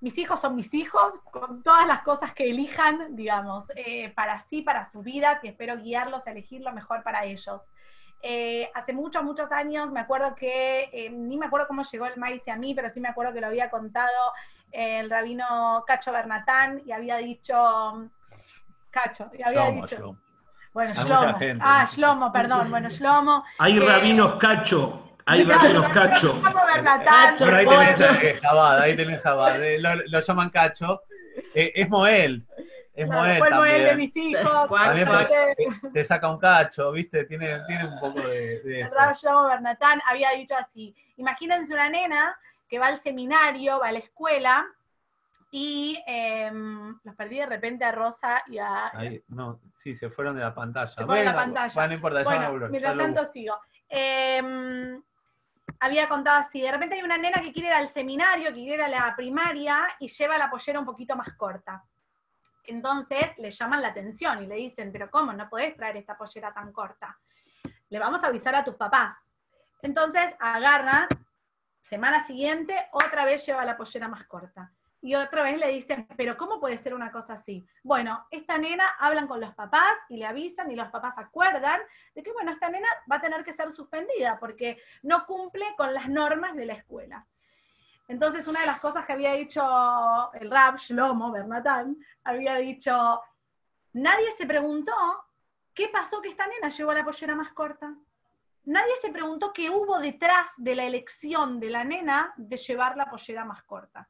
mis 0.00 0.16
hijos 0.18 0.40
son 0.40 0.56
mis 0.56 0.72
hijos, 0.74 1.20
con 1.30 1.62
todas 1.62 1.86
las 1.86 2.02
cosas 2.02 2.32
que 2.32 2.48
elijan, 2.50 3.14
digamos, 3.16 3.70
eh, 3.76 4.10
para 4.14 4.38
sí, 4.38 4.62
para 4.62 4.84
sus 4.90 5.04
vidas, 5.04 5.38
y 5.44 5.48
espero 5.48 5.76
guiarlos 5.76 6.26
a 6.26 6.30
elegir 6.30 6.62
lo 6.62 6.72
mejor 6.72 7.02
para 7.02 7.24
ellos. 7.24 7.60
Eh, 8.22 8.70
hace 8.74 8.92
muchos, 8.92 9.22
muchos 9.22 9.50
años, 9.52 9.90
me 9.90 10.00
acuerdo 10.00 10.34
que, 10.34 10.88
eh, 10.92 11.10
ni 11.10 11.36
me 11.38 11.46
acuerdo 11.46 11.66
cómo 11.68 11.82
llegó 11.82 12.06
el 12.06 12.16
maíz 12.18 12.46
a 12.48 12.56
mí, 12.56 12.74
pero 12.74 12.90
sí 12.90 13.00
me 13.00 13.08
acuerdo 13.08 13.32
que 13.32 13.40
lo 13.40 13.46
había 13.46 13.70
contado 13.70 14.10
el 14.72 15.10
rabino 15.10 15.84
Cacho 15.86 16.12
Bernatán, 16.12 16.82
y 16.86 16.92
había 16.92 17.16
dicho, 17.16 18.08
Cacho, 18.90 19.30
y 19.38 19.42
había 19.42 19.64
Shlomo, 19.64 19.82
dicho, 19.82 19.96
Shlomo. 19.96 20.18
bueno, 20.72 20.92
Hay 20.96 21.04
Shlomo, 21.04 21.38
gente. 21.38 21.64
ah, 21.66 21.84
Shlomo, 21.86 22.32
perdón, 22.32 22.70
bueno, 22.70 22.88
Shlomo, 22.88 23.44
Hay 23.58 23.76
Eh, 23.78 23.80
rabinos 23.86 24.34
cacho, 24.34 25.09
hay 25.30 25.44
rabinos 25.44 25.88
cacho. 25.88 26.32
Shlomo 26.40 26.66
Bernatán, 26.66 27.36
Cacho, 27.36 27.44
Bueno, 27.46 27.80
ahí 27.80 27.94
tenés 27.94 28.22
eh, 28.22 28.38
Jabad, 28.42 28.78
ahí 28.80 28.96
tenés 28.96 29.22
Jabad. 29.22 29.62
eh, 29.64 29.78
Lo, 29.80 29.94
lo 29.94 30.20
llaman 30.20 30.50
Cacho. 30.50 31.02
Eh, 31.54 31.72
es 31.74 31.88
Moel. 31.88 32.46
Es 32.94 33.06
claro, 33.06 33.22
Moel 33.22 33.38
fue 33.38 33.48
el 33.48 33.54
Moel 33.54 33.84
de 33.84 33.94
mis 33.96 34.16
hijos, 34.16 34.68
También 34.68 35.06
cuac. 35.08 35.28
te, 35.92 36.04
saca 36.04 36.28
un 36.30 36.38
cacho, 36.38 36.92
¿viste? 36.92 37.24
Tiene, 37.24 37.60
tiene 37.66 37.86
un 37.86 37.98
poco 38.00 38.20
de, 38.20 38.60
de 38.60 38.80
eso. 38.82 38.96
Shlomo 39.22 39.46
Bernatán 39.46 40.00
había 40.06 40.30
dicho 40.32 40.54
así, 40.58 40.94
imagínense 41.16 41.72
una 41.72 41.88
nena 41.88 42.36
que 42.68 42.78
va 42.78 42.88
al 42.88 42.98
seminario, 42.98 43.78
va 43.78 43.88
a 43.88 43.92
la 43.92 44.00
escuela, 44.00 44.66
y 45.52 46.00
em, 46.06 46.96
los 47.02 47.14
perdí 47.16 47.38
de 47.38 47.46
repente 47.46 47.84
a 47.84 47.90
Rosa 47.92 48.42
y 48.48 48.58
a... 48.58 48.90
Ahí, 48.92 49.22
no, 49.28 49.60
sí, 49.82 49.96
se 49.96 50.08
fueron 50.10 50.36
de 50.36 50.42
la 50.42 50.54
pantalla. 50.54 50.86
Se 50.88 51.04
fueron 51.04 51.16
de 51.16 51.24
la 51.24 51.34
pantalla. 51.34 51.74
bueno, 51.74 51.88
no 51.88 51.94
importa, 51.94 52.22
Bueno, 52.24 52.68
mientras 52.68 52.82
ya 52.82 52.94
lo 52.94 53.02
tanto 53.04 53.24
sigo. 53.32 53.56
Em, 53.88 55.02
había 55.80 56.08
contado 56.08 56.38
así, 56.38 56.60
de 56.60 56.70
repente 56.70 56.94
hay 56.94 57.02
una 57.02 57.16
nena 57.16 57.40
que 57.40 57.52
quiere 57.52 57.68
ir 57.68 57.74
al 57.74 57.88
seminario, 57.88 58.48
que 58.48 58.54
quiere 58.54 58.74
ir 58.74 58.82
a 58.82 58.88
la 58.88 59.16
primaria 59.16 59.88
y 59.98 60.08
lleva 60.08 60.36
la 60.36 60.50
pollera 60.50 60.78
un 60.78 60.84
poquito 60.84 61.16
más 61.16 61.32
corta. 61.34 61.82
Entonces 62.64 63.32
le 63.38 63.50
llaman 63.50 63.80
la 63.80 63.88
atención 63.88 64.42
y 64.42 64.46
le 64.46 64.56
dicen, 64.56 64.92
pero 64.92 65.10
¿cómo? 65.10 65.32
No 65.32 65.48
podés 65.48 65.74
traer 65.74 65.96
esta 65.96 66.18
pollera 66.18 66.52
tan 66.52 66.70
corta. 66.70 67.18
Le 67.88 67.98
vamos 67.98 68.22
a 68.22 68.26
avisar 68.26 68.54
a 68.54 68.62
tus 68.62 68.76
papás. 68.76 69.16
Entonces 69.80 70.34
agarra, 70.38 71.08
semana 71.80 72.22
siguiente, 72.22 72.88
otra 72.92 73.24
vez 73.24 73.44
lleva 73.46 73.64
la 73.64 73.78
pollera 73.78 74.06
más 74.06 74.26
corta. 74.26 74.70
Y 75.02 75.14
otra 75.14 75.42
vez 75.42 75.58
le 75.58 75.68
dicen, 75.68 76.06
pero 76.16 76.36
¿cómo 76.36 76.60
puede 76.60 76.76
ser 76.76 76.92
una 76.92 77.10
cosa 77.10 77.34
así? 77.34 77.66
Bueno, 77.82 78.26
esta 78.30 78.58
nena 78.58 78.84
hablan 78.98 79.26
con 79.26 79.40
los 79.40 79.54
papás 79.54 79.98
y 80.10 80.18
le 80.18 80.26
avisan 80.26 80.70
y 80.70 80.76
los 80.76 80.88
papás 80.88 81.16
acuerdan 81.18 81.80
de 82.14 82.22
que, 82.22 82.32
bueno, 82.32 82.52
esta 82.52 82.68
nena 82.68 82.88
va 83.10 83.16
a 83.16 83.20
tener 83.20 83.42
que 83.42 83.54
ser 83.54 83.72
suspendida 83.72 84.38
porque 84.38 84.78
no 85.02 85.24
cumple 85.24 85.64
con 85.76 85.94
las 85.94 86.08
normas 86.08 86.54
de 86.54 86.66
la 86.66 86.74
escuela. 86.74 87.26
Entonces, 88.08 88.46
una 88.46 88.60
de 88.60 88.66
las 88.66 88.80
cosas 88.80 89.06
que 89.06 89.12
había 89.12 89.32
dicho 89.32 89.62
el 90.34 90.50
Rab 90.50 90.76
Shlomo 90.76 91.32
Bernatán, 91.32 91.96
había 92.24 92.56
dicho, 92.56 93.22
nadie 93.92 94.32
se 94.32 94.46
preguntó 94.46 94.92
qué 95.72 95.88
pasó 95.88 96.20
que 96.20 96.28
esta 96.28 96.46
nena 96.46 96.68
llevó 96.68 96.92
la 96.92 97.04
pollera 97.04 97.34
más 97.36 97.52
corta. 97.52 97.94
Nadie 98.64 98.96
se 99.00 99.10
preguntó 99.10 99.52
qué 99.52 99.70
hubo 99.70 99.98
detrás 99.98 100.52
de 100.58 100.74
la 100.74 100.84
elección 100.84 101.58
de 101.58 101.70
la 101.70 101.84
nena 101.84 102.34
de 102.36 102.58
llevar 102.58 102.96
la 102.96 103.08
pollera 103.08 103.44
más 103.46 103.62
corta. 103.62 104.08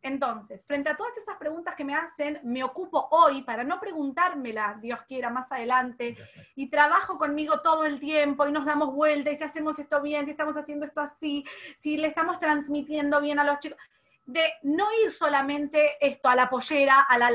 Entonces, 0.00 0.64
frente 0.64 0.90
a 0.90 0.96
todas 0.96 1.16
esas 1.16 1.36
preguntas 1.38 1.74
que 1.74 1.84
me 1.84 1.94
hacen, 1.94 2.38
me 2.44 2.62
ocupo 2.62 3.08
hoy 3.10 3.42
para 3.42 3.64
no 3.64 3.80
preguntármela, 3.80 4.78
Dios 4.80 5.00
quiera, 5.08 5.28
más 5.28 5.50
adelante, 5.50 6.16
y 6.54 6.70
trabajo 6.70 7.18
conmigo 7.18 7.60
todo 7.62 7.84
el 7.84 7.98
tiempo 7.98 8.46
y 8.46 8.52
nos 8.52 8.64
damos 8.64 8.94
vueltas 8.94 9.32
y 9.32 9.36
si 9.36 9.44
hacemos 9.44 9.78
esto 9.78 10.00
bien, 10.00 10.24
si 10.24 10.30
estamos 10.30 10.56
haciendo 10.56 10.86
esto 10.86 11.00
así, 11.00 11.44
si 11.76 11.96
le 11.96 12.08
estamos 12.08 12.38
transmitiendo 12.38 13.20
bien 13.20 13.40
a 13.40 13.44
los 13.44 13.58
chicos, 13.58 13.78
de 14.24 14.44
no 14.62 14.86
ir 15.02 15.10
solamente 15.10 15.96
esto 16.00 16.28
a 16.28 16.36
la 16.36 16.48
pollera, 16.48 17.00
a 17.00 17.18
la 17.18 17.30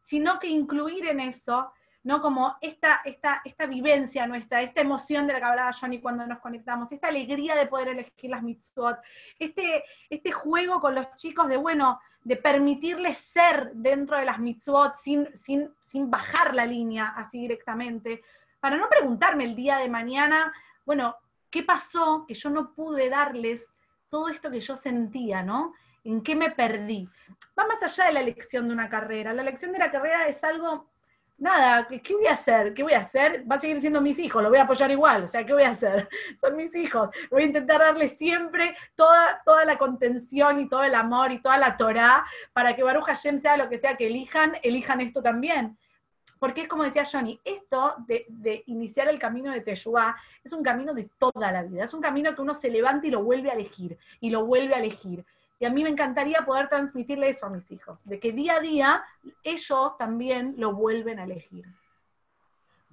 sino 0.00 0.38
que 0.38 0.46
incluir 0.46 1.06
en 1.06 1.20
eso 1.20 1.72
¿no? 2.04 2.20
Como 2.20 2.56
esta, 2.60 3.00
esta, 3.04 3.40
esta 3.44 3.66
vivencia 3.66 4.26
nuestra, 4.26 4.62
esta 4.62 4.82
emoción 4.82 5.26
de 5.26 5.32
la 5.32 5.38
que 5.40 5.44
hablaba 5.46 5.72
Johnny 5.72 6.00
cuando 6.00 6.26
nos 6.26 6.38
conectamos, 6.38 6.92
esta 6.92 7.08
alegría 7.08 7.54
de 7.54 7.66
poder 7.66 7.88
elegir 7.88 8.30
las 8.30 8.42
mitzvot, 8.42 8.98
este, 9.38 9.84
este 10.08 10.30
juego 10.30 10.80
con 10.80 10.94
los 10.94 11.16
chicos 11.16 11.48
de, 11.48 11.56
bueno, 11.56 12.00
de 12.22 12.36
permitirles 12.36 13.18
ser 13.18 13.72
dentro 13.72 14.18
de 14.18 14.26
las 14.26 14.38
mitzvot 14.38 14.94
sin, 14.96 15.34
sin, 15.36 15.70
sin 15.80 16.10
bajar 16.10 16.54
la 16.54 16.66
línea 16.66 17.14
así 17.16 17.40
directamente, 17.40 18.22
para 18.60 18.76
no 18.76 18.88
preguntarme 18.88 19.44
el 19.44 19.56
día 19.56 19.78
de 19.78 19.88
mañana, 19.88 20.52
bueno, 20.86 21.16
¿qué 21.50 21.62
pasó 21.62 22.24
que 22.26 22.34
yo 22.34 22.50
no 22.50 22.72
pude 22.74 23.08
darles 23.08 23.66
todo 24.08 24.28
esto 24.28 24.50
que 24.50 24.60
yo 24.60 24.76
sentía, 24.76 25.42
¿no? 25.42 25.74
¿En 26.02 26.22
qué 26.22 26.36
me 26.36 26.50
perdí? 26.50 27.08
Va 27.58 27.66
más 27.66 27.82
allá 27.82 28.06
de 28.06 28.12
la 28.12 28.20
elección 28.20 28.68
de 28.68 28.74
una 28.74 28.88
carrera. 28.88 29.32
La 29.32 29.42
elección 29.42 29.72
de 29.72 29.78
la 29.78 29.90
carrera 29.90 30.28
es 30.28 30.44
algo 30.44 30.93
nada, 31.38 31.86
¿qué 31.88 32.14
voy 32.14 32.26
a 32.26 32.32
hacer? 32.32 32.74
¿Qué 32.74 32.82
voy 32.82 32.92
a 32.92 33.00
hacer? 33.00 33.44
Va 33.50 33.56
a 33.56 33.58
seguir 33.58 33.80
siendo 33.80 34.00
mis 34.00 34.18
hijos, 34.18 34.42
lo 34.42 34.48
voy 34.48 34.58
a 34.58 34.62
apoyar 34.62 34.90
igual, 34.90 35.24
o 35.24 35.28
sea, 35.28 35.44
¿qué 35.44 35.52
voy 35.52 35.64
a 35.64 35.70
hacer? 35.70 36.08
Son 36.36 36.56
mis 36.56 36.74
hijos, 36.74 37.10
voy 37.30 37.42
a 37.42 37.46
intentar 37.46 37.80
darles 37.80 38.16
siempre 38.16 38.76
toda, 38.94 39.42
toda 39.44 39.64
la 39.64 39.76
contención 39.76 40.60
y 40.60 40.68
todo 40.68 40.82
el 40.82 40.94
amor 40.94 41.32
y 41.32 41.40
toda 41.40 41.58
la 41.58 41.76
Torah 41.76 42.24
para 42.52 42.74
que 42.74 42.82
Baruch 42.82 43.04
Hashem 43.04 43.38
sea 43.38 43.56
lo 43.56 43.68
que 43.68 43.78
sea 43.78 43.96
que 43.96 44.06
elijan, 44.06 44.54
elijan 44.62 45.00
esto 45.00 45.22
también. 45.22 45.76
Porque 46.38 46.62
es 46.62 46.68
como 46.68 46.84
decía 46.84 47.04
Johnny, 47.10 47.40
esto 47.44 47.94
de, 48.06 48.26
de 48.28 48.64
iniciar 48.66 49.08
el 49.08 49.18
camino 49.18 49.50
de 49.50 49.60
Teshuvah 49.60 50.16
es 50.42 50.52
un 50.52 50.62
camino 50.62 50.92
de 50.92 51.08
toda 51.18 51.50
la 51.50 51.62
vida, 51.62 51.84
es 51.84 51.94
un 51.94 52.02
camino 52.02 52.34
que 52.34 52.42
uno 52.42 52.54
se 52.54 52.70
levanta 52.70 53.06
y 53.06 53.10
lo 53.10 53.22
vuelve 53.22 53.50
a 53.50 53.54
elegir, 53.54 53.96
y 54.20 54.30
lo 54.30 54.44
vuelve 54.44 54.74
a 54.74 54.78
elegir. 54.78 55.24
Y 55.60 55.66
a 55.66 55.70
mí 55.70 55.82
me 55.82 55.90
encantaría 55.90 56.44
poder 56.44 56.68
transmitirle 56.68 57.28
eso 57.28 57.46
a 57.46 57.50
mis 57.50 57.70
hijos, 57.70 58.04
de 58.04 58.18
que 58.18 58.32
día 58.32 58.56
a 58.56 58.60
día 58.60 59.04
ellos 59.42 59.96
también 59.98 60.54
lo 60.58 60.74
vuelven 60.74 61.20
a 61.20 61.24
elegir. 61.24 61.64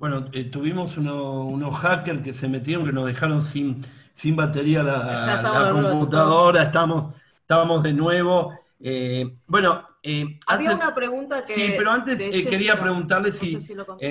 Bueno, 0.02 0.26
eh, 0.32 0.46
tuvimos 0.46 0.98
unos 0.98 1.76
hackers 1.78 2.24
que 2.24 2.34
se 2.34 2.48
metieron, 2.48 2.86
que 2.86 2.92
nos 2.92 3.06
dejaron 3.06 3.44
sin, 3.44 3.86
sin 4.16 4.36
batería 4.36 4.82
la, 4.82 5.42
la 5.44 5.72
computadora, 5.72 6.64
estamos, 6.64 7.14
estamos 7.40 7.84
de 7.84 7.94
nuevo. 7.94 8.52
Eh, 8.80 9.38
bueno, 9.46 9.88
eh, 10.02 10.40
había 10.48 10.74
una 10.74 10.96
pregunta 10.96 11.44
que. 11.44 11.54
Sí, 11.54 11.74
pero 11.78 11.92
antes 11.92 12.18
quería 12.18 12.80
preguntarle 12.80 13.32
si, 13.32 13.56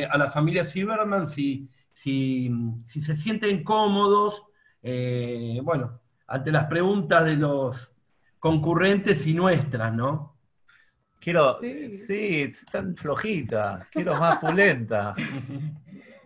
a 0.08 0.16
la 0.16 0.30
familia 0.30 0.64
Silverman 0.64 1.26
si, 1.26 1.68
si, 1.92 2.52
si 2.84 3.00
se 3.00 3.16
sienten 3.16 3.64
cómodos, 3.64 4.44
bueno, 5.62 5.98
ante 6.28 6.52
las 6.52 6.66
preguntas 6.66 7.24
de 7.24 7.34
los 7.34 7.89
concurrentes 8.40 9.26
y 9.26 9.34
nuestras, 9.34 9.94
¿no? 9.94 10.34
Quiero, 11.20 11.60
sí, 11.60 12.50
tan 12.72 12.96
flojita, 12.96 13.86
quiero 13.92 14.16
más 14.16 14.38
pulenta. 14.38 15.14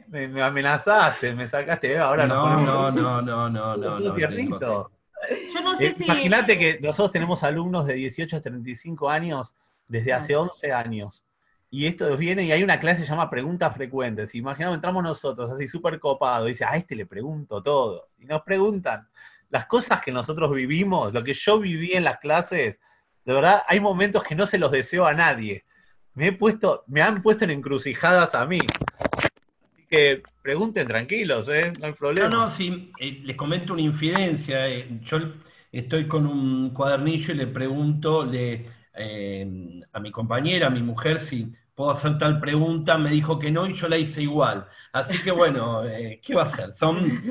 Me, 0.06 0.40
amenazaste, 0.40 1.34
me 1.34 1.48
sacaste, 1.48 1.98
ahora 1.98 2.24
no. 2.24 2.60
No, 2.60 2.92
no, 2.92 3.20
no, 3.20 3.50
no, 3.50 3.76
no, 3.76 3.98
no. 3.98 4.14
Tiernito. 4.14 4.92
Yo 5.52 5.60
no 5.60 5.74
sé 5.74 5.88
eh, 5.88 5.92
si. 5.92 6.04
Imagínate 6.04 6.56
que 6.56 6.78
nosotros 6.80 7.10
tenemos 7.10 7.42
alumnos 7.42 7.86
de 7.86 7.94
18 7.94 8.36
a 8.36 8.40
35 8.40 9.10
años 9.10 9.56
desde 9.88 10.12
hace 10.12 10.36
11 10.36 10.72
años. 10.72 11.24
Y 11.68 11.86
esto 11.86 12.16
viene 12.16 12.44
y 12.44 12.52
hay 12.52 12.62
una 12.62 12.78
clase 12.78 13.00
que 13.00 13.06
se 13.06 13.10
llama 13.10 13.28
preguntas 13.28 13.74
frecuentes. 13.74 14.32
Imaginamos, 14.36 14.76
entramos 14.76 15.02
nosotros 15.02 15.50
así 15.50 15.66
súper 15.66 15.98
copado, 15.98 16.46
y 16.46 16.50
dice, 16.50 16.64
a 16.64 16.76
este 16.76 16.94
le 16.94 17.06
pregunto 17.06 17.60
todo. 17.60 18.10
Y 18.18 18.26
nos 18.26 18.42
preguntan, 18.42 19.08
las 19.54 19.66
cosas 19.66 20.02
que 20.02 20.10
nosotros 20.10 20.50
vivimos, 20.50 21.14
lo 21.14 21.22
que 21.22 21.32
yo 21.32 21.60
viví 21.60 21.92
en 21.92 22.02
las 22.02 22.18
clases, 22.18 22.76
de 23.24 23.32
verdad, 23.32 23.62
hay 23.68 23.78
momentos 23.78 24.24
que 24.24 24.34
no 24.34 24.48
se 24.48 24.58
los 24.58 24.72
deseo 24.72 25.06
a 25.06 25.14
nadie. 25.14 25.64
Me 26.14 26.26
he 26.26 26.32
puesto, 26.32 26.82
me 26.88 27.02
han 27.02 27.22
puesto 27.22 27.44
en 27.44 27.52
encrucijadas 27.52 28.34
a 28.34 28.46
mí. 28.46 28.58
Así 29.72 29.86
que 29.88 30.24
pregunten 30.42 30.88
tranquilos, 30.88 31.48
¿eh? 31.50 31.72
no 31.78 31.86
hay 31.86 31.92
problema. 31.92 32.28
No, 32.30 32.46
no, 32.46 32.50
sí, 32.50 32.90
eh, 32.98 33.20
les 33.22 33.36
comento 33.36 33.74
una 33.74 33.82
infidencia. 33.82 34.68
Eh, 34.68 34.98
yo 35.02 35.18
estoy 35.70 36.08
con 36.08 36.26
un 36.26 36.70
cuadernillo 36.70 37.32
y 37.32 37.36
le 37.36 37.46
pregunto 37.46 38.24
le, 38.24 38.66
a 39.92 40.00
mi 40.00 40.10
compañera, 40.10 40.66
a 40.66 40.70
mi 40.70 40.82
mujer, 40.82 41.20
si 41.20 41.52
puedo 41.76 41.92
hacer 41.92 42.18
tal 42.18 42.40
pregunta, 42.40 42.98
me 42.98 43.10
dijo 43.10 43.38
que 43.38 43.52
no 43.52 43.68
y 43.68 43.74
yo 43.74 43.86
la 43.86 43.98
hice 43.98 44.20
igual. 44.20 44.66
Así 44.92 45.22
que 45.22 45.30
bueno, 45.30 45.84
¿qué 46.20 46.34
va 46.34 46.42
a 46.42 46.46
hacer? 46.46 46.72
Son, 46.72 47.22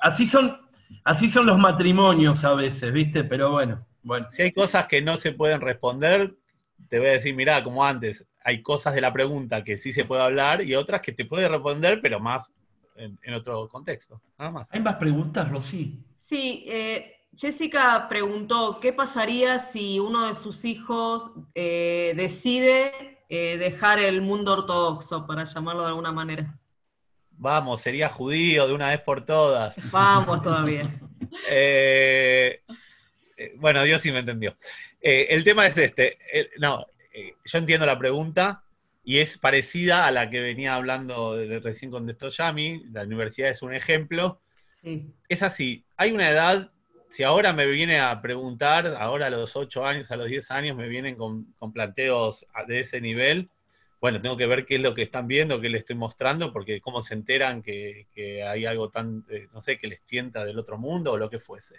así 0.00 0.28
son 0.28 0.69
Así 1.04 1.30
son 1.30 1.46
los 1.46 1.58
matrimonios 1.58 2.44
a 2.44 2.54
veces, 2.54 2.92
¿viste? 2.92 3.24
Pero 3.24 3.50
bueno, 3.52 3.86
bueno. 4.02 4.26
Si 4.30 4.42
hay 4.42 4.52
cosas 4.52 4.86
que 4.86 5.00
no 5.00 5.16
se 5.16 5.32
pueden 5.32 5.60
responder, 5.60 6.34
te 6.88 6.98
voy 6.98 7.08
a 7.08 7.12
decir, 7.12 7.34
mira, 7.34 7.62
como 7.62 7.84
antes, 7.84 8.26
hay 8.44 8.62
cosas 8.62 8.94
de 8.94 9.00
la 9.00 9.12
pregunta 9.12 9.62
que 9.62 9.76
sí 9.76 9.92
se 9.92 10.04
puede 10.04 10.22
hablar 10.22 10.62
y 10.62 10.74
otras 10.74 11.00
que 11.00 11.12
te 11.12 11.24
puede 11.24 11.48
responder, 11.48 12.00
pero 12.00 12.20
más 12.20 12.52
en, 12.96 13.34
otro 13.34 13.68
contexto. 13.68 14.20
Nada 14.38 14.50
más. 14.50 14.68
¿Hay 14.70 14.80
más 14.80 14.96
preguntas, 14.96 15.48
Rosy? 15.50 15.98
Sí, 16.18 16.64
eh, 16.66 17.20
Jessica 17.36 18.06
preguntó, 18.08 18.78
¿qué 18.80 18.92
pasaría 18.92 19.58
si 19.58 19.98
uno 19.98 20.26
de 20.26 20.34
sus 20.34 20.64
hijos 20.64 21.30
eh, 21.54 22.12
decide 22.16 23.18
eh, 23.28 23.56
dejar 23.58 23.98
el 23.98 24.20
mundo 24.20 24.52
ortodoxo, 24.52 25.26
para 25.26 25.44
llamarlo 25.44 25.82
de 25.82 25.88
alguna 25.88 26.12
manera? 26.12 26.58
Vamos, 27.40 27.80
sería 27.80 28.10
judío 28.10 28.68
de 28.68 28.74
una 28.74 28.90
vez 28.90 29.00
por 29.00 29.24
todas. 29.24 29.74
Vamos 29.90 30.42
todavía. 30.42 30.94
Eh, 31.48 32.60
eh, 33.34 33.54
bueno, 33.56 33.82
Dios 33.82 34.02
sí 34.02 34.12
me 34.12 34.18
entendió. 34.18 34.54
Eh, 35.00 35.28
el 35.30 35.42
tema 35.42 35.66
es 35.66 35.78
este. 35.78 36.18
no, 36.58 36.84
yo 37.46 37.58
entiendo 37.58 37.86
la 37.86 37.98
pregunta 37.98 38.62
y 39.02 39.20
es 39.20 39.38
parecida 39.38 40.06
a 40.06 40.10
la 40.10 40.28
que 40.28 40.40
venía 40.40 40.74
hablando 40.74 41.34
recién 41.62 41.90
con 41.90 42.06
Yami. 42.14 42.84
La 42.92 43.04
universidad 43.04 43.48
es 43.48 43.62
un 43.62 43.72
ejemplo. 43.72 44.42
Es 45.26 45.42
así. 45.42 45.82
Hay 45.96 46.12
una 46.12 46.28
edad, 46.28 46.70
si 47.08 47.22
ahora 47.22 47.54
me 47.54 47.64
viene 47.64 48.00
a 48.00 48.20
preguntar, 48.20 48.86
ahora 48.98 49.28
a 49.28 49.30
los 49.30 49.56
8 49.56 49.86
años, 49.86 50.10
a 50.10 50.16
los 50.16 50.26
10 50.26 50.50
años, 50.50 50.76
me 50.76 50.88
vienen 50.88 51.16
con, 51.16 51.54
con 51.58 51.72
planteos 51.72 52.44
de 52.66 52.80
ese 52.80 53.00
nivel 53.00 53.48
bueno, 54.00 54.22
tengo 54.22 54.36
que 54.36 54.46
ver 54.46 54.64
qué 54.64 54.76
es 54.76 54.80
lo 54.80 54.94
que 54.94 55.02
están 55.02 55.26
viendo, 55.26 55.60
qué 55.60 55.68
les 55.68 55.80
estoy 55.80 55.96
mostrando, 55.96 56.52
porque 56.52 56.80
cómo 56.80 57.02
se 57.02 57.14
enteran 57.14 57.62
que, 57.62 58.06
hay 58.46 58.64
algo 58.64 58.88
tan, 58.88 59.24
eh, 59.28 59.48
no 59.52 59.60
sé, 59.60 59.78
que 59.78 59.88
les 59.88 60.00
tienta 60.02 60.44
del 60.44 60.58
otro 60.58 60.78
mundo 60.78 61.12
o 61.12 61.18
lo 61.18 61.28
que 61.28 61.38
fuese. 61.38 61.76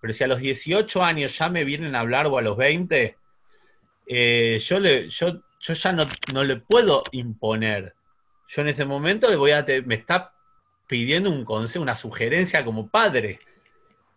Pero 0.00 0.12
si 0.12 0.22
a 0.24 0.26
los 0.26 0.40
18 0.40 1.02
años 1.02 1.38
ya 1.38 1.48
me 1.48 1.64
vienen 1.64 1.94
a 1.94 2.00
hablar 2.00 2.26
o 2.26 2.36
a 2.36 2.42
los 2.42 2.58
20, 2.58 3.16
eh, 4.06 4.58
yo, 4.62 4.78
le, 4.78 5.08
yo, 5.08 5.40
yo 5.58 5.74
ya 5.74 5.92
no, 5.92 6.04
no, 6.34 6.44
le 6.44 6.56
puedo 6.56 7.02
imponer. 7.12 7.94
Yo 8.46 8.60
en 8.60 8.68
ese 8.68 8.84
momento 8.84 9.30
le 9.30 9.36
voy 9.36 9.52
a 9.52 9.64
me 9.86 9.94
está 9.94 10.34
pidiendo 10.86 11.30
un 11.30 11.46
consejo, 11.46 11.82
una 11.82 11.96
sugerencia 11.96 12.62
como 12.62 12.90
padre. 12.90 13.38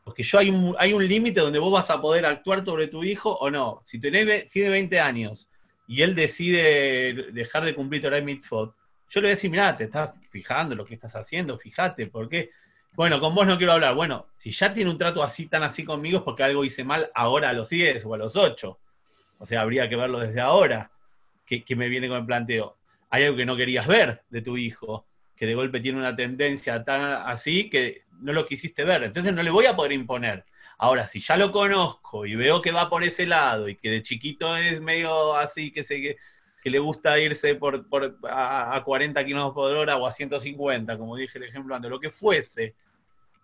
Porque 0.04 0.24
yo 0.24 0.40
hay 0.40 0.50
un, 0.50 0.76
hay 0.78 0.92
un 0.92 1.08
límite 1.08 1.40
donde 1.40 1.60
vos 1.60 1.72
vas 1.72 1.90
a 1.90 2.02
poder 2.02 2.26
actuar 2.26 2.66
sobre 2.66 2.88
tu 2.88 3.06
hijo 3.06 3.32
o 3.38 3.50
no. 3.50 3.82
Si 3.86 4.00
tenés, 4.00 4.50
tiene 4.50 4.70
20 4.70 5.00
años 5.00 5.50
y 5.88 6.02
él 6.02 6.14
decide 6.16 7.32
dejar 7.32 7.64
de 7.64 7.74
cumplir 7.74 8.02
Torah 8.02 8.20
y 8.20 8.24
Mitzvot, 8.24 8.76
yo 9.10 9.22
le 9.22 9.28
voy 9.28 9.32
a 9.32 9.36
decir, 9.36 9.50
mira, 9.50 9.76
te 9.76 9.86
estás 9.86 10.12
fijando 10.30 10.76
lo 10.76 10.86
que 10.86 10.96
estás 10.96 11.16
haciendo, 11.16 11.58
fíjate, 11.58 12.08
¿por 12.08 12.28
qué? 12.28 12.52
Bueno, 12.94 13.20
con 13.20 13.34
vos 13.34 13.46
no 13.46 13.58
quiero 13.58 13.74
hablar. 13.74 13.96
Bueno, 13.96 14.28
si 14.38 14.52
ya 14.52 14.74
tiene 14.74 14.90
un 14.90 14.98
trato 14.98 15.24
así, 15.24 15.46
tan 15.46 15.64
así 15.64 15.86
conmigo, 15.86 16.18
es 16.18 16.24
porque 16.24 16.44
algo 16.44 16.66
hice 16.66 16.84
mal 16.84 17.10
ahora 17.14 17.50
a 17.50 17.54
los 17.54 17.70
10 17.70 18.04
o 18.06 18.14
a 18.16 18.18
los 18.18 18.36
8. 18.36 18.80
O 19.40 19.46
sea, 19.46 19.62
habría 19.62 19.88
que 19.88 19.96
verlo 19.96 20.20
desde 20.20 20.42
ahora, 20.42 20.92
que, 21.46 21.64
que 21.64 21.76
me 21.76 21.90
viene 21.90 22.08
con 22.10 22.18
el 22.18 22.26
planteo. 22.26 22.76
Hay 23.10 23.24
algo 23.24 23.38
que 23.38 23.46
no 23.46 23.56
querías 23.56 23.88
ver 23.88 24.24
de 24.30 24.42
tu 24.42 24.58
hijo, 24.58 25.06
que 25.36 25.46
de 25.46 25.54
golpe 25.54 25.80
tiene 25.80 26.00
una 26.00 26.16
tendencia 26.16 26.84
tan 26.84 27.02
así 27.28 27.70
que 27.70 28.02
no 28.20 28.34
lo 28.34 28.46
quisiste 28.46 28.84
ver. 28.84 29.04
Entonces 29.04 29.34
no 29.34 29.44
le 29.44 29.52
voy 29.52 29.68
a 29.68 29.76
poder 29.76 29.92
imponer. 29.92 30.44
Ahora, 30.80 31.08
si 31.08 31.20
ya 31.22 31.38
lo 31.38 31.52
conozco 31.52 32.26
y 32.26 32.36
veo 32.36 32.62
que 32.62 32.72
va 32.72 32.90
por 32.90 33.04
ese 33.04 33.26
lado 33.26 33.68
y 33.68 33.76
que 33.76 33.90
de 33.90 34.04
chiquito 34.04 34.56
es 34.56 34.80
medio 34.80 35.36
así, 35.36 35.72
que, 35.72 35.84
se, 35.84 36.00
que, 36.00 36.70
le 36.70 36.80
gusta 36.80 37.18
irse 37.20 37.56
por, 37.56 37.88
a, 38.30 38.82
40 38.86 39.26
kilómetros 39.26 39.54
por 39.56 39.76
hora 39.76 39.98
o 39.98 40.06
a 40.06 40.12
150, 40.12 40.98
como 40.98 41.16
dije 41.16 41.40
el 41.40 41.46
ejemplo 41.46 41.74
antes, 41.76 41.90
lo 41.90 42.00
que 42.00 42.12
fuese, 42.12 42.76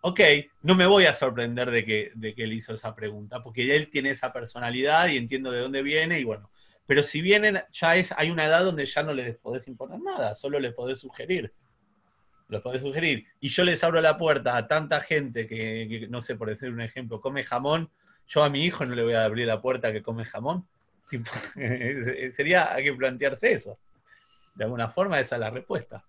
ok, 0.02 0.20
no 0.62 0.76
me 0.76 0.86
voy 0.86 1.06
a 1.06 1.14
sorprender 1.14 1.72
de 1.72 1.86
que, 1.86 2.12
de 2.14 2.36
que 2.36 2.44
él 2.44 2.54
hizo 2.54 2.74
esa 2.74 2.94
pregunta, 2.94 3.42
porque 3.42 3.76
él 3.76 3.90
tiene 3.90 4.12
esa 4.12 4.32
personalidad 4.32 5.08
y 5.08 5.18
entiendo 5.18 5.52
de 5.52 5.62
dónde 5.62 5.82
viene 5.82 6.20
y 6.20 6.24
bueno. 6.26 6.52
Pero 6.86 7.02
si 7.02 7.22
vienen, 7.22 7.64
ya 7.72 7.96
es, 7.96 8.12
hay 8.12 8.30
una 8.30 8.46
edad 8.46 8.64
donde 8.64 8.86
ya 8.86 9.02
no 9.02 9.14
les 9.14 9.38
podés 9.38 9.68
imponer 9.68 10.00
nada, 10.02 10.36
solo 10.36 10.60
les 10.60 10.74
podés 10.74 11.00
sugerir 11.00 11.52
los 12.54 12.62
podés 12.62 12.82
sugerir, 12.82 13.26
y 13.42 13.50
yo 13.50 13.64
les 13.64 13.84
abro 13.84 14.00
la 14.00 14.18
puerta 14.18 14.56
a 14.56 14.68
tanta 14.68 15.02
gente 15.02 15.48
que, 15.48 16.08
no 16.10 16.22
sé, 16.22 16.36
por 16.36 16.48
decir 16.48 16.70
un 16.70 16.82
ejemplo, 16.82 17.20
come 17.20 17.44
jamón, 17.44 17.90
yo 18.28 18.44
a 18.44 18.50
mi 18.50 18.64
hijo 18.64 18.86
no 18.86 18.96
le 18.96 19.04
voy 19.04 19.14
a 19.14 19.26
abrir 19.26 19.48
la 19.48 19.62
puerta 19.62 19.92
que 19.92 20.02
come 20.02 20.26
jamón. 20.26 20.66
sería, 22.34 22.74
hay 22.74 22.86
que 22.86 22.94
plantearse 22.94 23.52
eso. 23.52 23.78
De 24.56 24.64
alguna 24.64 24.90
forma 24.90 25.20
esa 25.20 25.36
es 25.36 25.42
la 25.42 25.50
respuesta. 25.50 26.04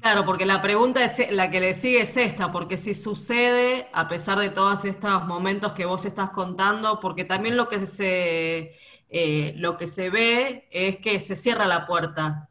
Claro, 0.00 0.24
porque 0.24 0.46
la 0.46 0.62
pregunta 0.62 1.04
es 1.04 1.30
la 1.30 1.50
que 1.50 1.60
le 1.60 1.74
sigue 1.74 2.00
es 2.00 2.16
esta, 2.16 2.50
porque 2.50 2.78
si 2.78 2.94
sucede, 2.94 3.88
a 3.92 4.08
pesar 4.08 4.38
de 4.38 4.48
todos 4.48 4.84
estos 4.86 5.26
momentos 5.26 5.72
que 5.72 5.84
vos 5.84 6.06
estás 6.06 6.30
contando, 6.30 7.00
porque 7.00 7.26
también 7.26 7.56
lo 7.56 7.68
que 7.68 7.84
se, 7.84 8.74
eh, 9.10 9.52
lo 9.56 9.76
que 9.76 9.86
se 9.86 10.08
ve 10.08 10.68
es 10.70 10.96
que 11.00 11.20
se 11.20 11.36
cierra 11.36 11.66
la 11.66 11.86
puerta 11.86 12.48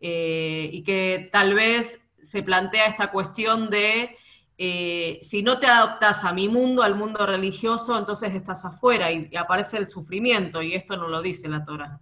eh, 0.00 0.70
y 0.72 0.82
que 0.82 1.28
tal 1.32 1.54
vez 1.54 2.00
se 2.22 2.42
plantea 2.42 2.86
esta 2.86 3.10
cuestión 3.10 3.70
de 3.70 4.16
eh, 4.60 5.20
si 5.22 5.42
no 5.42 5.60
te 5.60 5.66
adaptas 5.66 6.24
a 6.24 6.32
mi 6.32 6.48
mundo, 6.48 6.82
al 6.82 6.96
mundo 6.96 7.24
religioso, 7.24 7.96
entonces 7.96 8.34
estás 8.34 8.64
afuera 8.64 9.12
y, 9.12 9.30
aparece 9.36 9.76
el 9.76 9.88
sufrimiento, 9.88 10.62
y 10.62 10.74
esto 10.74 10.96
no 10.96 11.06
lo 11.06 11.22
dice 11.22 11.48
la 11.48 11.64
Torah. 11.64 12.00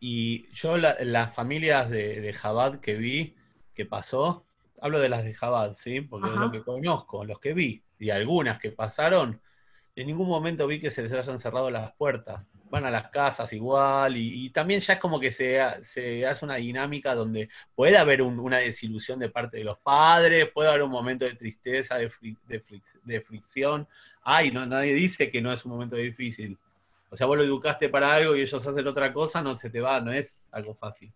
Y 0.00 0.48
yo 0.52 0.76
las 0.76 1.34
familias 1.34 1.88
de, 1.88 2.20
de 2.20 2.32
Jabad 2.32 2.80
que 2.80 2.96
vi, 2.96 3.36
que 3.74 3.86
pasó, 3.86 4.44
hablo 4.80 4.98
de 4.98 5.08
las 5.08 5.24
de 5.24 5.34
Jabad, 5.34 5.74
¿sí? 5.74 6.00
Porque 6.00 6.28
es 6.28 6.36
lo 6.36 6.50
que 6.50 6.62
conozco, 6.62 7.24
los 7.24 7.38
que 7.38 7.54
vi, 7.54 7.84
y 7.98 8.10
algunas 8.10 8.58
que 8.58 8.72
pasaron, 8.72 9.40
en 9.94 10.06
ningún 10.06 10.28
momento 10.28 10.66
vi 10.66 10.80
que 10.80 10.90
se 10.90 11.02
les 11.02 11.12
hayan 11.12 11.38
cerrado 11.38 11.70
las 11.70 11.92
puertas. 11.94 12.44
Van 12.70 12.84
a 12.84 12.90
las 12.90 13.08
casas 13.08 13.52
igual, 13.52 14.16
y, 14.16 14.50
también 14.50 14.80
ya 14.80 14.94
es 14.94 14.98
como 14.98 15.18
que 15.18 15.30
se, 15.30 15.58
se, 15.82 16.26
hace 16.26 16.44
una 16.44 16.56
dinámica 16.56 17.14
donde 17.14 17.48
puede 17.74 17.96
haber 17.96 18.22
una 18.22 18.58
desilusión 18.58 19.18
de 19.18 19.30
parte 19.30 19.56
de 19.58 19.64
los 19.64 19.78
padres, 19.78 20.50
puede 20.52 20.68
haber 20.68 20.82
un 20.82 20.90
momento 20.90 21.24
de 21.24 21.34
tristeza, 21.34 21.96
de, 21.96 22.10
de, 23.04 23.20
fricción. 23.20 23.88
Ay, 24.22 24.50
no, 24.50 24.66
nadie 24.66 24.94
dice 24.94 25.30
que 25.30 25.40
no 25.40 25.52
es 25.52 25.64
un 25.64 25.72
momento 25.72 25.96
difícil. 25.96 26.58
O 27.10 27.16
sea, 27.16 27.26
vos 27.26 27.38
lo 27.38 27.44
educaste 27.44 27.88
para 27.88 28.12
algo 28.14 28.36
y 28.36 28.42
ellos 28.42 28.66
hacen 28.66 28.86
otra 28.86 29.12
cosa, 29.12 29.40
no 29.40 29.56
se 29.56 29.70
te 29.70 29.80
va, 29.80 30.00
no 30.00 30.12
es 30.12 30.42
algo 30.50 30.74
fácil 30.74 31.12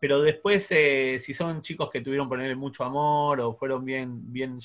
pero 0.00 0.22
después, 0.22 0.66
eh, 0.70 1.18
si 1.20 1.34
son 1.34 1.60
chicos 1.60 1.90
que 1.90 2.00
tuvieron 2.00 2.28
ponerle 2.28 2.56
mucho 2.56 2.84
amor 2.84 3.38
o 3.40 3.54
fueron 3.54 3.84
bien, 3.84 4.32
bien, 4.32 4.58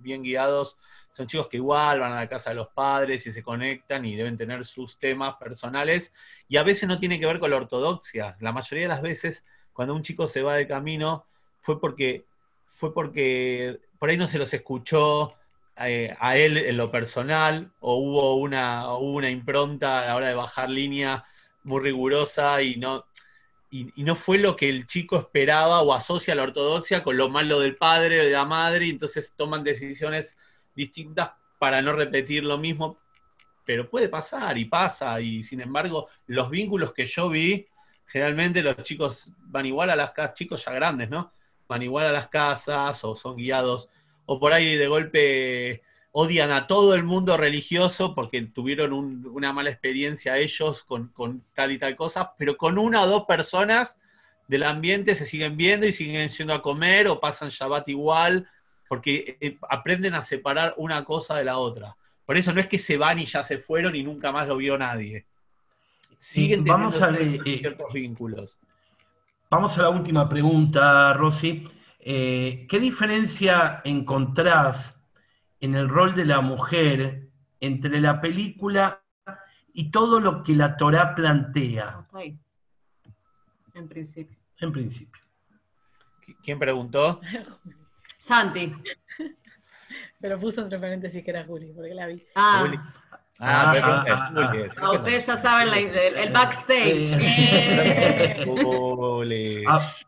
bien 0.00 0.22
guiados, 0.22 0.78
son 1.12 1.26
chicos 1.26 1.48
que 1.48 1.58
igual 1.58 2.00
van 2.00 2.12
a 2.12 2.16
la 2.16 2.28
casa 2.28 2.50
de 2.50 2.56
los 2.56 2.68
padres 2.68 3.26
y 3.26 3.32
se 3.32 3.42
conectan 3.42 4.04
y 4.04 4.16
deben 4.16 4.36
tener 4.36 4.64
sus 4.64 4.98
temas 4.98 5.36
personales. 5.36 6.12
Y 6.48 6.56
a 6.56 6.62
veces 6.62 6.88
no 6.88 6.98
tiene 6.98 7.20
que 7.20 7.26
ver 7.26 7.38
con 7.38 7.50
la 7.50 7.56
ortodoxia. 7.56 8.36
La 8.40 8.52
mayoría 8.52 8.84
de 8.84 8.88
las 8.88 9.02
veces, 9.02 9.44
cuando 9.72 9.94
un 9.94 10.02
chico 10.02 10.26
se 10.26 10.42
va 10.42 10.56
de 10.56 10.66
camino, 10.66 11.26
fue 11.60 11.80
porque, 11.80 12.24
fue 12.66 12.94
porque 12.94 13.78
por 13.98 14.10
ahí 14.10 14.16
no 14.16 14.26
se 14.26 14.38
los 14.38 14.52
escuchó 14.52 15.34
eh, 15.76 16.16
a 16.18 16.36
él 16.36 16.56
en 16.56 16.76
lo 16.76 16.90
personal, 16.90 17.70
o 17.80 17.96
hubo 17.96 18.36
una, 18.36 18.94
una 18.96 19.30
impronta 19.30 20.02
a 20.02 20.06
la 20.06 20.16
hora 20.16 20.28
de 20.28 20.34
bajar 20.34 20.70
línea 20.70 21.24
muy 21.64 21.80
rigurosa 21.80 22.60
y 22.62 22.76
no 22.76 23.04
y, 23.72 23.90
no 23.96 24.14
fue 24.14 24.38
lo 24.38 24.54
que 24.54 24.68
el 24.68 24.86
chico 24.86 25.16
esperaba 25.16 25.80
o 25.80 25.94
asocia 25.94 26.34
la 26.34 26.42
ortodoxia 26.42 27.02
con 27.02 27.16
lo 27.16 27.30
malo 27.30 27.58
del 27.58 27.76
padre 27.76 28.20
o 28.20 28.24
de 28.24 28.30
la 28.30 28.44
madre, 28.44 28.86
y 28.86 28.90
entonces 28.90 29.34
toman 29.34 29.64
decisiones 29.64 30.36
distintas 30.74 31.30
para 31.58 31.80
no 31.80 31.92
repetir 31.92 32.44
lo 32.44 32.58
mismo, 32.58 32.98
pero 33.64 33.88
puede 33.88 34.08
pasar 34.08 34.58
y 34.58 34.64
pasa, 34.64 35.20
y 35.20 35.44
sin 35.44 35.60
embargo, 35.60 36.08
los 36.26 36.50
vínculos 36.50 36.92
que 36.92 37.06
yo 37.06 37.28
vi, 37.28 37.66
generalmente 38.06 38.62
los 38.62 38.76
chicos 38.82 39.30
van 39.38 39.66
igual 39.66 39.90
a 39.90 39.96
las 39.96 40.10
casas, 40.10 40.34
chicos 40.34 40.64
ya 40.64 40.72
grandes, 40.72 41.08
¿no? 41.08 41.32
Van 41.68 41.82
igual 41.82 42.06
a 42.06 42.12
las 42.12 42.28
casas 42.28 43.04
o 43.04 43.14
son 43.14 43.36
guiados, 43.36 43.88
o 44.26 44.38
por 44.38 44.52
ahí 44.52 44.76
de 44.76 44.88
golpe 44.88 45.82
odian 46.12 46.50
a 46.52 46.66
todo 46.66 46.94
el 46.94 47.04
mundo 47.04 47.36
religioso 47.36 48.14
porque 48.14 48.42
tuvieron 48.42 48.92
una 48.92 49.52
mala 49.52 49.70
experiencia 49.70 50.36
ellos 50.36 50.84
con, 50.84 51.10
tal 51.54 51.72
y 51.72 51.78
tal 51.78 51.96
cosa, 51.96 52.34
pero 52.36 52.56
con 52.56 52.78
una 52.78 53.02
o 53.02 53.06
dos 53.06 53.24
personas 53.24 53.98
del 54.46 54.64
ambiente 54.64 55.14
se 55.14 55.24
siguen 55.24 55.56
viendo 55.56 55.86
y 55.86 55.92
siguen 55.92 56.28
yendo 56.28 56.52
a 56.52 56.60
comer 56.60 57.08
o 57.08 57.18
pasan 57.18 57.48
Shabbat 57.48 57.88
igual, 57.88 58.46
porque 58.92 59.38
eh, 59.40 59.56
aprenden 59.70 60.12
a 60.12 60.20
separar 60.20 60.74
una 60.76 61.02
cosa 61.02 61.34
de 61.36 61.46
la 61.46 61.56
otra. 61.56 61.96
Por 62.26 62.36
eso 62.36 62.52
no 62.52 62.60
es 62.60 62.66
que 62.66 62.78
se 62.78 62.98
van 62.98 63.18
y 63.18 63.24
ya 63.24 63.42
se 63.42 63.56
fueron 63.56 63.96
y 63.96 64.02
nunca 64.02 64.30
más 64.30 64.46
lo 64.46 64.58
vio 64.58 64.76
nadie. 64.76 65.24
Siguen 66.18 66.62
vamos 66.62 67.00
a 67.00 67.08
eh, 67.18 67.40
ciertos 67.42 67.90
vínculos. 67.90 68.58
Vamos 69.48 69.78
a 69.78 69.82
la 69.84 69.88
última 69.88 70.28
pregunta, 70.28 71.14
Rosy. 71.14 71.66
Eh, 72.00 72.66
¿Qué 72.68 72.78
diferencia 72.78 73.80
encontrás 73.82 74.94
en 75.58 75.74
el 75.74 75.88
rol 75.88 76.14
de 76.14 76.26
la 76.26 76.42
mujer 76.42 77.30
entre 77.60 77.98
la 77.98 78.20
película 78.20 79.00
y 79.72 79.90
todo 79.90 80.20
lo 80.20 80.42
que 80.42 80.54
la 80.54 80.76
Torah 80.76 81.14
plantea. 81.14 82.06
En 83.72 83.88
principio. 83.88 84.36
En 84.58 84.70
principio. 84.70 85.22
¿Quién 86.44 86.58
preguntó? 86.58 87.22
Santi. 88.22 88.72
Pero 90.20 90.38
puso 90.38 90.62
entre 90.62 90.78
paréntesis 90.78 91.24
que 91.24 91.30
era 91.30 91.44
Juli, 91.44 91.72
porque 91.74 91.92
la 91.92 92.06
vi. 92.06 92.24
Ah. 92.36 92.70
Ah, 93.40 93.72
ah, 93.74 94.04
ah, 94.08 94.32
ah, 94.36 94.68
ah 94.76 94.92
ustedes 94.92 95.26
ya 95.26 95.36
saben 95.36 95.68
el, 95.72 96.32
backstage. 96.32 97.08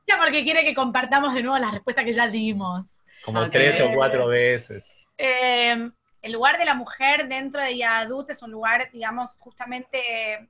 ya 0.07 0.19
porque 0.19 0.45
quiere 0.45 0.62
que 0.62 0.74
compartamos 0.74 1.35
de 1.35 1.43
nuevo 1.43 1.59
las 1.59 1.73
respuestas 1.73 2.05
que 2.05 2.12
ya 2.12 2.28
dimos. 2.28 3.01
Como 3.24 3.51
tres 3.51 3.82
o 3.82 3.93
cuatro 3.95 4.28
veces. 4.28 4.95
Eh, 5.19 5.91
el 6.23 6.32
lugar 6.32 6.59
de 6.59 6.66
la 6.66 6.74
mujer 6.74 7.27
dentro 7.27 7.61
de 7.61 7.77
Yadut 7.77 8.31
es 8.31 8.41
un 8.43 8.53
lugar, 8.53 8.89
digamos, 8.93 9.36
justamente 9.39 10.49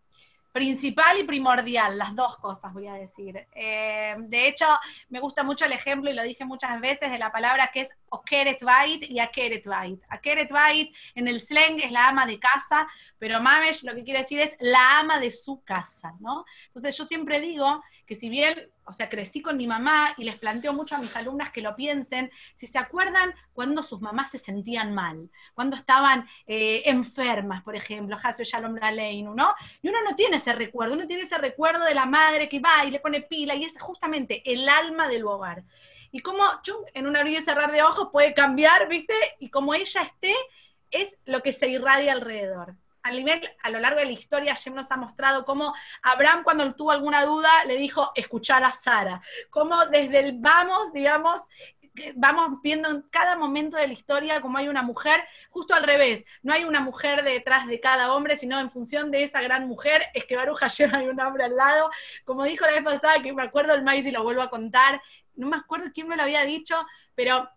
principal 0.54 1.18
y 1.18 1.24
primordial, 1.24 1.98
las 1.98 2.14
dos 2.14 2.36
cosas 2.36 2.72
voy 2.72 2.86
a 2.86 2.94
decir. 2.94 3.44
Eh, 3.56 4.14
de 4.16 4.46
hecho, 4.46 4.66
me 5.08 5.18
gusta 5.18 5.42
mucho 5.42 5.64
el 5.64 5.72
ejemplo, 5.72 6.08
y 6.08 6.14
lo 6.14 6.22
dije 6.22 6.44
muchas 6.44 6.80
veces, 6.80 7.10
de 7.10 7.18
la 7.18 7.32
palabra 7.32 7.72
que 7.72 7.80
es 7.80 7.90
Okeret 8.08 8.62
Bait 8.62 9.02
y 9.10 9.18
Akeret 9.18 9.66
Bait. 9.66 10.00
Akeret 10.08 10.48
Bait 10.52 10.94
en 11.16 11.26
el 11.26 11.40
slang 11.40 11.80
es 11.80 11.90
la 11.90 12.06
ama 12.06 12.24
de 12.24 12.38
casa, 12.38 12.86
pero 13.18 13.40
Mamesh 13.40 13.82
lo 13.82 13.96
que 13.96 14.04
quiere 14.04 14.20
decir 14.20 14.38
es 14.38 14.56
la 14.60 15.00
ama 15.00 15.18
de 15.18 15.32
su 15.32 15.64
casa, 15.64 16.14
¿no? 16.20 16.44
Entonces 16.66 16.96
yo 16.96 17.04
siempre 17.04 17.40
digo 17.40 17.82
que 18.06 18.14
si 18.14 18.28
bien 18.28 18.70
o 18.86 18.92
sea, 18.92 19.08
crecí 19.08 19.40
con 19.40 19.56
mi 19.56 19.66
mamá 19.66 20.14
y 20.16 20.24
les 20.24 20.38
planteo 20.38 20.72
mucho 20.72 20.94
a 20.94 20.98
mis 20.98 21.14
alumnas 21.16 21.50
que 21.50 21.62
lo 21.62 21.74
piensen, 21.74 22.30
si 22.54 22.66
se 22.66 22.78
acuerdan 22.78 23.34
cuando 23.52 23.82
sus 23.82 24.00
mamás 24.00 24.30
se 24.30 24.38
sentían 24.38 24.94
mal, 24.94 25.30
cuando 25.54 25.76
estaban 25.76 26.26
eh, 26.46 26.82
enfermas, 26.84 27.62
por 27.62 27.76
ejemplo, 27.76 28.16
Hasio 28.22 28.44
Shalom 28.44 28.76
Raleinu, 28.76 29.34
¿no? 29.34 29.54
Y 29.82 29.88
uno 29.88 29.98
no 30.02 30.14
tiene 30.14 30.36
ese 30.36 30.52
recuerdo, 30.52 30.94
uno 30.94 31.06
tiene 31.06 31.22
ese 31.22 31.38
recuerdo 31.38 31.84
de 31.84 31.94
la 31.94 32.06
madre 32.06 32.48
que 32.48 32.60
va 32.60 32.84
y 32.84 32.90
le 32.90 33.00
pone 33.00 33.22
pila, 33.22 33.54
y 33.54 33.64
es 33.64 33.80
justamente 33.80 34.42
el 34.50 34.68
alma 34.68 35.08
del 35.08 35.24
hogar. 35.24 35.64
Y 36.10 36.20
como 36.20 36.44
en 36.92 37.06
un 37.06 37.16
abrir 37.16 37.40
y 37.40 37.42
cerrar 37.42 37.72
de 37.72 37.82
ojos 37.82 38.08
puede 38.12 38.34
cambiar, 38.34 38.88
¿viste? 38.88 39.14
Y 39.40 39.50
como 39.50 39.74
ella 39.74 40.02
esté, 40.02 40.34
es 40.90 41.18
lo 41.24 41.42
que 41.42 41.52
se 41.52 41.68
irradia 41.68 42.12
alrededor 42.12 42.76
a, 43.04 43.10
nivel, 43.10 43.40
a 43.62 43.70
lo 43.70 43.78
largo 43.78 44.00
de 44.00 44.06
la 44.06 44.12
historia, 44.12 44.56
Jem 44.56 44.74
nos 44.74 44.90
ha 44.90 44.96
mostrado 44.96 45.44
cómo 45.44 45.74
Abraham, 46.02 46.42
cuando 46.42 46.72
tuvo 46.72 46.90
alguna 46.90 47.24
duda, 47.24 47.50
le 47.66 47.76
dijo, 47.76 48.10
escuchar 48.14 48.64
a 48.64 48.72
Sara. 48.72 49.20
Cómo 49.50 49.84
desde 49.86 50.20
el 50.20 50.38
vamos, 50.38 50.90
digamos, 50.94 51.42
vamos 52.16 52.62
viendo 52.62 52.88
en 52.88 53.02
cada 53.10 53.36
momento 53.36 53.76
de 53.76 53.86
la 53.86 53.92
historia 53.92 54.40
cómo 54.40 54.56
hay 54.56 54.68
una 54.68 54.82
mujer, 54.82 55.22
justo 55.50 55.74
al 55.74 55.84
revés, 55.84 56.24
no 56.42 56.54
hay 56.54 56.64
una 56.64 56.80
mujer 56.80 57.22
detrás 57.22 57.66
de 57.66 57.78
cada 57.78 58.12
hombre, 58.12 58.36
sino 58.36 58.58
en 58.58 58.70
función 58.70 59.10
de 59.10 59.22
esa 59.22 59.42
gran 59.42 59.68
mujer, 59.68 60.02
es 60.14 60.24
que 60.24 60.36
Baruch 60.36 60.58
Hashem 60.58 60.94
hay 60.94 61.08
un 61.08 61.20
hombre 61.20 61.44
al 61.44 61.54
lado, 61.54 61.90
como 62.24 62.44
dijo 62.44 62.64
la 62.64 62.72
vez 62.72 62.82
pasada, 62.82 63.22
que 63.22 63.34
me 63.34 63.42
acuerdo 63.42 63.74
el 63.74 63.82
maíz 63.82 64.06
y 64.06 64.10
lo 64.10 64.22
vuelvo 64.22 64.42
a 64.42 64.50
contar, 64.50 65.00
no 65.36 65.48
me 65.48 65.56
acuerdo 65.56 65.90
quién 65.92 66.08
me 66.08 66.16
lo 66.16 66.22
había 66.22 66.42
dicho, 66.44 66.84
pero 67.14 67.48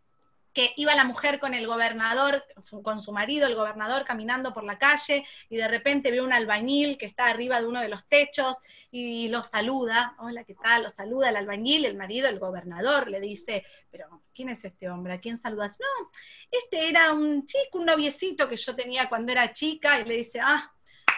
que 0.57 0.73
iba 0.75 0.95
la 0.95 1.03
mujer 1.03 1.39
con 1.39 1.53
el 1.53 1.67
gobernador, 1.67 2.43
con 2.81 2.99
su 2.99 3.11
marido, 3.11 3.45
el 3.45 3.53
gobernador, 3.53 4.05
caminando 4.05 4.55
por 4.55 4.63
la 4.63 4.79
calle 4.79 5.23
y 5.49 5.55
de 5.55 5.67
repente 5.67 6.09
ve 6.09 6.19
un 6.19 6.33
albañil 6.33 6.97
que 6.97 7.05
está 7.05 7.25
arriba 7.25 7.61
de 7.61 7.67
uno 7.67 7.79
de 7.79 7.89
los 7.89 8.07
techos 8.07 8.57
y 8.89 9.27
lo 9.27 9.43
saluda, 9.43 10.15
hola, 10.17 10.43
¿qué 10.45 10.55
tal? 10.55 10.81
Lo 10.81 10.89
saluda 10.89 11.29
el 11.29 11.35
albañil, 11.35 11.85
el 11.85 11.95
marido, 11.95 12.27
el 12.27 12.39
gobernador, 12.39 13.07
le 13.07 13.19
dice, 13.19 13.67
pero 13.91 14.23
¿quién 14.33 14.49
es 14.49 14.65
este 14.65 14.89
hombre? 14.89 15.13
¿A 15.13 15.19
quién 15.19 15.37
saludas? 15.37 15.77
No, 15.79 16.09
este 16.49 16.89
era 16.89 17.13
un 17.13 17.45
chico, 17.45 17.77
un 17.77 17.85
noviecito 17.85 18.49
que 18.49 18.55
yo 18.55 18.75
tenía 18.75 19.09
cuando 19.09 19.31
era 19.33 19.53
chica 19.53 19.99
y 19.99 20.05
le 20.05 20.15
dice, 20.15 20.39
ah, 20.41 20.73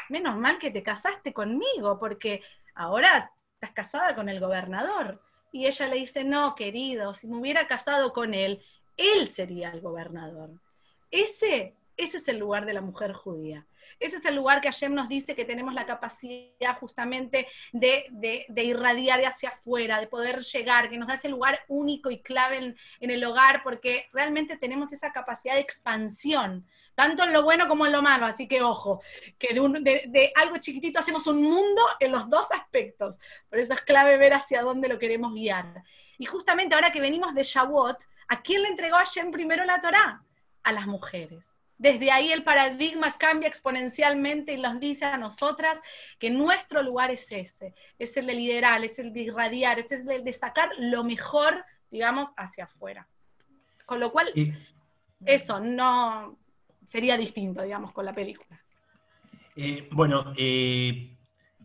menos 0.10 0.36
mal 0.36 0.60
que 0.60 0.70
te 0.70 0.84
casaste 0.84 1.32
conmigo 1.32 1.98
porque 1.98 2.44
ahora 2.76 3.32
estás 3.53 3.72
casada 3.72 4.16
con 4.16 4.28
el 4.28 4.41
gobernador. 4.41 5.22
Y 5.52 5.66
ella 5.66 5.88
le 5.88 5.95
dice, 5.95 6.26
no, 6.26 6.56
querido, 6.56 7.14
si 7.14 7.26
me 7.28 7.38
hubiera 7.38 7.68
casado 7.68 8.14
con 8.14 8.34
él, 8.34 8.61
él 9.00 9.30
sería 9.30 9.70
el 9.72 9.80
gobernador. 9.80 10.52
Ese, 11.10 11.74
ese 11.96 12.18
es 12.18 12.28
el 12.28 12.38
lugar 12.38 12.66
de 12.66 12.74
la 12.74 12.82
mujer 12.82 13.14
judía. 13.14 13.66
Ese 14.00 14.18
es 14.18 14.26
el 14.26 14.36
lugar 14.36 14.62
que 14.62 14.70
Hashem 14.70 14.94
nos 14.94 15.10
dice 15.10 15.36
que 15.36 15.46
tenemos 15.46 15.74
la 15.74 15.86
capacidad 15.86 16.78
justamente 16.80 17.48
de, 17.72 18.06
de, 18.12 18.64
irradiar 18.64 19.24
hacia 19.26 19.50
afuera, 19.50 20.00
de 20.00 20.08
poder 20.08 20.42
llegar, 20.42 20.90
que 20.90 20.98
nos 20.98 21.08
da 21.08 21.16
ese 21.16 21.30
lugar 21.30 21.60
único 21.68 22.12
y 22.12 22.22
clave 22.22 22.76
en, 23.00 23.12
el 23.12 23.24
hogar, 23.24 23.64
porque 23.64 24.10
realmente 24.14 24.58
tenemos 24.58 24.94
esa 24.94 25.12
capacidad 25.12 25.56
de 25.56 25.62
expansión, 25.62 26.66
tanto 26.96 27.24
en 27.24 27.34
lo 27.34 27.44
bueno 27.44 27.68
como 27.68 27.86
en 27.86 27.94
lo 27.94 28.02
malo. 28.02 28.26
Así 28.26 28.48
que 28.48 28.62
ojo, 28.62 29.02
que 29.38 29.54
de, 29.54 30.04
de 30.08 30.32
algo 30.36 30.58
chiquitito 30.58 31.00
hacemos 31.00 31.26
un 31.28 31.42
mundo 31.42 31.82
en 32.00 32.12
los 32.12 32.30
dos 32.30 32.52
aspectos. 32.52 33.18
Por 33.50 33.60
eso 33.60 33.74
es 33.74 33.82
clave 33.82 34.18
ver 34.18 34.34
hacia 34.34 34.62
dónde 34.62 34.88
lo 34.88 35.00
queremos 35.00 35.34
guiar. 35.34 35.84
Y 36.18 36.26
justamente 36.26 36.76
ahora 36.76 36.92
que 36.92 37.02
venimos 37.02 37.34
de 37.34 37.44
Shavuot, 37.44 37.98
¿A 38.30 38.42
quién 38.42 38.62
le 38.62 38.70
entregó 38.70 38.96
Hashem 38.98 39.32
primero 39.32 39.66
la 39.66 39.82
Torá? 39.82 40.24
A 40.64 40.72
las 40.72 40.88
mujeres. 40.88 41.44
desde 41.78 42.12
ahí 42.12 42.32
el 42.32 42.44
paradigma 42.44 43.18
cambia 43.18 43.48
exponencialmente 43.48 44.52
y 44.54 44.62
nos 44.62 44.82
dice 44.82 45.06
a 45.06 45.18
nosotras 45.18 45.80
que 46.20 46.30
nuestro 46.30 46.84
lugar 46.84 47.10
es 47.10 47.32
ese, 47.32 47.74
es 47.98 48.18
el 48.18 48.28
de 48.28 48.34
liderar, 48.34 48.84
es 48.84 49.00
el 49.00 49.14
de 49.14 49.22
irradiar, 49.22 49.80
es 49.80 49.90
el 49.92 50.24
de 50.26 50.34
sacar 50.34 50.70
lo 50.78 51.06
mejor, 51.06 51.64
digamos, 51.90 52.32
hacia 52.36 52.66
afuera. 52.66 53.08
Con 53.86 54.02
lo 54.02 54.12
cual, 54.12 54.32
eso 55.26 55.60
no 55.62 56.38
sería 56.86 57.16
distinto, 57.18 57.64
digamos, 57.64 57.94
con 57.94 58.06
la 58.06 58.14
película. 58.14 58.62
Eh, 59.56 59.88
bueno, 59.92 60.34
eh, 60.38 61.16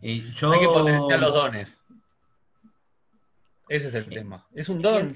eh, 0.01 0.21
yo... 0.33 0.51
Hay 0.53 0.59
que 0.61 0.67
potenciar 0.67 1.19
los 1.19 1.33
dones. 1.33 1.81
Ese 3.67 3.87
es 3.87 3.95
el 3.95 4.07
tema. 4.07 4.45
Es 4.53 4.69
un 4.69 4.81
don. 4.81 5.13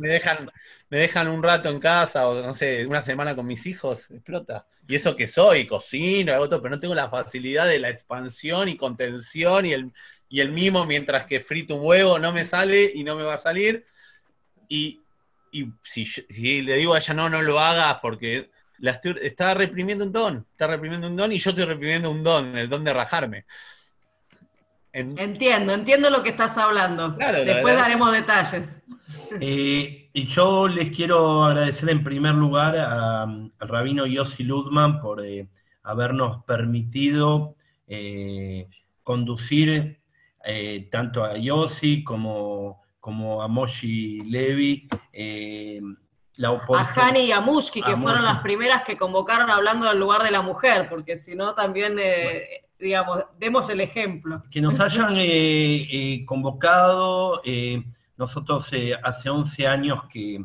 me, 0.00 0.08
dejan, 0.08 0.50
me 0.90 0.98
dejan 0.98 1.28
un 1.28 1.42
rato 1.42 1.68
en 1.68 1.78
casa 1.78 2.28
o 2.28 2.42
no 2.42 2.52
sé, 2.52 2.84
una 2.86 3.02
semana 3.02 3.36
con 3.36 3.46
mis 3.46 3.66
hijos, 3.66 4.10
explota. 4.10 4.66
Y 4.88 4.96
eso 4.96 5.14
que 5.14 5.26
soy, 5.26 5.66
cocino, 5.66 6.32
hago 6.32 6.48
todo, 6.48 6.62
pero 6.62 6.74
no 6.74 6.80
tengo 6.80 6.94
la 6.94 7.08
facilidad 7.08 7.66
de 7.66 7.78
la 7.78 7.90
expansión 7.90 8.68
y 8.68 8.76
contención 8.76 9.66
y 9.66 9.72
el, 9.72 9.92
y 10.28 10.40
el 10.40 10.50
mimo 10.50 10.84
mientras 10.86 11.24
que 11.26 11.40
frito 11.40 11.76
un 11.76 11.84
huevo 11.84 12.18
no 12.18 12.32
me 12.32 12.44
sale 12.44 12.90
y 12.94 13.04
no 13.04 13.16
me 13.16 13.22
va 13.22 13.34
a 13.34 13.38
salir. 13.38 13.86
Y, 14.68 15.00
si, 15.84 16.04
si, 16.04 16.62
le 16.62 16.74
digo 16.74 16.94
a 16.94 16.98
ella 16.98 17.14
no, 17.14 17.30
no 17.30 17.42
lo 17.42 17.60
hagas 17.60 17.98
porque 18.02 18.50
la 18.78 19.00
está 19.22 19.54
reprimiendo 19.54 20.04
un 20.04 20.12
don, 20.12 20.46
está 20.50 20.66
reprimiendo 20.66 21.06
un 21.06 21.16
don 21.16 21.32
y 21.32 21.38
yo 21.38 21.50
estoy 21.50 21.64
reprimiendo 21.64 22.10
un 22.10 22.22
don, 22.22 22.56
el 22.58 22.68
don 22.68 22.84
de 22.84 22.92
rajarme. 22.92 23.46
Entiendo, 24.98 25.74
entiendo 25.74 26.08
lo 26.08 26.22
que 26.22 26.30
estás 26.30 26.56
hablando. 26.56 27.10
Después 27.10 27.76
daremos 27.76 28.12
detalles. 28.12 28.62
Eh, 29.40 30.08
y 30.10 30.26
yo 30.26 30.68
les 30.68 30.90
quiero 30.96 31.44
agradecer 31.44 31.90
en 31.90 32.02
primer 32.02 32.34
lugar 32.34 32.78
al 32.78 33.52
rabino 33.58 34.06
Yossi 34.06 34.42
Ludman 34.42 35.00
por 35.02 35.22
eh, 35.22 35.48
habernos 35.82 36.42
permitido 36.44 37.56
eh, 37.86 38.68
conducir 39.02 40.00
tanto 40.90 41.24
a 41.24 41.36
Yossi 41.36 42.02
como, 42.02 42.82
como 42.98 43.42
a 43.42 43.48
Moshi 43.48 44.22
Levi. 44.22 44.88
La 46.36 46.50
a 46.50 46.92
Hani 46.94 47.20
y 47.20 47.32
a 47.32 47.40
Mushki, 47.40 47.82
que 47.82 47.96
fueron 47.96 48.24
las 48.24 48.40
primeras 48.40 48.82
que 48.82 48.96
convocaron 48.96 49.50
hablando 49.50 49.86
del 49.86 49.98
lugar 49.98 50.22
de 50.22 50.30
la 50.30 50.40
mujer, 50.40 50.88
porque 50.88 51.18
si 51.18 51.34
no 51.34 51.54
también 51.54 51.98
digamos, 52.78 53.24
demos 53.38 53.70
el 53.70 53.80
ejemplo. 53.80 54.42
Que 54.50 54.60
nos 54.60 54.78
hayan 54.80 55.16
eh, 55.16 55.88
eh, 55.90 56.26
convocado, 56.26 57.40
eh, 57.44 57.82
nosotros 58.16 58.68
hace 59.02 59.30
11 59.30 59.66
años 59.66 60.04
que 60.10 60.44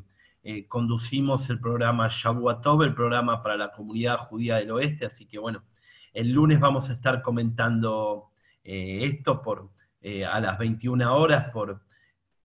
conducimos 0.67 1.47
el 1.51 1.59
programa 1.59 2.07
Shabuatov, 2.09 2.81
el 2.81 2.95
programa 2.95 3.43
para 3.43 3.57
la 3.57 3.71
comunidad 3.71 4.17
judía 4.17 4.55
del 4.55 4.71
oeste, 4.71 5.05
así 5.05 5.27
que 5.27 5.37
bueno, 5.37 5.63
el 6.13 6.31
lunes 6.31 6.59
vamos 6.59 6.89
a 6.89 6.93
estar 6.93 7.21
comentando 7.21 8.31
esto 8.63 9.43
por, 9.43 9.69
a 10.27 10.39
las 10.39 10.57
21 10.57 11.15
horas 11.15 11.51
por 11.51 11.83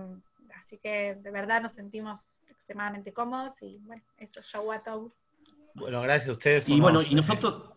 así 0.56 0.78
que 0.78 1.16
de 1.16 1.30
verdad 1.30 1.60
nos 1.60 1.74
sentimos 1.74 2.28
extremadamente 2.48 3.12
cómodos 3.12 3.60
y 3.62 3.78
bueno, 3.82 4.02
eso, 4.16 4.40
Shawatou. 4.42 5.12
Bueno, 5.74 6.00
gracias 6.02 6.28
a 6.28 6.32
ustedes. 6.32 6.68
Y 6.68 6.80
bueno, 6.80 7.02
y 7.02 7.14
nosotros, 7.14 7.70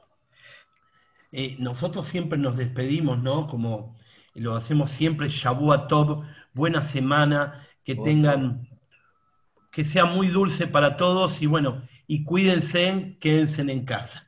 eh, 1.31 1.55
nosotros 1.59 2.05
siempre 2.05 2.37
nos 2.37 2.55
despedimos, 2.55 3.21
¿no? 3.21 3.47
Como 3.47 3.97
lo 4.35 4.55
hacemos 4.55 4.91
siempre, 4.91 5.29
Shabuatov, 5.29 6.25
buena 6.53 6.83
semana, 6.83 7.67
que 7.83 7.95
tengan, 7.95 8.67
que 9.71 9.85
sea 9.85 10.05
muy 10.05 10.27
dulce 10.27 10.67
para 10.67 10.97
todos 10.97 11.41
y 11.41 11.47
bueno, 11.47 11.87
y 12.05 12.23
cuídense, 12.23 13.17
quédense 13.19 13.61
en 13.61 13.85
casa. 13.85 14.24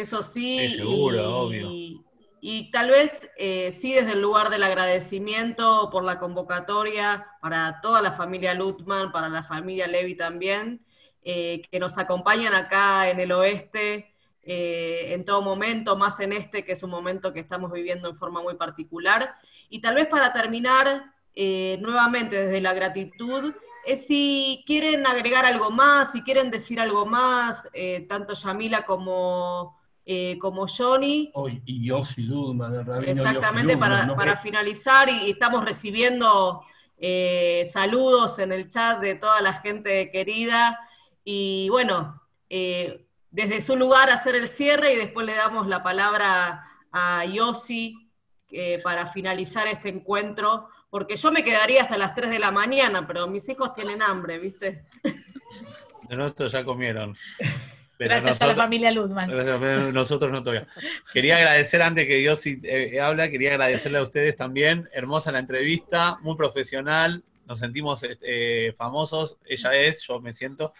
Eso 0.00 0.22
sí. 0.22 0.76
seguro, 0.76 1.16
y, 1.16 1.60
obvio. 1.60 2.04
Y 2.40 2.70
tal 2.70 2.90
vez 2.90 3.28
eh, 3.36 3.72
sí 3.72 3.92
desde 3.92 4.12
el 4.12 4.22
lugar 4.22 4.50
del 4.50 4.62
agradecimiento 4.62 5.90
por 5.90 6.04
la 6.04 6.18
convocatoria 6.18 7.26
para 7.40 7.80
toda 7.80 8.00
la 8.00 8.12
familia 8.12 8.54
Lutman, 8.54 9.10
para 9.10 9.28
la 9.28 9.42
familia 9.42 9.88
Levi 9.88 10.14
también, 10.14 10.80
eh, 11.24 11.62
que 11.70 11.80
nos 11.80 11.98
acompañan 11.98 12.54
acá 12.54 13.10
en 13.10 13.18
el 13.18 13.32
oeste 13.32 14.14
eh, 14.44 15.12
en 15.12 15.24
todo 15.24 15.42
momento, 15.42 15.96
más 15.96 16.20
en 16.20 16.32
este 16.32 16.64
que 16.64 16.72
es 16.72 16.82
un 16.82 16.90
momento 16.90 17.32
que 17.32 17.40
estamos 17.40 17.72
viviendo 17.72 18.08
en 18.08 18.16
forma 18.16 18.40
muy 18.40 18.54
particular. 18.54 19.34
Y 19.68 19.80
tal 19.80 19.96
vez 19.96 20.06
para 20.06 20.32
terminar, 20.32 21.12
nuevamente 21.34 22.34
desde 22.34 22.60
la 22.60 22.72
gratitud, 22.72 23.54
es 23.86 24.08
si 24.08 24.64
quieren 24.66 25.06
agregar 25.06 25.44
algo 25.44 25.70
más, 25.70 26.10
si 26.10 26.22
quieren 26.22 26.50
decir 26.50 26.80
algo 26.80 27.06
más, 27.06 27.68
tanto 28.08 28.34
Yamila 28.34 28.84
como 28.86 29.77
eh, 30.10 30.38
como 30.38 30.66
Johnny. 30.66 31.30
y 31.66 31.86
Yossi 31.86 32.26
Rabino 32.26 33.12
Exactamente, 33.12 33.76
para, 33.76 34.38
finalizar, 34.38 35.06
y, 35.10 35.32
estamos 35.32 35.62
recibiendo 35.62 36.64
eh, 36.96 37.68
saludos 37.70 38.38
en 38.38 38.52
el 38.52 38.70
chat 38.70 39.00
de 39.00 39.16
toda 39.16 39.42
la 39.42 39.60
gente 39.60 40.10
querida. 40.10 40.80
Y 41.24 41.68
bueno, 41.68 42.22
eh, 42.48 43.04
desde 43.30 43.60
su 43.60 43.76
lugar 43.76 44.08
hacer 44.08 44.34
el 44.34 44.48
cierre 44.48 44.94
y 44.94 44.96
después 44.96 45.26
le 45.26 45.34
damos 45.34 45.66
la 45.66 45.82
palabra 45.82 46.64
a 46.90 47.26
Yossi 47.26 48.10
para 48.82 49.08
finalizar 49.12 49.66
este 49.66 49.90
encuentro, 49.90 50.70
porque 50.88 51.18
yo 51.18 51.30
me 51.30 51.44
quedaría 51.44 51.82
hasta 51.82 51.98
las 51.98 52.14
3 52.14 52.30
de 52.30 52.38
la 52.38 52.50
mañana, 52.50 53.06
pero 53.06 53.26
mis 53.26 53.46
hijos 53.50 53.74
tienen 53.74 54.00
hambre, 54.00 54.38
¿viste? 54.38 54.86
De 56.08 56.16
nosotros 56.16 56.52
ya 56.52 56.64
comieron 56.64 57.14
gracias 57.98 58.40
a 58.40 58.46
la 58.46 58.54
familia 58.54 58.90
Luzman. 58.90 59.92
Nosotros 59.92 60.30
no 60.30 60.42
todavía. 60.42 60.66
Quería 61.12 61.36
agradecer, 61.36 61.82
antes 61.82 62.06
que 62.06 62.16
Dios 62.16 62.44
eh, 62.46 63.00
habla, 63.00 63.30
quería 63.30 63.50
agradecerle 63.50 63.98
a 63.98 64.02
ustedes 64.02 64.36
también. 64.36 64.88
Hermosa 64.92 65.32
la 65.32 65.40
entrevista, 65.40 66.18
muy 66.22 66.36
profesional. 66.36 67.24
Nos 67.46 67.60
sentimos 67.60 68.04
eh, 68.04 68.74
famosos. 68.76 69.38
Ella 69.44 69.74
es, 69.74 70.02
yo 70.06 70.20
me 70.20 70.32
siento. 70.32 70.72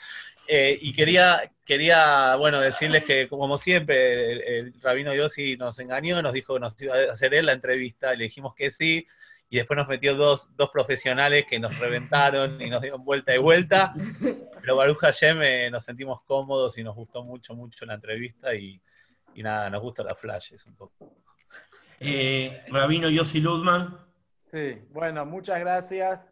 Eh, 0.47 0.79
y 0.81 0.93
quería, 0.95 1.53
quería, 1.65 2.35
bueno, 2.37 2.61
decirles 2.61 3.05
que, 3.05 3.29
como 3.29 3.59
siempre, 3.59 4.59
el, 4.59 4.73
rabino 4.81 5.15
Yossi 5.15 5.59
nos 5.59 5.79
engañó, 5.79 6.23
nos 6.23 6.33
dijo 6.33 6.55
que 6.55 6.61
nos 6.61 6.81
iba 6.81 6.95
a 6.97 7.13
hacer 7.13 7.35
él 7.35 7.47
la 7.47 7.53
entrevista, 7.53 8.15
y 8.15 8.17
le 8.17 8.25
dijimos 8.25 8.55
que 8.55 8.71
sí 8.71 9.07
y 9.51 9.57
después 9.57 9.77
nos 9.77 9.89
metió 9.89 10.15
dos, 10.15 10.51
profesionales 10.73 11.47
que 11.49 11.59
nos 11.59 11.77
reventaron 11.79 12.61
y 12.61 12.69
nos 12.69 12.83
dieron 12.83 13.05
vuelta 13.05 13.35
y 13.35 13.39
vuelta. 13.39 13.95
Pero 14.61 14.77
Baruch 14.77 14.99
Hashem 14.99 15.43
eh, 15.43 15.71
nos 15.71 15.85
sentimos 15.85 16.23
cómodos 16.23 16.77
y 16.77 16.85
nos 16.85 16.95
gustó 16.95 17.25
mucho, 17.25 17.55
mucho 17.55 17.87
la 17.87 17.95
entrevista 17.95 18.55
y, 18.55 18.81
nada, 19.37 19.71
nos 19.71 19.81
gustan 19.81 20.07
las 20.07 20.19
flashes 20.19 20.67
un 20.67 20.75
poco. 20.75 21.15
Eh, 22.01 22.65
Rabino 22.69 23.09
Yossi 23.09 23.41
Ludman. 23.41 23.99
Sí, 24.35 24.79
bueno, 24.91 25.25
muchas 25.25 25.61
gracias. 25.61 26.29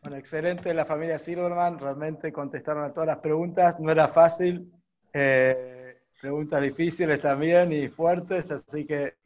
Bueno, 0.00 0.16
excelente 0.16 0.72
la 0.72 0.84
familia 0.84 1.18
Silverman, 1.18 1.78
realmente 1.78 2.32
contestaron 2.32 2.84
a 2.84 2.92
todas 2.92 3.08
las 3.08 3.18
preguntas, 3.18 3.80
no 3.80 3.90
era 3.90 4.06
fácil, 4.06 4.72
eh, 5.12 6.02
preguntas 6.20 6.62
difíciles 6.62 7.20
también 7.20 7.72
y 7.72 7.88
fuertes, 7.88 8.50
así 8.52 8.86
que 8.86 9.16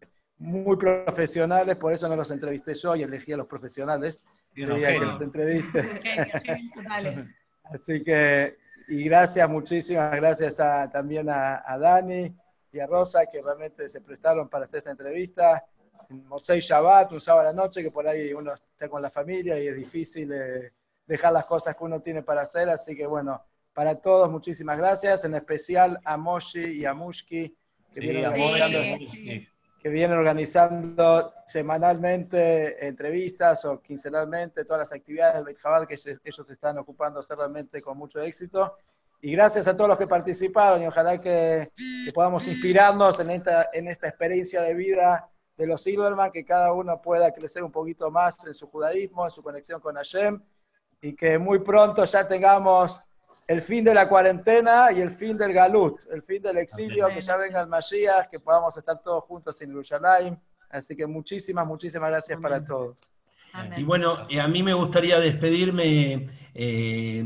muy 0.40 0.76
profesionales, 0.76 1.76
por 1.76 1.92
eso 1.92 2.08
no 2.08 2.16
los 2.16 2.30
entrevisté 2.30 2.72
yo 2.74 2.96
y 2.96 3.02
elegí 3.02 3.32
a 3.32 3.36
los 3.36 3.46
profesionales. 3.46 4.24
Quería 4.54 4.88
que 4.88 4.98
los 4.98 5.20
entreviste. 5.20 5.80
Así 7.64 8.02
que, 8.02 8.56
y 8.88 9.04
gracias, 9.04 9.48
muchísimas 9.48 10.16
gracias 10.16 10.56
también 10.90 11.28
a, 11.28 11.78
Dani 11.78 12.34
y 12.72 12.80
a 12.80 12.86
Rosa, 12.86 13.26
que 13.26 13.42
realmente 13.42 13.88
se 13.88 14.00
prestaron 14.00 14.48
para 14.48 14.64
hacer 14.64 14.78
esta 14.78 14.90
entrevista. 14.90 15.62
En 16.08 16.26
Mosei 16.26 16.58
Shabbat, 16.60 17.12
un 17.12 17.20
sábado 17.20 17.48
a 17.48 17.52
la 17.52 17.62
noche, 17.62 17.82
que 17.82 17.90
por 17.90 18.08
ahí 18.08 18.32
uno 18.32 18.54
está 18.54 18.88
con 18.88 19.02
la 19.02 19.10
familia 19.10 19.62
y 19.62 19.68
es 19.68 19.76
difícil 19.76 20.32
eh, 20.32 20.72
dejar 21.06 21.34
las 21.34 21.44
cosas 21.44 21.76
que 21.76 21.84
uno 21.84 22.00
tiene 22.00 22.22
para 22.22 22.42
hacer. 22.42 22.68
Así 22.70 22.96
que, 22.96 23.06
bueno, 23.06 23.44
para 23.74 23.94
todos, 23.94 24.30
muchísimas 24.30 24.78
gracias, 24.78 25.22
en 25.24 25.34
especial 25.34 26.00
a 26.02 26.16
Moshi 26.16 26.78
y 26.78 26.86
a 26.86 26.94
Mushki, 26.94 27.54
que 27.92 28.00
vienen 28.00 28.24
que 29.80 29.88
vienen 29.88 30.18
organizando 30.18 31.32
semanalmente 31.46 32.86
entrevistas 32.86 33.64
o 33.64 33.80
quincenalmente 33.80 34.64
todas 34.64 34.80
las 34.80 34.92
actividades 34.92 35.36
del 35.36 35.44
Beit 35.44 35.58
Jabal 35.58 35.86
que 35.86 35.94
ellos 35.94 36.50
están 36.50 36.76
ocupando 36.78 37.20
realmente 37.36 37.80
con 37.80 37.96
mucho 37.96 38.20
éxito. 38.20 38.76
Y 39.22 39.32
gracias 39.32 39.66
a 39.68 39.76
todos 39.76 39.88
los 39.88 39.98
que 39.98 40.06
participaron 40.06 40.82
y 40.82 40.86
ojalá 40.86 41.18
que, 41.18 41.72
podamos 42.14 42.46
inspirarnos 42.48 43.20
en 43.20 43.30
esta, 43.30 43.70
en 43.72 43.88
esta 43.88 44.08
experiencia 44.08 44.62
de 44.62 44.74
vida 44.74 45.30
de 45.56 45.66
los 45.66 45.82
Silverman, 45.82 46.30
que 46.30 46.44
cada 46.44 46.72
uno 46.72 47.00
pueda 47.00 47.32
crecer 47.32 47.62
un 47.62 47.72
poquito 47.72 48.10
más 48.10 48.46
en 48.46 48.54
su 48.54 48.66
judaísmo, 48.68 49.24
en 49.24 49.30
su 49.30 49.42
conexión 49.42 49.80
con 49.80 49.94
Hashem, 49.94 50.42
y 51.00 51.14
que 51.14 51.38
muy 51.38 51.60
pronto 51.60 52.04
ya 52.04 52.26
tengamos 52.26 53.02
el 53.50 53.60
fin 53.60 53.82
de 53.82 53.92
la 53.92 54.06
cuarentena 54.08 54.92
y 54.92 55.00
el 55.00 55.10
fin 55.10 55.36
del 55.36 55.52
galut, 55.52 56.02
el 56.12 56.22
fin 56.22 56.40
del 56.40 56.58
exilio, 56.58 57.08
que 57.08 57.20
ya 57.20 57.36
venga 57.36 57.60
el 57.60 57.66
Mashiach, 57.66 58.30
que 58.30 58.38
podamos 58.38 58.76
estar 58.76 59.02
todos 59.02 59.24
juntos 59.24 59.60
en 59.60 59.70
Jerusalén. 59.70 60.40
Así 60.68 60.94
que 60.94 61.04
muchísimas, 61.04 61.66
muchísimas 61.66 62.10
gracias 62.10 62.40
para 62.40 62.64
todos. 62.64 62.96
Y 63.76 63.82
bueno, 63.82 64.18
a 64.40 64.46
mí 64.46 64.62
me 64.62 64.72
gustaría 64.72 65.18
despedirme 65.18 66.30
eh, 66.54 67.24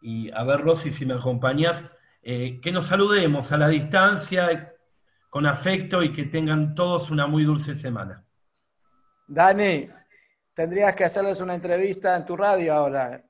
y 0.00 0.30
a 0.30 0.44
ver, 0.44 0.62
Rosy, 0.62 0.90
si 0.90 1.04
me 1.04 1.12
acompañas, 1.12 1.84
eh, 2.22 2.58
que 2.62 2.72
nos 2.72 2.86
saludemos 2.86 3.52
a 3.52 3.58
la 3.58 3.68
distancia, 3.68 4.72
con 5.28 5.44
afecto 5.44 6.02
y 6.02 6.10
que 6.10 6.24
tengan 6.24 6.74
todos 6.74 7.10
una 7.10 7.26
muy 7.26 7.44
dulce 7.44 7.74
semana. 7.74 8.24
Dani, 9.26 9.90
tendrías 10.54 10.94
que 10.94 11.04
hacerles 11.04 11.38
una 11.42 11.54
entrevista 11.54 12.16
en 12.16 12.24
tu 12.24 12.34
radio 12.34 12.72
ahora. 12.72 13.22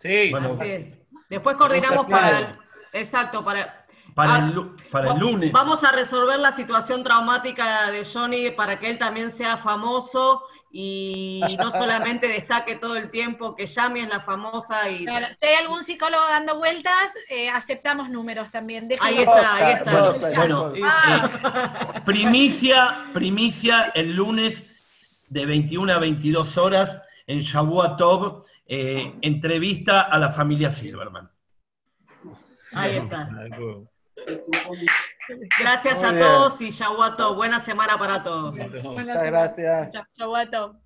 Sí, 0.00 0.32
así 0.34 0.70
es. 0.70 1.01
Después 1.32 1.56
coordinamos 1.56 2.06
para 2.08 2.40
el, 2.40 2.46
exacto, 2.92 3.42
para, 3.42 3.86
para, 4.14 4.36
el, 4.36 4.52
para 4.90 5.12
el 5.12 5.18
lunes. 5.18 5.50
Vamos 5.50 5.82
a 5.82 5.90
resolver 5.90 6.38
la 6.38 6.52
situación 6.52 7.02
traumática 7.02 7.90
de 7.90 8.04
Johnny 8.04 8.50
para 8.50 8.78
que 8.78 8.90
él 8.90 8.98
también 8.98 9.30
sea 9.30 9.56
famoso 9.56 10.42
y 10.70 11.40
no 11.58 11.70
solamente 11.70 12.28
destaque 12.28 12.76
todo 12.76 12.96
el 12.96 13.10
tiempo 13.10 13.56
que 13.56 13.64
Yami 13.64 14.00
es 14.00 14.10
la 14.10 14.20
famosa 14.20 14.90
y... 14.90 15.06
si 15.06 15.46
hay 15.46 15.54
algún 15.54 15.82
psicólogo 15.82 16.22
dando 16.28 16.58
vueltas, 16.58 17.14
eh, 17.30 17.48
aceptamos 17.48 18.10
números 18.10 18.50
también. 18.50 18.86
Ahí 19.00 19.20
está, 19.20 19.54
ahí 19.54 19.72
está. 19.72 20.36
Bueno, 20.36 20.74
eh, 20.74 20.82
primicia, 22.04 23.06
primicia 23.14 23.90
el 23.94 24.14
lunes 24.14 24.64
de 25.30 25.46
21 25.46 25.94
a 25.94 25.98
22 25.98 26.58
horas 26.58 26.98
en 27.26 27.40
Shabua 27.40 27.96
Tov, 27.96 28.44
eh, 28.74 29.18
entrevista 29.20 30.00
a 30.00 30.18
la 30.18 30.30
familia 30.30 30.70
Silverman. 30.70 31.30
Ahí 32.72 32.96
está. 32.96 33.28
Gracias 35.60 36.02
a 36.02 36.18
todos 36.18 36.58
y 36.62 36.70
Yaguato. 36.70 37.34
Buena 37.34 37.60
semana 37.60 37.98
para 37.98 38.22
todos. 38.22 38.54
Muchas 38.54 39.24
gracias. 39.24 39.92
Yaguato. 40.16 40.80